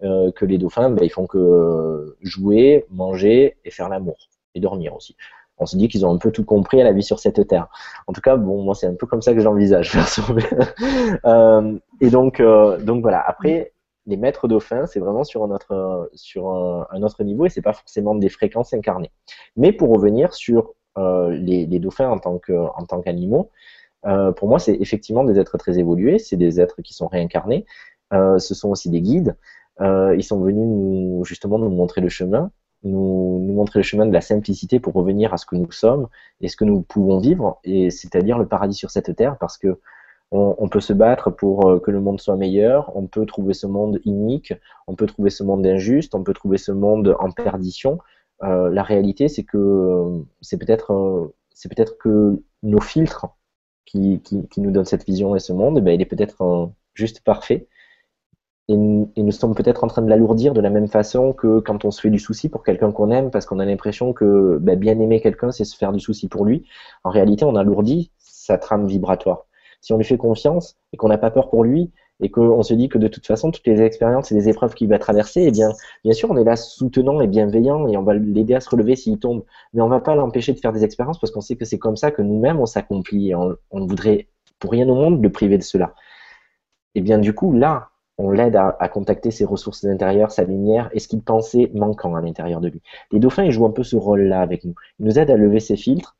que 0.00 0.44
les 0.44 0.58
dauphins, 0.58 0.90
ben, 0.90 1.04
ils 1.04 1.10
font 1.10 1.26
que 1.26 2.16
jouer, 2.20 2.86
manger 2.90 3.56
et 3.64 3.70
faire 3.72 3.88
l'amour 3.88 4.28
et 4.54 4.60
dormir 4.60 4.94
aussi 4.94 5.16
on 5.58 5.66
se 5.66 5.76
dit 5.76 5.88
qu'ils 5.88 6.04
ont 6.04 6.12
un 6.12 6.18
peu 6.18 6.30
tout 6.30 6.44
compris 6.44 6.80
à 6.80 6.84
la 6.84 6.92
vie 6.92 7.02
sur 7.02 7.18
cette 7.18 7.46
terre. 7.46 7.68
En 8.06 8.12
tout 8.12 8.20
cas, 8.20 8.36
bon, 8.36 8.62
moi 8.62 8.74
c'est 8.74 8.86
un 8.86 8.94
peu 8.94 9.06
comme 9.06 9.22
ça 9.22 9.34
que 9.34 9.40
j'envisage 9.40 9.96
euh, 11.24 11.78
et 12.00 12.10
donc, 12.10 12.40
euh, 12.40 12.78
donc 12.78 13.02
voilà. 13.02 13.22
Après, 13.26 13.72
les 14.06 14.16
maîtres 14.16 14.48
dauphins, 14.48 14.86
c'est 14.86 15.00
vraiment 15.00 15.24
sur 15.24 15.42
un 15.42 15.50
autre, 15.50 16.10
sur 16.14 16.48
un, 16.50 17.02
autre 17.02 17.24
niveau 17.24 17.46
et 17.46 17.48
c'est 17.48 17.62
pas 17.62 17.72
forcément 17.72 18.14
des 18.14 18.28
fréquences 18.28 18.72
incarnées. 18.72 19.10
Mais 19.56 19.72
pour 19.72 19.90
revenir 19.90 20.32
sur 20.34 20.74
euh, 20.98 21.30
les, 21.30 21.66
dauphins 21.78 22.08
en 22.08 22.18
tant 22.18 22.38
que, 22.38 22.52
en 22.52 22.84
tant 22.86 23.00
qu'animaux, 23.00 23.50
pour 24.36 24.48
moi, 24.48 24.60
c'est 24.60 24.76
effectivement 24.76 25.24
des 25.24 25.40
êtres 25.40 25.58
très 25.58 25.80
évolués. 25.80 26.20
C'est 26.20 26.36
des 26.36 26.60
êtres 26.60 26.80
qui 26.82 26.94
sont 26.94 27.08
réincarnés. 27.08 27.66
ce 28.12 28.54
sont 28.54 28.70
aussi 28.70 28.88
des 28.90 29.00
guides. 29.00 29.36
ils 29.80 30.22
sont 30.22 30.40
venus 30.40 30.64
nous, 30.64 31.24
justement 31.24 31.58
nous 31.58 31.70
montrer 31.70 32.00
le 32.00 32.08
chemin 32.08 32.52
nous, 32.82 33.40
nous, 33.42 33.54
montrer 33.54 33.80
le 33.80 33.84
chemin 33.84 34.06
de 34.06 34.12
la 34.12 34.20
simplicité 34.20 34.80
pour 34.80 34.94
revenir 34.94 35.32
à 35.34 35.36
ce 35.36 35.46
que 35.46 35.56
nous 35.56 35.70
sommes 35.72 36.08
et 36.40 36.48
ce 36.48 36.56
que 36.56 36.64
nous 36.64 36.82
pouvons 36.82 37.18
vivre, 37.18 37.58
et 37.64 37.90
c'est-à-dire 37.90 38.38
le 38.38 38.46
paradis 38.46 38.76
sur 38.76 38.90
cette 38.90 39.14
terre, 39.16 39.36
parce 39.38 39.58
que 39.58 39.78
on, 40.32 40.68
peut 40.68 40.80
se 40.80 40.92
battre 40.92 41.30
pour 41.30 41.68
euh, 41.68 41.78
que 41.78 41.90
le 41.90 42.00
monde 42.00 42.20
soit 42.20 42.36
meilleur, 42.36 42.94
on 42.96 43.06
peut 43.06 43.26
trouver 43.26 43.54
ce 43.54 43.66
monde 43.66 44.00
inique, 44.04 44.52
on 44.86 44.94
peut 44.94 45.06
trouver 45.06 45.30
ce 45.30 45.42
monde 45.42 45.64
injuste, 45.66 46.14
on 46.14 46.24
peut 46.24 46.34
trouver 46.34 46.58
ce 46.58 46.72
monde 46.72 47.16
en 47.20 47.30
perdition. 47.30 47.98
Euh, 48.42 48.68
la 48.70 48.82
réalité, 48.82 49.28
c'est 49.28 49.44
que 49.44 49.56
euh, 49.56 50.18
c'est 50.40 50.58
peut-être 50.58 51.96
que 51.98 52.42
nos 52.62 52.80
filtres 52.80 53.26
qui, 53.84 54.20
nous 54.56 54.70
donnent 54.72 54.84
cette 54.84 55.06
vision 55.06 55.36
et 55.36 55.38
ce 55.38 55.52
monde, 55.52 55.78
eh 55.78 55.80
ben, 55.80 55.92
il 55.92 56.02
est 56.02 56.06
peut-être 56.06 56.70
juste 56.94 57.20
parfait 57.20 57.68
et, 58.68 58.76
nous 58.76 59.30
sommes 59.30 59.54
peut-être 59.54 59.84
en 59.84 59.86
train 59.86 60.02
de 60.02 60.08
l'alourdir 60.08 60.52
de 60.52 60.60
la 60.60 60.70
même 60.70 60.88
façon 60.88 61.32
que 61.32 61.60
quand 61.60 61.84
on 61.84 61.90
se 61.90 62.00
fait 62.00 62.10
du 62.10 62.18
souci 62.18 62.48
pour 62.48 62.64
quelqu'un 62.64 62.90
qu'on 62.90 63.10
aime, 63.10 63.30
parce 63.30 63.46
qu'on 63.46 63.60
a 63.60 63.64
l'impression 63.64 64.12
que 64.12 64.58
ben, 64.60 64.78
bien 64.78 64.98
aimer 64.98 65.20
quelqu'un, 65.20 65.52
c'est 65.52 65.64
se 65.64 65.76
faire 65.76 65.92
du 65.92 66.00
souci 66.00 66.28
pour 66.28 66.44
lui. 66.44 66.64
En 67.04 67.10
réalité, 67.10 67.44
on 67.44 67.54
alourdit 67.54 68.10
sa 68.18 68.58
trame 68.58 68.86
vibratoire. 68.86 69.46
Si 69.80 69.92
on 69.92 69.98
lui 69.98 70.04
fait 70.04 70.16
confiance 70.16 70.76
et 70.92 70.96
qu'on 70.96 71.08
n'a 71.08 71.18
pas 71.18 71.30
peur 71.30 71.48
pour 71.48 71.62
lui, 71.62 71.92
et 72.20 72.30
qu'on 72.30 72.62
se 72.62 72.74
dit 72.74 72.88
que 72.88 72.98
de 72.98 73.08
toute 73.08 73.26
façon, 73.26 73.50
toutes 73.50 73.66
les 73.66 73.82
expériences 73.82 74.32
et 74.32 74.34
les 74.34 74.48
épreuves 74.48 74.74
qu'il 74.74 74.88
va 74.88 74.98
traverser, 74.98 75.42
eh 75.46 75.50
bien, 75.50 75.68
bien 76.02 76.14
sûr, 76.14 76.30
on 76.30 76.36
est 76.36 76.44
là 76.44 76.56
soutenant 76.56 77.20
et 77.20 77.26
bienveillant 77.26 77.86
et 77.88 77.96
on 77.96 78.02
va 78.02 78.14
l'aider 78.14 78.54
à 78.54 78.60
se 78.60 78.70
relever 78.70 78.96
s'il 78.96 79.18
tombe, 79.18 79.44
mais 79.74 79.82
on 79.82 79.88
va 79.88 80.00
pas 80.00 80.14
l'empêcher 80.14 80.54
de 80.54 80.58
faire 80.58 80.72
des 80.72 80.82
expériences 80.82 81.20
parce 81.20 81.30
qu'on 81.30 81.42
sait 81.42 81.56
que 81.56 81.66
c'est 81.66 81.78
comme 81.78 81.96
ça 81.96 82.10
que 82.10 82.22
nous-mêmes 82.22 82.58
on 82.58 82.66
s'accomplit 82.66 83.30
et 83.30 83.34
on, 83.34 83.56
on 83.70 83.86
voudrait 83.86 84.28
pour 84.58 84.70
rien 84.70 84.88
au 84.88 84.94
monde 84.94 85.22
le 85.22 85.30
priver 85.30 85.58
de 85.58 85.62
cela. 85.62 85.94
Et 86.94 87.02
bien, 87.02 87.18
du 87.18 87.34
coup, 87.34 87.52
là, 87.52 87.90
on 88.18 88.30
l'aide 88.30 88.56
à, 88.56 88.88
contacter 88.88 89.30
ses 89.30 89.44
ressources 89.44 89.84
intérieures, 89.84 90.30
sa 90.30 90.44
lumière 90.44 90.88
et 90.92 91.00
ce 91.00 91.08
qu'il 91.08 91.22
pensait 91.22 91.70
manquant 91.74 92.14
à 92.14 92.20
l'intérieur 92.20 92.60
de 92.60 92.68
lui. 92.68 92.82
Les 93.12 93.18
dauphins, 93.18 93.44
ils 93.44 93.52
jouent 93.52 93.66
un 93.66 93.70
peu 93.70 93.82
ce 93.82 93.96
rôle-là 93.96 94.40
avec 94.40 94.64
nous. 94.64 94.74
Ils 94.98 95.06
nous 95.06 95.18
aident 95.18 95.30
à 95.30 95.36
lever 95.36 95.60
ses 95.60 95.76
filtres, 95.76 96.16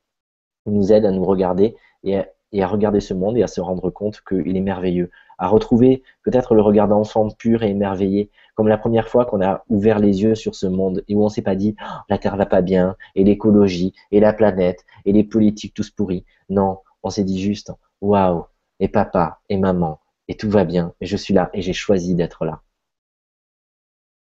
ils 0.67 0.73
nous 0.73 0.91
aident 0.91 1.05
à 1.05 1.11
nous 1.11 1.25
regarder 1.25 1.75
et 2.03 2.17
à, 2.17 2.67
regarder 2.67 2.99
ce 2.99 3.13
monde 3.13 3.37
et 3.37 3.43
à 3.43 3.47
se 3.47 3.61
rendre 3.61 3.89
compte 3.89 4.21
qu'il 4.21 4.55
est 4.55 4.61
merveilleux, 4.61 5.09
à 5.39 5.47
retrouver 5.47 6.03
peut-être 6.23 6.53
le 6.53 6.61
regard 6.61 6.87
d'enfant 6.87 7.29
pur 7.29 7.63
et 7.63 7.71
émerveillé, 7.71 8.29
comme 8.55 8.67
la 8.67 8.77
première 8.77 9.07
fois 9.07 9.25
qu'on 9.25 9.41
a 9.41 9.63
ouvert 9.69 9.99
les 9.99 10.21
yeux 10.21 10.35
sur 10.35 10.55
ce 10.55 10.67
monde 10.67 11.03
et 11.07 11.15
où 11.15 11.23
on 11.23 11.29
s'est 11.29 11.41
pas 11.41 11.55
dit 11.55 11.75
oh, 11.81 11.99
la 12.09 12.17
Terre 12.17 12.37
va 12.37 12.45
pas 12.45 12.61
bien 12.61 12.95
et 13.15 13.23
l'écologie 13.23 13.93
et 14.11 14.19
la 14.19 14.33
planète 14.33 14.85
et 15.05 15.13
les 15.13 15.23
politiques 15.23 15.73
tous 15.73 15.89
pourris. 15.89 16.25
Non, 16.49 16.79
on 17.03 17.09
s'est 17.09 17.23
dit 17.23 17.41
juste 17.41 17.71
waouh 18.01 18.45
et 18.79 18.87
papa 18.87 19.39
et 19.49 19.57
maman 19.57 19.99
et 20.27 20.35
tout 20.35 20.49
va 20.49 20.65
bien, 20.65 20.93
et 21.01 21.05
je 21.05 21.17
suis 21.17 21.33
là, 21.33 21.49
et 21.53 21.61
j'ai 21.61 21.73
choisi 21.73 22.15
d'être 22.15 22.45
là. 22.45 22.61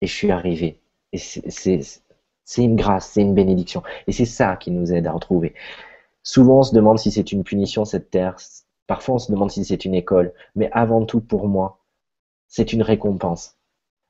Et 0.01 0.07
je 0.07 0.13
suis 0.13 0.31
arrivé. 0.31 0.81
Et 1.13 1.17
c'est 1.17 1.79
une 2.57 2.75
grâce, 2.75 3.11
c'est 3.11 3.21
une 3.21 3.33
bénédiction. 3.33 3.83
Et 4.07 4.11
c'est 4.11 4.25
ça 4.25 4.57
qui 4.57 4.71
nous 4.71 4.91
aide 4.91 5.07
à 5.07 5.11
retrouver. 5.11 5.53
Souvent, 6.23 6.59
on 6.59 6.63
se 6.63 6.75
demande 6.75 6.99
si 6.99 7.11
c'est 7.11 7.31
une 7.31 7.43
punition, 7.43 7.85
cette 7.85 8.09
terre. 8.09 8.37
Parfois, 8.87 9.15
on 9.15 9.19
se 9.19 9.31
demande 9.31 9.51
si 9.51 9.63
c'est 9.63 9.85
une 9.85 9.95
école. 9.95 10.33
Mais 10.55 10.69
avant 10.71 11.05
tout, 11.05 11.21
pour 11.21 11.47
moi, 11.47 11.79
c'est 12.47 12.73
une 12.73 12.81
récompense. 12.81 13.57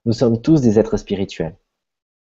Nous 0.05 0.13
sommes 0.13 0.41
tous 0.41 0.61
des 0.61 0.79
êtres 0.79 0.97
spirituels. 0.97 1.55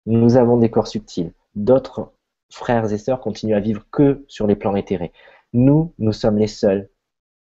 Nous 0.07 0.37
avons 0.37 0.57
des 0.57 0.71
corps 0.71 0.89
subtils. 0.89 1.33
D'autres 1.55 2.13
frères 2.51 2.93
et 2.93 2.99
sœurs 2.99 3.21
continuent 3.21 3.57
à 3.57 3.61
vivre 3.61 3.87
que 3.91 4.25
sur 4.27 4.47
les 4.47 4.57
plans 4.57 4.77
éthérés. 4.77 5.13
Nous, 5.53 5.93
nous 5.99 6.13
sommes 6.13 6.39
les 6.39 6.47
seuls 6.47 6.89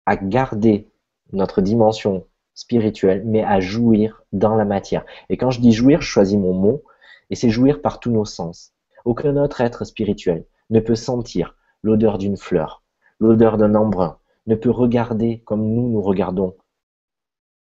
à 0.05 0.15
garder 0.17 0.87
notre 1.31 1.61
dimension 1.61 2.25
spirituel, 2.53 3.23
mais 3.25 3.43
à 3.43 3.59
jouir 3.59 4.23
dans 4.33 4.55
la 4.55 4.65
matière. 4.65 5.05
Et 5.29 5.37
quand 5.37 5.51
je 5.51 5.61
dis 5.61 5.71
jouir, 5.71 6.01
je 6.01 6.07
choisis 6.07 6.37
mon 6.37 6.53
mot, 6.53 6.83
et 7.29 7.35
c'est 7.35 7.49
jouir 7.49 7.81
par 7.81 7.99
tous 7.99 8.11
nos 8.11 8.25
sens. 8.25 8.73
Aucun 9.05 9.37
autre 9.37 9.61
être 9.61 9.85
spirituel 9.85 10.45
ne 10.69 10.79
peut 10.79 10.95
sentir 10.95 11.55
l'odeur 11.83 12.17
d'une 12.17 12.37
fleur, 12.37 12.83
l'odeur 13.19 13.57
d'un 13.57 13.75
embrun, 13.75 14.17
ne 14.47 14.55
peut 14.55 14.71
regarder 14.71 15.41
comme 15.45 15.73
nous 15.73 15.89
nous 15.89 16.01
regardons, 16.01 16.55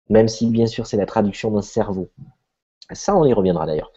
même 0.10 0.28
si 0.28 0.50
bien 0.50 0.66
sûr 0.66 0.88
c'est 0.88 0.98
la 0.98 1.06
traduction 1.06 1.52
d'un 1.52 1.62
cerveau. 1.62 2.10
Ça, 2.92 3.16
on 3.16 3.26
y 3.26 3.34
reviendra 3.34 3.66
d'ailleurs. 3.66 3.92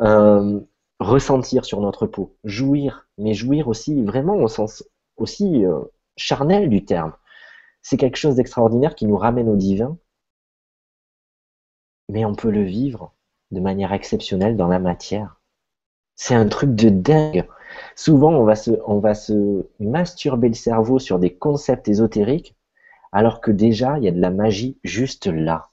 Euh, 0.00 0.60
ressentir 1.00 1.64
sur 1.64 1.80
notre 1.80 2.06
peau, 2.06 2.36
jouir, 2.44 3.08
mais 3.18 3.34
jouir 3.34 3.68
aussi 3.68 4.02
vraiment 4.02 4.36
au 4.36 4.48
sens 4.48 4.84
aussi 5.16 5.64
euh, 5.64 5.80
charnel 6.16 6.68
du 6.68 6.84
terme. 6.84 7.12
C'est 7.84 7.98
quelque 7.98 8.16
chose 8.16 8.36
d'extraordinaire 8.36 8.94
qui 8.94 9.06
nous 9.06 9.18
ramène 9.18 9.48
au 9.48 9.56
divin, 9.56 9.98
mais 12.08 12.24
on 12.24 12.34
peut 12.34 12.50
le 12.50 12.62
vivre 12.62 13.14
de 13.50 13.60
manière 13.60 13.92
exceptionnelle 13.92 14.56
dans 14.56 14.68
la 14.68 14.78
matière. 14.78 15.42
C'est 16.16 16.34
un 16.34 16.48
truc 16.48 16.74
de 16.74 16.88
dingue. 16.88 17.46
Souvent, 17.94 18.32
on 18.32 18.44
va, 18.44 19.14
se, 19.14 19.66
masturber 19.80 20.48
le 20.48 20.54
cerveau 20.54 20.98
sur 20.98 21.18
des 21.18 21.34
concepts 21.34 21.86
ésotériques, 21.86 22.56
alors 23.12 23.42
que 23.42 23.50
déjà, 23.50 23.98
il 23.98 24.04
y 24.04 24.08
a 24.08 24.12
de 24.12 24.20
la 24.20 24.30
magie 24.30 24.78
juste 24.82 25.26
là. 25.26 25.70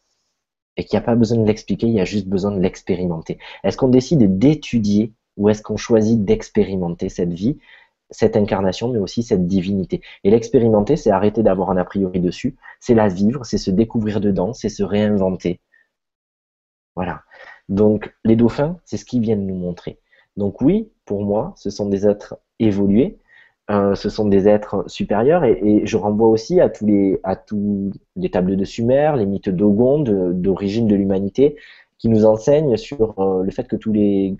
Et 0.76 0.84
qu'il 0.84 0.98
n'y 0.98 1.04
a 1.04 1.06
pas 1.06 1.16
besoin 1.16 1.38
de 1.38 1.48
l'expliquer, 1.48 1.88
il 1.88 1.94
y 1.94 2.02
a 2.02 2.06
juste 2.06 2.28
besoin 2.28 2.52
de 2.52 2.60
l'expérimenter. 2.60 3.40
Est-ce 3.64 3.78
qu'on 3.78 3.88
décide 3.88 4.38
d'étudier 4.38 5.14
ou 5.38 5.48
est-ce 5.48 5.62
qu'on 5.62 5.78
choisit 5.78 6.26
d'expérimenter 6.26 7.08
cette 7.08 7.32
vie, 7.32 7.58
cette 8.12 8.38
incarnation, 8.38 8.90
mais 8.90 9.00
aussi 9.00 9.24
cette 9.24 9.48
divinité 9.48 10.02
Et 10.24 10.30
l'expérimenter, 10.30 10.98
c'est 10.98 11.12
arrêter 11.12 11.44
d'avoir 11.44 11.72
un 11.72 11.78
a 11.78 11.86
priori 11.86 12.20
dessus, 12.20 12.56
c'est 12.80 12.94
la 12.94 13.08
vivre, 13.08 13.46
c'est 13.46 13.58
se 13.58 13.72
découvrir 13.72 14.20
dedans, 14.20 14.54
c'est 14.54 14.70
se 14.70 14.84
réinventer. 14.84 15.60
Voilà. 16.96 17.24
Donc, 17.70 18.14
les 18.26 18.36
dauphins, 18.36 18.78
c'est 18.86 18.98
ce 18.98 19.06
qu'ils 19.06 19.22
viennent 19.22 19.48
nous 19.48 19.56
montrer. 19.56 20.00
Donc 20.38 20.62
oui, 20.62 20.90
pour 21.06 21.24
moi, 21.24 21.54
ce 21.58 21.70
sont 21.70 21.88
des 21.88 22.08
êtres 22.08 22.38
évolués, 22.60 23.18
euh, 23.70 23.96
ce 23.96 24.10
sont 24.10 24.28
des 24.28 24.48
êtres 24.48 24.84
supérieurs, 24.88 25.44
et, 25.44 25.82
je 25.86 25.98
renvoie 25.98 26.28
aussi 26.28 26.60
à 26.60 26.70
tous 26.70 26.86
les, 26.86 27.20
à 27.24 27.42
les 28.16 28.32
tables 28.32 28.58
de 28.58 28.66
Sumer, 28.66 29.14
les 29.18 29.26
mythes 29.26 29.50
d'Ogon, 29.50 30.00
d'origine 30.00 30.88
de, 30.88 30.96
l'humanité, 30.96 31.58
qui 31.98 32.10
nous 32.10 32.26
enseignent 32.26 32.78
sur 32.78 33.20
euh, 33.20 33.44
le 33.44 33.52
fait 33.52 33.68
que 33.68 33.76
tous 33.76 33.94
les 33.94 34.36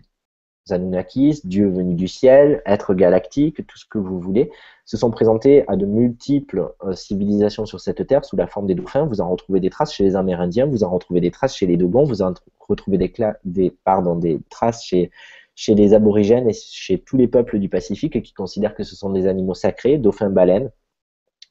Anunnakis, 0.70 1.42
dieux 1.44 1.70
venus 1.70 1.96
du 1.96 2.08
ciel, 2.08 2.62
êtres 2.66 2.94
galactiques, 2.94 3.66
tout 3.66 3.78
ce 3.78 3.86
que 3.86 3.98
vous 3.98 4.20
voulez, 4.20 4.52
se 4.86 4.98
sont 4.98 5.12
présentés 5.12 5.64
à 5.68 5.76
de 5.76 5.86
multiples 5.86 6.72
euh, 6.84 6.94
civilisations 6.94 7.66
sur 7.66 7.80
cette 7.80 8.06
terre 8.08 8.26
sous 8.26 8.36
la 8.36 8.48
forme 8.48 8.68
des 8.68 8.76
dauphins. 8.76 9.06
Vous 9.06 9.22
en 9.22 9.30
retrouvez 9.30 9.60
des 9.60 9.70
traces 9.70 9.94
chez 9.94 10.04
les 10.04 10.16
Amérindiens, 10.16 10.66
vous 10.66 10.84
en 10.84 10.90
retrouvez 10.90 11.22
des 11.22 11.32
traces 11.32 11.56
chez 11.56 11.66
les 11.66 11.78
Dogons, 11.78 12.04
vous 12.04 12.22
en 12.22 12.34
retrouvez 12.68 12.98
des, 12.98 13.12
des, 13.44 13.74
des 14.20 14.40
traces 14.50 14.84
chez 14.86 15.12
chez 15.54 15.76
les 15.76 15.94
aborigènes 15.94 16.50
et 16.50 16.54
chez 16.54 17.00
tous 17.00 17.18
les 17.18 17.28
peuples 17.28 17.60
du 17.60 17.70
Pacifique 17.70 18.22
qui 18.24 18.34
considèrent 18.34 18.74
que 18.74 18.84
ce 18.84 18.96
sont 18.96 19.12
des 19.12 19.28
animaux 19.28 19.54
sacrés, 19.54 19.98
dauphins, 19.98 20.30
baleines, 20.30 20.72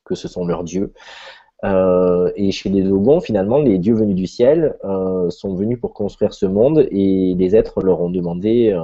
que 0.05 0.15
ce 0.15 0.27
sont 0.27 0.45
leurs 0.45 0.65
dieux. 0.65 0.93
Euh, 1.65 2.33
et 2.37 2.53
chez 2.53 2.71
les 2.71 2.83
Dogons, 2.83 3.21
finalement, 3.21 3.59
les 3.59 3.79
dieux 3.79 3.95
venus 3.95 4.17
du 4.17 4.27
ciel 4.27 4.77
euh, 4.85 5.29
sont 5.31 5.55
venus 5.55 5.79
pour 5.81 5.93
construire 5.93 6.33
ce 6.33 6.47
monde 6.47 6.87
et 6.91 7.35
les 7.37 7.57
êtres 7.57 7.83
leur 7.83 8.01
ont 8.01 8.11
demandé 8.11 8.77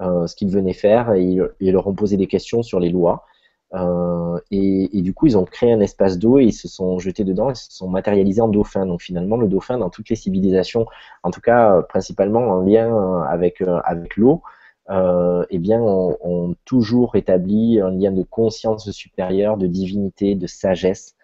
euh, 0.00 0.26
ce 0.26 0.34
qu'ils 0.34 0.50
venaient 0.50 0.72
faire 0.74 1.12
et 1.14 1.22
ils, 1.22 1.72
leur 1.72 1.86
ont 1.86 1.94
posé 1.94 2.16
des 2.16 2.26
questions 2.26 2.62
sur 2.62 2.80
les 2.80 2.90
lois. 2.90 3.24
Et, 4.50 5.00
du 5.00 5.14
coup, 5.14 5.26
ils 5.26 5.38
ont 5.38 5.44
créé 5.44 5.72
un 5.72 5.80
espace 5.80 6.18
d'eau 6.18 6.38
et 6.38 6.44
ils 6.44 6.52
se 6.52 6.68
sont 6.68 6.98
jetés 6.98 7.24
dedans 7.24 7.50
et 7.50 7.54
se 7.54 7.72
sont 7.72 7.88
matérialisés 7.88 8.42
en 8.42 8.48
dauphin. 8.48 8.84
Donc 8.84 9.00
finalement, 9.00 9.38
le 9.38 9.48
dauphin, 9.48 9.78
dans 9.78 9.88
toutes 9.88 10.10
les 10.10 10.16
civilisations, 10.16 10.86
en 11.22 11.30
tout 11.30 11.40
cas 11.40 11.80
principalement 11.82 12.40
en 12.40 12.60
lien 12.60 13.22
avec, 13.22 13.62
l'eau, 14.16 14.42
eh 14.90 15.58
bien, 15.58 15.80
ont 15.80 16.54
toujours 16.66 17.16
établi 17.16 17.80
un 17.80 17.90
lien 17.90 18.12
de 18.12 18.22
conscience 18.22 18.90
supérieure, 18.90 19.56
de 19.56 19.66
divinité, 19.66 20.34
de 20.34 20.46
sagesse 20.46 21.16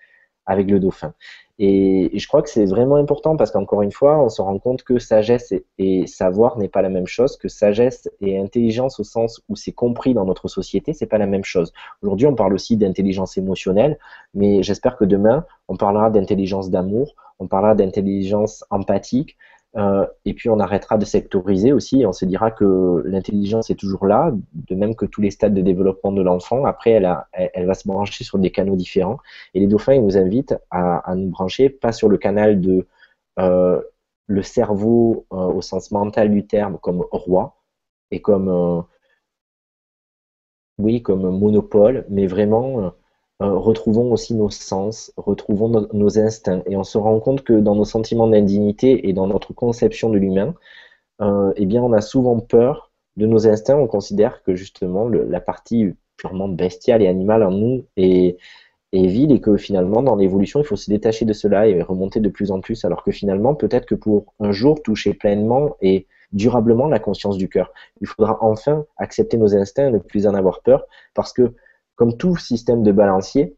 avec 0.49 0.69
le 0.69 0.81
dauphin. 0.81 1.13
Et, 1.61 2.11
je 2.15 2.27
crois 2.29 2.43
que 2.43 2.51
c'est 2.51 2.67
vraiment 2.67 2.97
important 2.97 3.37
parce 3.37 3.51
qu'encore 3.51 3.83
une 3.83 3.93
fois, 3.93 4.19
on 4.19 4.29
se 4.29 4.41
rend 4.41 4.59
compte 4.59 4.83
que 4.83 4.99
sagesse 4.99 5.53
et, 5.79 6.07
savoir 6.07 6.57
n'est 6.57 6.69
pas 6.69 6.83
la 6.83 6.89
même 6.89 7.07
chose, 7.07 7.37
que 7.37 7.49
sagesse 7.49 8.09
et 8.21 8.39
intelligence 8.39 8.99
au 8.99 9.05
sens 9.05 9.41
où 9.49 9.57
c'est 9.57 9.73
compris 9.73 10.15
dans 10.15 10.25
notre 10.25 10.49
société, 10.49 10.93
c'est 10.93 11.07
pas 11.07 11.19
la 11.19 11.27
même 11.27 11.45
chose. 11.45 11.73
Aujourd'hui, 12.03 12.27
on 12.27 12.35
parle 12.35 12.55
aussi 12.55 12.77
d'intelligence 12.77 13.37
émotionnelle, 13.37 13.99
mais 14.35 14.63
j'espère 14.63 14.97
que 14.97 15.05
demain, 15.05 15.45
on 15.69 15.77
parlera 15.77 16.11
d'intelligence 16.11 16.71
d'amour, 16.71 17.15
on 17.41 17.47
parlera 17.47 17.75
d'intelligence 17.75 18.65
empathique, 18.71 19.37
euh, 19.77 20.07
et 20.25 20.35
puis 20.35 20.49
on 20.49 20.61
arrêtera 20.61 20.97
de 20.97 21.05
sectoriser 21.05 21.73
aussi, 21.73 22.05
on 22.07 22.13
se 22.13 22.25
dira 22.25 22.51
que 22.51 23.03
l'intelligence 23.05 23.71
est 23.71 23.75
toujours 23.75 24.07
là, 24.07 24.33
de 24.55 24.75
même 24.75 24.95
que 24.95 25.05
tous 25.05 25.21
les 25.21 25.31
stades 25.31 25.55
de 25.55 25.61
développement 25.61 26.13
de 26.13 26.23
l'enfant. 26.23 26.65
Après, 26.65 26.91
elle, 26.93 27.67
va 27.67 27.75
se 27.75 27.87
brancher 27.87 28.25
sur 28.25 28.39
des 28.39 28.51
canaux 28.51 28.77
différents. 28.77 29.19
Et 29.55 29.61
les 29.61 29.67
dauphins, 29.67 29.95
ils 29.95 30.05
nous 30.05 30.17
invitent 30.17 30.57
à, 30.71 31.15
nous 31.15 31.29
brancher 31.29 31.69
pas 31.69 31.93
sur 31.93 32.09
le 32.09 32.17
canal 32.17 32.61
de 32.61 32.87
euh, 33.39 33.81
le 34.27 34.43
cerveau 34.43 35.27
euh, 35.33 35.37
au 35.37 35.63
sens 35.63 35.91
mental 35.91 36.31
du 36.31 36.47
terme 36.47 36.79
comme 36.79 37.05
roi 37.13 37.57
et 38.11 38.21
comme 38.21 38.85
oui 40.79 41.03
comme 41.03 41.39
monopole, 41.39 42.07
mais 42.09 42.27
vraiment 42.27 42.93
euh, 43.41 43.57
retrouvons 43.57 44.13
aussi 44.13 44.35
nos 44.35 44.51
sens, 44.51 45.13
retrouvons 45.17 45.89
nos 45.93 46.19
instincts. 46.19 46.63
Et 46.67 46.77
on 46.77 46.85
se 46.85 46.99
rend 46.99 47.21
compte 47.21 47.45
que 47.45 47.53
dans 47.53 47.77
nos 47.77 47.85
sentiments 47.85 48.27
d'indignité 48.27 49.09
et 49.09 49.13
dans 49.13 49.29
notre 49.29 49.53
conception 49.53 50.11
de 50.11 50.19
l'humain, 50.19 50.55
euh, 51.21 51.53
eh 51.57 51.67
bien, 51.67 51.83
on 51.83 51.93
a 51.93 52.01
souvent 52.01 52.41
peur 52.41 52.91
de 53.17 53.27
nos 53.27 53.47
instincts. 53.47 53.77
On 53.79 53.87
considère 53.87 54.43
que 54.43 54.57
justement 54.57 55.09
la 55.09 55.41
partie 55.41 55.95
purement 56.17 56.49
bestiale 56.49 57.03
et 57.03 57.07
animale 57.07 57.45
en 57.45 57.53
nous 57.53 57.85
est, 57.97 58.39
est 58.93 59.07
vide 59.07 59.31
et 59.31 59.41
que 59.41 59.57
finalement, 59.57 60.03
dans 60.03 60.17
l'évolution, 60.17 60.61
il 60.61 60.67
faut 60.67 60.77
se 60.77 60.91
détacher 60.91 61.25
de 61.25 61.33
cela 61.33 61.69
et 61.69 61.81
remonter 61.83 62.19
de 62.21 62.29
plus 62.29 62.51
en 62.51 62.61
plus. 62.61 62.85
Alors 62.85 63.05
que 63.05 63.13
finalement, 63.13 63.55
peut-être 63.55 63.87
que 63.87 63.95
pour 63.95 64.35
un 64.41 64.51
jour 64.51 64.83
toucher 64.83 65.15
pleinement 65.15 65.77
et 65.81 66.09
durablement 66.33 66.89
la 66.89 66.99
conscience 66.99 67.39
du 67.39 67.49
cœur, 67.49 67.73
il 68.01 68.07
faudra 68.09 68.39
enfin 68.41 68.85
accepter 68.97 69.37
nos 69.37 69.55
instincts 69.55 69.89
et 69.89 69.93
ne 69.93 69.99
plus 69.99 70.27
en 70.27 70.35
avoir 70.35 70.61
peur 70.63 70.87
parce 71.15 71.33
que 71.33 71.55
comme 71.99 72.17
tout 72.17 72.37
système 72.37 72.85
de 72.85 72.93
balancier, 72.93 73.57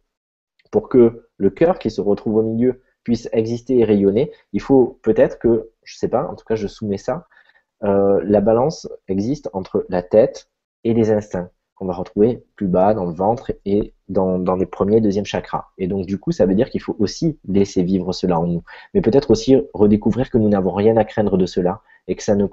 pour 0.71 0.89
que 0.89 1.29
le 1.37 1.51
cœur 1.51 1.79
qui 1.79 1.91
se 1.91 2.01
retrouve 2.01 2.37
au 2.37 2.43
milieu 2.43 2.83
puisse 3.05 3.29
exister 3.33 3.79
et 3.79 3.85
rayonner, 3.85 4.33
il 4.55 4.63
faut 4.63 4.99
peut-être 5.03 5.39
que, 5.39 5.71
je 5.85 5.95
ne 5.95 5.99
sais 5.99 6.09
pas, 6.09 6.27
en 6.27 6.35
tout 6.35 6.45
cas 6.47 6.55
je 6.55 6.67
soumets 6.67 6.97
ça, 6.97 7.27
euh, 7.85 8.21
la 8.25 8.41
balance 8.41 8.89
existe 9.09 9.51
entre 9.53 9.85
la 9.91 10.03
tête 10.03 10.51
et 10.85 10.95
les 10.95 11.11
instincts 11.11 11.51
qu'on 11.75 11.87
va 11.87 11.93
retrouver 11.93 12.43
plus 12.57 12.67
bas 12.67 12.95
dans 12.95 13.05
le 13.05 13.13
ventre 13.13 13.53
et 13.67 13.95
dans, 14.09 14.39
les 14.57 14.67
premiers 14.67 14.99
et 14.99 15.01
deuxièmes 15.01 15.25
chakras. 15.27 15.69
Et 15.77 15.87
donc 15.87 16.07
du 16.07 16.19
coup, 16.19 16.33
ça 16.33 16.47
veut 16.47 16.55
dire 16.55 16.71
qu'il 16.71 16.81
faut 16.81 16.97
aussi 16.99 17.39
laisser 17.47 17.83
vivre 17.83 18.13
cela 18.13 18.41
en 18.41 18.47
nous, 18.47 18.63
mais 18.95 19.03
peut-être 19.03 19.31
aussi 19.31 19.57
redécouvrir 19.75 20.31
que 20.31 20.39
nous 20.39 20.49
n'avons 20.49 20.73
rien 20.73 20.97
à 20.97 21.05
craindre 21.05 21.37
de 21.37 21.47
cela 21.47 21.83
et 22.09 22.17
que 22.17 22.23
ça 22.23 22.35
ne, 22.35 22.47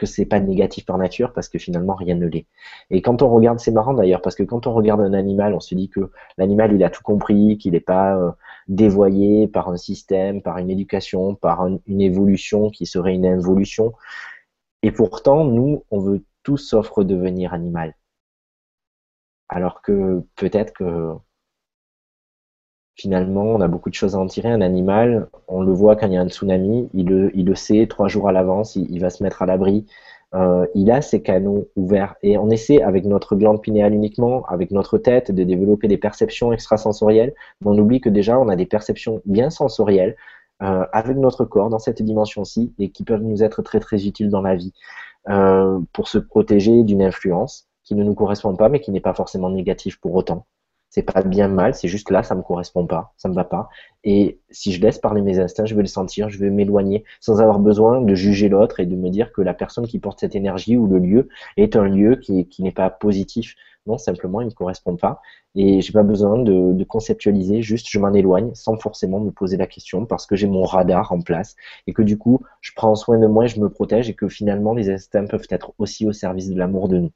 que 0.00 0.06
c'est 0.06 0.24
pas 0.24 0.40
négatif 0.40 0.86
par 0.86 0.96
nature 0.96 1.34
parce 1.34 1.50
que 1.50 1.58
finalement 1.58 1.94
rien 1.94 2.14
ne 2.14 2.26
l'est. 2.26 2.46
Et 2.88 3.02
quand 3.02 3.20
on 3.20 3.28
regarde, 3.28 3.60
c'est 3.60 3.70
marrant 3.70 3.92
d'ailleurs 3.92 4.22
parce 4.22 4.34
que 4.34 4.42
quand 4.42 4.66
on 4.66 4.72
regarde 4.72 5.02
un 5.02 5.12
animal, 5.12 5.54
on 5.54 5.60
se 5.60 5.74
dit 5.74 5.90
que 5.90 6.10
l'animal 6.38 6.72
il 6.72 6.82
a 6.82 6.88
tout 6.88 7.02
compris, 7.02 7.58
qu'il 7.58 7.72
n'est 7.72 7.80
pas 7.80 8.16
euh, 8.16 8.30
dévoyé 8.66 9.46
par 9.46 9.68
un 9.68 9.76
système, 9.76 10.40
par 10.40 10.56
une 10.56 10.70
éducation, 10.70 11.34
par 11.34 11.66
une 11.86 12.00
évolution 12.00 12.70
qui 12.70 12.86
serait 12.86 13.14
une 13.14 13.26
involution. 13.26 13.92
Et 14.82 14.90
pourtant, 14.90 15.44
nous, 15.44 15.84
on 15.90 16.00
veut 16.00 16.24
tous 16.42 16.56
sauf 16.56 16.88
redevenir 16.88 17.52
animal. 17.52 17.94
Alors 19.50 19.82
que 19.82 20.22
peut-être 20.36 20.72
que 20.72 21.12
finalement, 23.00 23.44
on 23.44 23.60
a 23.60 23.68
beaucoup 23.68 23.88
de 23.88 23.94
choses 23.94 24.14
à 24.14 24.18
en 24.18 24.26
tirer. 24.26 24.50
Un 24.50 24.60
animal, 24.60 25.28
on 25.48 25.62
le 25.62 25.72
voit 25.72 25.96
quand 25.96 26.06
il 26.06 26.12
y 26.12 26.16
a 26.16 26.20
un 26.20 26.28
tsunami, 26.28 26.88
il 26.92 27.06
le, 27.06 27.54
sait 27.54 27.86
trois 27.88 28.08
jours 28.08 28.28
à 28.28 28.32
l'avance, 28.32 28.76
il, 28.76 29.00
va 29.00 29.10
se 29.10 29.22
mettre 29.22 29.42
à 29.42 29.46
l'abri. 29.46 29.86
Euh, 30.34 30.66
il 30.74 30.90
a 30.90 31.02
ses 31.02 31.22
canaux 31.22 31.68
ouverts 31.76 32.14
et 32.22 32.38
on 32.38 32.50
essaie 32.50 32.82
avec 32.82 33.04
notre 33.04 33.34
glande 33.36 33.62
pinéale 33.62 33.94
uniquement, 33.94 34.44
avec 34.46 34.70
notre 34.70 34.98
tête, 34.98 35.32
de 35.32 35.42
développer 35.42 35.88
des 35.88 35.96
perceptions 35.96 36.52
extrasensorielles. 36.52 37.34
Mais 37.60 37.70
on 37.70 37.78
oublie 37.78 38.00
que 38.00 38.10
déjà 38.10 38.38
on 38.38 38.48
a 38.48 38.56
des 38.56 38.66
perceptions 38.66 39.22
bien 39.24 39.50
sensorielles 39.50 40.16
euh, 40.62 40.84
avec 40.92 41.16
notre 41.16 41.44
corps 41.46 41.70
dans 41.70 41.78
cette 41.78 42.02
dimension-ci 42.02 42.74
et 42.78 42.90
qui 42.90 43.02
peuvent 43.02 43.22
nous 43.22 43.42
être 43.42 43.62
très 43.62 43.80
très 43.80 44.06
utiles 44.06 44.28
dans 44.28 44.42
la 44.42 44.54
vie 44.56 44.74
euh, 45.30 45.80
pour 45.92 46.06
se 46.06 46.18
protéger 46.18 46.84
d'une 46.84 47.02
influence 47.02 47.66
qui 47.82 47.94
ne 47.94 48.04
nous 48.04 48.14
correspond 48.14 48.54
pas 48.54 48.68
mais 48.68 48.80
qui 48.80 48.90
n'est 48.90 49.00
pas 49.00 49.14
forcément 49.14 49.50
négative 49.50 49.98
pour 50.00 50.14
autant 50.14 50.46
c'est 50.90 51.02
pas 51.02 51.22
bien 51.22 51.48
mal, 51.48 51.74
c'est 51.74 51.88
juste 51.88 52.10
là, 52.10 52.22
ça 52.24 52.34
me 52.34 52.42
correspond 52.42 52.86
pas, 52.86 53.14
ça 53.16 53.28
me 53.28 53.34
va 53.34 53.44
pas. 53.44 53.68
Et 54.02 54.40
si 54.50 54.72
je 54.72 54.80
laisse 54.80 54.98
parler 54.98 55.22
mes 55.22 55.38
instincts, 55.38 55.64
je 55.64 55.74
vais 55.76 55.82
le 55.82 55.88
sentir, 55.88 56.28
je 56.30 56.38
vais 56.38 56.50
m'éloigner 56.50 57.04
sans 57.20 57.40
avoir 57.40 57.60
besoin 57.60 58.00
de 58.02 58.14
juger 58.14 58.48
l'autre 58.48 58.80
et 58.80 58.86
de 58.86 58.96
me 58.96 59.08
dire 59.08 59.32
que 59.32 59.40
la 59.40 59.54
personne 59.54 59.86
qui 59.86 60.00
porte 60.00 60.18
cette 60.20 60.34
énergie 60.34 60.76
ou 60.76 60.88
le 60.88 60.98
lieu 60.98 61.28
est 61.56 61.76
un 61.76 61.84
lieu 61.84 62.16
qui, 62.16 62.46
n'est 62.58 62.72
pas 62.72 62.90
positif. 62.90 63.54
Non, 63.86 63.98
simplement, 63.98 64.40
ils 64.40 64.46
ne 64.46 64.50
me 64.50 64.54
correspondent 64.54 65.00
pas. 65.00 65.20
Et 65.54 65.80
j'ai 65.80 65.92
pas 65.92 66.02
besoin 66.02 66.38
de, 66.42 66.84
conceptualiser, 66.84 67.62
juste 67.62 67.86
je 67.88 67.98
m'en 68.00 68.12
éloigne 68.12 68.50
sans 68.54 68.76
forcément 68.76 69.20
me 69.20 69.30
poser 69.30 69.56
la 69.56 69.66
question 69.66 70.06
parce 70.06 70.26
que 70.26 70.34
j'ai 70.36 70.48
mon 70.48 70.64
radar 70.64 71.12
en 71.12 71.20
place 71.20 71.54
et 71.86 71.92
que 71.92 72.02
du 72.02 72.18
coup, 72.18 72.40
je 72.60 72.72
prends 72.74 72.94
soin 72.96 73.18
de 73.18 73.26
moi 73.26 73.44
et 73.44 73.48
je 73.48 73.60
me 73.60 73.68
protège 73.70 74.10
et 74.10 74.14
que 74.14 74.28
finalement, 74.28 74.74
les 74.74 74.90
instincts 74.90 75.26
peuvent 75.26 75.46
être 75.50 75.72
aussi 75.78 76.06
au 76.06 76.12
service 76.12 76.50
de 76.50 76.58
l'amour 76.58 76.88
de 76.88 76.98
nous. 76.98 77.10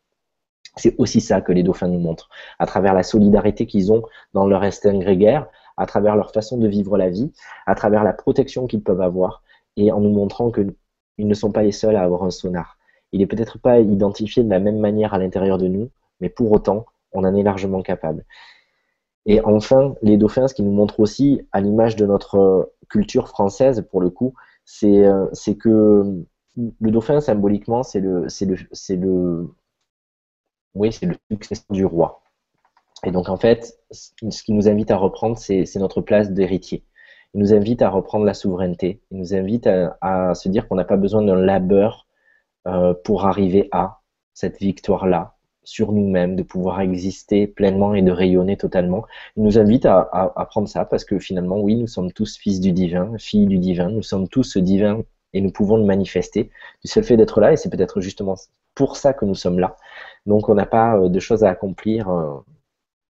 C'est 0.76 0.94
aussi 0.98 1.20
ça 1.20 1.40
que 1.40 1.52
les 1.52 1.62
dauphins 1.62 1.88
nous 1.88 2.01
montrent, 2.01 2.28
à 2.59 2.66
travers 2.66 2.94
la 2.94 3.02
solidarité 3.02 3.66
qu'ils 3.66 3.92
ont 3.92 4.02
dans 4.32 4.46
leur 4.46 4.62
instinct 4.62 4.98
grégaire, 4.98 5.46
à 5.76 5.86
travers 5.86 6.16
leur 6.16 6.32
façon 6.32 6.59
de 6.59 6.68
vivre 6.68 6.96
la 6.96 7.10
vie, 7.10 7.32
à 7.66 7.74
travers 7.74 8.05
la 8.05 8.12
protection 8.12 8.66
qu'ils 8.66 8.82
peuvent 8.82 9.01
avoir, 9.01 9.42
et 9.76 9.92
en 9.92 10.01
nous 10.01 10.10
montrant 10.10 10.51
qu'ils 10.51 10.74
ne 11.18 11.34
sont 11.34 11.52
pas 11.52 11.62
les 11.62 11.72
seuls 11.72 11.96
à 11.96 12.02
avoir 12.02 12.24
un 12.24 12.30
sonar. 12.30 12.78
Il 13.12 13.20
n'est 13.20 13.26
peut-être 13.26 13.59
pas 13.59 13.80
identifié 13.80 14.42
de 14.42 14.51
la 14.51 14.59
même 14.59 14.78
manière 14.78 15.14
à 15.14 15.18
l'intérieur 15.18 15.59
de 15.59 15.68
nous, 15.68 15.90
mais 16.20 16.28
pour 16.28 16.51
autant, 16.52 16.86
on 17.12 17.24
en 17.24 17.34
est 17.34 17.42
largement 17.42 17.82
capable. 17.82 18.24
Et 19.26 19.40
enfin, 19.40 19.94
les 20.02 20.16
dauphins, 20.16 20.48
ce 20.48 20.55
qui 20.55 20.62
nous 20.62 20.72
montre 20.72 21.01
aussi, 21.01 21.40
à 21.52 21.60
l'image 21.60 21.96
de 21.96 22.06
notre 22.06 22.72
culture 22.88 23.28
française, 23.28 23.86
pour 23.90 24.01
le 24.01 24.10
coup, 24.10 24.34
c'est 24.64 25.06
euh, 25.06 25.26
que 25.59 26.24
le 26.56 26.90
dauphin, 26.90 27.20
symboliquement, 27.20 27.82
c'est 27.82 28.01
le, 28.01 28.26
le, 28.26 29.48
oui, 30.74 30.92
c'est 30.92 31.06
le 31.06 31.16
successeur 31.30 31.66
du 31.70 31.84
roi. 31.84 32.22
Et 33.05 33.10
donc, 33.10 33.28
en 33.28 33.36
fait, 33.36 33.78
ce 33.90 34.42
qui 34.42 34.52
nous 34.52 34.68
invite 34.68 34.90
à 34.90 34.96
reprendre, 34.96 35.36
c'est 35.36 35.76
notre 35.76 36.01
place 36.01 36.30
d'héritier. 36.32 36.84
Il 37.34 37.40
nous 37.40 37.52
invite 37.52 37.82
à 37.82 37.90
reprendre 37.90 38.24
la 38.24 38.34
souveraineté. 38.34 39.02
Il 39.10 39.18
nous 39.18 39.34
invite 39.34 39.66
à 39.66 40.34
se 40.34 40.48
dire 40.48 40.68
qu'on 40.68 40.76
n'a 40.76 40.84
pas 40.84 40.96
besoin 40.96 41.22
d'un 41.22 41.36
labeur 41.36 42.06
euh, 42.66 42.94
pour 43.05 43.26
arriver 43.26 43.68
à 43.72 44.01
cette 44.32 44.59
victoire-là 44.59 45.36
sur 45.64 45.92
nous-mêmes, 45.92 46.36
de 46.36 46.42
pouvoir 46.42 46.80
exister 46.80 47.46
pleinement 47.46 47.94
et 47.94 48.02
de 48.02 48.10
rayonner 48.10 48.56
totalement. 48.56 49.05
Il 49.36 49.42
nous 49.42 49.59
invite 49.59 49.86
à, 49.86 50.09
à, 50.36 50.46
prendre 50.46 50.68
ça 50.68 50.84
parce 50.84 51.05
que 51.05 51.18
finalement, 51.18 51.59
oui, 51.59 51.76
nous 51.76 51.86
sommes 51.86 52.12
tous 52.12 52.36
fils 52.36 52.60
du 52.60 52.72
divin, 52.72 53.16
filles 53.18 53.46
du 53.46 53.59
divin, 53.59 53.88
nous 53.88 54.02
sommes 54.02 54.28
tous 54.28 54.59
divins 54.59 55.02
et 55.32 55.40
nous 55.40 55.51
pouvons 55.51 55.76
le 55.76 55.84
manifester 55.84 56.51
du 56.82 56.90
seul 56.90 57.05
fait 57.05 57.16
d'être 57.16 57.40
là 57.40 57.52
et 57.52 57.56
c'est 57.56 57.70
peut-être 57.70 58.01
justement 58.01 58.36
pour 58.74 58.96
ça 58.96 59.12
que 59.12 59.24
nous 59.24 59.34
sommes 59.34 59.59
là. 59.59 59.76
Donc 60.26 60.48
on 60.48 60.55
n'a 60.55 60.66
pas 60.66 60.96
euh, 60.96 61.09
de 61.09 61.20
choses 61.20 61.44
à 61.44 61.51
accomplir. 61.51 62.09
Euh, 62.09 62.40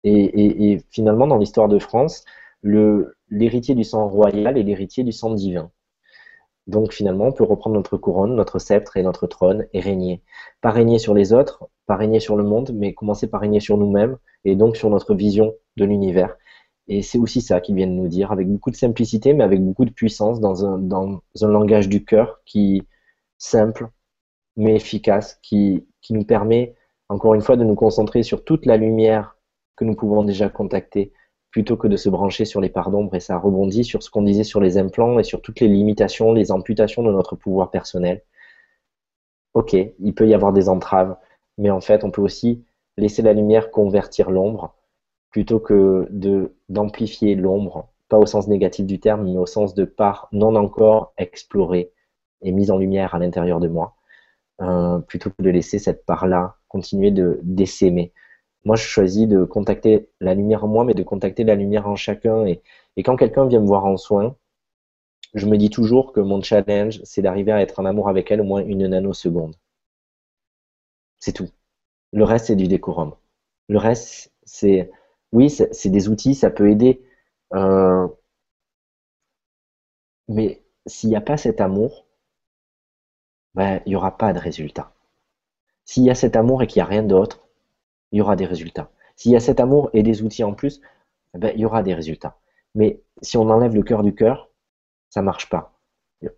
et, 0.05 0.83
finalement, 0.91 1.27
dans 1.27 1.39
l'histoire 1.39 1.69
de 1.69 1.79
France, 1.79 2.25
l'héritier 2.63 3.75
du 3.75 3.85
sang 3.85 4.09
royal 4.09 4.59
est 4.59 4.63
l'héritier 4.63 5.03
du 5.05 5.13
sang 5.13 5.33
divin. 5.33 5.71
Donc 6.67 6.93
finalement, 6.93 7.27
on 7.27 7.33
peut 7.33 7.45
reprendre 7.45 7.77
notre 7.77 7.97
couronne, 7.97 8.35
notre 8.37 8.59
sceptre 8.59 8.97
et 8.97 9.03
notre 9.03 9.27
trône 9.27 9.67
et 9.73 9.81
régner. 9.81 10.23
Pas 10.61 10.71
régner 10.71 10.99
sur 10.99 11.15
les 11.15 11.33
autres, 11.33 11.69
pas 11.87 11.97
régner 11.97 12.21
sur 12.21 12.37
le 12.37 12.45
monde, 12.45 12.73
mais 12.75 12.95
commencer 12.95 13.27
par 13.29 13.41
régner 13.41 13.61
sur 13.61 13.77
nous-mêmes 13.77 14.17
et 14.45 14.57
donc 14.57 14.77
sur 14.77 14.91
notre 14.91 15.15
vision 15.15 15.55
de 15.77 15.85
l'univers. 15.85 16.37
Et 16.89 17.03
c'est 17.03 17.19
aussi 17.19 17.41
ça 17.41 17.61
qu'ils 17.61 17.75
viennent 17.77 17.97
nous 17.97 18.09
dire, 18.09 18.33
avec 18.33 18.49
beaucoup 18.49 18.71
de 18.71 18.77
simplicité, 18.77 19.33
mais 19.35 19.45
avec 19.45 19.63
beaucoup 19.63 19.85
de 19.85 19.91
puissance, 19.91 20.41
dans 20.41 20.67
un, 20.67 20.79
dans 20.79 21.21
un 21.41 21.49
langage 21.49 21.89
du 21.89 22.05
cœur 22.05 22.41
qui 22.45 22.83
simple, 23.39 23.89
mais 24.57 24.77
efficace, 24.77 25.39
qui, 25.43 25.87
qui 26.01 26.13
nous 26.13 26.25
permet, 26.25 26.75
encore 27.09 27.35
une 27.35 27.41
fois, 27.41 27.57
de 27.57 27.65
nous 27.65 27.75
concentrer 27.75 28.23
sur 28.23 28.45
toute 28.45 28.67
la 28.67 28.77
lumière 28.77 29.37
que 29.77 29.85
nous 29.85 29.95
pouvons 29.95 30.23
déjà 30.25 30.49
contacter, 30.49 31.13
plutôt 31.51 31.77
que 31.77 31.89
de 31.89 31.97
se 31.97 32.09
brancher 32.09 32.45
sur 32.45 32.61
les 32.61 32.69
parts 32.69 32.91
d'ombre 32.91 33.15
et 33.15 33.21
ça 33.21 33.39
rebondit 33.39 33.85
sur 33.85 34.03
ce 34.03 34.11
qu'on 34.11 34.23
disait 34.23 34.45
sur 34.45 34.61
les 34.61 34.77
implants 34.79 35.19
et 35.19 35.25
sur 35.25 35.41
toutes 35.41 35.61
les 35.61 35.69
limitations, 35.69 36.33
les 36.33 36.51
amputations 36.51 37.03
de 37.03 37.13
notre 37.13 37.37
pouvoir 37.37 37.71
personnel. 37.71 38.23
Ok, 39.55 39.75
il 39.75 40.15
peut 40.15 40.27
y 40.27 40.35
avoir 40.35 40.53
des 40.53 40.69
entraves, 40.69 41.17
mais 41.59 41.71
en 41.71 41.81
fait, 41.81 42.03
on 42.03 42.11
peut 42.11 42.23
aussi 42.23 42.65
laisser 42.97 43.23
la 43.23 43.33
lumière 43.33 43.71
convertir 43.71 44.31
l'ombre 44.31 44.75
plutôt 45.31 45.59
que 45.59 46.09
d'amplifier 46.69 47.35
l'ombre, 47.35 47.89
pas 48.09 48.19
au 48.19 48.27
sens 48.27 48.47
négatif 48.47 48.87
du 48.87 49.01
terme, 49.01 49.25
mais 49.25 49.37
au 49.37 49.47
sens 49.47 49.75
de 49.75 49.85
part 49.85 50.29
non 50.31 50.55
encore 50.55 51.13
explorée 51.19 51.93
et 52.43 52.53
mise 52.53 52.71
en 52.71 52.79
lumière 52.79 53.15
à 53.15 53.19
l'intérieur 53.19 53.59
de 53.59 53.67
moi, 53.67 53.97
euh, 54.63 54.99
plutôt 55.01 55.31
que 55.31 55.43
de 55.43 55.51
laisser 55.51 55.79
cette 55.79 56.07
part-là 56.07 56.57
continuer 56.69 57.11
de 57.11 57.41
d'essaimer 57.43 58.13
moi, 58.65 58.77
je 58.77 58.85
choisis 58.85 59.29
de 59.29 59.45
contacter 59.45 60.09
la 60.21 60.35
lumière 60.35 60.65
en 60.65 60.69
moi, 60.69 60.85
mais 60.85 60.95
de 60.95 61.03
contacter 61.03 61.45
la 61.45 61.55
lumière 61.55 61.87
en 61.89 61.97
chacun. 61.97 62.47
Et, 62.47 62.63
quand 63.05 63.17
quelqu'un 63.17 63.47
vient 63.47 63.61
me 63.61 63.67
voir 63.67 63.85
en 63.85 63.97
soin, 63.97 64.37
je 65.35 65.47
me 65.47 65.59
dis 65.59 65.71
toujours 65.71 66.13
que 66.13 66.21
mon 66.21 66.43
challenge, 66.43 67.01
c'est 67.05 67.23
d'arriver 67.23 67.53
à 67.53 67.61
être 67.61 67.81
en 67.81 67.85
amour 67.87 68.09
avec 68.09 68.31
elle 68.31 68.41
au 68.41 68.45
moins 68.45 68.63
une 68.65 68.87
nanoseconde. 68.89 69.57
C'est 71.19 71.33
tout. 71.33 71.49
Le 72.13 72.25
reste, 72.25 72.47
c'est 72.47 72.57
du 72.57 72.69
décorum. 72.69 73.15
Le 73.69 73.79
reste, 73.79 74.33
c'est, 74.45 74.91
oui, 75.33 75.51
c'est 75.51 75.91
des 75.91 76.09
outils, 76.09 76.35
ça 76.35 76.51
peut 76.51 76.71
aider. 76.71 77.03
Euh, 77.55 78.09
mais 80.29 80.63
s'il 80.87 81.11
n'y 81.11 81.17
a 81.17 81.21
pas 81.21 81.37
cet 81.37 81.61
amour, 81.61 82.07
ben, 83.55 83.81
il 83.87 83.91
n'y 83.91 83.97
aura 83.97 84.17
pas 84.17 84.33
de 84.33 84.39
résultat. 84.39 84.93
S'il 85.85 86.05
y 86.05 86.11
a 86.11 86.15
cet 86.15 86.37
amour 86.37 86.63
et 86.63 86.67
qu'il 86.67 86.81
n'y 86.81 86.87
a 86.87 86.91
rien 86.91 87.03
d'autre, 87.03 87.47
il 88.13 88.19
y 88.19 88.21
aura 88.21 88.37
des 88.37 88.47
résultats. 88.47 88.91
S'il 89.17 89.33
y 89.33 89.37
a 89.37 89.41
cet 89.41 89.61
amour 89.61 89.91
et 89.93 90.03
des 90.03 90.23
outils 90.23 90.45
en 90.45 90.55
plus, 90.55 90.81
ben, 91.35 91.53
il 91.55 91.61
y 91.61 91.67
aura 91.67 91.83
des 91.83 91.95
résultats. 91.95 92.39
Mais 92.75 93.01
si 93.23 93.37
on 93.37 93.49
enlève 93.51 93.75
le 93.75 93.83
cœur 93.83 94.03
du 94.03 94.15
cœur, 94.15 94.51
ça 95.11 95.23
marche 95.23 95.49
pas. 95.49 95.73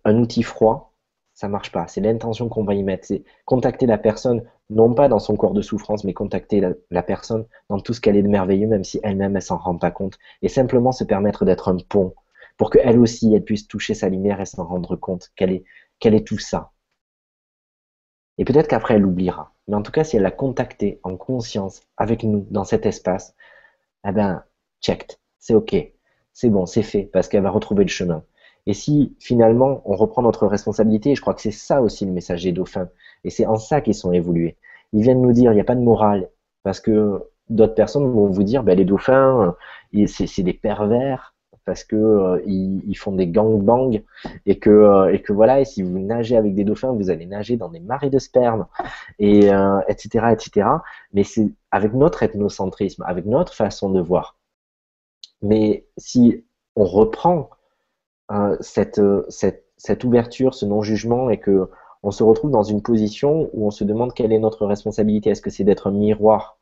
Un 0.05 0.17
outil 0.19 0.43
froid, 0.43 0.93
ça 1.33 1.47
marche 1.47 1.71
pas. 1.71 1.87
C'est 1.87 2.01
l'intention 2.01 2.49
qu'on 2.49 2.63
va 2.63 2.73
y 2.73 2.83
mettre. 2.83 3.05
C'est 3.05 3.23
contacter 3.45 3.85
la 3.85 3.97
personne, 3.97 4.43
non 4.69 4.93
pas 4.93 5.07
dans 5.07 5.19
son 5.19 5.35
corps 5.35 5.53
de 5.53 5.61
souffrance, 5.61 6.03
mais 6.03 6.13
contacter 6.13 6.61
la, 6.89 7.03
personne 7.03 7.45
dans 7.69 7.79
tout 7.79 7.93
ce 7.93 8.01
qu'elle 8.01 8.17
est 8.17 8.23
de 8.23 8.27
merveilleux, 8.27 8.67
même 8.67 8.83
si 8.83 8.99
elle-même, 9.03 9.35
elle 9.35 9.41
s'en 9.41 9.57
rend 9.57 9.77
pas 9.77 9.91
compte. 9.91 10.17
Et 10.41 10.49
simplement 10.49 10.91
se 10.91 11.03
permettre 11.03 11.45
d'être 11.45 11.69
un 11.69 11.77
pont 11.77 12.13
pour 12.57 12.71
qu'elle 12.71 12.99
aussi, 12.99 13.33
elle 13.33 13.43
puisse 13.43 13.67
toucher 13.67 13.93
sa 13.93 14.09
lumière 14.09 14.41
et 14.41 14.45
s'en 14.45 14.65
rendre 14.65 14.95
compte 14.95 15.31
qu'elle 15.35 15.51
est, 15.51 15.63
qu'elle 15.99 16.15
est 16.15 16.25
tout 16.25 16.39
ça. 16.39 16.71
Et 18.37 18.45
peut-être 18.45 18.67
qu'après, 18.67 18.95
elle 18.95 19.05
oubliera. 19.05 19.53
Mais 19.67 19.75
en 19.75 19.81
tout 19.81 19.91
cas, 19.91 20.03
si 20.03 20.15
elle 20.15 20.23
l'a 20.23 20.31
contacté 20.31 20.99
en 21.03 21.17
conscience 21.17 21.81
avec 21.97 22.23
nous 22.23 22.47
dans 22.51 22.63
cet 22.63 22.85
espace, 22.85 23.35
eh 24.07 24.11
ben, 24.11 24.43
checked. 24.81 25.17
C'est 25.39 25.53
OK. 25.55 25.75
C'est 26.33 26.49
bon, 26.49 26.65
c'est 26.65 26.83
fait, 26.83 27.03
parce 27.11 27.27
qu'elle 27.27 27.43
va 27.43 27.49
retrouver 27.49 27.83
le 27.83 27.89
chemin. 27.89 28.23
Et 28.67 28.73
si 28.73 29.15
finalement 29.19 29.81
on 29.85 29.95
reprend 29.95 30.21
notre 30.21 30.45
responsabilité, 30.45 31.15
je 31.15 31.21
crois 31.21 31.33
que 31.33 31.41
c'est 31.41 31.51
ça 31.51 31.81
aussi 31.81 32.05
le 32.05 32.11
message 32.11 32.43
des 32.43 32.51
dauphins, 32.51 32.89
et 33.23 33.29
c'est 33.29 33.45
en 33.45 33.55
ça 33.55 33.81
qu'ils 33.81 33.95
sont 33.95 34.11
évolués. 34.11 34.57
Ils 34.93 35.01
viennent 35.01 35.21
nous 35.21 35.31
dire, 35.31 35.51
il 35.51 35.55
n'y 35.55 35.61
a 35.61 35.65
pas 35.65 35.75
de 35.75 35.81
morale, 35.81 36.29
parce 36.63 36.79
que 36.79 37.23
d'autres 37.49 37.75
personnes 37.75 38.11
vont 38.11 38.27
vous 38.27 38.43
dire, 38.43 38.63
ben, 38.63 38.77
les 38.77 38.85
dauphins, 38.85 39.55
c'est 40.07 40.43
des 40.43 40.53
pervers, 40.53 41.33
parce 41.67 41.83
que 41.83 41.97
euh, 41.97 42.41
ils, 42.47 42.97
font 42.97 43.11
des 43.11 43.27
gangbangs 43.27 44.01
et 44.45 44.57
que 44.57 44.69
euh, 44.69 45.13
et 45.13 45.21
que 45.21 45.33
voilà 45.33 45.59
et 45.59 45.65
si 45.65 45.83
vous 45.83 45.99
nagez 45.99 46.37
avec 46.37 46.55
des 46.55 46.63
dauphins 46.63 46.93
vous 46.93 47.09
allez 47.09 47.25
nager 47.25 47.57
dans 47.57 47.67
des 47.67 47.81
marées 47.81 48.09
de 48.09 48.19
sperme 48.19 48.67
et 49.19 49.49
etc 49.89 50.09
euh, 50.15 50.29
etc 50.29 50.67
mais 51.11 51.25
c'est 51.25 51.49
avec 51.69 51.93
notre 51.93 52.23
ethnocentrisme 52.23 53.03
avec 53.05 53.25
notre 53.25 53.53
façon 53.53 53.89
de 53.91 53.99
voir. 53.99 54.37
Mais 55.41 55.85
si 55.97 56.45
on 56.75 56.85
reprend 56.85 57.49
cette, 58.61 59.01
cette 59.29 59.65
cette 59.77 60.03
ouverture 60.05 60.53
ce 60.53 60.65
non 60.65 60.81
jugement 60.81 61.29
et 61.29 61.39
que 61.39 61.69
on 62.01 62.11
se 62.11 62.23
retrouve 62.23 62.51
dans 62.51 62.63
une 62.63 62.81
position 62.81 63.49
où 63.53 63.67
on 63.67 63.71
se 63.71 63.83
demande 63.83 64.13
quelle 64.13 64.31
est 64.31 64.39
notre 64.39 64.65
responsabilité. 64.65 65.31
Est-ce 65.31 65.41
que 65.41 65.49
c'est 65.49 65.65
d'être 65.65 65.87
un 65.87 65.91
miroir 65.91 66.59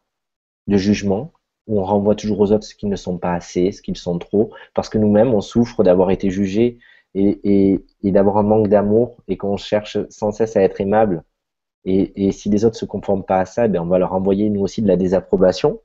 de 0.67 0.77
jugement 0.77 1.31
où 1.67 1.79
on 1.79 1.83
renvoie 1.83 2.15
toujours 2.15 2.39
aux 2.39 2.51
autres 2.51 2.65
ce 2.65 2.75
qu'ils 2.75 2.89
ne 2.89 2.95
sont 2.95 3.17
pas 3.17 3.33
assez, 3.33 3.71
ce 3.71 3.81
qu'ils 3.81 3.97
sont 3.97 4.19
trop, 4.19 4.51
parce 4.73 4.89
que 4.89 4.97
nous-mêmes, 4.97 5.33
on 5.33 5.41
souffre 5.41 5.83
d'avoir 5.83 6.11
été 6.11 6.29
jugés 6.29 6.77
et, 7.15 7.81
d'avoir 8.03 8.37
un 8.37 8.43
manque 8.43 8.67
d'amour 8.67 9.21
et 9.27 9.37
qu'on 9.37 9.57
cherche 9.57 9.97
sans 10.09 10.31
cesse 10.31 10.55
à 10.57 10.61
être 10.61 10.81
aimable. 10.81 11.23
Et, 11.85 12.31
si 12.31 12.49
les 12.49 12.65
autres 12.65 12.77
se 12.77 12.85
conforment 12.85 13.23
pas 13.23 13.39
à 13.39 13.45
ça, 13.45 13.67
ben 13.67 13.81
on 13.81 13.85
va 13.85 13.99
leur 13.99 14.13
envoyer 14.13 14.49
nous 14.49 14.61
aussi 14.61 14.81
de 14.81 14.87
la 14.87 14.97
désapprobation. 14.97 15.81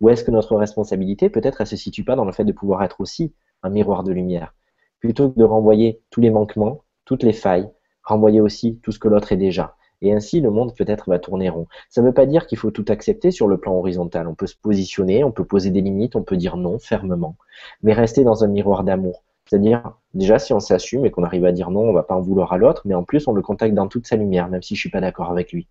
Ou 0.00 0.08
est-ce 0.08 0.24
que 0.24 0.30
notre 0.30 0.56
responsabilité, 0.56 1.30
peut-être, 1.30 1.60
elle 1.60 1.66
se 1.66 1.76
situe 1.76 2.04
pas 2.04 2.16
dans 2.16 2.24
le 2.24 2.32
fait 2.32 2.44
de 2.44 2.52
pouvoir 2.52 2.82
être 2.82 3.00
aussi 3.00 3.34
un 3.62 3.70
miroir 3.70 4.02
de 4.02 4.12
lumière, 4.12 4.54
plutôt 5.00 5.30
que 5.30 5.38
de 5.38 5.44
renvoyer 5.44 6.02
tous 6.10 6.20
les 6.20 6.30
manquements, 6.30 6.82
toutes 7.04 7.22
les 7.22 7.32
failles, 7.32 7.70
renvoyer 8.02 8.40
aussi 8.40 8.80
tout 8.82 8.92
ce 8.92 8.98
que 8.98 9.08
l'autre 9.08 9.32
est 9.32 9.36
déjà. 9.36 9.76
Et 10.04 10.12
ainsi, 10.12 10.42
le 10.42 10.50
monde 10.50 10.74
peut-être 10.76 11.08
va 11.08 11.18
tourner 11.18 11.48
rond. 11.48 11.66
Ça 11.88 12.02
ne 12.02 12.06
veut 12.06 12.12
pas 12.12 12.26
dire 12.26 12.46
qu'il 12.46 12.58
faut 12.58 12.70
tout 12.70 12.84
accepter 12.88 13.30
sur 13.30 13.48
le 13.48 13.56
plan 13.56 13.72
horizontal. 13.72 14.28
On 14.28 14.34
peut 14.34 14.46
se 14.46 14.54
positionner, 14.54 15.24
on 15.24 15.32
peut 15.32 15.46
poser 15.46 15.70
des 15.70 15.80
limites, 15.80 16.14
on 16.14 16.22
peut 16.22 16.36
dire 16.36 16.58
non 16.58 16.78
fermement. 16.78 17.36
Mais 17.82 17.94
rester 17.94 18.22
dans 18.22 18.44
un 18.44 18.48
miroir 18.48 18.84
d'amour. 18.84 19.24
C'est-à-dire, 19.46 19.94
déjà, 20.12 20.38
si 20.38 20.52
on 20.52 20.60
s'assume 20.60 21.06
et 21.06 21.10
qu'on 21.10 21.24
arrive 21.24 21.46
à 21.46 21.52
dire 21.52 21.70
non, 21.70 21.88
on 21.88 21.94
va 21.94 22.02
pas 22.02 22.14
en 22.14 22.20
vouloir 22.20 22.52
à 22.52 22.58
l'autre, 22.58 22.82
mais 22.84 22.94
en 22.94 23.02
plus, 23.02 23.26
on 23.28 23.32
le 23.32 23.40
contacte 23.40 23.74
dans 23.74 23.88
toute 23.88 24.06
sa 24.06 24.16
lumière, 24.16 24.48
même 24.48 24.62
si 24.62 24.74
je 24.74 24.80
suis 24.80 24.90
pas 24.90 25.00
d'accord 25.00 25.30
avec 25.30 25.52
lui. 25.52 25.68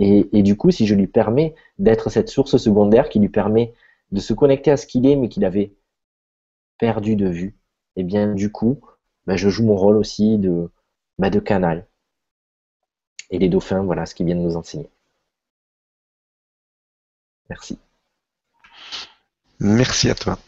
Et, 0.00 0.28
et, 0.36 0.42
du 0.42 0.56
coup, 0.56 0.72
si 0.72 0.84
je 0.84 0.96
lui 0.96 1.06
permets 1.06 1.54
d'être 1.78 2.10
cette 2.10 2.28
source 2.28 2.56
secondaire 2.56 3.08
qui 3.08 3.20
lui 3.20 3.28
permet 3.28 3.74
de 4.10 4.18
se 4.18 4.34
connecter 4.34 4.72
à 4.72 4.76
ce 4.76 4.88
qu'il 4.88 5.06
est, 5.06 5.14
mais 5.14 5.28
qu'il 5.28 5.44
avait 5.44 5.72
perdu 6.78 7.14
de 7.14 7.28
vue, 7.28 7.56
eh 7.94 8.02
bien, 8.02 8.34
du 8.34 8.50
coup, 8.50 8.80
ben, 9.26 9.36
je 9.36 9.48
joue 9.48 9.64
mon 9.64 9.76
rôle 9.76 9.96
aussi 9.96 10.36
de, 10.36 10.68
de 11.20 11.38
canal 11.38 11.86
et 13.30 13.38
les 13.38 13.48
dauphins, 13.48 13.82
voilà 13.82 14.06
ce 14.06 14.14
qu'ils 14.14 14.26
viennent 14.26 14.42
nous 14.42 14.56
enseigner. 14.56 14.88
Merci. 17.48 17.78
Merci 19.60 20.10
à 20.10 20.14
toi. 20.14 20.38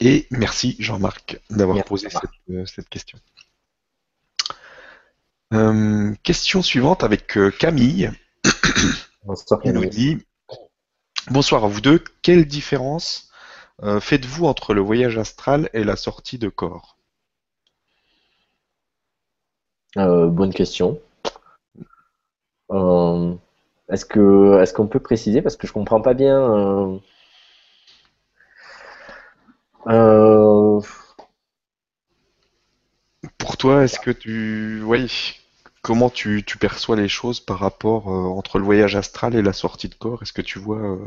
Et 0.00 0.26
merci 0.30 0.76
Jean-Marc 0.78 1.40
d'avoir 1.48 1.82
posé 1.84 2.08
euh, 2.50 2.66
cette, 2.66 2.88
question. 2.88 3.18
Euh, 5.52 6.12
question 6.22 6.62
suivante 6.62 7.04
avec 7.04 7.36
euh, 7.38 7.50
Camille. 7.50 8.10
Bonsoir 9.24 9.60
Camille. 9.60 9.82
nous 9.82 9.88
dit 9.88 10.18
Bonsoir 11.30 11.64
à 11.64 11.68
vous 11.68 11.80
deux. 11.80 12.02
Quelle 12.22 12.46
différence 12.46 13.28
faites-vous 14.00 14.46
entre 14.46 14.74
le 14.74 14.80
voyage 14.80 15.18
astral 15.18 15.68
et 15.72 15.82
la 15.82 15.96
sortie 15.96 16.38
de 16.38 16.48
corps? 16.48 16.96
Bonne 19.96 20.52
question. 20.52 21.00
Est-ce 23.88 24.04
que 24.04 24.60
est-ce 24.60 24.72
qu'on 24.72 24.86
peut 24.86 25.00
préciser 25.00 25.42
parce 25.42 25.56
que 25.56 25.66
je 25.66 25.72
comprends 25.72 26.00
pas 26.00 26.14
bien 26.14 27.00
euh, 29.88 30.80
Pour 33.38 33.56
toi, 33.56 33.84
est-ce 33.84 33.98
que 33.98 34.10
tu. 34.10 34.82
Oui. 34.84 35.38
Comment 35.82 36.10
tu, 36.10 36.44
perçois 36.60 36.94
les 36.94 37.08
choses 37.08 37.40
par 37.40 37.58
rapport 37.58 38.08
euh, 38.08 38.38
entre 38.38 38.58
le 38.58 38.64
voyage 38.64 38.94
astral 38.94 39.34
et 39.34 39.42
la 39.42 39.52
sortie 39.52 39.88
de 39.88 39.94
corps? 39.94 40.22
Est-ce 40.22 40.32
que 40.32 40.42
tu 40.42 40.60
vois. 40.60 40.78
Euh, 40.78 40.98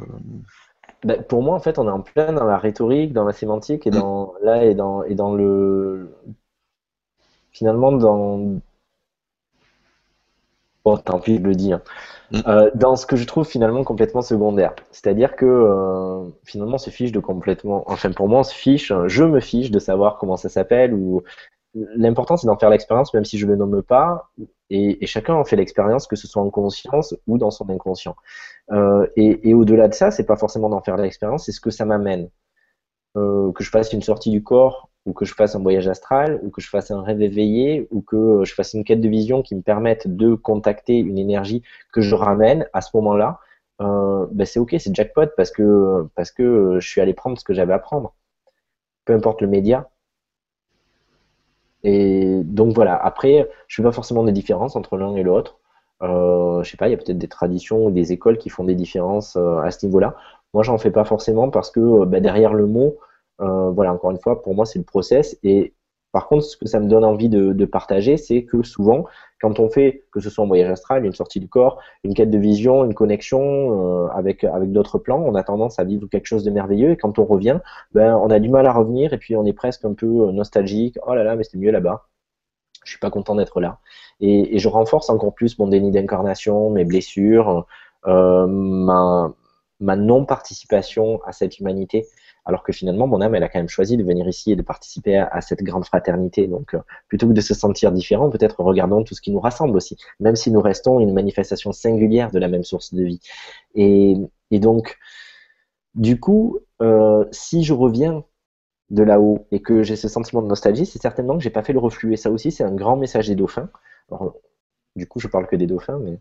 ben, 1.06 1.24
pour 1.24 1.44
moi, 1.44 1.56
en 1.56 1.60
fait, 1.60 1.80
on 1.80 1.88
est 1.88 1.92
en 1.92 2.02
plein 2.02 2.34
dans 2.34 2.44
la 2.44 2.58
rhétorique, 2.58 3.14
dans 3.14 3.24
la 3.24 3.32
sémantique 3.32 3.88
et 3.88 3.92
mm. 3.92 3.94
dans. 3.94 4.34
Là, 4.44 4.66
et 4.66 4.76
dans, 4.76 5.04
et 5.04 5.16
dans 5.16 5.34
le. 5.34 6.14
Finalement, 7.52 7.94
dans. 7.94 8.60
Bon, 10.86 10.98
tant 10.98 11.20
pis, 11.20 11.38
je 11.38 11.42
le 11.42 11.56
dis. 11.56 11.74
Hein. 11.74 11.82
Mm. 12.32 12.38
Euh, 12.48 12.72
dans 12.76 12.96
ce 12.96 13.06
que 13.06 13.16
je 13.16 13.26
trouve 13.26 13.46
finalement 13.46 13.84
complètement 13.84 14.22
secondaire. 14.22 14.76
C'est-à-dire 14.92 15.36
que 15.36 15.46
euh, 15.46 16.30
finalement 16.46 16.76
on 16.76 16.80
se 16.80 16.90
fiche 16.90 17.12
de 17.12 17.20
complètement, 17.20 17.84
enfin 17.88 18.12
pour 18.12 18.28
moi 18.30 18.40
on 18.40 18.44
se 18.44 18.54
fiche, 18.54 18.94
je 19.08 19.24
me 19.24 19.40
fiche 19.40 19.72
de 19.72 19.80
savoir 19.80 20.18
comment 20.18 20.38
ça 20.38 20.50
s'appelle 20.50 20.94
ou 20.94 21.24
l'important 21.96 22.38
c'est 22.38 22.48
d'en 22.48 22.58
faire 22.58 22.70
l'expérience 22.70 23.14
même 23.14 23.26
si 23.26 23.38
je 23.38 23.46
le 23.46 23.56
nomme 23.58 23.84
pas 23.84 24.30
et, 24.70 25.06
chacun 25.06 25.34
en 25.34 25.44
fait 25.44 25.58
l'expérience 25.58 26.08
que 26.08 26.16
ce 26.16 26.28
soit 26.28 26.42
en 26.42 26.50
conscience 26.50 27.16
ou 27.28 27.38
dans 27.38 27.52
son 27.52 27.70
inconscient. 27.70 28.16
Euh, 28.72 29.06
et, 29.16 29.50
et 29.50 29.54
au-delà 29.54 29.88
de 29.88 29.94
ça, 29.94 30.12
c'est 30.12 30.26
pas 30.26 30.38
forcément 30.38 30.70
d'en 30.70 30.82
faire 30.82 30.98
l'expérience, 30.98 31.46
c'est 31.46 31.52
ce 31.52 31.62
que 31.62 31.70
ça 31.70 31.86
m'amène. 31.86 32.30
Euh, 33.18 33.52
que 33.54 33.64
je 33.64 33.70
fasse 33.70 33.94
une 33.94 34.02
sortie 34.02 34.30
du 34.30 34.44
corps 34.44 34.90
ou 35.06 35.14
que 35.14 35.26
je 35.26 35.34
fasse 35.34 35.56
un 35.56 35.62
voyage 35.62 35.88
astral, 35.88 36.40
ou 36.44 36.50
que 36.50 36.62
je 36.62 36.70
fasse 36.70 36.92
un 36.92 37.02
rêve 37.02 37.22
éveillé, 37.22 37.88
ou 37.92 38.02
que 38.02 38.44
je 38.44 38.54
fasse 38.54 38.74
une 38.74 38.84
quête 38.84 39.02
de 39.02 39.10
vision 39.10 39.42
qui 39.42 39.56
me 39.56 39.62
permette 39.62 40.08
de 40.08 40.36
contacter 40.36 40.98
une 40.98 41.18
énergie 41.18 41.64
que 41.94 42.02
je 42.02 42.16
ramène 42.16 42.68
à 42.74 42.82
ce 42.82 42.90
moment-là, 42.96 43.40
euh, 43.82 44.26
ben 44.32 44.46
c'est 44.46 44.60
ok, 44.60 44.76
c'est 44.80 44.96
jackpot 44.96 45.28
parce 45.36 45.52
que 45.52 46.08
parce 46.16 46.32
que 46.32 46.80
je 46.80 46.88
suis 46.88 47.02
allé 47.02 47.14
prendre 47.14 47.38
ce 47.38 47.44
que 47.44 47.54
j'avais 47.54 47.74
à 47.74 47.80
prendre. 47.80 48.16
Peu 49.06 49.14
importe 49.14 49.42
le 49.42 49.48
média. 49.48 49.90
Et 51.84 52.42
donc 52.44 52.74
voilà. 52.74 52.96
Après, 52.96 53.48
je 53.68 53.82
ne 53.82 53.86
fais 53.86 53.90
pas 53.90 53.94
forcément 53.94 54.24
de 54.24 54.32
différence 54.32 54.76
entre 54.76 54.98
l'un 54.98 55.16
et 55.16 55.24
l'autre. 55.24 55.60
Euh, 56.02 56.64
je 56.64 56.72
sais 56.72 56.78
pas, 56.78 56.88
il 56.88 56.92
y 56.92 56.94
a 56.94 56.98
peut-être 56.98 57.18
des 57.18 57.28
traditions 57.28 57.86
ou 57.86 57.92
des 57.92 58.12
écoles 58.12 58.38
qui 58.38 58.50
font 58.50 58.64
des 58.64 58.76
différences 58.76 59.36
euh, 59.38 59.60
à 59.60 59.72
ce 59.72 59.86
niveau-là. 59.86 60.16
Moi, 60.54 60.64
j'en 60.64 60.78
fais 60.78 60.92
pas 60.92 61.06
forcément 61.06 61.50
parce 61.50 61.72
que 61.72 61.80
euh, 61.80 62.06
ben, 62.06 62.22
derrière 62.22 62.54
le 62.54 62.66
mot, 62.66 62.98
euh, 63.42 63.72
voilà, 63.72 63.94
encore 63.94 64.12
une 64.12 64.20
fois, 64.20 64.42
pour 64.42 64.56
moi, 64.56 64.66
c'est 64.66 64.80
le 64.80 64.86
process. 64.86 65.38
Et 65.44 65.74
par 66.16 66.30
contre, 66.30 66.46
ce 66.46 66.56
que 66.56 66.66
ça 66.66 66.80
me 66.80 66.88
donne 66.88 67.04
envie 67.04 67.28
de, 67.28 67.66
partager, 67.66 68.16
c'est 68.16 68.46
que 68.46 68.64
souvent, 68.64 69.04
quand 69.42 69.60
on 69.60 69.70
fait, 69.70 70.06
que 70.14 70.22
ce 70.22 70.30
soit 70.30 70.46
un 70.46 70.48
voyage 70.48 70.72
astral, 70.72 71.06
une 71.06 71.14
sortie 71.14 71.42
du 71.42 71.50
corps, 71.50 71.82
une 72.06 72.14
quête 72.14 72.30
de 72.30 72.38
vision, 72.38 72.86
une 72.86 72.94
connexion 72.94 74.06
euh, 74.06 74.08
avec, 74.14 74.46
avec 74.46 74.72
d'autres 74.72 74.98
plans, 74.98 75.22
on 75.22 75.36
a 75.36 75.44
tendance 75.44 75.78
à 75.78 75.84
vivre 75.84 76.08
quelque 76.08 76.28
chose 76.28 76.46
de 76.46 76.52
merveilleux. 76.52 76.92
Et 76.92 76.96
quand 76.96 77.20
on 77.20 77.26
revient, 77.26 77.60
ben, 77.92 78.16
on 78.16 78.30
a 78.30 78.40
du 78.40 78.48
mal 78.48 78.66
à 78.66 78.72
revenir 78.72 79.12
et 79.12 79.18
puis 79.18 79.36
on 79.36 79.46
est 79.46 79.52
presque 79.52 79.84
un 79.84 79.94
peu 79.94 80.06
euh, 80.06 80.32
nostalgique. 80.32 80.98
Oh 81.06 81.14
là 81.14 81.26
là, 81.26 81.36
mais 81.36 81.44
c'était 81.44 81.58
mieux 81.58 81.72
là-bas. 81.72 82.08
Je 82.86 82.92
suis 82.92 83.00
pas 83.00 83.10
content 83.12 83.36
d'être 83.36 83.60
là. 83.60 83.80
Et, 84.22 84.58
je 84.58 84.70
renforce 84.70 85.10
encore 85.10 85.34
plus 85.34 85.60
mon 85.60 85.68
déni 85.68 85.92
d'incarnation, 85.92 86.70
mes 86.70 86.86
blessures, 86.86 87.66
ma, 88.06 89.34
ma 89.82 89.96
non-participation 89.96 91.20
à 91.26 91.34
cette 91.34 91.60
humanité 91.60 92.08
alors 92.46 92.64
que 92.64 92.72
finalement 92.72 93.08
mon 93.08 93.22
âme 93.22 93.36
elle 93.36 93.44
a 93.44 93.50
quand 93.50 93.60
même 93.60 93.70
choisi 93.70 93.98
de 93.98 94.04
venir 94.04 94.28
ici 94.28 94.52
et 94.52 94.56
de 94.56 94.62
participer 94.62 95.18
à, 95.18 95.42
cette 95.42 95.64
grande 95.64 95.86
fraternité. 95.86 96.48
Donc 96.48 96.74
euh, 96.74 96.80
plutôt 97.08 97.28
que 97.28 97.34
de 97.34 97.42
se 97.42 97.54
sentir 97.54 97.92
différent, 97.92 98.30
peut-être 98.30 98.62
regardons 98.64 99.04
tout 99.04 99.16
ce 99.16 99.22
qui 99.22 99.32
nous 99.32 99.40
rassemble 99.40 99.76
aussi, 99.76 99.98
même 100.20 100.36
si 100.36 100.52
nous 100.52 100.62
restons 100.62 101.00
une 101.00 101.14
manifestation 101.14 101.72
singulière 101.72 102.32
de 102.32 102.40
la 102.40 102.48
même 102.48 102.64
source 102.64 102.94
de 102.94 103.04
vie. 103.04 103.20
Et, 103.74 104.16
donc 104.52 104.98
du 105.96 106.20
coup, 106.20 106.60
euh, 106.82 107.26
si 107.32 107.64
je 107.64 107.74
reviens 107.74 108.24
de 108.90 109.04
là-haut 109.04 109.48
et 109.52 109.62
que 109.62 109.84
j'ai 109.84 109.96
ce 109.96 110.08
sentiment 110.08 110.42
de 110.42 110.48
nostalgie, 110.48 110.86
c'est 110.86 111.02
certainement 111.02 111.38
que 111.38 111.44
j'ai 111.44 111.50
pas 111.50 111.64
fait 111.64 111.74
le 111.74 111.80
reflux. 111.80 112.14
Et 112.14 112.18
ça 112.18 112.30
aussi, 112.30 112.52
c'est 112.52 112.64
un 112.64 112.74
grand 112.74 112.96
message 112.96 113.28
des 113.28 113.36
dauphins. 113.36 113.70
du 114.96 115.08
coup, 115.08 115.20
je 115.20 115.28
parle 115.28 115.48
que 115.48 115.56
des 115.56 115.66
dauphins, 115.66 116.00
mais 116.00 116.20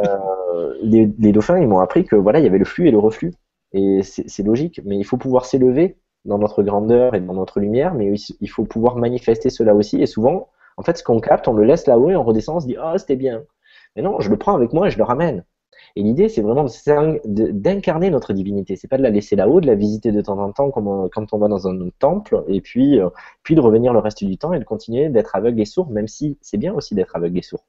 euh, 0.00 0.74
les, 0.82 1.10
les, 1.18 1.32
dauphins, 1.32 1.58
ils 1.58 1.68
m'ont 1.68 1.80
appris 1.80 2.04
que 2.04 2.16
voilà, 2.16 2.38
il 2.38 2.44
y 2.44 2.48
avait 2.48 2.58
le 2.58 2.64
flux 2.64 2.88
et 2.88 2.90
le 2.90 2.98
reflux. 2.98 3.32
Et 3.72 4.02
c'est 4.02 4.42
logique, 4.42 4.80
mais 4.84 4.96
il 4.96 5.04
faut 5.04 5.18
pouvoir 5.18 5.44
s'élever 5.44 5.98
dans 6.24 6.38
notre 6.38 6.62
grandeur 6.62 7.14
et 7.14 7.20
dans 7.20 7.34
notre 7.34 7.60
lumière, 7.60 7.94
mais 7.94 8.12
il 8.40 8.48
faut 8.48 8.64
pouvoir 8.64 8.96
manifester 8.96 9.50
cela 9.50 9.74
aussi. 9.74 10.00
Et 10.00 10.06
souvent, 10.06 10.48
en 10.76 10.82
fait, 10.82 10.96
ce 10.96 11.02
qu'on 11.02 11.20
capte, 11.20 11.48
on 11.48 11.52
le 11.52 11.64
laisse 11.64 11.86
là-haut 11.86 12.10
et 12.10 12.16
on 12.16 12.24
redescend, 12.24 12.56
on 12.56 12.60
se 12.60 12.66
dit 12.66 12.76
Ah, 12.80 12.96
c'était 12.98 13.16
bien. 13.16 13.42
Mais 13.96 14.02
non, 14.02 14.20
je 14.20 14.30
le 14.30 14.36
prends 14.36 14.54
avec 14.54 14.72
moi 14.72 14.88
et 14.88 14.90
je 14.90 14.98
le 14.98 15.04
ramène. 15.04 15.44
Et 15.96 16.02
l'idée, 16.02 16.28
c'est 16.28 16.42
vraiment 16.42 16.66
d'incarner 17.24 18.10
notre 18.10 18.32
divinité. 18.32 18.76
C'est 18.76 18.88
pas 18.88 18.98
de 18.98 19.02
la 19.02 19.10
laisser 19.10 19.36
là-haut, 19.36 19.60
de 19.60 19.66
la 19.66 19.74
visiter 19.74 20.12
de 20.12 20.20
temps 20.20 20.38
en 20.38 20.52
temps 20.52 20.70
comme 20.70 21.08
quand 21.10 21.32
on 21.32 21.38
va 21.38 21.48
dans 21.48 21.66
un 21.66 21.88
temple, 21.98 22.44
et 22.46 22.62
euh, 22.76 23.10
puis 23.42 23.54
de 23.54 23.60
revenir 23.60 23.92
le 23.92 23.98
reste 23.98 24.24
du 24.24 24.38
temps 24.38 24.52
et 24.52 24.58
de 24.58 24.64
continuer 24.64 25.08
d'être 25.08 25.34
aveugle 25.34 25.60
et 25.60 25.64
sourd, 25.64 25.90
même 25.90 26.08
si 26.08 26.38
c'est 26.40 26.58
bien 26.58 26.74
aussi 26.74 26.94
d'être 26.94 27.16
aveugle 27.16 27.38
et 27.38 27.42
sourd. 27.42 27.64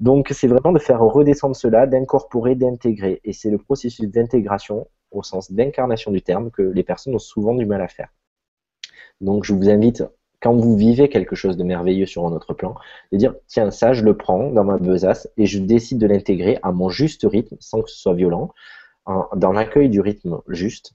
Donc, 0.00 0.28
c'est 0.32 0.48
vraiment 0.48 0.72
de 0.72 0.78
faire 0.78 1.00
redescendre 1.00 1.56
cela, 1.56 1.86
d'incorporer, 1.86 2.54
d'intégrer. 2.54 3.20
Et 3.24 3.32
c'est 3.32 3.50
le 3.50 3.58
processus 3.58 4.06
d'intégration 4.10 4.88
au 5.10 5.22
sens 5.22 5.52
d'incarnation 5.52 6.10
du 6.10 6.22
terme 6.22 6.50
que 6.50 6.62
les 6.62 6.82
personnes 6.82 7.14
ont 7.14 7.18
souvent 7.18 7.54
du 7.54 7.66
mal 7.66 7.80
à 7.80 7.88
faire. 7.88 8.08
Donc 9.20 9.44
je 9.44 9.52
vous 9.52 9.68
invite, 9.68 10.04
quand 10.40 10.54
vous 10.54 10.76
vivez 10.76 11.08
quelque 11.08 11.36
chose 11.36 11.56
de 11.56 11.64
merveilleux 11.64 12.06
sur 12.06 12.26
un 12.26 12.32
autre 12.32 12.54
plan, 12.54 12.74
de 13.12 13.16
dire 13.16 13.34
tiens 13.46 13.70
ça 13.70 13.92
je 13.92 14.04
le 14.04 14.16
prends 14.16 14.50
dans 14.50 14.64
ma 14.64 14.78
besace 14.78 15.28
et 15.36 15.46
je 15.46 15.58
décide 15.58 15.98
de 15.98 16.06
l'intégrer 16.06 16.58
à 16.62 16.72
mon 16.72 16.88
juste 16.88 17.26
rythme 17.28 17.56
sans 17.60 17.82
que 17.82 17.90
ce 17.90 17.98
soit 17.98 18.14
violent, 18.14 18.52
dans 19.36 19.52
l'accueil 19.52 19.88
du 19.88 20.00
rythme 20.00 20.40
juste 20.48 20.94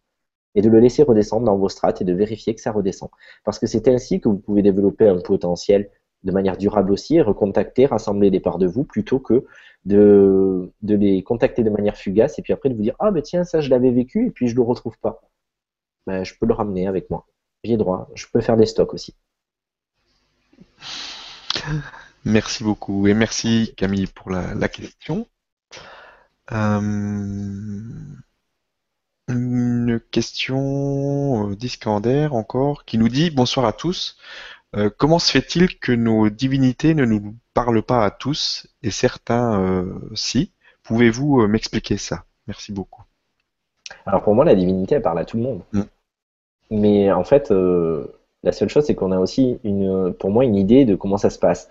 et 0.54 0.62
de 0.62 0.70
le 0.70 0.80
laisser 0.80 1.04
redescendre 1.04 1.46
dans 1.46 1.58
vos 1.58 1.70
strates 1.70 2.02
et 2.02 2.06
de 2.06 2.14
vérifier 2.14 2.54
que 2.54 2.62
ça 2.62 2.72
redescend. 2.72 3.10
Parce 3.46 3.58
que 3.58 3.68
c'est 3.68 3.88
ainsi 3.88 4.20
que 4.20 4.28
vous 4.28 4.38
pouvez 4.38 4.62
développer 4.62 5.08
un 5.08 5.20
potentiel 5.20 5.90
de 6.24 6.32
manière 6.32 6.58
durable 6.58 6.92
aussi 6.92 7.16
et 7.16 7.22
recontacter, 7.22 7.86
rassembler 7.86 8.30
des 8.30 8.40
parts 8.40 8.60
de 8.60 8.68
vous 8.68 8.84
plutôt 8.84 9.20
que 9.20 9.46
de, 9.86 10.72
les 10.84 11.24
contacter 11.24 11.64
de 11.64 11.70
manière 11.70 11.98
fugace 11.98 12.38
et 12.38 12.42
puis 12.42 12.54
après 12.54 12.70
de 12.70 12.76
vous 12.76 12.84
dire 12.84 12.96
ah 13.00 13.10
ben 13.12 13.22
tiens 13.22 13.44
ça 13.44 13.62
je 13.62 13.70
l'avais 13.70 13.92
vécu 13.92 14.28
et 14.28 14.32
puis 14.32 14.48
je 14.48 14.56
le 14.56 14.62
retrouve 14.62 14.98
pas. 15.00 15.22
Ben, 16.08 16.24
je 16.24 16.34
peux 16.40 16.46
le 16.46 16.54
ramener 16.54 16.88
avec 16.88 17.10
moi. 17.10 17.28
J'ai 17.64 17.78
droit. 17.78 18.10
Je 18.16 18.26
peux 18.32 18.42
faire 18.42 18.58
des 18.58 18.66
stocks 18.66 18.94
aussi. 18.94 19.16
Merci 22.26 22.64
beaucoup 22.64 23.08
et 23.08 23.14
merci 23.14 23.74
Camille 23.78 24.08
pour 24.08 24.30
la, 24.32 24.68
question. 24.68 25.28
Euh, 26.52 26.82
une 29.28 30.02
question 30.12 31.50
euh, 31.50 31.56
d'Iskander 31.56 32.28
encore 32.32 32.86
qui 32.86 32.98
nous 32.98 33.10
dit 33.10 33.32
bonsoir 33.32 33.66
à 33.66 33.74
tous. 33.74 34.18
Euh, 34.76 34.90
comment 34.96 35.20
se 35.20 35.32
fait-il 35.32 35.80
que 35.80 35.92
nos 35.92 36.30
divinités 36.30 36.94
ne 36.94 37.06
nous 37.06 37.36
parlent 37.54 37.84
pas 37.84 38.06
à 38.06 38.12
tous 38.12 38.68
et 38.84 38.92
certains 38.92 39.62
euh, 39.62 40.00
si? 40.16 40.52
Pouvez-vous 40.84 41.42
euh, 41.42 41.48
m'expliquer 41.48 41.98
ça? 41.98 42.24
Merci 42.48 42.72
beaucoup. 42.72 43.04
Alors 44.06 44.24
pour 44.24 44.34
moi, 44.34 44.46
la 44.46 44.56
divinité, 44.56 44.96
elle 44.96 45.02
parle 45.02 45.20
à 45.20 45.26
tout 45.26 45.38
le 45.38 45.44
monde. 45.44 45.62
Mm. 45.74 45.82
Mais 46.72 47.12
en 47.12 47.26
fait, 47.26 47.52
la 47.52 48.52
seule 48.54 48.70
chose, 48.70 48.86
c'est 48.86 48.96
qu'on 48.96 49.12
a 49.12 49.20
aussi, 49.20 49.60
une, 49.66 50.14
pour 50.14 50.32
moi, 50.32 50.46
une 50.46 50.56
idée 50.56 50.86
de 50.86 50.96
comment 50.96 51.18
ça 51.18 51.30
se 51.30 51.38
passe. 51.38 51.70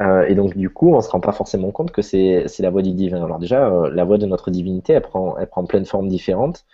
et 0.00 0.36
donc, 0.36 0.56
du 0.56 0.70
coup, 0.70 0.92
on 0.92 0.98
ne 0.98 1.02
se 1.02 1.10
rend 1.10 1.18
pas 1.18 1.32
forcément 1.32 1.72
compte 1.72 1.90
que 1.90 2.02
c'est 2.02 2.46
la 2.60 2.70
voix 2.70 2.82
du 2.82 2.92
divin. 2.92 3.24
Alors 3.24 3.40
déjà, 3.40 3.68
la 3.90 4.04
voix 4.04 4.16
de 4.16 4.26
notre 4.26 4.52
divinité, 4.52 4.92
elle 4.92 5.02
prend, 5.02 5.36
elle 5.38 5.48
prend 5.48 5.64
plein 5.64 5.80
de 5.80 5.88
formes 5.88 6.06
différentes. 6.06 6.64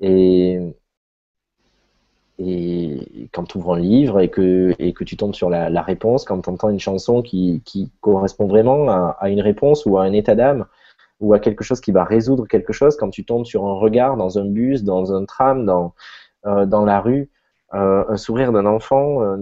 Et, 0.00 0.58
et 2.38 3.28
quand 3.32 3.44
tu 3.44 3.58
ouvres 3.58 3.74
un 3.74 3.78
livre 3.78 4.20
et 4.20 4.28
que, 4.28 4.74
et 4.78 4.92
que 4.92 5.04
tu 5.04 5.16
tombes 5.16 5.34
sur 5.34 5.50
la, 5.50 5.82
réponse, 5.82 6.24
quand 6.24 6.40
tu 6.40 6.50
entends 6.50 6.70
une 6.70 6.80
chanson 6.80 7.22
qui, 7.22 7.62
qui 7.64 7.92
correspond 8.00 8.46
vraiment 8.46 8.88
à, 8.88 9.28
une 9.28 9.40
réponse 9.40 9.84
ou 9.86 9.98
à 9.98 10.04
un 10.04 10.12
état 10.12 10.34
d'âme 10.34 10.66
ou 11.20 11.34
à 11.34 11.38
quelque 11.38 11.62
chose 11.62 11.80
qui 11.80 11.92
va 11.92 12.04
résoudre 12.04 12.46
quelque 12.48 12.72
chose, 12.72 12.96
quand 12.96 13.10
tu 13.10 13.24
tombes 13.24 13.44
sur 13.44 13.66
un 13.66 13.74
regard 13.74 14.16
dans 14.16 14.38
un 14.38 14.44
bus, 14.44 14.82
dans 14.82 15.14
un 15.14 15.24
tram, 15.24 15.64
dans, 15.64 15.94
euh, 16.46 16.66
dans 16.66 16.84
la 16.84 17.00
rue, 17.00 17.30
euh, 17.74 18.04
un 18.08 18.16
sourire 18.16 18.50
d'un 18.50 18.66
enfant, 18.66 19.22
euh, 19.22 19.36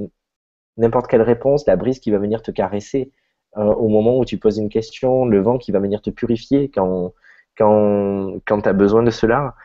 n'importe 0.76 1.06
quelle 1.06 1.22
réponse, 1.22 1.66
la 1.66 1.76
brise 1.76 2.00
qui 2.00 2.10
va 2.10 2.18
venir 2.18 2.42
te 2.42 2.50
caresser 2.50 3.12
au 3.56 3.88
moment 3.88 4.16
où 4.16 4.24
tu 4.24 4.38
poses 4.38 4.58
une 4.58 4.68
question, 4.68 5.24
le 5.24 5.40
vent 5.40 5.58
qui 5.58 5.72
va 5.72 5.80
venir 5.80 6.00
te 6.00 6.10
purifier 6.10 6.70
quand, 6.70 7.12
quand, 7.58 8.34
quand 8.46 8.60
tu 8.60 8.68
as 8.68 8.72
besoin 8.72 9.02
de 9.02 9.10
cela 9.10 9.56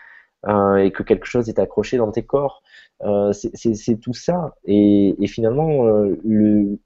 et 0.48 0.92
que 0.92 1.04
quelque 1.04 1.26
chose 1.26 1.50
est 1.50 1.60
accroché 1.60 1.98
dans 1.98 2.12
tes 2.12 2.24
corps. 2.24 2.62
c'est 3.32 4.00
tout 4.02 4.14
ça. 4.14 4.56
Et, 4.66 5.16
finalement, 5.28 5.84
le, 6.24 6.80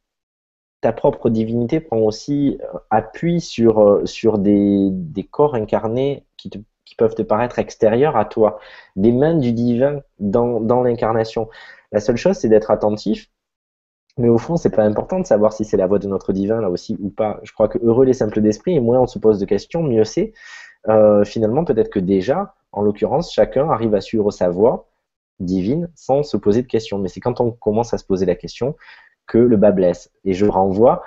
ta 0.82 0.94
propre 0.94 1.30
divinité 1.30 1.80
prend 1.80 1.98
aussi 1.98 2.58
appui 2.90 3.42
sur, 3.42 4.02
sur 4.06 4.38
des, 4.38 4.92
corps 5.32 5.56
incarnés 5.56 6.26
qui, 6.38 6.50
peuvent 6.98 7.16
te 7.16 7.22
paraître 7.22 7.60
extérieurs 7.60 8.18
à 8.18 8.26
toi, 8.26 8.60
des 8.98 9.14
mains 9.14 9.36
du 9.36 9.54
divin 9.54 10.02
dans, 10.20 10.60
dans 10.60 10.84
l'incarnation. 10.84 11.48
La 11.92 12.02
seule 12.02 12.18
chose, 12.18 12.36
c'est 12.38 12.50
d'être 12.50 12.72
attentif 12.72 13.30
mais 14.20 14.28
au 14.28 14.38
fond, 14.38 14.58
c'est 14.58 14.70
pas 14.70 14.84
important 14.84 15.20
de 15.20 15.26
savoir 15.26 15.54
si 15.54 15.64
c'est 15.64 15.78
la 15.78 15.88
voix 15.88 15.98
de 15.98 16.08
notre 16.08 16.34
divin 16.34 16.60
là 16.60 16.70
aussi 16.70 16.98
ou 17.00 17.10
pas. 17.10 17.40
Je 17.44 17.54
crois 17.54 17.70
que 17.70 17.80
heureux 17.82 18.06
les 18.06 18.14
simples 18.14 18.42
d'esprit, 18.42 18.76
et 18.76 18.82
moins 18.82 19.00
on 19.00 19.08
se 19.08 19.18
pose 19.18 19.40
de 19.40 19.46
questions, 19.46 19.82
mieux 19.82 20.04
c'est. 20.04 20.34
Euh, 20.90 21.24
finalement, 21.24 21.64
peut-être 21.64 21.90
que 21.90 22.00
déjà, 22.00 22.54
en 22.72 22.82
l'occurrence, 22.82 23.34
chacun 23.34 23.70
arrive 23.70 23.96
à 23.96 24.02
suivre 24.02 24.32
sa 24.32 24.50
voix 24.50 24.90
divine 25.40 25.90
sans 25.96 26.24
se 26.24 26.38
poser 26.38 26.62
de 26.62 26.68
questions. 26.68 27.00
Mais 27.00 27.08
c'est 27.08 27.20
quand 27.20 27.42
on 27.42 27.52
commence 27.52 27.94
à 27.94 27.98
se 27.98 28.06
poser 28.06 28.26
la 28.26 28.36
question 28.36 28.76
que 29.26 29.38
le 29.38 29.58
bas 29.58 29.72
blesse. 29.72 30.12
Et 30.26 30.34
je 30.34 30.46
renvoie 30.46 31.04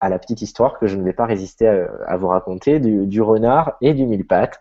à 0.00 0.08
la 0.08 0.18
petite 0.18 0.40
histoire 0.40 0.78
que 0.78 0.86
je 0.86 0.96
ne 0.96 1.02
vais 1.02 1.12
pas 1.12 1.26
résister 1.26 1.68
à, 2.06 2.16
vous 2.16 2.28
raconter 2.28 2.80
du, 2.80 3.20
renard 3.20 3.76
et 3.82 3.92
du 3.92 4.06
mille 4.06 4.26
pattes. 4.26 4.58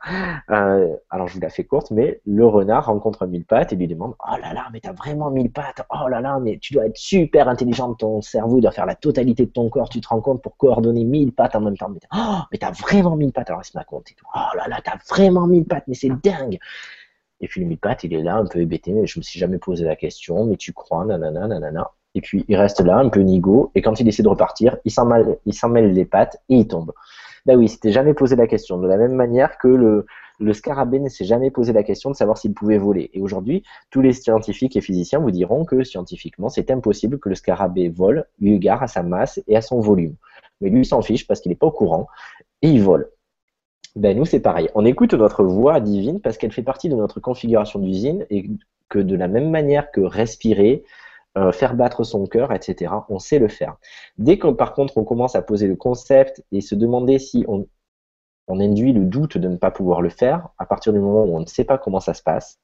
Euh, 0.50 0.96
alors 1.10 1.28
je 1.28 1.36
vous 1.36 1.40
la 1.40 1.50
fais 1.50 1.64
courte, 1.64 1.92
mais 1.92 2.22
le 2.26 2.46
renard 2.46 2.88
rencontre 2.88 3.26
mille 3.26 3.46
pattes 3.46 3.72
et 3.72 3.76
lui 3.76 3.88
demande 3.88 4.16
Oh 4.28 4.36
là 4.42 4.54
là, 4.54 4.68
mais 4.74 4.80
t'as 4.80 4.94
vraiment 4.94 5.30
mille 5.30 5.52
pattes. 5.52 5.86
Oh 5.90 6.08
là 6.08 6.22
là, 6.22 6.40
mais 6.40 6.58
tu 6.58 6.74
dois 6.74 6.88
être 6.88 6.98
super 6.98 7.48
intelligent, 7.48 7.94
ton 7.94 8.22
cerveau 8.22 8.60
doit 8.60 8.72
faire 8.72 8.86
la 8.86 8.96
totalité 8.96 9.46
de 9.46 9.52
ton 9.52 9.70
corps, 9.70 9.90
tu 9.90 10.02
te 10.02 10.08
rends 10.08 10.22
compte 10.22 10.42
pour 10.42 10.58
coordonner 10.58 11.06
mille 11.06 11.32
pattes 11.32 11.56
en 11.56 11.62
même 11.62 11.78
temps. 11.78 11.90
Mais, 11.90 12.00
oh, 12.14 12.40
mais 12.52 12.58
t'as 12.58 12.72
vraiment 12.72 13.16
mille 13.16 13.32
pattes 13.32 13.50
Alors 13.50 13.62
il 13.64 13.68
se 13.68 13.78
met. 13.78 13.86
Oh 13.92 14.58
là 14.58 14.68
là, 14.68 14.80
t'as 14.84 14.98
vraiment 15.10 15.48
mille 15.48 15.66
pattes, 15.66 15.86
mais 15.88 15.96
c'est 15.96 16.10
dingue 16.10 16.60
Et 17.40 17.48
puis 17.48 17.62
le 17.62 17.68
mille 17.68 17.78
pattes, 17.78 18.04
il 18.04 18.14
est 18.14 18.24
là 18.24 18.36
un 18.36 18.46
peu 18.46 18.60
hébété, 18.60 18.92
mais 18.92 19.08
je 19.08 19.20
me 19.20 19.24
suis 19.24 19.40
jamais 19.40 19.58
posé 19.58 19.86
la 19.86 19.96
question, 19.96 20.46
mais 20.46 20.58
tu 20.58 20.74
crois, 20.74 21.06
nanana, 21.06 21.48
nanana 21.48 21.92
et 22.16 22.22
puis 22.22 22.46
il 22.48 22.56
reste 22.56 22.82
là, 22.82 22.98
un 22.98 23.10
peu 23.10 23.22
nigo, 23.22 23.72
et 23.76 23.82
quand 23.82 24.00
il 24.00 24.08
essaie 24.08 24.24
de 24.24 24.28
repartir, 24.28 24.78
il 24.86 24.92
s'en 24.92 25.06
mêle, 25.06 25.94
les 25.94 26.06
pattes 26.06 26.42
et 26.50 26.56
il 26.56 26.68
tombe. 26.68 26.92
Bah 27.46 27.56
oui, 27.56 27.66
il 27.66 27.70
s'était 27.70 27.92
jamais 27.92 28.14
posé 28.14 28.36
la 28.36 28.48
question. 28.48 28.78
De 28.78 28.88
la 28.88 28.98
même 28.98 29.14
manière 29.14 29.58
que 29.58 29.68
le, 29.68 30.54
scarabée 30.54 31.00
ne 31.00 31.10
s'est 31.10 31.26
jamais 31.26 31.52
posé 31.52 31.74
la 31.74 31.84
question 31.84 32.10
de 32.10 32.16
savoir 32.16 32.38
s'il 32.38 32.54
pouvait 32.54 32.78
voler. 32.78 33.10
Et 33.14 33.22
aujourd'hui, 33.22 33.64
tous 33.92 34.02
les 34.02 34.14
scientifiques 34.14 34.76
et 34.76 34.82
physiciens 34.82 35.20
vous 35.20 35.32
diront 35.32 35.66
que 35.66 35.84
scientifiquement, 35.84 36.50
c'est 36.50 36.72
impossible 36.72 37.20
que 37.20 37.30
le 37.30 37.36
scarabée 37.36 37.90
vole 37.90 38.26
eu 38.40 38.54
égard 38.54 38.84
à 38.84 38.88
sa 38.88 39.04
masse 39.04 39.42
et 39.48 39.56
à 39.56 39.62
son 39.62 39.80
volume. 39.80 40.16
Mais 40.62 40.70
lui, 40.70 40.86
s'en 40.86 41.02
fiche 41.02 41.28
parce 41.28 41.40
qu'il 41.40 41.50
n'est 41.50 41.56
pas 41.58 41.68
au 41.68 41.72
courant 41.72 42.08
et 42.62 42.70
il 42.70 42.82
vole. 42.82 43.10
Ben 43.96 44.18
nous, 44.18 44.26
c'est 44.26 44.40
pareil. 44.40 44.70
On 44.76 44.86
écoute 44.86 45.14
notre 45.14 45.44
voix 45.44 45.80
divine 45.80 46.20
parce 46.22 46.38
qu'elle 46.38 46.52
fait 46.52 46.64
partie 46.64 46.90
de 46.90 46.96
notre 46.96 47.20
configuration 47.20 47.80
d'usine 47.80 48.26
et 48.30 48.50
que 48.88 49.00
de 49.00 49.16
la 49.16 49.28
même 49.28 49.50
manière 49.50 49.92
que 49.92 50.02
respirer, 50.02 50.84
euh, 51.40 51.52
faire 51.52 51.76
battre 51.76 52.04
son 52.04 52.26
cœur, 52.26 52.52
etc. 52.52 52.94
On 53.10 53.20
sait 53.20 53.40
le 53.40 53.48
faire. 53.48 53.78
Dès 54.18 54.38
que 54.38 54.48
par 54.48 54.74
contre 54.74 54.98
on 54.98 55.04
commence 55.04 55.36
à 55.36 55.42
poser 55.42 55.68
le 55.68 55.76
concept 55.76 56.44
et 56.52 56.62
se 56.62 56.76
demander 56.76 57.18
si 57.20 57.46
on, 57.48 57.68
induit 58.50 58.94
le 58.94 59.06
doute 59.06 59.38
de 59.38 59.48
ne 59.48 59.58
pas 59.58 59.72
pouvoir 59.72 60.02
le 60.02 60.10
faire, 60.10 60.50
à 60.58 60.66
partir 60.66 60.92
du 60.92 61.00
moment 61.00 61.24
où 61.24 61.36
on 61.36 61.40
ne 61.40 61.46
sait 61.46 61.64
pas 61.64 61.78
comment 61.78 62.00
ça 62.00 62.14
se 62.16 62.24
passe, 62.24 62.60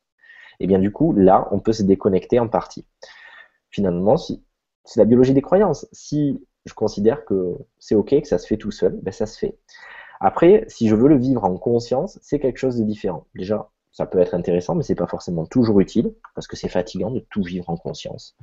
et 0.59 0.63
eh 0.63 0.67
bien 0.67 0.79
du 0.79 0.91
coup 0.91 1.13
là 1.13 1.47
on 1.51 1.59
peut 1.59 1.73
se 1.73 1.83
déconnecter 1.83 2.39
en 2.39 2.47
partie. 2.47 2.85
Finalement, 3.69 4.17
c'est 4.17 4.39
la 4.97 5.05
biologie 5.05 5.33
des 5.33 5.41
croyances. 5.41 5.87
Si 5.91 6.43
je 6.65 6.73
considère 6.73 7.23
que 7.25 7.55
c'est 7.77 7.95
ok, 7.95 8.21
que 8.21 8.27
ça 8.27 8.39
se 8.39 8.47
fait 8.47 8.57
tout 8.57 8.71
seul, 8.71 8.99
ben 9.01 9.11
ça 9.11 9.25
se 9.25 9.37
fait. 9.37 9.57
Après, 10.19 10.65
si 10.67 10.87
je 10.87 10.95
veux 10.95 11.07
le 11.07 11.17
vivre 11.17 11.43
en 11.43 11.57
conscience, 11.57 12.17
c'est 12.21 12.39
quelque 12.39 12.57
chose 12.57 12.77
de 12.77 12.83
différent. 12.83 13.27
Déjà, 13.35 13.69
ça 13.95 14.05
peut 14.05 14.19
être 14.19 14.33
intéressant, 14.33 14.75
mais 14.75 14.83
c'est 14.83 14.93
pas 14.93 15.07
forcément 15.07 15.45
toujours 15.45 15.79
utile 15.79 16.13
parce 16.35 16.47
que 16.47 16.57
c'est 16.57 16.67
fatigant 16.67 17.11
de 17.11 17.25
tout 17.29 17.41
vivre 17.41 17.69
en 17.69 17.77
conscience. 17.77 18.35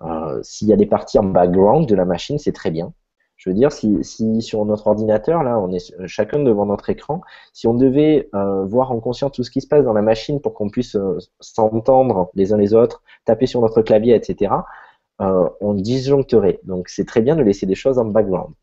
Euh, 0.00 0.40
S'il 0.44 0.68
y 0.68 0.72
a 0.72 0.76
des 0.76 0.86
parties 0.86 1.18
en 1.18 1.24
background 1.24 1.88
de 1.88 1.94
la 1.96 2.04
machine, 2.04 2.38
c'est 2.38 2.52
très 2.52 2.70
bien. 2.70 2.94
Je 3.36 3.50
veux 3.50 3.54
dire, 3.54 3.72
si, 3.72 4.04
si, 4.04 4.40
sur 4.42 4.64
notre 4.64 4.86
ordinateur, 4.86 5.42
là, 5.42 5.58
on 5.58 5.72
est 5.72 5.92
chacun 6.06 6.38
devant 6.38 6.66
notre 6.66 6.88
écran, 6.88 7.20
si 7.52 7.66
on 7.66 7.74
devait 7.74 8.28
euh, 8.36 8.64
voir 8.64 8.92
en 8.92 9.00
conscience 9.00 9.32
tout 9.32 9.42
ce 9.42 9.50
qui 9.50 9.60
se 9.60 9.66
passe 9.66 9.84
dans 9.84 9.92
la 9.92 10.02
machine 10.02 10.40
pour 10.40 10.54
qu'on 10.54 10.70
puisse 10.70 10.94
euh, 10.94 11.18
s'entendre 11.40 12.30
les 12.34 12.52
uns 12.52 12.56
les 12.56 12.72
autres, 12.72 13.02
taper 13.24 13.46
sur 13.46 13.60
notre 13.60 13.82
clavier, 13.82 14.14
etc., 14.14 14.54
euh, 15.20 15.48
on 15.60 15.74
disjoncterait. 15.74 16.60
Donc 16.62 16.88
c'est 16.88 17.06
très 17.06 17.22
bien 17.22 17.34
de 17.34 17.42
laisser 17.42 17.66
des 17.66 17.74
choses 17.74 17.98
en 17.98 18.04
background. 18.04 18.54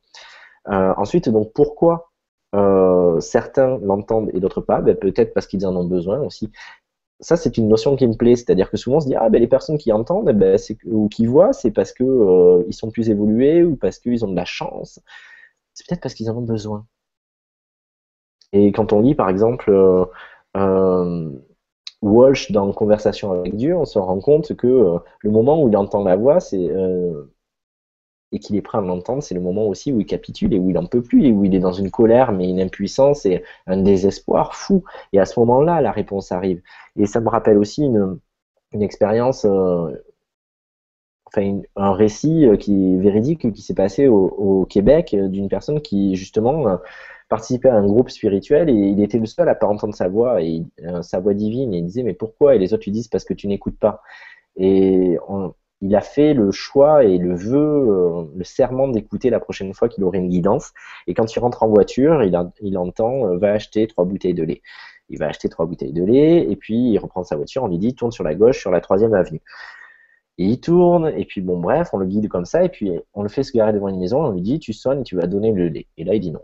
ensuite, 0.66 1.28
donc 1.28 1.52
pourquoi 1.54 2.09
euh, 2.56 3.20
certains 3.20 3.78
l'entendent 3.80 4.32
et 4.34 4.40
d'autres 4.40 4.62
pas, 4.62 4.82
ben, 4.82 4.96
peut-être 4.96 5.34
parce 5.34 5.48
qu'ils 5.48 5.66
en 5.68 5.76
ont 5.76 5.86
besoin 5.86 6.20
aussi. 6.22 6.52
Ça, 7.20 7.36
c'est 7.38 7.58
une 7.58 7.68
notion 7.68 7.96
qui 7.96 8.08
me 8.08 8.16
plaît, 8.16 8.36
c'est-à-dire 8.36 8.72
que 8.72 8.78
souvent 8.78 8.98
on 8.98 9.00
se 9.02 9.08
dit 9.08 9.16
ah 9.16 9.30
ben 9.30 9.40
les 9.42 9.48
personnes 9.48 9.78
qui 9.78 9.92
entendent 9.92 10.32
ben, 10.32 10.58
ou 10.86 11.10
qui 11.10 11.26
voient, 11.26 11.54
c'est 11.54 11.72
parce 11.72 11.94
que 11.94 12.04
euh, 12.04 12.64
ils 12.68 12.74
sont 12.74 12.92
plus 12.92 13.10
évolués 13.10 13.64
ou 13.64 13.76
parce 13.76 14.00
qu'ils 14.00 14.24
ont 14.26 14.30
de 14.30 14.36
la 14.36 14.46
chance. 14.46 15.00
C'est 15.74 15.88
peut-être 15.88 16.02
parce 16.02 16.14
qu'ils 16.16 16.30
en 16.32 16.38
ont 16.38 16.42
besoin. 16.42 16.86
Et 18.54 18.72
quand 18.72 18.94
on 18.94 19.02
lit 19.02 19.16
par 19.16 19.30
exemple 19.30 19.70
euh, 20.58 21.32
Walsh 22.02 22.52
dans 22.52 22.72
Conversation 22.74 23.32
avec 23.32 23.56
Dieu, 23.56 23.76
on 23.78 23.86
se 23.86 24.00
rend 24.00 24.20
compte 24.20 24.56
que 24.56 25.00
le 25.20 25.32
moment 25.32 25.62
où 25.62 25.70
il 25.70 25.78
entend 25.78 26.04
la 26.04 26.16
voix, 26.16 26.40
c'est 26.40 26.70
et 28.32 28.40
qu'il 28.40 28.56
est 28.56 28.62
prêt 28.62 28.78
à 28.78 28.82
l'entendre, 28.82 29.24
c'est 29.24 29.36
le 29.36 29.42
moment 29.42 29.66
aussi 29.66 29.92
où 29.92 30.00
il 30.00 30.06
capitule 30.06 30.54
et 30.54 30.60
où 30.60 30.70
il 30.70 30.78
en 30.78 30.86
peut 30.86 31.02
plus 31.02 31.26
et 31.26 31.32
où 31.32 31.46
il 31.46 31.56
est 31.56 31.60
dans 31.60 31.72
une 31.74 31.90
colère, 31.90 32.32
mais 32.32 32.50
une 32.50 32.62
impuissance 32.62 33.26
et 33.26 33.44
un 33.68 33.78
désespoir 33.78 34.56
fou. 34.56 34.84
Et 35.14 35.20
à 35.20 35.26
ce 35.26 35.40
moment-là, 35.40 35.82
la 35.82 35.92
réponse 35.92 36.32
arrive. 36.32 36.62
Et 36.96 37.06
ça 37.06 37.22
me 37.22 37.30
rappelle 37.30 37.58
aussi 37.58 37.84
une, 37.84 38.20
une 38.74 38.84
expérience, 38.84 39.46
euh, 39.46 39.92
enfin 41.26 41.62
un 41.76 41.94
récit 41.94 42.46
euh, 42.46 42.56
qui 42.56 42.94
est 42.94 42.98
véridique 42.98 43.52
qui 43.54 43.62
s'est 43.62 43.74
passé 43.74 44.08
au, 44.08 44.66
Québec 44.70 45.14
euh, 45.14 45.28
d'une 45.28 45.50
personne 45.50 45.82
qui 45.82 46.16
justement 46.16 46.80
participait 47.30 47.70
à 47.70 47.76
un 47.76 47.86
groupe 47.86 48.10
spirituel 48.10 48.70
et 48.70 48.74
il 48.74 49.02
était 49.02 49.20
le 49.20 49.26
seul 49.26 49.50
à 49.50 49.56
pas 49.56 49.68
entendre 49.68 49.96
sa 49.96 50.08
voix 50.08 50.42
et 50.42 50.64
sa 51.02 51.20
voix 51.20 51.34
divine 51.34 51.74
et 51.74 51.78
il 51.78 51.86
disait 51.86 52.04
mais 52.04 52.14
pourquoi? 52.14 52.56
Et 52.56 52.60
les 52.60 52.74
autres 52.74 52.84
lui 52.86 52.92
disent 52.92 53.08
parce 53.08 53.26
que 53.26 53.34
tu 53.34 53.48
n'écoutes 53.48 53.78
pas 53.80 54.02
et 54.56 55.18
on, 55.28 55.54
il 55.82 55.96
a 55.96 56.02
fait 56.02 56.34
le 56.34 56.52
choix 56.52 57.04
et 57.06 57.18
le 57.18 57.36
vœu, 57.36 57.58
euh, 57.58 58.26
le 58.36 58.44
serment 58.44 58.88
d'écouter 58.90 59.30
la 59.30 59.40
prochaine 59.40 59.74
fois 59.74 59.88
qu'il 59.88 60.04
aurait 60.04 60.18
une 60.18 60.30
guidance. 60.30 60.74
Et 61.08 61.14
quand 61.14 61.34
il 61.34 61.40
rentre 61.40 61.64
en 61.64 61.68
voiture, 61.70 62.22
il, 62.24 62.78
entend 62.78 63.28
euh, 63.28 63.38
va 63.38 63.54
acheter 63.54 63.88
trois 63.88 64.06
bouteilles 64.06 64.34
de 64.34 64.44
lait. 64.44 64.62
Il 65.10 65.18
va 65.20 65.28
acheter 65.28 65.48
trois 65.50 65.66
bouteilles 65.66 65.94
de 65.94 66.04
lait 66.04 66.46
et 66.50 66.56
puis 66.56 66.92
il 66.92 66.98
reprend 66.98 67.24
sa 67.24 67.36
voiture. 67.38 67.64
On 67.64 67.68
lui 67.68 67.78
dit 67.78 67.96
tourne 67.96 68.12
sur 68.12 68.24
la 68.24 68.36
gauche 68.36 68.60
sur 68.60 68.72
la 68.72 68.82
troisième 68.82 69.14
avenue. 69.14 69.42
Et 70.38 70.46
il 70.46 70.60
tourne 70.60 71.08
et 71.16 71.26
puis 71.26 71.42
bon 71.42 71.60
bref, 71.60 71.90
on 71.94 71.98
le 71.98 72.06
guide 72.06 72.30
comme 72.30 72.46
ça 72.46 72.64
et 72.64 72.70
puis 72.70 72.92
on 73.14 73.24
le 73.24 73.30
fait 73.30 73.44
se 73.44 73.52
garer 73.54 73.74
devant 73.74 73.88
une 73.88 74.00
maison. 74.00 74.24
On 74.26 74.32
lui 74.32 74.42
dit 74.42 74.60
tu 74.60 74.74
sonnes 74.74 75.04
tu 75.04 75.16
vas 75.16 75.28
donner 75.28 75.52
le 75.54 75.70
lait. 75.70 75.88
Et 75.98 76.04
là 76.04 76.14
il 76.14 76.20
dit 76.20 76.32
non. 76.32 76.42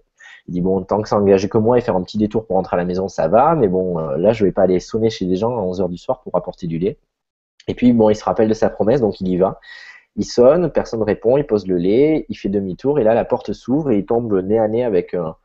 Il 0.47 0.53
dit 0.53 0.61
bon 0.61 0.81
tant 0.83 1.01
que 1.01 1.09
ça 1.09 1.17
engagé 1.17 1.49
que 1.49 1.57
moi 1.57 1.77
et 1.77 1.81
faire 1.81 1.95
un 1.95 2.03
petit 2.03 2.17
détour 2.17 2.45
pour 2.45 2.55
rentrer 2.55 2.75
à 2.75 2.77
la 2.77 2.85
maison 2.85 3.07
ça 3.09 3.27
va, 3.27 3.55
mais 3.55 3.67
bon 3.67 3.99
euh, 3.99 4.17
là 4.17 4.33
je 4.33 4.45
vais 4.45 4.51
pas 4.51 4.63
aller 4.63 4.79
sonner 4.79 5.09
chez 5.09 5.25
des 5.25 5.35
gens 5.35 5.57
à 5.57 5.61
11 5.61 5.81
heures 5.81 5.89
du 5.89 5.97
soir 5.97 6.21
pour 6.21 6.35
apporter 6.35 6.67
du 6.67 6.79
lait. 6.79 6.97
Et 7.67 7.73
puis, 7.73 7.93
bon, 7.93 8.09
il 8.09 8.15
se 8.15 8.23
rappelle 8.23 8.47
de 8.47 8.53
sa 8.53 8.69
promesse, 8.69 9.01
donc 9.01 9.19
il 9.21 9.27
y 9.27 9.37
va. 9.37 9.59
Il 10.17 10.25
sonne, 10.25 10.71
personne 10.71 11.01
ne 11.01 11.05
répond, 11.05 11.37
il 11.37 11.45
pose 11.45 11.67
le 11.67 11.77
lait, 11.77 12.25
il 12.29 12.35
fait 12.35 12.49
demi-tour, 12.49 12.99
et 12.99 13.03
là, 13.03 13.13
la 13.13 13.25
porte 13.25 13.53
s'ouvre 13.53 13.91
et 13.91 13.97
il 13.97 14.05
tombe 14.05 14.33
nez 14.41 14.59
à 14.59 14.67
nez 14.67 14.83
avec 14.83 15.13
un, 15.13 15.35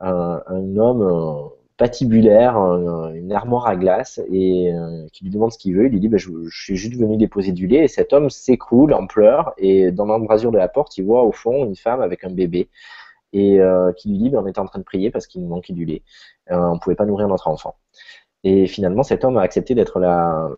homme 0.00 1.02
euh, 1.02 1.48
patibulaire, 1.78 2.56
une 3.14 3.32
armoire 3.32 3.66
à 3.66 3.76
glace, 3.76 4.20
et 4.30 4.72
euh, 4.74 5.06
qui 5.12 5.24
lui 5.24 5.30
demande 5.30 5.52
ce 5.52 5.58
qu'il 5.58 5.74
veut. 5.76 5.86
Il 5.86 5.92
lui 5.92 6.00
dit, 6.00 6.08
bah, 6.08 6.18
je, 6.18 6.30
suis 6.50 6.76
juste 6.76 6.94
venu 6.96 7.16
déposer 7.16 7.52
du 7.52 7.66
lait, 7.66 7.84
et 7.84 7.88
cet 7.88 8.12
homme 8.12 8.28
s'écroule 8.28 8.92
en 8.92 9.06
pleurs, 9.06 9.54
et 9.56 9.90
dans 9.92 10.04
l'embrasure 10.04 10.50
de 10.50 10.58
la 10.58 10.68
porte, 10.68 10.98
il 10.98 11.04
voit 11.04 11.22
au 11.22 11.32
fond 11.32 11.64
une 11.64 11.76
femme 11.76 12.02
avec 12.02 12.24
un 12.24 12.30
bébé, 12.30 12.68
et 13.32 13.60
euh, 13.60 13.92
qui 13.92 14.10
lui 14.10 14.18
dit, 14.18 14.30
bah, 14.30 14.40
on 14.42 14.46
était 14.46 14.60
en 14.60 14.66
train 14.66 14.78
de 14.78 14.84
prier 14.84 15.10
parce 15.10 15.26
qu'il 15.26 15.42
nous 15.42 15.48
manquait 15.48 15.72
du 15.72 15.84
lait. 15.84 16.02
on 16.50 16.74
ne 16.74 16.78
pouvait 16.80 16.96
pas 16.96 17.06
nourrir 17.06 17.28
notre 17.28 17.48
enfant. 17.48 17.76
Et 18.44 18.66
finalement, 18.66 19.02
cet 19.02 19.24
homme 19.24 19.36
a 19.36 19.42
accepté 19.42 19.74
d'être 19.74 19.98
la, 20.00 20.48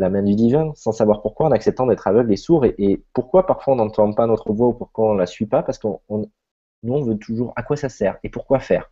la 0.00 0.10
main 0.10 0.22
du 0.22 0.34
divin, 0.34 0.72
sans 0.74 0.92
savoir 0.92 1.22
pourquoi, 1.22 1.46
en 1.46 1.52
acceptant 1.52 1.86
d'être 1.86 2.06
aveugle 2.06 2.32
et 2.32 2.36
sourd. 2.36 2.64
Et, 2.64 3.02
pourquoi 3.12 3.46
parfois 3.46 3.74
on 3.74 3.76
n'entend 3.76 4.12
pas 4.12 4.26
notre 4.26 4.52
voix 4.52 4.68
ou 4.68 4.72
pourquoi 4.72 5.10
on 5.10 5.14
ne 5.14 5.18
la 5.18 5.26
suit 5.26 5.46
pas 5.46 5.62
Parce 5.62 5.78
qu'on 5.78 6.00
nous, 6.08 6.94
on 6.94 7.02
veut 7.02 7.18
toujours 7.18 7.52
à 7.56 7.62
quoi 7.62 7.76
ça 7.76 7.88
sert 7.88 8.18
et 8.24 8.30
pourquoi 8.30 8.58
faire? 8.60 8.90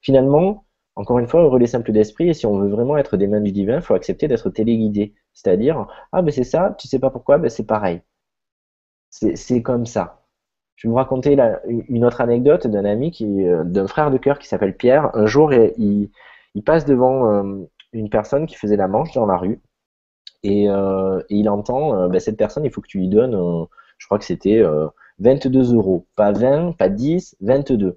Finalement, 0.00 0.66
encore 0.96 1.18
une 1.18 1.28
fois, 1.28 1.42
heureux 1.42 1.58
les 1.58 1.66
simples 1.66 1.92
d'esprit, 1.92 2.30
et 2.30 2.34
si 2.34 2.46
on 2.46 2.58
veut 2.58 2.68
vraiment 2.68 2.96
être 2.96 3.16
des 3.18 3.26
mains 3.26 3.40
du 3.40 3.52
divin, 3.52 3.76
il 3.76 3.82
faut 3.82 3.94
accepter 3.94 4.28
d'être 4.28 4.50
téléguidé. 4.50 5.14
C'est-à-dire, 5.34 5.86
ah 6.12 6.22
ben 6.22 6.32
c'est 6.32 6.44
ça, 6.44 6.74
tu 6.78 6.88
sais 6.88 6.98
pas 6.98 7.10
pourquoi, 7.10 7.38
ben 7.38 7.50
c'est 7.50 7.66
pareil. 7.66 8.00
C'est 9.10 9.62
comme 9.62 9.86
ça. 9.86 10.22
Je 10.76 10.86
vais 10.86 10.90
vous 10.90 10.96
raconter 10.96 11.38
une 11.88 12.04
autre 12.04 12.20
anecdote 12.20 12.66
d'un 12.66 12.84
ami, 12.84 13.16
euh, 13.22 13.64
d'un 13.64 13.86
frère 13.86 14.10
de 14.10 14.18
cœur 14.18 14.38
qui 14.38 14.46
s'appelle 14.46 14.76
Pierre. 14.76 15.10
Un 15.14 15.26
jour, 15.26 15.52
il, 15.52 16.10
passe 16.64 16.84
devant 16.84 17.30
euh, 17.30 17.64
une 17.92 18.10
personne 18.10 18.46
qui 18.46 18.56
faisait 18.56 18.76
la 18.76 18.88
manche 18.88 19.12
dans 19.12 19.26
la 19.26 19.36
rue, 19.38 19.60
euh, 20.46 21.20
et, 21.28 21.36
il 21.36 21.48
entend, 21.48 21.94
euh, 21.98 22.08
bah, 22.08 22.20
cette 22.20 22.36
personne, 22.36 22.64
il 22.64 22.70
faut 22.70 22.80
que 22.80 22.88
tu 22.88 22.98
lui 22.98 23.08
donnes, 23.08 23.34
euh, 23.34 23.64
je 23.98 24.06
crois 24.06 24.18
que 24.18 24.24
c'était 24.24 24.62
22 25.18 25.74
euros. 25.74 26.06
Pas 26.16 26.32
20, 26.32 26.72
pas 26.72 26.88
10, 26.88 27.36
22. 27.40 27.96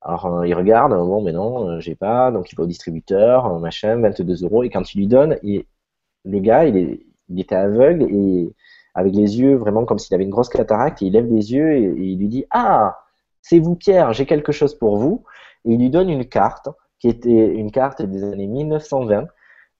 Alors 0.00 0.44
il 0.46 0.54
regarde, 0.54 0.92
bon 0.92 1.22
mais 1.22 1.32
non, 1.32 1.80
j'ai 1.80 1.94
pas, 1.96 2.30
donc 2.30 2.52
il 2.52 2.56
va 2.56 2.64
au 2.64 2.66
distributeur, 2.66 3.58
machin, 3.58 4.00
22 4.00 4.44
euros, 4.44 4.62
et 4.62 4.70
quand 4.70 4.94
il 4.94 4.98
lui 4.98 5.06
donne, 5.06 5.36
le 5.42 6.38
gars, 6.40 6.66
il, 6.66 6.76
est, 6.76 7.06
était 7.36 7.56
aveugle 7.56 8.04
et 8.04 8.52
avec 8.94 9.14
les 9.14 9.40
yeux 9.40 9.54
vraiment 9.56 9.84
comme 9.84 9.98
s'il 9.98 10.14
avait 10.14 10.24
une 10.24 10.30
grosse 10.30 10.48
cataracte, 10.48 11.02
et 11.02 11.06
il 11.06 11.12
lève 11.12 11.26
les 11.32 11.52
yeux 11.52 11.72
et, 11.72 11.82
il 11.82 12.18
lui 12.18 12.28
dit 12.28 12.44
Ah, 12.50 12.98
c'est 13.42 13.58
vous 13.58 13.76
Pierre, 13.76 14.12
j'ai 14.12 14.26
quelque 14.26 14.52
chose 14.52 14.74
pour 14.74 14.96
vous. 14.96 15.24
Et 15.64 15.72
il 15.72 15.80
lui 15.80 15.90
donne 15.90 16.10
une 16.10 16.24
carte, 16.26 16.68
qui 16.98 17.08
était 17.08 17.54
une 17.54 17.70
carte 17.70 18.02
des 18.02 18.24
années 18.24 18.46
1920, 18.46 19.26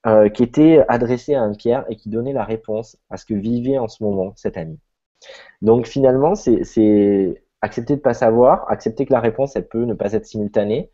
euh, 0.09 0.28
qui 0.30 0.43
était 0.43 0.85
adressée 0.89 1.35
à 1.35 1.43
un 1.43 1.52
Pierre 1.55 1.85
et 1.90 1.97
qui 1.97 2.09
donnait 2.09 2.32
la 2.32 2.44
réponse 2.44 2.97
à 3.10 3.18
ce 3.18 3.26
que 3.26 3.35
vivait 3.35 3.78
en 3.78 3.89
ce 3.89 4.02
moment 4.02 4.32
cet 4.36 4.56
ami. 4.56 4.78
Donc 5.60 5.86
finalement, 5.86 6.35
c'est 6.35 7.43
accepter 7.60 7.94
de 7.94 7.98
ne 7.98 8.02
pas 8.02 8.14
savoir, 8.14 8.70
accepter 8.70 9.05
que 9.05 9.12
la 9.12 9.20
réponse, 9.20 9.56
elle 9.56 9.68
peut 9.68 9.85
ne 9.85 9.94
pas 9.94 10.12
être 10.12 10.24
simultanée, 10.24 10.90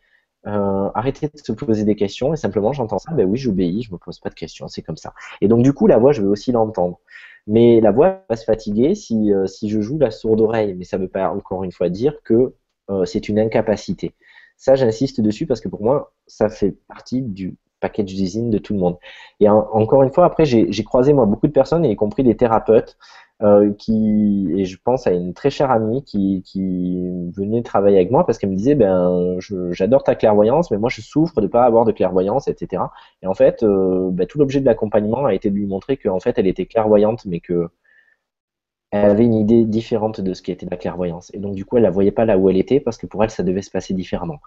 euh, 0.47 0.91
arrêter 0.95 1.29
de 1.29 1.39
se 1.39 1.53
poser 1.53 1.85
des 1.85 1.97
questions 1.97 2.35
et 2.35 2.37
simplement 2.37 2.73
j'entends 2.73 2.99
ça, 2.99 3.13
ben 3.13 3.27
oui, 3.29 3.39
j'obéis, 3.39 3.83
je 3.83 3.93
me 3.93 3.99
pose 3.99 4.19
pas 4.19 4.31
de 4.31 4.35
questions, 4.35 4.69
c'est 4.69 4.83
comme 4.83 4.97
ça. 4.97 5.15
Et 5.41 5.49
donc 5.49 5.63
du 5.63 5.73
coup, 5.73 5.87
la 5.87 5.99
voix, 5.99 6.13
je 6.13 6.23
veux 6.23 6.29
aussi 6.29 6.53
l'entendre. 6.53 7.01
Mais 7.47 7.81
la 7.81 7.93
voix 7.93 8.25
va 8.29 8.37
se 8.37 8.45
fatiguer 8.45 8.95
si, 8.95 9.33
euh, 9.33 9.47
si 9.47 9.69
je 9.69 9.81
joue 9.81 9.99
la 9.99 10.11
sourde 10.11 10.41
oreille. 10.41 10.75
Mais 10.75 10.85
ça 10.85 10.97
ne 10.97 11.03
veut 11.03 11.09
pas 11.09 11.29
encore 11.31 11.63
une 11.65 11.73
fois 11.73 11.89
dire 11.89 12.17
que 12.25 12.55
c'est 13.07 13.31
une 13.31 13.39
incapacité. 13.39 14.15
Ça, 14.59 14.75
j'insiste 14.75 15.23
dessus 15.23 15.47
parce 15.47 15.63
que 15.63 15.69
pour 15.69 15.83
moi, 15.83 16.13
ça 16.27 16.51
fait 16.51 16.77
partie 16.87 17.23
du 17.23 17.57
package 17.85 18.15
d'usine 18.15 18.51
de 18.51 18.59
tout 18.59 18.73
le 18.73 18.81
monde. 18.81 18.97
Et 19.41 19.49
encore 19.49 20.03
une 20.03 20.11
fois, 20.11 20.25
après, 20.25 20.45
j'ai 20.47 20.85
croisé 20.85 21.13
beaucoup 21.13 21.47
de 21.47 21.53
personnes, 21.53 21.85
y 21.85 21.97
compris 21.97 22.23
des 22.25 22.37
thérapeutes, 22.37 22.97
euh, 23.43 23.73
qui 23.75 24.47
et 24.57 24.65
je 24.65 24.79
pense 24.83 25.09
à 25.09 25.13
une 25.13 25.35
très 25.35 25.51
chère 25.51 25.71
amie 25.73 26.05
qui, 26.05 26.43
venait 27.37 27.63
travailler 27.63 27.97
avec 27.97 28.13
moi 28.13 28.25
parce 28.25 28.39
qu'elle 28.39 28.51
me 28.51 28.57
disait 28.57 28.77
ben 28.77 29.37
j'adore 29.73 30.05
ta 30.05 30.15
clairvoyance 30.15 30.71
mais 30.71 30.79
moi 30.79 30.89
je 30.89 31.01
souffre 31.01 31.41
de 31.41 31.49
pas 31.49 31.65
avoir 31.65 31.85
de 31.85 31.91
clairvoyance 31.91 32.47
etc 32.47 32.85
et 33.23 33.27
en 33.27 33.35
fait 33.35 33.65
euh, 33.65 34.09
ben, 34.13 34.27
tout 34.29 34.39
l'objet 34.39 34.61
de 34.61 34.67
l'accompagnement 34.67 35.25
a 35.27 35.35
été 35.35 35.51
de 35.51 35.57
lui 35.57 35.67
montrer 35.67 35.97
qu'en 35.97 36.21
fait 36.21 36.39
elle 36.39 36.47
était 36.47 36.67
clairvoyante 36.67 37.25
mais 37.27 37.41
que 37.41 37.69
elle 38.95 39.11
avait 39.11 39.25
une 39.25 39.35
idée 39.35 39.65
différente 39.65 40.21
de 40.21 40.35
ce 40.35 40.41
qui 40.41 40.53
était 40.53 40.67
la 40.71 40.77
clairvoyance. 40.77 41.33
Et 41.35 41.39
donc 41.39 41.57
du 41.57 41.65
coup 41.65 41.77
elle 41.77 41.83
la 41.83 41.91
voyait 41.91 42.13
pas 42.13 42.25
là 42.25 42.39
où 42.39 42.49
elle 42.49 42.57
était 42.57 42.79
parce 42.79 42.97
que 42.97 43.07
pour 43.07 43.25
elle 43.25 43.31
ça 43.31 43.43
devait 43.43 43.63
se 43.63 43.71
passer 43.71 43.93
différemment 43.93 44.39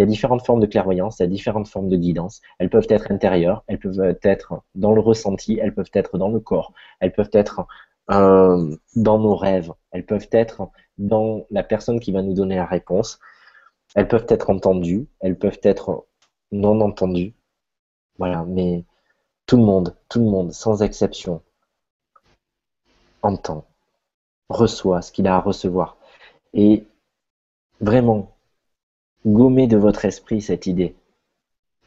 il 0.00 0.04
y 0.04 0.06
a 0.06 0.06
différentes 0.06 0.46
formes 0.46 0.60
de 0.60 0.66
clairvoyance, 0.66 1.18
il 1.18 1.24
y 1.24 1.26
a 1.26 1.28
différentes 1.28 1.68
formes 1.68 1.90
de 1.90 1.96
guidance. 1.98 2.40
Elles 2.58 2.70
peuvent 2.70 2.86
être 2.88 3.12
intérieures, 3.12 3.64
elles 3.66 3.78
peuvent 3.78 4.16
être 4.22 4.62
dans 4.74 4.92
le 4.92 5.00
ressenti, 5.02 5.58
elles 5.60 5.74
peuvent 5.74 5.90
être 5.92 6.16
dans 6.16 6.30
le 6.30 6.40
corps, 6.40 6.72
elles 7.00 7.12
peuvent 7.12 7.28
être 7.34 7.66
euh, 8.10 8.74
dans 8.96 9.18
nos 9.18 9.36
rêves, 9.36 9.74
elles 9.90 10.06
peuvent 10.06 10.28
être 10.32 10.70
dans 10.96 11.44
la 11.50 11.62
personne 11.62 12.00
qui 12.00 12.12
va 12.12 12.22
nous 12.22 12.32
donner 12.32 12.56
la 12.56 12.64
réponse, 12.64 13.18
elles 13.94 14.08
peuvent 14.08 14.24
être 14.30 14.48
entendues, 14.48 15.06
elles 15.20 15.36
peuvent 15.36 15.60
être 15.62 16.06
non 16.50 16.80
entendues. 16.80 17.34
Voilà, 18.18 18.46
mais 18.48 18.84
tout 19.44 19.58
le 19.58 19.64
monde, 19.64 19.94
tout 20.08 20.20
le 20.20 20.30
monde, 20.30 20.52
sans 20.54 20.80
exception, 20.80 21.42
entend, 23.20 23.66
reçoit 24.48 25.02
ce 25.02 25.12
qu'il 25.12 25.26
a 25.26 25.36
à 25.36 25.40
recevoir. 25.40 25.98
Et 26.54 26.86
vraiment, 27.82 28.34
gommez 29.26 29.66
de 29.66 29.76
votre 29.76 30.04
esprit 30.04 30.40
cette 30.40 30.66
idée 30.66 30.94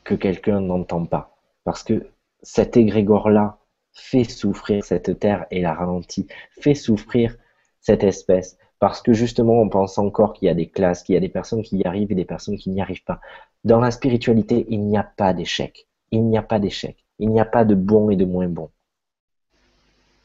que 0.03 0.15
quelqu'un 0.15 0.61
n'entend 0.61 1.05
pas. 1.05 1.35
Parce 1.63 1.83
que 1.83 2.07
cet 2.41 2.77
égrégore-là, 2.77 3.57
fait 3.93 4.23
souffrir 4.23 4.83
cette 4.83 5.19
terre 5.19 5.45
et 5.51 5.61
la 5.61 5.73
ralentit, 5.73 6.27
fait 6.59 6.73
souffrir 6.73 7.35
cette 7.79 8.03
espèce. 8.03 8.57
Parce 8.79 9.01
que 9.01 9.13
justement, 9.13 9.61
on 9.61 9.69
pense 9.69 9.97
encore 9.97 10.33
qu'il 10.33 10.47
y 10.47 10.49
a 10.49 10.55
des 10.55 10.67
classes, 10.67 11.03
qu'il 11.03 11.13
y 11.13 11.17
a 11.17 11.21
des 11.21 11.29
personnes 11.29 11.61
qui 11.61 11.77
y 11.77 11.85
arrivent 11.85 12.11
et 12.11 12.15
des 12.15 12.25
personnes 12.25 12.57
qui 12.57 12.69
n'y 12.69 12.81
arrivent 12.81 13.03
pas. 13.03 13.21
Dans 13.63 13.79
la 13.79 13.91
spiritualité, 13.91 14.65
il 14.69 14.81
n'y 14.81 14.97
a 14.97 15.03
pas 15.03 15.33
d'échec. 15.33 15.87
Il 16.11 16.25
n'y 16.25 16.37
a 16.37 16.41
pas 16.41 16.59
d'échec. 16.59 16.97
Il 17.19 17.29
n'y 17.29 17.39
a 17.39 17.45
pas 17.45 17.63
de 17.63 17.75
bon 17.75 18.09
et 18.09 18.15
de 18.15 18.25
moins 18.25 18.47
bon. 18.47 18.71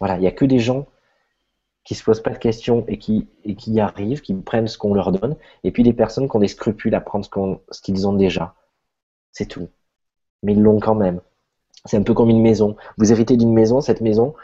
Voilà, 0.01 0.17
il 0.17 0.21
n'y 0.21 0.27
a 0.27 0.33
que 0.33 0.45
des 0.45 0.59
gens 0.59 0.87
qui 1.89 1.95
se 1.95 2.05
posent 2.05 2.21
pas 2.21 2.29
de 2.29 2.37
questions 2.37 2.85
et 2.87 2.99
qui, 2.99 3.27
y 3.47 3.81
arrivent, 3.81 4.21
qui 4.21 4.35
prennent 4.35 4.69
ce 4.69 4.77
qu'on 4.77 4.93
leur 4.93 5.11
donne, 5.11 5.37
et 5.65 5.71
puis 5.71 5.83
des 5.83 5.95
personnes 5.95 6.29
qui 6.29 6.37
ont 6.37 6.41
des 6.41 6.47
scrupules 6.47 6.95
à 6.95 7.01
prendre 7.01 7.25
ce 7.71 7.81
qu'ils 7.81 8.07
ont 8.07 8.13
déjà. 8.13 8.55
C'est 9.33 9.47
tout. 9.47 9.71
Mais 10.43 10.53
ils 10.53 10.61
l'ont 10.61 10.81
quand 10.81 10.95
même. 10.95 11.23
C'est 11.87 11.97
un 11.97 12.03
peu 12.03 12.13
comme 12.13 12.29
une 12.29 12.43
maison. 12.43 12.77
Vous 12.99 13.11
héritez 13.11 13.39
d'une 13.39 13.55
maison, 13.55 13.81
cette 13.81 14.03
maison, 14.03 14.35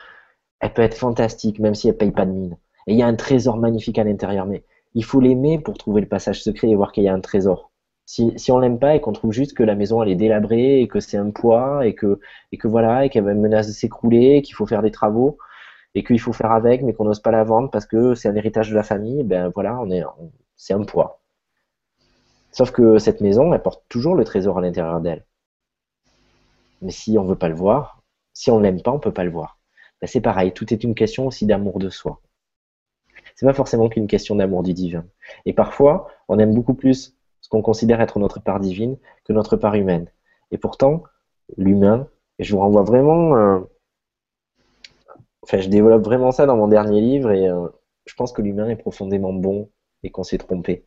elle 0.58 0.72
peut 0.72 0.80
être 0.80 0.96
fantastique, 0.96 1.58
même 1.58 1.74
si 1.74 1.86
elle 1.86 1.98
paye 1.98 2.12
pas 2.12 2.24
de 2.24 2.30
mine. 2.30 2.56
Et 2.86 2.94
il 2.94 2.98
y 2.98 3.02
a 3.02 3.06
un 3.06 3.14
trésor 3.14 3.58
magnifique 3.58 3.98
à 3.98 4.04
l'intérieur, 4.04 4.46
mais 4.46 4.64
il 4.94 5.04
faut 5.04 5.20
l'aimer 5.20 5.58
pour 5.58 5.76
trouver 5.76 6.00
le 6.00 6.08
passage 6.08 6.42
secret 6.42 6.70
et 6.70 6.74
voir 6.74 6.92
qu'il 6.92 7.04
y 7.04 7.08
a 7.08 7.12
un 7.12 7.20
trésor. 7.20 7.70
Si, 8.06 8.32
si 8.36 8.52
on 8.52 8.58
l'aime 8.58 8.78
pas 8.78 8.94
et 8.94 9.02
qu'on 9.02 9.12
trouve 9.12 9.32
juste 9.32 9.52
que 9.52 9.62
la 9.62 9.74
maison 9.74 10.02
elle 10.02 10.08
est 10.08 10.14
délabrée 10.14 10.80
et 10.80 10.88
que 10.88 11.00
c'est 11.00 11.18
un 11.18 11.30
poids 11.30 11.86
et 11.86 11.94
que, 11.94 12.20
et 12.52 12.56
que 12.56 12.68
voilà, 12.68 13.04
et 13.04 13.10
qu'elle 13.10 13.24
menace 13.24 13.66
de 13.66 13.72
s'écrouler, 13.72 14.40
qu'il 14.40 14.54
faut 14.54 14.64
faire 14.64 14.80
des 14.80 14.90
travaux 14.90 15.36
et 15.94 16.04
qu'il 16.04 16.20
faut 16.20 16.32
faire 16.32 16.52
avec, 16.52 16.82
mais 16.82 16.92
qu'on 16.92 17.04
n'ose 17.04 17.20
pas 17.20 17.30
la 17.30 17.44
vendre 17.44 17.70
parce 17.70 17.86
que 17.86 18.14
c'est 18.14 18.28
un 18.28 18.34
héritage 18.34 18.70
de 18.70 18.74
la 18.74 18.82
famille, 18.82 19.22
ben 19.22 19.50
voilà, 19.54 19.78
on 19.80 19.90
est, 19.90 20.02
c'est 20.56 20.74
un 20.74 20.82
poids. 20.82 21.20
Sauf 22.52 22.70
que 22.70 22.98
cette 22.98 23.20
maison, 23.20 23.52
elle 23.52 23.62
porte 23.62 23.84
toujours 23.88 24.14
le 24.14 24.24
trésor 24.24 24.58
à 24.58 24.60
l'intérieur 24.60 25.00
d'elle. 25.00 25.24
Mais 26.82 26.90
si 26.90 27.18
on 27.18 27.24
veut 27.24 27.36
pas 27.36 27.48
le 27.48 27.54
voir, 27.54 28.02
si 28.32 28.50
on 28.50 28.60
l'aime 28.60 28.82
pas, 28.82 28.92
on 28.92 28.98
peut 28.98 29.12
pas 29.12 29.24
le 29.24 29.30
voir. 29.30 29.58
Ben, 30.00 30.06
c'est 30.06 30.20
pareil, 30.20 30.52
tout 30.52 30.72
est 30.72 30.84
une 30.84 30.94
question 30.94 31.26
aussi 31.26 31.46
d'amour 31.46 31.78
de 31.78 31.88
soi. 31.88 32.20
C'est 33.34 33.46
pas 33.46 33.54
forcément 33.54 33.88
qu'une 33.88 34.06
question 34.06 34.36
d'amour 34.36 34.62
du 34.62 34.72
divin. 34.72 35.04
Et 35.46 35.52
parfois, 35.52 36.08
on 36.28 36.38
aime 36.38 36.54
beaucoup 36.54 36.74
plus 36.74 37.16
ce 37.40 37.48
qu'on 37.48 37.62
considère 37.62 38.00
être 38.00 38.18
notre 38.18 38.40
part 38.40 38.60
divine 38.60 38.96
que 39.24 39.32
notre 39.32 39.56
part 39.56 39.74
humaine. 39.74 40.08
Et 40.50 40.58
pourtant, 40.58 41.02
l'humain, 41.56 42.06
et 42.38 42.44
je 42.44 42.54
vous 42.54 42.60
renvoie 42.60 42.82
vraiment, 42.82 43.36
euh, 43.36 43.60
enfin, 45.44 45.60
je 45.60 45.68
développe 45.68 46.04
vraiment 46.04 46.32
ça 46.32 46.46
dans 46.46 46.56
mon 46.56 46.68
dernier 46.68 47.00
livre, 47.00 47.30
et 47.30 47.48
euh, 47.48 47.68
je 48.06 48.14
pense 48.14 48.32
que 48.32 48.42
l'humain 48.42 48.68
est 48.68 48.76
profondément 48.76 49.32
bon 49.32 49.70
et 50.02 50.10
qu'on 50.10 50.24
s'est 50.24 50.38
trompé. 50.38 50.86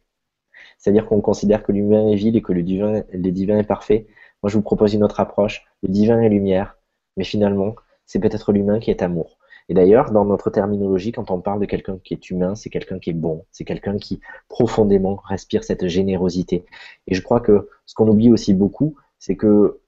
C'est-à-dire 0.77 1.05
qu'on 1.05 1.21
considère 1.21 1.63
que 1.63 1.71
l'humain 1.71 2.09
est 2.09 2.15
vil 2.15 2.35
et 2.35 2.41
que 2.41 2.53
le 2.53 2.63
divin, 2.63 3.03
le 3.11 3.31
divin 3.31 3.57
est 3.57 3.63
parfait, 3.63 4.07
moi, 4.43 4.49
je 4.49 4.55
vous 4.55 4.63
propose 4.63 4.93
une 4.93 5.03
autre 5.03 5.19
approche. 5.19 5.65
Le 5.81 5.89
divin 5.89 6.21
est 6.21 6.29
lumière, 6.29 6.77
mais 7.15 7.23
finalement, 7.23 7.75
c'est 8.05 8.19
peut-être 8.19 8.51
l'humain 8.51 8.79
qui 8.79 8.91
est 8.91 9.01
amour. 9.01 9.37
Et 9.69 9.73
d'ailleurs, 9.73 10.11
dans 10.11 10.23
notre 10.25 10.49
terminologie, 10.49 11.11
quand 11.11 11.31
on 11.31 11.41
parle 11.41 11.59
de 11.59 11.65
quelqu'un 11.65 11.99
qui 12.03 12.13
est 12.13 12.29
humain, 12.29 12.55
c'est 12.55 12.69
quelqu'un 12.69 12.99
qui 12.99 13.09
est 13.09 13.13
bon, 13.13 13.45
c'est 13.51 13.65
quelqu'un 13.65 13.97
qui 13.97 14.21
profondément 14.47 15.15
respire 15.25 15.63
cette 15.63 15.87
générosité. 15.87 16.65
Et 17.07 17.15
je 17.15 17.21
crois 17.21 17.41
que 17.41 17.67
ce 17.85 17.93
qu'on 17.93 18.07
oublie 18.07 18.31
aussi 18.31 18.53
beaucoup, 18.53 18.95
c'est 19.19 19.35
que 19.35 19.81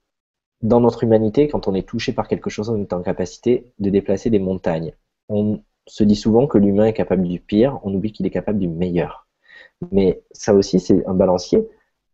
dans 0.62 0.80
notre 0.80 1.04
humanité, 1.04 1.48
quand 1.48 1.68
on 1.68 1.74
est 1.74 1.88
touché 1.88 2.12
par 2.12 2.28
quelque 2.28 2.50
chose, 2.50 2.68
on 2.68 2.80
est 2.80 2.92
en 2.92 3.02
capacité 3.02 3.72
de 3.78 3.90
déplacer 3.90 4.30
des 4.30 4.38
montagnes. 4.38 4.92
On 5.28 5.60
se 5.86 6.04
dit 6.04 6.16
souvent 6.16 6.46
que 6.46 6.58
l'humain 6.58 6.86
est 6.86 6.92
capable 6.92 7.26
du 7.26 7.40
pire, 7.40 7.78
on 7.82 7.94
oublie 7.94 8.12
qu'il 8.12 8.26
est 8.26 8.30
capable 8.30 8.58
du 8.58 8.68
meilleur. 8.68 9.26
Mais 9.92 10.22
ça 10.32 10.54
aussi, 10.54 10.80
c'est 10.80 11.06
un 11.06 11.14
balancier 11.14 11.66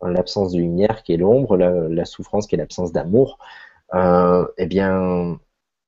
l'absence 0.04 0.52
de 0.52 0.58
lumière 0.58 1.02
qui 1.02 1.12
est 1.12 1.16
l'ombre, 1.16 1.56
la, 1.56 2.04
souffrance 2.04 2.46
qui 2.46 2.54
est 2.54 2.58
l'absence 2.58 2.92
d'amour, 2.92 3.38
euh, 3.94 4.46
eh 4.58 4.66
bien, 4.66 5.38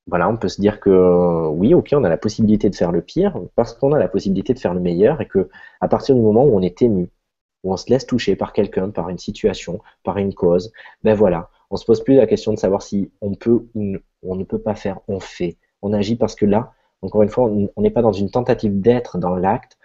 voilà, 0.07 0.29
on 0.29 0.37
peut 0.37 0.49
se 0.49 0.61
dire 0.61 0.81
que 0.81 1.47
oui, 1.49 1.75
ok, 1.75 1.91
on 1.93 2.05
a 2.05 2.09
la 2.09 2.17
possibilité 2.17 2.71
de 2.71 2.75
faire 2.75 2.93
le 2.93 3.03
pire 3.03 3.39
parce 3.57 3.75
qu'on 3.75 3.93
a 3.93 3.99
la 3.99 4.09
possibilité 4.09 4.55
de 4.55 4.59
faire 4.59 4.75
le 4.75 4.81
meilleur 4.81 5.21
et 5.21 5.27
que 5.29 5.49
à 5.81 5.89
partir 5.89 6.15
du 6.15 6.23
moment 6.23 6.45
où 6.45 6.57
on 6.57 6.63
est 6.63 6.81
ému, 6.83 7.11
où 7.65 7.73
on 7.73 7.77
se 7.77 7.91
laisse 7.91 8.07
toucher 8.07 8.37
par 8.37 8.53
quelqu'un, 8.53 8.91
par 8.91 9.09
une 9.09 9.19
situation, 9.19 9.81
par 10.05 10.19
une 10.19 10.35
cause, 10.35 10.73
ben 11.03 11.15
voilà, 11.15 11.51
on 11.71 11.77
se 11.77 11.85
pose 11.85 12.03
plus 12.03 12.15
la 12.15 12.27
question 12.27 12.53
de 12.53 12.59
savoir 12.59 12.83
si 12.83 13.11
on 13.21 13.35
peut 13.35 13.69
ou 13.75 13.97
on 14.23 14.35
ne 14.35 14.45
peut 14.45 14.61
pas 14.61 14.75
faire, 14.75 15.01
on 15.09 15.21
fait, 15.21 15.57
on 15.83 15.93
agit 15.93 16.17
parce 16.17 16.35
que 16.35 16.47
là, 16.47 16.73
encore 17.03 17.23
une 17.23 17.29
fois, 17.29 17.45
on 17.45 17.83
n'est 17.83 17.91
pas 17.91 18.03
dans 18.03 18.13
une 18.13 18.31
tentative 18.31 18.81
d'être 18.81 19.19
dans 19.19 19.37
l'acte, 19.37 19.79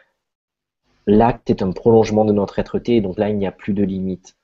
l'acte 1.05 1.49
est 1.49 1.61
un 1.61 1.71
prolongement 1.71 2.25
de 2.25 2.33
notre 2.33 2.59
être-té, 2.59 3.01
donc 3.01 3.17
là, 3.17 3.29
il 3.29 3.37
n'y 3.37 3.47
a 3.47 3.51
plus 3.51 3.73
de 3.73 3.83
limite. 3.83 4.35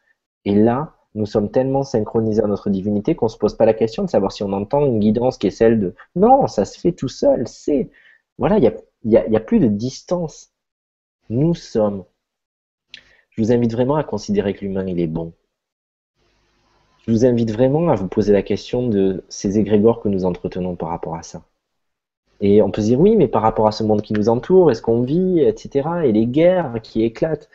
Et 0.45 0.55
là, 0.55 0.93
nous 1.15 1.25
sommes 1.25 1.49
tellement 1.49 1.83
synchronisés 1.83 2.43
à 2.43 2.47
notre 2.47 2.69
divinité 2.69 3.15
qu'on 3.15 3.25
ne 3.25 3.31
se 3.31 3.37
pose 3.37 3.55
pas 3.55 3.65
la 3.65 3.73
question 3.73 4.03
de 4.03 4.09
savoir 4.09 4.31
si 4.31 4.43
on 4.43 4.53
entend 4.53 4.85
une 4.85 4.99
guidance 4.99 5.37
qui 5.37 5.47
est 5.47 5.51
celle 5.51 5.79
de 5.79 5.95
non, 6.15 6.47
ça 6.47 6.65
se 6.65 6.79
fait 6.79 6.91
tout 6.91 7.07
seul, 7.07 7.47
c'est. 7.47 7.89
Voilà, 8.37 8.57
il 8.57 8.73
n'y 9.03 9.17
a, 9.17 9.25
a 9.37 9.39
plus 9.39 9.59
de 9.59 9.67
distance. 9.67 10.53
Nous 11.29 11.55
sommes. 11.55 12.05
Je 13.31 13.41
vous 13.41 13.51
invite 13.51 13.71
vraiment 13.71 13.95
à 13.95 14.03
considérer 14.03 14.53
que 14.53 14.63
l'humain, 14.63 14.85
il 14.87 14.99
est 14.99 15.07
bon. 15.07 15.33
Je 17.09 17.13
vous 17.15 17.25
invite 17.25 17.49
vraiment 17.49 17.89
à 17.89 17.95
vous 17.95 18.07
poser 18.07 18.33
la 18.33 18.43
question 18.43 18.87
de 18.87 19.23
ces 19.29 19.57
égrégores 19.57 19.99
que 19.99 20.09
nous 20.09 20.25
entretenons 20.25 20.75
par 20.75 20.89
rapport 20.89 21.15
à 21.15 21.23
ça. 21.23 21.41
Et 22.39 22.61
on 22.61 22.69
peut 22.69 22.81
se 22.81 22.85
dire, 22.85 22.99
oui, 22.99 23.15
mais 23.15 23.27
par 23.27 23.41
rapport 23.41 23.65
à 23.65 23.71
ce 23.71 23.81
monde 23.81 24.03
qui 24.03 24.13
nous 24.13 24.29
entoure, 24.29 24.69
est-ce 24.69 24.83
qu'on 24.83 25.01
vit, 25.01 25.39
etc., 25.39 25.89
et 26.03 26.11
les 26.11 26.27
guerres 26.27 26.75
qui 26.83 27.01
éclatent? 27.01 27.49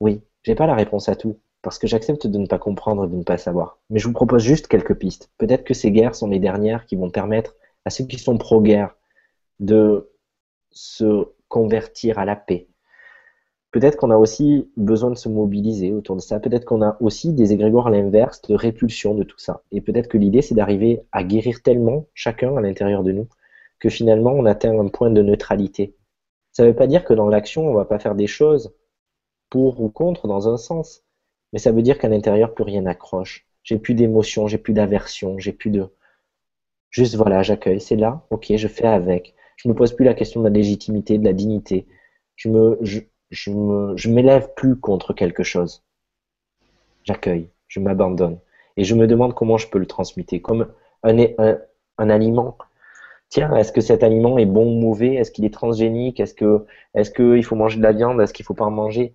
Oui, 0.00 0.20
j'ai 0.42 0.56
pas 0.56 0.66
la 0.66 0.74
réponse 0.74 1.08
à 1.08 1.14
tout, 1.14 1.38
parce 1.62 1.78
que 1.78 1.86
j'accepte 1.86 2.26
de 2.26 2.38
ne 2.38 2.48
pas 2.48 2.58
comprendre, 2.58 3.06
de 3.06 3.14
ne 3.14 3.22
pas 3.22 3.38
savoir. 3.38 3.78
Mais 3.88 4.00
je 4.00 4.08
vous 4.08 4.12
propose 4.12 4.42
juste 4.42 4.66
quelques 4.66 4.96
pistes. 4.96 5.30
Peut-être 5.38 5.62
que 5.62 5.72
ces 5.72 5.92
guerres 5.92 6.16
sont 6.16 6.26
les 6.26 6.40
dernières 6.40 6.86
qui 6.86 6.96
vont 6.96 7.10
permettre 7.10 7.54
à 7.84 7.90
ceux 7.90 8.04
qui 8.04 8.18
sont 8.18 8.36
pro-guerre 8.36 8.96
de 9.60 10.10
se 10.72 11.28
convertir 11.46 12.18
à 12.18 12.24
la 12.24 12.34
paix. 12.34 12.66
Peut-être 13.74 13.96
qu'on 13.96 14.12
a 14.12 14.16
aussi 14.16 14.70
besoin 14.76 15.10
de 15.10 15.16
se 15.16 15.28
mobiliser 15.28 15.92
autour 15.92 16.14
de 16.14 16.20
ça. 16.20 16.38
Peut-être 16.38 16.64
qu'on 16.64 16.80
a 16.80 16.96
aussi 17.00 17.32
des 17.32 17.52
égrégores 17.52 17.88
à 17.88 17.90
l'inverse 17.90 18.40
de 18.42 18.54
répulsion 18.54 19.16
de 19.16 19.24
tout 19.24 19.40
ça. 19.40 19.64
Et 19.72 19.80
peut-être 19.80 20.06
que 20.06 20.16
l'idée, 20.16 20.42
c'est 20.42 20.54
d'arriver 20.54 21.02
à 21.10 21.24
guérir 21.24 21.60
tellement 21.60 22.06
chacun 22.14 22.56
à 22.56 22.60
l'intérieur 22.60 23.02
de 23.02 23.10
nous 23.10 23.26
que 23.80 23.88
finalement, 23.88 24.30
on 24.30 24.44
atteint 24.46 24.78
un 24.78 24.86
point 24.86 25.10
de 25.10 25.20
neutralité. 25.22 25.96
Ça 26.52 26.62
ne 26.62 26.68
veut 26.68 26.76
pas 26.76 26.86
dire 26.86 27.04
que 27.04 27.14
dans 27.14 27.28
l'action, 27.28 27.66
on 27.66 27.72
ne 27.72 27.76
va 27.76 27.84
pas 27.84 27.98
faire 27.98 28.14
des 28.14 28.28
choses 28.28 28.72
pour 29.50 29.80
ou 29.80 29.88
contre 29.88 30.28
dans 30.28 30.48
un 30.48 30.56
sens. 30.56 31.02
Mais 31.52 31.58
ça 31.58 31.72
veut 31.72 31.82
dire 31.82 31.98
qu'à 31.98 32.08
l'intérieur, 32.08 32.54
plus 32.54 32.62
rien 32.62 32.82
n'accroche. 32.82 33.44
J'ai 33.64 33.80
plus 33.80 33.94
d'émotion, 33.94 34.46
j'ai 34.46 34.58
plus 34.58 34.72
d'aversion, 34.72 35.40
j'ai 35.40 35.52
plus 35.52 35.70
de... 35.70 35.88
Juste 36.90 37.16
voilà, 37.16 37.42
j'accueille, 37.42 37.80
c'est 37.80 37.96
là, 37.96 38.24
ok, 38.30 38.52
je 38.54 38.68
fais 38.68 38.86
avec. 38.86 39.34
Je 39.56 39.68
me 39.68 39.74
pose 39.74 39.96
plus 39.96 40.04
la 40.04 40.14
question 40.14 40.42
de 40.42 40.46
la 40.46 40.54
légitimité, 40.54 41.18
de 41.18 41.24
la 41.24 41.32
dignité. 41.32 41.88
Je 42.36 42.48
me, 42.48 42.78
me, 43.50 43.96
je 43.96 44.10
m'élève 44.10 44.52
plus 44.54 44.76
contre 44.76 45.12
quelque 45.12 45.42
chose. 45.42 45.82
J'accueille, 47.04 47.48
je 47.68 47.80
m'abandonne. 47.80 48.38
Et 48.76 48.84
je 48.84 48.94
me 48.94 49.06
demande 49.06 49.34
comment 49.34 49.58
je 49.58 49.68
peux 49.68 49.78
le 49.78 49.86
transmuter. 49.86 50.40
Comme 50.40 50.68
un, 51.02 51.18
aliment. 51.98 52.56
Tiens, 53.28 53.54
est-ce 53.56 53.72
que 53.72 53.80
cet 53.80 54.02
aliment 54.02 54.38
est 54.38 54.46
bon 54.46 54.66
ou 54.66 54.80
mauvais? 54.80 55.14
Est-ce 55.14 55.30
qu'il 55.30 55.44
est 55.44 55.52
transgénique? 55.52 56.20
Est-ce 56.20 56.34
que, 56.34 56.66
qu'il 57.14 57.44
faut 57.44 57.56
manger 57.56 57.78
de 57.78 57.82
la 57.82 57.92
viande? 57.92 58.20
Est-ce 58.20 58.32
qu'il 58.32 58.44
faut 58.44 58.54
pas 58.54 58.64
en 58.64 58.70
manger? 58.70 59.14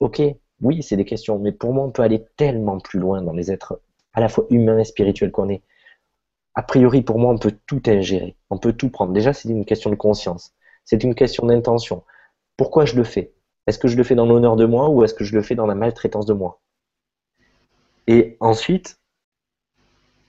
Ok, 0.00 0.22
oui, 0.60 0.82
c'est 0.82 0.96
des 0.96 1.04
questions. 1.04 1.38
Mais 1.38 1.52
pour 1.52 1.72
moi, 1.72 1.84
on 1.84 1.90
peut 1.90 2.02
aller 2.02 2.24
tellement 2.36 2.78
plus 2.78 2.98
loin 2.98 3.22
dans 3.22 3.32
les 3.32 3.50
êtres 3.50 3.80
à 4.14 4.20
la 4.20 4.28
fois 4.28 4.46
humains 4.50 4.78
et 4.78 4.84
spirituels 4.84 5.30
qu'on 5.30 5.48
est. 5.48 5.62
A 6.54 6.62
priori, 6.62 7.02
pour 7.02 7.18
moi, 7.18 7.32
on 7.32 7.38
peut 7.38 7.54
tout 7.66 7.82
ingérer. 7.86 8.34
On 8.48 8.58
peut 8.58 8.72
tout 8.72 8.88
prendre. 8.88 9.12
Déjà, 9.12 9.34
c'est 9.34 9.48
une 9.48 9.66
question 9.66 9.90
de 9.90 9.94
conscience. 9.94 10.54
C'est 10.86 11.04
une 11.04 11.14
question 11.14 11.46
d'intention. 11.46 12.02
Pourquoi 12.56 12.86
je 12.86 12.96
le 12.96 13.04
fais? 13.04 13.32
Est-ce 13.66 13.78
que 13.78 13.88
je 13.88 13.96
le 13.96 14.04
fais 14.04 14.14
dans 14.14 14.26
l'honneur 14.26 14.56
de 14.56 14.64
moi 14.64 14.88
ou 14.88 15.02
est-ce 15.02 15.14
que 15.14 15.24
je 15.24 15.34
le 15.34 15.42
fais 15.42 15.54
dans 15.54 15.66
la 15.66 15.74
maltraitance 15.74 16.26
de 16.26 16.32
moi? 16.32 16.60
Et 18.06 18.36
ensuite, 18.40 19.00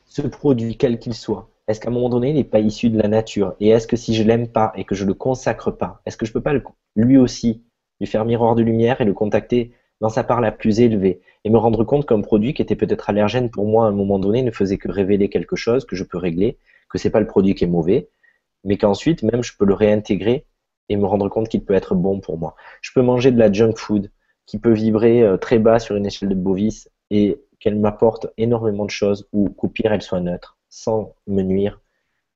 ce 0.05 0.22
produit, 0.23 0.77
quel 0.77 0.99
qu'il 0.99 1.14
soit, 1.14 1.49
est-ce 1.68 1.80
qu'à 1.80 1.89
un 1.89 1.93
moment 1.93 2.09
donné, 2.09 2.30
il 2.30 2.35
n'est 2.35 2.43
pas 2.43 2.59
issu 2.59 2.89
de 2.89 2.97
la 2.97 3.07
nature? 3.07 3.55
Et 3.59 3.69
est-ce 3.69 3.88
que 3.88 3.95
si 3.95 4.15
je 4.15 4.23
l'aime 4.23 4.47
pas 4.47 4.72
et 4.76 4.85
que 4.85 4.95
je 4.95 5.05
le 5.05 5.14
consacre 5.14 5.69
pas, 5.69 6.01
est-ce 6.05 6.18
que 6.18 6.26
je 6.26 6.34
peux 6.34 6.41
pas 6.41 6.53
lui 6.95 7.18
aussi 7.18 7.64
lui 7.99 8.07
faire 8.07 8.26
miroir 8.26 8.55
de 8.55 8.64
lumière 8.64 9.01
et 9.01 9.05
le 9.05 9.14
contacter 9.14 9.73
dans 9.99 10.09
sa 10.09 10.23
part 10.23 10.41
la 10.41 10.51
plus 10.51 10.80
élevée? 10.80 11.22
Et 11.43 11.49
me 11.49 11.57
rendre 11.57 11.84
compte 11.84 12.07
qu'un 12.07 12.22
produit 12.22 12.53
qui 12.53 12.61
était 12.61 12.76
peut-être 12.76 13.09
allergène 13.09 13.51
pour 13.51 13.68
moi 13.68 13.85
à 13.85 13.89
un 13.89 13.91
moment 13.91 14.18
donné 14.18 14.41
ne 14.41 14.51
faisait 14.51 14.77
que 14.77 14.89
révéler 14.89 15.30
quelque 15.30 15.55
chose 15.55 15.85
que 15.85 15.95
je 15.95 16.03
peux 16.03 16.18
régler, 16.18 16.57
que 16.89 16.97
c'est 16.97 17.09
pas 17.11 17.19
le 17.19 17.27
produit 17.27 17.53
qui 17.53 17.65
est 17.65 17.68
mauvais, 17.68 18.09
mais 18.64 18.77
qu'ensuite 18.77 19.22
même 19.22 19.43
je 19.43 19.55
peux 19.55 19.65
le 19.65 19.73
réintégrer 19.73 20.45
et 20.89 20.95
me 20.95 21.05
rendre 21.05 21.30
compte 21.30 21.49
qu'il 21.49 21.64
peut 21.64 21.73
être 21.73 21.95
bon 21.95 22.19
pour 22.19 22.38
moi. 22.38 22.55
Je 22.81 22.91
peux 22.93 23.01
manger 23.01 23.31
de 23.31 23.39
la 23.39 23.51
junk 23.51 23.73
food 23.76 24.11
qui 24.45 24.59
peut 24.59 24.73
vibrer 24.73 25.22
euh, 25.23 25.38
très 25.38 25.59
bas 25.59 25.80
sur 25.80 25.95
une 25.95 26.05
échelle 26.05 26.30
de 26.30 26.35
Bovis 26.35 26.89
et 27.11 27.41
qu'elle 27.59 27.77
m'apporte 27.77 28.27
énormément 28.38 28.85
de 28.85 28.91
choses 28.91 29.27
ou 29.34 29.49
qu'au 29.49 29.68
pire 29.68 29.91
elle 29.91 30.01
soit 30.01 30.19
neutre 30.19 30.57
sans 30.69 31.15
me 31.27 31.41
nuire 31.41 31.81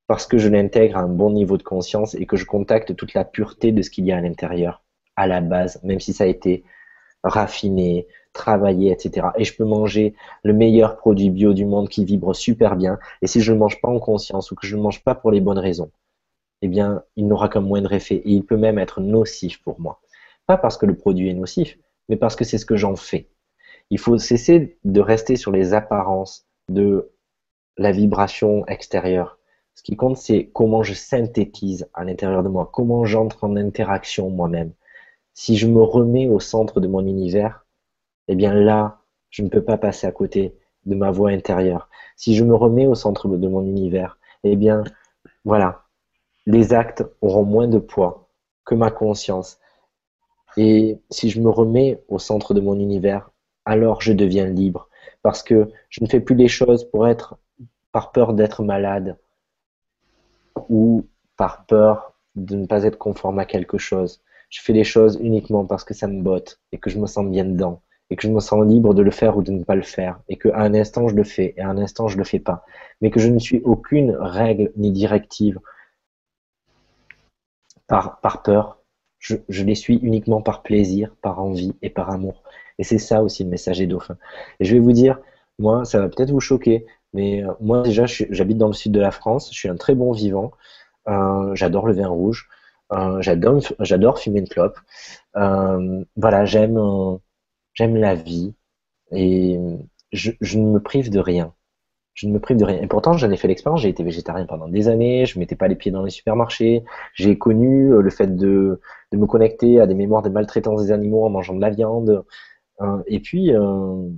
parce 0.07 0.27
que 0.27 0.37
je 0.37 0.49
l'intègre 0.49 0.97
à 0.97 1.01
un 1.01 1.07
bon 1.07 1.31
niveau 1.31 1.57
de 1.57 1.63
conscience 1.63 2.15
et 2.15 2.25
que 2.25 2.35
je 2.35 2.45
contacte 2.45 2.95
toute 2.97 3.13
la 3.13 3.23
pureté 3.23 3.71
de 3.71 3.81
ce 3.81 3.89
qu'il 3.89 4.05
y 4.05 4.11
a 4.11 4.17
à 4.17 4.21
l'intérieur, 4.21 4.83
à 5.15 5.25
la 5.25 5.39
base, 5.39 5.81
même 5.83 6.01
si 6.01 6.11
ça 6.11 6.25
a 6.25 6.27
été 6.27 6.65
raffiné, 7.23 8.07
travaillé, 8.33 8.91
etc. 8.91 9.27
Et 9.37 9.45
je 9.45 9.55
peux 9.55 9.63
manger 9.63 10.13
le 10.43 10.53
meilleur 10.53 10.97
produit 10.97 11.29
bio 11.29 11.53
du 11.53 11.65
monde 11.65 11.87
qui 11.87 12.03
vibre 12.03 12.35
super 12.35 12.75
bien. 12.75 12.99
Et 13.21 13.27
si 13.27 13.39
je 13.39 13.53
ne 13.53 13.57
mange 13.57 13.79
pas 13.79 13.87
en 13.87 13.99
conscience 13.99 14.51
ou 14.51 14.55
que 14.55 14.67
je 14.67 14.75
ne 14.75 14.81
mange 14.81 15.01
pas 15.01 15.15
pour 15.15 15.31
les 15.31 15.39
bonnes 15.39 15.59
raisons, 15.59 15.91
eh 16.61 16.67
bien, 16.67 17.03
il 17.15 17.27
n'aura 17.27 17.49
qu'un 17.49 17.61
moindre 17.61 17.93
effet 17.93 18.15
et 18.15 18.31
il 18.31 18.45
peut 18.45 18.57
même 18.57 18.79
être 18.79 19.01
nocif 19.01 19.61
pour 19.63 19.79
moi. 19.79 20.01
Pas 20.47 20.57
parce 20.57 20.77
que 20.77 20.85
le 20.85 20.95
produit 20.95 21.29
est 21.29 21.33
nocif, 21.33 21.77
mais 22.09 22.17
parce 22.17 22.35
que 22.35 22.43
c'est 22.43 22.57
ce 22.57 22.65
que 22.65 22.75
j'en 22.75 22.95
fais. 22.95 23.29
Il 23.89 23.99
faut 23.99 24.17
cesser 24.17 24.77
de 24.83 25.01
rester 25.01 25.35
sur 25.35 25.51
les 25.51 25.73
apparences 25.73 26.45
de 26.69 27.11
la 27.77 27.91
vibration 27.91 28.65
extérieure. 28.67 29.39
Ce 29.75 29.83
qui 29.83 29.95
compte, 29.95 30.17
c'est 30.17 30.47
comment 30.53 30.83
je 30.83 30.93
synthétise 30.93 31.89
à 31.93 32.03
l'intérieur 32.03 32.43
de 32.43 32.49
moi, 32.49 32.69
comment 32.71 33.05
j'entre 33.05 33.43
en 33.43 33.55
interaction 33.55 34.29
moi-même. 34.29 34.73
Si 35.33 35.57
je 35.57 35.67
me 35.67 35.81
remets 35.81 36.27
au 36.27 36.39
centre 36.39 36.79
de 36.79 36.87
mon 36.87 37.05
univers, 37.05 37.65
eh 38.27 38.35
bien 38.35 38.53
là, 38.53 39.01
je 39.29 39.43
ne 39.43 39.49
peux 39.49 39.63
pas 39.63 39.77
passer 39.77 40.05
à 40.05 40.11
côté 40.11 40.55
de 40.85 40.95
ma 40.95 41.11
voix 41.11 41.29
intérieure. 41.29 41.89
Si 42.15 42.35
je 42.35 42.43
me 42.43 42.55
remets 42.55 42.87
au 42.87 42.95
centre 42.95 43.27
de 43.27 43.47
mon 43.47 43.65
univers, 43.65 44.19
eh 44.43 44.55
bien, 44.55 44.83
voilà, 45.45 45.80
les 46.45 46.73
actes 46.73 47.03
auront 47.21 47.45
moins 47.45 47.67
de 47.67 47.79
poids 47.79 48.29
que 48.65 48.75
ma 48.75 48.91
conscience. 48.91 49.59
Et 50.57 50.99
si 51.09 51.29
je 51.29 51.39
me 51.39 51.49
remets 51.49 52.03
au 52.07 52.19
centre 52.19 52.53
de 52.53 52.61
mon 52.61 52.79
univers, 52.79 53.31
alors 53.65 54.01
je 54.01 54.13
deviens 54.13 54.47
libre. 54.47 54.89
Parce 55.21 55.43
que 55.43 55.69
je 55.89 56.03
ne 56.03 56.09
fais 56.09 56.19
plus 56.19 56.35
les 56.35 56.47
choses 56.47 56.83
pour 56.83 57.07
être 57.07 57.37
par 57.91 58.11
peur 58.11 58.33
d'être 58.33 58.63
malade 58.63 59.17
ou 60.69 61.05
par 61.37 61.65
peur 61.65 62.13
de 62.35 62.55
ne 62.55 62.65
pas 62.65 62.83
être 62.83 62.97
conforme 62.97 63.39
à 63.39 63.45
quelque 63.45 63.77
chose. 63.77 64.21
Je 64.49 64.61
fais 64.61 64.73
les 64.73 64.83
choses 64.83 65.17
uniquement 65.21 65.65
parce 65.65 65.83
que 65.83 65.93
ça 65.93 66.07
me 66.07 66.21
botte 66.21 66.59
et 66.71 66.77
que 66.77 66.89
je 66.89 66.99
me 66.99 67.07
sens 67.07 67.25
bien 67.25 67.45
dedans 67.45 67.81
et 68.09 68.17
que 68.17 68.23
je 68.23 68.31
me 68.31 68.41
sens 68.41 68.65
libre 68.65 68.93
de 68.93 69.01
le 69.01 69.11
faire 69.11 69.37
ou 69.37 69.41
de 69.41 69.51
ne 69.51 69.63
pas 69.63 69.75
le 69.75 69.83
faire 69.83 70.19
et 70.27 70.37
qu'à 70.37 70.57
un 70.57 70.73
instant 70.73 71.07
je 71.07 71.15
le 71.15 71.23
fais 71.23 71.53
et 71.55 71.61
à 71.61 71.69
un 71.69 71.77
instant 71.77 72.09
je 72.09 72.17
le 72.17 72.25
fais 72.25 72.39
pas. 72.39 72.65
Mais 72.99 73.09
que 73.09 73.19
je 73.19 73.29
ne 73.29 73.39
suis 73.39 73.61
aucune 73.63 74.11
règle 74.11 74.71
ni 74.75 74.91
directive 74.91 75.59
par, 77.91 78.43
peur. 78.43 78.79
Je, 79.19 79.63
les 79.63 79.75
suis 79.75 79.97
uniquement 79.97 80.41
par 80.41 80.63
plaisir, 80.63 81.15
par 81.21 81.39
envie 81.39 81.73
et 81.81 81.89
par 81.89 82.09
amour. 82.09 82.43
Et 82.79 82.83
c'est 82.83 82.97
ça 82.97 83.21
aussi 83.21 83.43
le 83.43 83.49
messager 83.49 83.85
dauphin. 83.85 84.17
Et 84.59 84.65
je 84.65 84.73
vais 84.73 84.79
vous 84.79 84.93
dire, 84.93 85.19
moi, 85.59 85.85
ça 85.85 85.99
va 85.99 86.09
peut-être 86.09 86.31
vous 86.31 86.39
choquer, 86.39 86.85
mais 87.13 87.43
euh, 87.43 87.51
moi 87.59 87.81
déjà, 87.83 88.05
j'habite 88.07 88.57
dans 88.57 88.67
le 88.67 88.73
sud 88.73 88.91
de 88.91 88.99
la 88.99 89.11
France, 89.11 89.49
je 89.51 89.57
suis 89.57 89.69
un 89.69 89.75
très 89.75 89.93
bon 89.93 90.11
vivant, 90.11 90.51
euh, 91.07 91.53
j'adore 91.55 91.87
le 91.87 91.93
vin 91.93 92.07
rouge, 92.07 92.49
euh, 92.93 93.21
j'adore, 93.21 94.19
fumer 94.19 94.39
une 94.39 94.47
clope. 94.47 94.79
voilà, 95.35 96.45
j'aime, 96.45 96.79
j'aime 97.73 97.95
la 97.97 98.15
vie 98.15 98.55
et 99.11 99.59
je 100.11 100.57
ne 100.57 100.65
me 100.65 100.79
prive 100.79 101.09
de 101.11 101.19
rien 101.19 101.53
je 102.13 102.27
ne 102.27 102.33
me 102.33 102.39
prive 102.39 102.57
de 102.57 102.65
rien. 102.65 102.81
Et 102.81 102.87
pourtant, 102.87 103.13
j'en 103.13 103.31
ai 103.31 103.37
fait 103.37 103.47
l'expérience, 103.47 103.81
j'ai 103.81 103.89
été 103.89 104.03
végétarien 104.03 104.45
pendant 104.45 104.67
des 104.67 104.87
années, 104.87 105.25
je 105.25 105.39
mettais 105.39 105.55
pas 105.55 105.67
les 105.67 105.75
pieds 105.75 105.91
dans 105.91 106.03
les 106.03 106.09
supermarchés, 106.09 106.83
j'ai 107.13 107.37
connu 107.37 107.93
euh, 107.93 108.01
le 108.01 108.09
fait 108.09 108.35
de, 108.35 108.81
de, 109.11 109.17
me 109.17 109.25
connecter 109.25 109.79
à 109.79 109.87
des 109.87 109.95
mémoires 109.95 110.21
de 110.21 110.29
maltraitance 110.29 110.83
des 110.83 110.91
animaux 110.91 111.25
en 111.25 111.29
mangeant 111.29 111.55
de 111.55 111.61
la 111.61 111.69
viande. 111.69 112.23
Hein. 112.79 113.03
et 113.07 113.19
puis, 113.19 113.53
euh, 113.53 114.09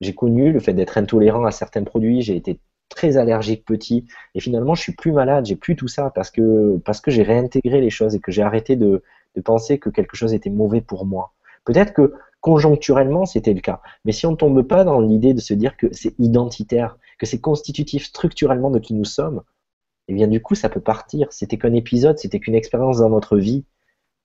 j'ai 0.00 0.14
connu 0.14 0.52
le 0.52 0.60
fait 0.60 0.72
d'être 0.72 0.98
intolérant 0.98 1.44
à 1.44 1.50
certains 1.50 1.84
produits, 1.84 2.22
j'ai 2.22 2.36
été 2.36 2.60
très 2.88 3.16
allergique 3.16 3.64
petit, 3.64 4.06
et 4.34 4.40
finalement, 4.40 4.74
je 4.74 4.82
suis 4.82 4.94
plus 4.94 5.12
malade, 5.12 5.46
j'ai 5.46 5.56
plus 5.56 5.76
tout 5.76 5.88
ça 5.88 6.10
parce 6.14 6.30
que, 6.30 6.78
parce 6.84 7.00
que 7.00 7.10
j'ai 7.10 7.22
réintégré 7.22 7.80
les 7.80 7.90
choses 7.90 8.14
et 8.14 8.20
que 8.20 8.32
j'ai 8.32 8.42
arrêté 8.42 8.76
de, 8.76 9.02
de 9.36 9.40
penser 9.40 9.78
que 9.78 9.90
quelque 9.90 10.16
chose 10.16 10.34
était 10.34 10.50
mauvais 10.50 10.80
pour 10.80 11.04
moi. 11.04 11.32
Peut-être 11.64 11.92
que 11.92 12.14
conjoncturellement, 12.40 13.26
c'était 13.26 13.52
le 13.52 13.60
cas. 13.60 13.80
Mais 14.04 14.12
si 14.12 14.26
on 14.26 14.32
ne 14.32 14.36
tombe 14.36 14.62
pas 14.62 14.84
dans 14.84 15.00
l'idée 15.00 15.34
de 15.34 15.40
se 15.40 15.54
dire 15.54 15.76
que 15.76 15.86
c'est 15.92 16.14
identitaire, 16.18 16.96
que 17.18 17.26
c'est 17.26 17.40
constitutif 17.40 18.04
structurellement 18.04 18.70
de 18.70 18.78
qui 18.78 18.94
nous 18.94 19.04
sommes, 19.04 19.42
eh 20.08 20.14
bien 20.14 20.28
du 20.28 20.40
coup, 20.40 20.54
ça 20.54 20.68
peut 20.68 20.80
partir. 20.80 21.32
C'était 21.32 21.58
qu'un 21.58 21.74
épisode, 21.74 22.18
c'était 22.18 22.40
qu'une 22.40 22.54
expérience 22.54 22.98
dans 22.98 23.10
notre 23.10 23.36
vie. 23.36 23.64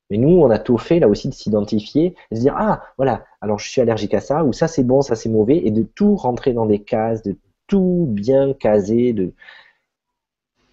Mais 0.09 0.17
nous, 0.17 0.29
on 0.29 0.49
a 0.49 0.59
tout 0.59 0.77
fait 0.77 0.99
là 0.99 1.07
aussi 1.07 1.29
de 1.29 1.33
s'identifier, 1.33 2.15
de 2.31 2.35
se 2.35 2.41
dire 2.41 2.55
ah 2.57 2.83
voilà, 2.97 3.25
alors 3.41 3.59
je 3.59 3.69
suis 3.69 3.81
allergique 3.81 4.13
à 4.13 4.21
ça, 4.21 4.43
ou 4.43 4.53
ça 4.53 4.67
c'est 4.67 4.83
bon, 4.83 5.01
ça 5.01 5.15
c'est 5.15 5.29
mauvais, 5.29 5.57
et 5.65 5.71
de 5.71 5.83
tout 5.83 6.15
rentrer 6.15 6.53
dans 6.53 6.65
des 6.65 6.79
cases, 6.79 7.23
de 7.23 7.37
tout 7.67 8.07
bien 8.09 8.53
caser, 8.53 9.13
de 9.13 9.33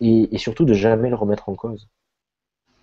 et, 0.01 0.35
et 0.35 0.39
surtout 0.39 0.65
de 0.65 0.75
jamais 0.75 1.11
le 1.11 1.17
remettre 1.17 1.49
en 1.49 1.55
cause. 1.55 1.89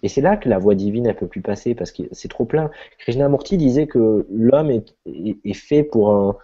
Et 0.04 0.10
c'est 0.10 0.22
là 0.22 0.38
que 0.38 0.48
la 0.48 0.60
voie 0.60 0.76
divine, 0.76 1.08
elle 1.08 1.16
peut 1.16 1.28
plus 1.28 1.42
passer 1.42 1.74
parce 1.76 1.92
que 1.92 2.04
c'est 2.12 2.28
trop 2.28 2.46
plein. 2.46 2.70
Krishnamurti 3.00 3.58
disait 3.58 3.88
que 3.88 4.28
l'homme 4.30 4.70
est, 4.70 5.54
fait 5.54 5.84
pour 5.84 6.12
un, 6.12 6.38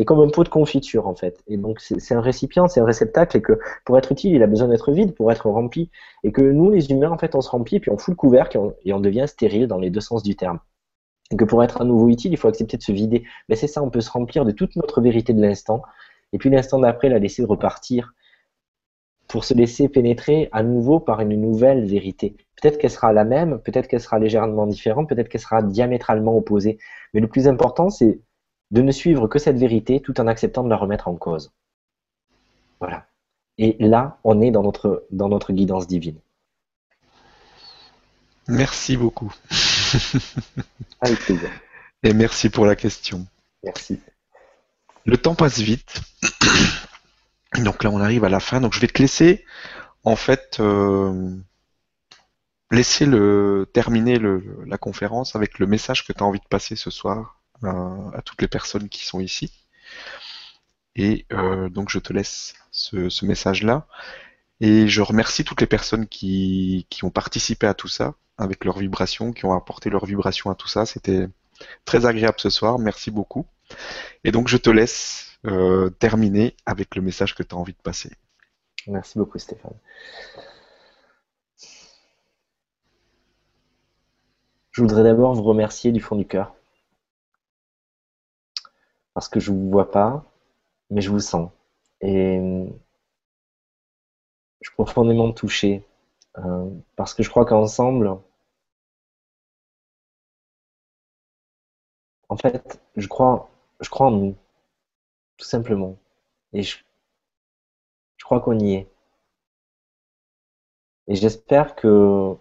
est 0.00 0.04
comme 0.04 0.20
un 0.20 0.28
pot 0.28 0.44
de 0.44 0.48
confiture 0.48 1.06
en 1.06 1.14
fait. 1.14 1.42
Et 1.46 1.56
donc 1.56 1.80
c'est 1.80 2.14
un 2.14 2.20
récipient, 2.20 2.68
c'est 2.68 2.80
un 2.80 2.84
réceptacle 2.84 3.36
et 3.36 3.42
que 3.42 3.58
pour 3.84 3.98
être 3.98 4.12
utile, 4.12 4.34
il 4.34 4.42
a 4.42 4.46
besoin 4.46 4.68
d'être 4.68 4.92
vide 4.92 5.14
pour 5.14 5.30
être 5.32 5.48
rempli. 5.48 5.90
Et 6.24 6.32
que 6.32 6.42
nous, 6.42 6.70
les 6.70 6.90
humains, 6.90 7.10
en 7.10 7.18
fait, 7.18 7.34
on 7.34 7.40
se 7.40 7.50
remplit 7.50 7.76
et 7.76 7.80
puis 7.80 7.90
on 7.90 7.98
fout 7.98 8.12
le 8.12 8.16
couvercle 8.16 8.58
et 8.84 8.92
on, 8.92 9.00
devient 9.00 9.26
stérile 9.26 9.66
dans 9.66 9.78
les 9.78 9.90
deux 9.90 10.00
sens 10.00 10.22
du 10.22 10.36
terme. 10.36 10.60
Et 11.30 11.36
que 11.36 11.44
pour 11.44 11.62
être 11.62 11.80
à 11.80 11.84
nouveau 11.84 12.08
utile, 12.08 12.32
il 12.32 12.36
faut 12.36 12.48
accepter 12.48 12.76
de 12.76 12.82
se 12.82 12.92
vider. 12.92 13.24
Mais 13.48 13.56
c'est 13.56 13.66
ça, 13.66 13.82
on 13.82 13.90
peut 13.90 14.00
se 14.00 14.10
remplir 14.10 14.44
de 14.44 14.50
toute 14.52 14.76
notre 14.76 15.00
vérité 15.00 15.32
de 15.32 15.40
l'instant 15.40 15.82
et 16.32 16.38
puis 16.38 16.50
l'instant 16.50 16.78
d'après 16.78 17.08
la 17.08 17.18
laisser 17.18 17.44
repartir 17.44 18.14
pour 19.28 19.44
se 19.44 19.54
laisser 19.54 19.88
pénétrer 19.88 20.48
à 20.50 20.62
nouveau 20.62 20.98
par 20.98 21.20
une 21.20 21.40
nouvelle 21.40 21.84
vérité. 21.84 22.36
Peut-être 22.60 22.78
qu'elle 22.78 22.90
sera 22.90 23.12
la 23.12 23.24
même, 23.24 23.60
peut-être 23.60 23.86
qu'elle 23.86 24.00
sera 24.00 24.18
légèrement 24.18 24.66
différente, 24.66 25.08
peut-être 25.08 25.28
qu'elle 25.28 25.40
sera 25.40 25.62
diamétralement 25.62 26.36
opposée. 26.36 26.78
Mais 27.14 27.20
le 27.20 27.28
plus 27.28 27.46
important, 27.46 27.90
c'est 27.90 28.20
de 28.70 28.82
ne 28.82 28.92
suivre 28.92 29.26
que 29.26 29.38
cette 29.38 29.56
vérité 29.56 30.00
tout 30.00 30.20
en 30.20 30.26
acceptant 30.26 30.62
de 30.62 30.68
la 30.68 30.76
remettre 30.76 31.08
en 31.08 31.16
cause. 31.16 31.52
Voilà. 32.78 33.06
Et 33.58 33.76
là, 33.78 34.18
on 34.24 34.40
est 34.40 34.50
dans 34.50 34.62
notre, 34.62 35.06
dans 35.10 35.28
notre 35.28 35.52
guidance 35.52 35.86
divine. 35.86 36.18
Merci 38.48 38.96
beaucoup. 38.96 39.32
Avec 41.00 41.18
plaisir. 41.20 41.50
Et 42.02 42.14
merci 42.14 42.48
pour 42.48 42.64
la 42.64 42.74
question. 42.74 43.26
Merci. 43.62 44.00
Le 45.04 45.16
temps 45.16 45.34
passe 45.34 45.58
vite. 45.58 46.00
Donc 47.64 47.84
là, 47.84 47.90
on 47.90 48.00
arrive 48.00 48.24
à 48.24 48.28
la 48.28 48.40
fin. 48.40 48.60
Donc 48.60 48.72
je 48.72 48.80
vais 48.80 48.86
te 48.86 49.00
laisser, 49.00 49.44
en 50.04 50.16
fait, 50.16 50.58
euh, 50.60 51.36
laisser 52.70 53.04
le 53.04 53.68
terminer 53.72 54.18
la 54.18 54.78
conférence 54.78 55.36
avec 55.36 55.58
le 55.58 55.66
message 55.66 56.06
que 56.06 56.12
tu 56.12 56.22
as 56.22 56.26
envie 56.26 56.40
de 56.40 56.48
passer 56.48 56.76
ce 56.76 56.90
soir 56.90 57.39
à 57.62 58.22
toutes 58.24 58.42
les 58.42 58.48
personnes 58.48 58.88
qui 58.88 59.04
sont 59.04 59.20
ici. 59.20 59.52
Et 60.96 61.26
euh, 61.32 61.68
donc 61.68 61.88
je 61.90 61.98
te 61.98 62.12
laisse 62.12 62.54
ce, 62.70 63.24
message-là. 63.24 63.86
Et 64.60 64.88
je 64.88 65.00
remercie 65.00 65.44
toutes 65.44 65.60
les 65.60 65.66
personnes 65.66 66.06
qui, 66.06 66.86
qui 66.90 67.04
ont 67.04 67.10
participé 67.10 67.66
à 67.66 67.74
tout 67.74 67.88
ça 67.88 68.14
avec 68.36 68.64
leurs 68.64 68.78
vibrations, 68.78 69.32
qui 69.32 69.44
ont 69.44 69.54
apporté 69.54 69.90
leurs 69.90 70.06
vibrations 70.06 70.50
à 70.50 70.54
tout 70.54 70.68
ça. 70.68 70.86
C'était 70.86 71.28
très 71.84 72.06
agréable 72.06 72.38
ce 72.38 72.50
soir. 72.50 72.78
Merci 72.78 73.10
beaucoup. 73.10 73.46
Et 74.24 74.32
donc 74.32 74.48
je 74.48 74.56
te 74.56 74.70
laisse 74.70 75.38
euh, 75.46 75.90
terminer 75.90 76.56
avec 76.66 76.96
le 76.96 77.02
message 77.02 77.34
que 77.34 77.42
tu 77.42 77.54
as 77.54 77.58
envie 77.58 77.72
de 77.72 77.82
passer. 77.82 78.10
Merci 78.86 79.18
beaucoup 79.18 79.38
Stéphane. 79.38 79.76
Je 84.72 84.82
voudrais 84.82 85.02
d'abord 85.02 85.34
vous 85.34 85.42
remercier 85.42 85.92
du 85.92 86.00
fond 86.00 86.16
du 86.16 86.26
cœur. 86.26 86.54
Parce 89.14 89.28
que 89.28 89.40
je 89.40 89.52
ne 89.52 89.58
vous 89.58 89.70
vois 89.70 89.90
pas, 89.90 90.24
mais 90.90 91.00
je 91.00 91.10
vous 91.10 91.20
sens. 91.20 91.50
Et 92.00 92.38
je 94.60 94.68
suis 94.68 94.74
profondément 94.74 95.32
touché. 95.32 95.84
Euh, 96.38 96.70
parce 96.96 97.14
que 97.14 97.22
je 97.22 97.30
crois 97.30 97.44
qu'ensemble, 97.44 98.18
en 102.28 102.36
fait, 102.36 102.80
je 102.96 103.06
crois, 103.08 103.50
je 103.80 103.90
crois 103.90 104.06
en 104.06 104.12
nous, 104.12 104.36
tout 105.36 105.46
simplement. 105.46 105.98
Et 106.52 106.62
je, 106.62 106.78
crois 108.24 108.40
qu'on 108.40 108.58
y 108.58 108.74
est. 108.74 108.88
Et 111.08 111.16
j'espère 111.16 111.74
que 111.74 112.34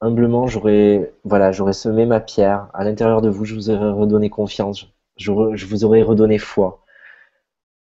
humblement, 0.00 0.46
j'aurais 0.48 1.14
j'aurais 1.52 1.72
semé 1.72 2.06
ma 2.06 2.20
pierre. 2.20 2.68
À 2.74 2.84
l'intérieur 2.84 3.22
de 3.22 3.28
vous, 3.30 3.44
je 3.44 3.54
vous 3.54 3.70
aurais 3.70 3.90
redonné 3.90 4.28
confiance. 4.30 4.86
Je, 5.16 5.30
vous 5.66 5.84
aurais 5.84 6.02
redonné 6.02 6.38
foi. 6.38 6.84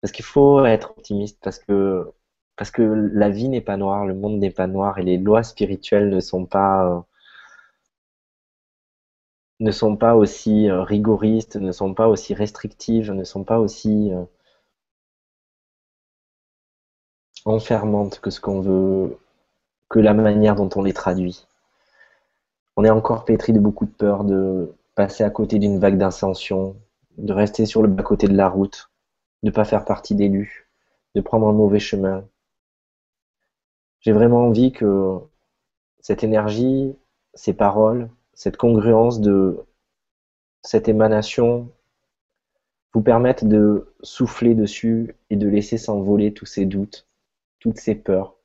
Parce 0.00 0.12
qu'il 0.12 0.24
faut 0.24 0.64
être 0.64 0.92
optimiste, 0.96 1.38
parce 1.42 1.58
que 1.58 2.12
parce 2.56 2.70
que 2.70 2.82
la 2.82 3.28
vie 3.30 3.48
n'est 3.48 3.60
pas 3.60 3.76
noire, 3.76 4.06
le 4.06 4.14
monde 4.14 4.38
n'est 4.38 4.50
pas 4.50 4.66
noir, 4.66 4.98
et 4.98 5.02
les 5.04 5.18
lois 5.18 5.42
spirituelles 5.42 6.08
ne 6.10 6.20
sont 6.20 6.46
pas 6.46 6.86
euh, 6.88 7.00
ne 9.60 9.70
sont 9.70 9.96
pas 9.96 10.16
aussi 10.16 10.70
euh, 10.70 10.82
rigoristes, 10.82 11.56
ne 11.56 11.72
sont 11.72 11.94
pas 11.94 12.08
aussi 12.08 12.32
restrictives, 12.34 13.12
ne 13.12 13.24
sont 13.24 13.44
pas 13.44 13.58
aussi 13.58 14.10
euh, 14.12 14.24
enfermantes 17.46 18.20
que 18.20 18.30
ce 18.30 18.40
qu'on 18.40 18.60
veut, 18.60 19.18
que 19.88 19.98
la 19.98 20.14
manière 20.14 20.56
dont 20.56 20.70
on 20.76 20.82
les 20.82 20.92
traduit. 20.92 21.46
On 22.76 22.84
est 22.84 22.90
encore 22.90 23.24
pétri 23.24 23.52
de 23.52 23.60
beaucoup 23.60 23.86
de 23.86 23.90
peur 23.90 24.24
de 24.24 24.74
passer 24.94 25.24
à 25.24 25.30
côté 25.30 25.58
d'une 25.58 25.78
vague 25.78 25.98
d'incension, 25.98 26.76
de 27.18 27.32
rester 27.32 27.66
sur 27.66 27.82
le 27.82 27.88
bas-côté 27.88 28.28
de 28.28 28.36
la 28.36 28.48
route, 28.48 28.90
de 29.42 29.48
ne 29.48 29.54
pas 29.54 29.64
faire 29.64 29.84
partie 29.84 30.14
d'élus, 30.14 30.68
de 31.14 31.20
prendre 31.20 31.46
un 31.48 31.52
mauvais 31.52 31.78
chemin. 31.78 32.28
J'ai 34.00 34.12
vraiment 34.12 34.46
envie 34.46 34.72
que 34.72 35.18
cette 36.00 36.24
énergie, 36.24 36.94
ces 37.34 37.54
paroles, 37.54 38.10
cette 38.34 38.56
congruence 38.56 39.20
de 39.20 39.64
cette 40.62 40.88
émanation 40.88 41.70
vous 42.92 43.02
permettent 43.02 43.44
de 43.44 43.94
souffler 44.02 44.54
dessus 44.54 45.16
et 45.30 45.36
de 45.36 45.48
laisser 45.48 45.78
s'envoler 45.78 46.32
tous 46.32 46.46
ces 46.46 46.64
doutes, 46.64 47.08
toutes 47.58 47.78
ces 47.78 47.94
peurs, 47.94 48.36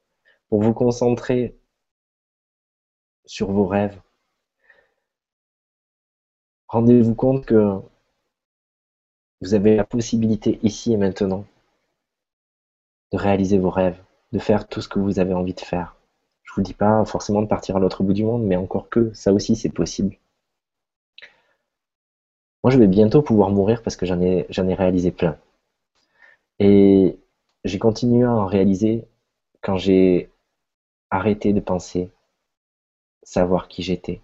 pour 0.49 0.61
vous 0.61 0.73
concentrer 0.73 1.57
sur 3.25 3.51
vos 3.51 3.65
rêves, 3.65 4.01
Rendez-vous 6.71 7.15
compte 7.15 7.45
que 7.45 7.81
vous 9.41 9.53
avez 9.53 9.75
la 9.75 9.83
possibilité 9.83 10.59
ici 10.63 10.93
et 10.93 10.97
maintenant 10.97 11.45
de 13.11 13.17
réaliser 13.17 13.57
vos 13.57 13.69
rêves, 13.69 13.99
de 14.31 14.39
faire 14.39 14.67
tout 14.67 14.81
ce 14.81 14.87
que 14.87 14.99
vous 14.99 15.19
avez 15.19 15.33
envie 15.33 15.53
de 15.53 15.59
faire. 15.59 15.95
Je 16.43 16.53
vous 16.53 16.61
dis 16.61 16.73
pas 16.73 17.03
forcément 17.05 17.41
de 17.41 17.47
partir 17.47 17.75
à 17.75 17.79
l'autre 17.79 18.03
bout 18.03 18.13
du 18.13 18.23
monde, 18.23 18.43
mais 18.43 18.55
encore 18.55 18.89
que 18.89 19.11
ça 19.13 19.33
aussi 19.33 19.55
c'est 19.55 19.69
possible. 19.69 20.17
Moi 22.63 22.71
je 22.71 22.77
vais 22.77 22.87
bientôt 22.87 23.21
pouvoir 23.21 23.49
mourir 23.49 23.81
parce 23.81 23.95
que 23.95 24.05
j'en 24.05 24.21
ai, 24.21 24.45
j'en 24.49 24.67
ai 24.67 24.75
réalisé 24.75 25.11
plein. 25.11 25.37
Et 26.59 27.17
j'ai 27.63 27.79
continué 27.79 28.23
à 28.23 28.31
en 28.31 28.45
réaliser 28.45 29.05
quand 29.61 29.77
j'ai 29.77 30.29
arrêté 31.09 31.53
de 31.53 31.59
penser 31.59 32.11
savoir 33.23 33.67
qui 33.67 33.81
j'étais, 33.81 34.21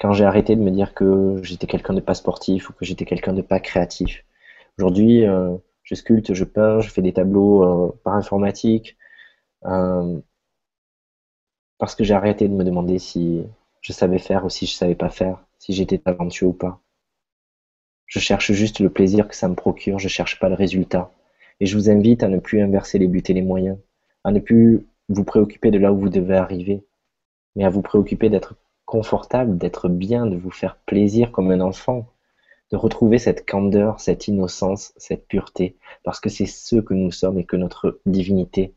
quand 0.00 0.12
j'ai 0.12 0.24
arrêté 0.24 0.56
de 0.56 0.60
me 0.60 0.70
dire 0.70 0.94
que 0.94 1.40
j'étais 1.42 1.66
quelqu'un 1.66 1.94
de 1.94 2.00
pas 2.00 2.14
sportif 2.14 2.70
ou 2.70 2.72
que 2.72 2.84
j'étais 2.84 3.04
quelqu'un 3.04 3.32
de 3.32 3.42
pas 3.42 3.60
créatif. 3.60 4.24
Aujourd'hui, 4.78 5.24
euh, 5.24 5.56
je 5.82 5.94
sculpte, 5.94 6.34
je 6.34 6.44
peins, 6.44 6.80
je 6.80 6.90
fais 6.90 7.02
des 7.02 7.12
tableaux 7.12 7.64
euh, 7.64 8.00
par 8.04 8.14
informatique, 8.14 8.96
euh, 9.64 10.20
parce 11.78 11.94
que 11.94 12.04
j'ai 12.04 12.14
arrêté 12.14 12.48
de 12.48 12.54
me 12.54 12.64
demander 12.64 12.98
si 12.98 13.42
je 13.80 13.92
savais 13.92 14.18
faire 14.18 14.44
ou 14.44 14.50
si 14.50 14.66
je 14.66 14.74
savais 14.74 14.94
pas 14.94 15.10
faire, 15.10 15.44
si 15.58 15.72
j'étais 15.72 15.98
talentueux 15.98 16.46
ou 16.46 16.52
pas. 16.52 16.80
Je 18.06 18.18
cherche 18.18 18.52
juste 18.52 18.80
le 18.80 18.90
plaisir 18.90 19.28
que 19.28 19.34
ça 19.34 19.48
me 19.48 19.54
procure, 19.54 19.98
je 19.98 20.08
cherche 20.08 20.38
pas 20.38 20.48
le 20.48 20.54
résultat. 20.54 21.10
Et 21.60 21.66
je 21.66 21.76
vous 21.76 21.90
invite 21.90 22.22
à 22.22 22.28
ne 22.28 22.38
plus 22.38 22.60
inverser 22.60 22.98
les 22.98 23.08
buts 23.08 23.22
et 23.26 23.32
les 23.32 23.42
moyens, 23.42 23.78
à 24.24 24.30
ne 24.30 24.40
plus 24.40 24.86
vous 25.08 25.24
préoccuper 25.24 25.70
de 25.70 25.78
là 25.78 25.92
où 25.92 25.98
vous 25.98 26.08
devez 26.08 26.36
arriver, 26.36 26.84
mais 27.54 27.64
à 27.64 27.70
vous 27.70 27.82
préoccuper 27.82 28.28
d'être 28.28 28.56
confortable, 28.86 29.58
d'être 29.58 29.88
bien, 29.88 30.26
de 30.26 30.36
vous 30.36 30.50
faire 30.50 30.76
plaisir 30.86 31.32
comme 31.32 31.50
un 31.50 31.60
enfant, 31.60 32.06
de 32.70 32.76
retrouver 32.76 33.18
cette 33.18 33.46
candeur, 33.46 34.00
cette 34.00 34.28
innocence, 34.28 34.92
cette 34.96 35.28
pureté, 35.28 35.76
parce 36.02 36.20
que 36.20 36.28
c'est 36.28 36.46
ce 36.46 36.76
que 36.76 36.94
nous 36.94 37.10
sommes 37.10 37.38
et 37.38 37.44
que 37.44 37.56
notre 37.56 38.00
divinité, 38.06 38.74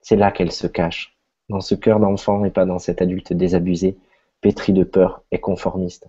c'est 0.00 0.16
là 0.16 0.30
qu'elle 0.30 0.52
se 0.52 0.66
cache, 0.66 1.16
dans 1.48 1.60
ce 1.60 1.74
cœur 1.74 1.98
d'enfant 2.00 2.44
et 2.44 2.50
pas 2.50 2.64
dans 2.64 2.78
cet 2.78 3.02
adulte 3.02 3.32
désabusé, 3.32 3.96
pétri 4.40 4.72
de 4.72 4.84
peur 4.84 5.22
et 5.30 5.40
conformiste. 5.40 6.08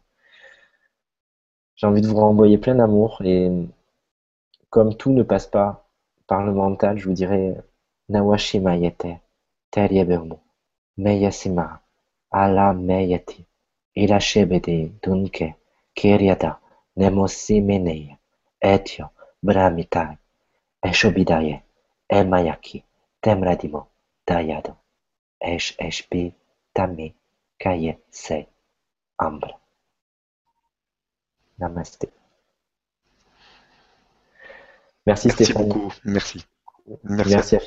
J'ai 1.76 1.88
envie 1.88 2.02
de 2.02 2.08
vous 2.08 2.18
renvoyer 2.18 2.58
plein 2.58 2.76
d'amour 2.76 3.22
et 3.24 3.50
comme 4.70 4.96
tout 4.96 5.12
ne 5.12 5.24
passe 5.24 5.48
pas 5.48 5.88
par 6.28 6.44
le 6.44 6.54
mental, 6.54 6.98
je 6.98 7.06
vous 7.08 7.14
dirais 7.14 7.56
Nawashima 8.10 8.78
yete, 8.78 9.08
Meyasima, 10.98 11.83
ala 12.42 12.74
meyeti, 12.74 13.40
ila 14.04 14.20
shebede 14.20 14.76
dunke, 15.04 15.48
keriata, 15.98 16.52
nemosimenei, 16.98 18.18
etio, 18.74 19.06
bramitai, 19.46 20.18
eshobidaye, 20.90 21.56
emayaki, 22.20 22.80
temradimo, 23.24 23.82
dayado, 24.28 24.74
esh 25.54 25.70
eshbi, 25.88 26.24
tami, 26.76 27.08
kaye, 27.62 27.94
se, 28.10 28.48
ambra. 29.18 29.56
Namaste. 31.60 32.08
Merci, 35.06 35.28
Merci 35.28 35.54
beaucoup. 35.54 35.94
Merci. 36.06 36.40
Merci. 37.04 37.30
Merci 37.32 37.58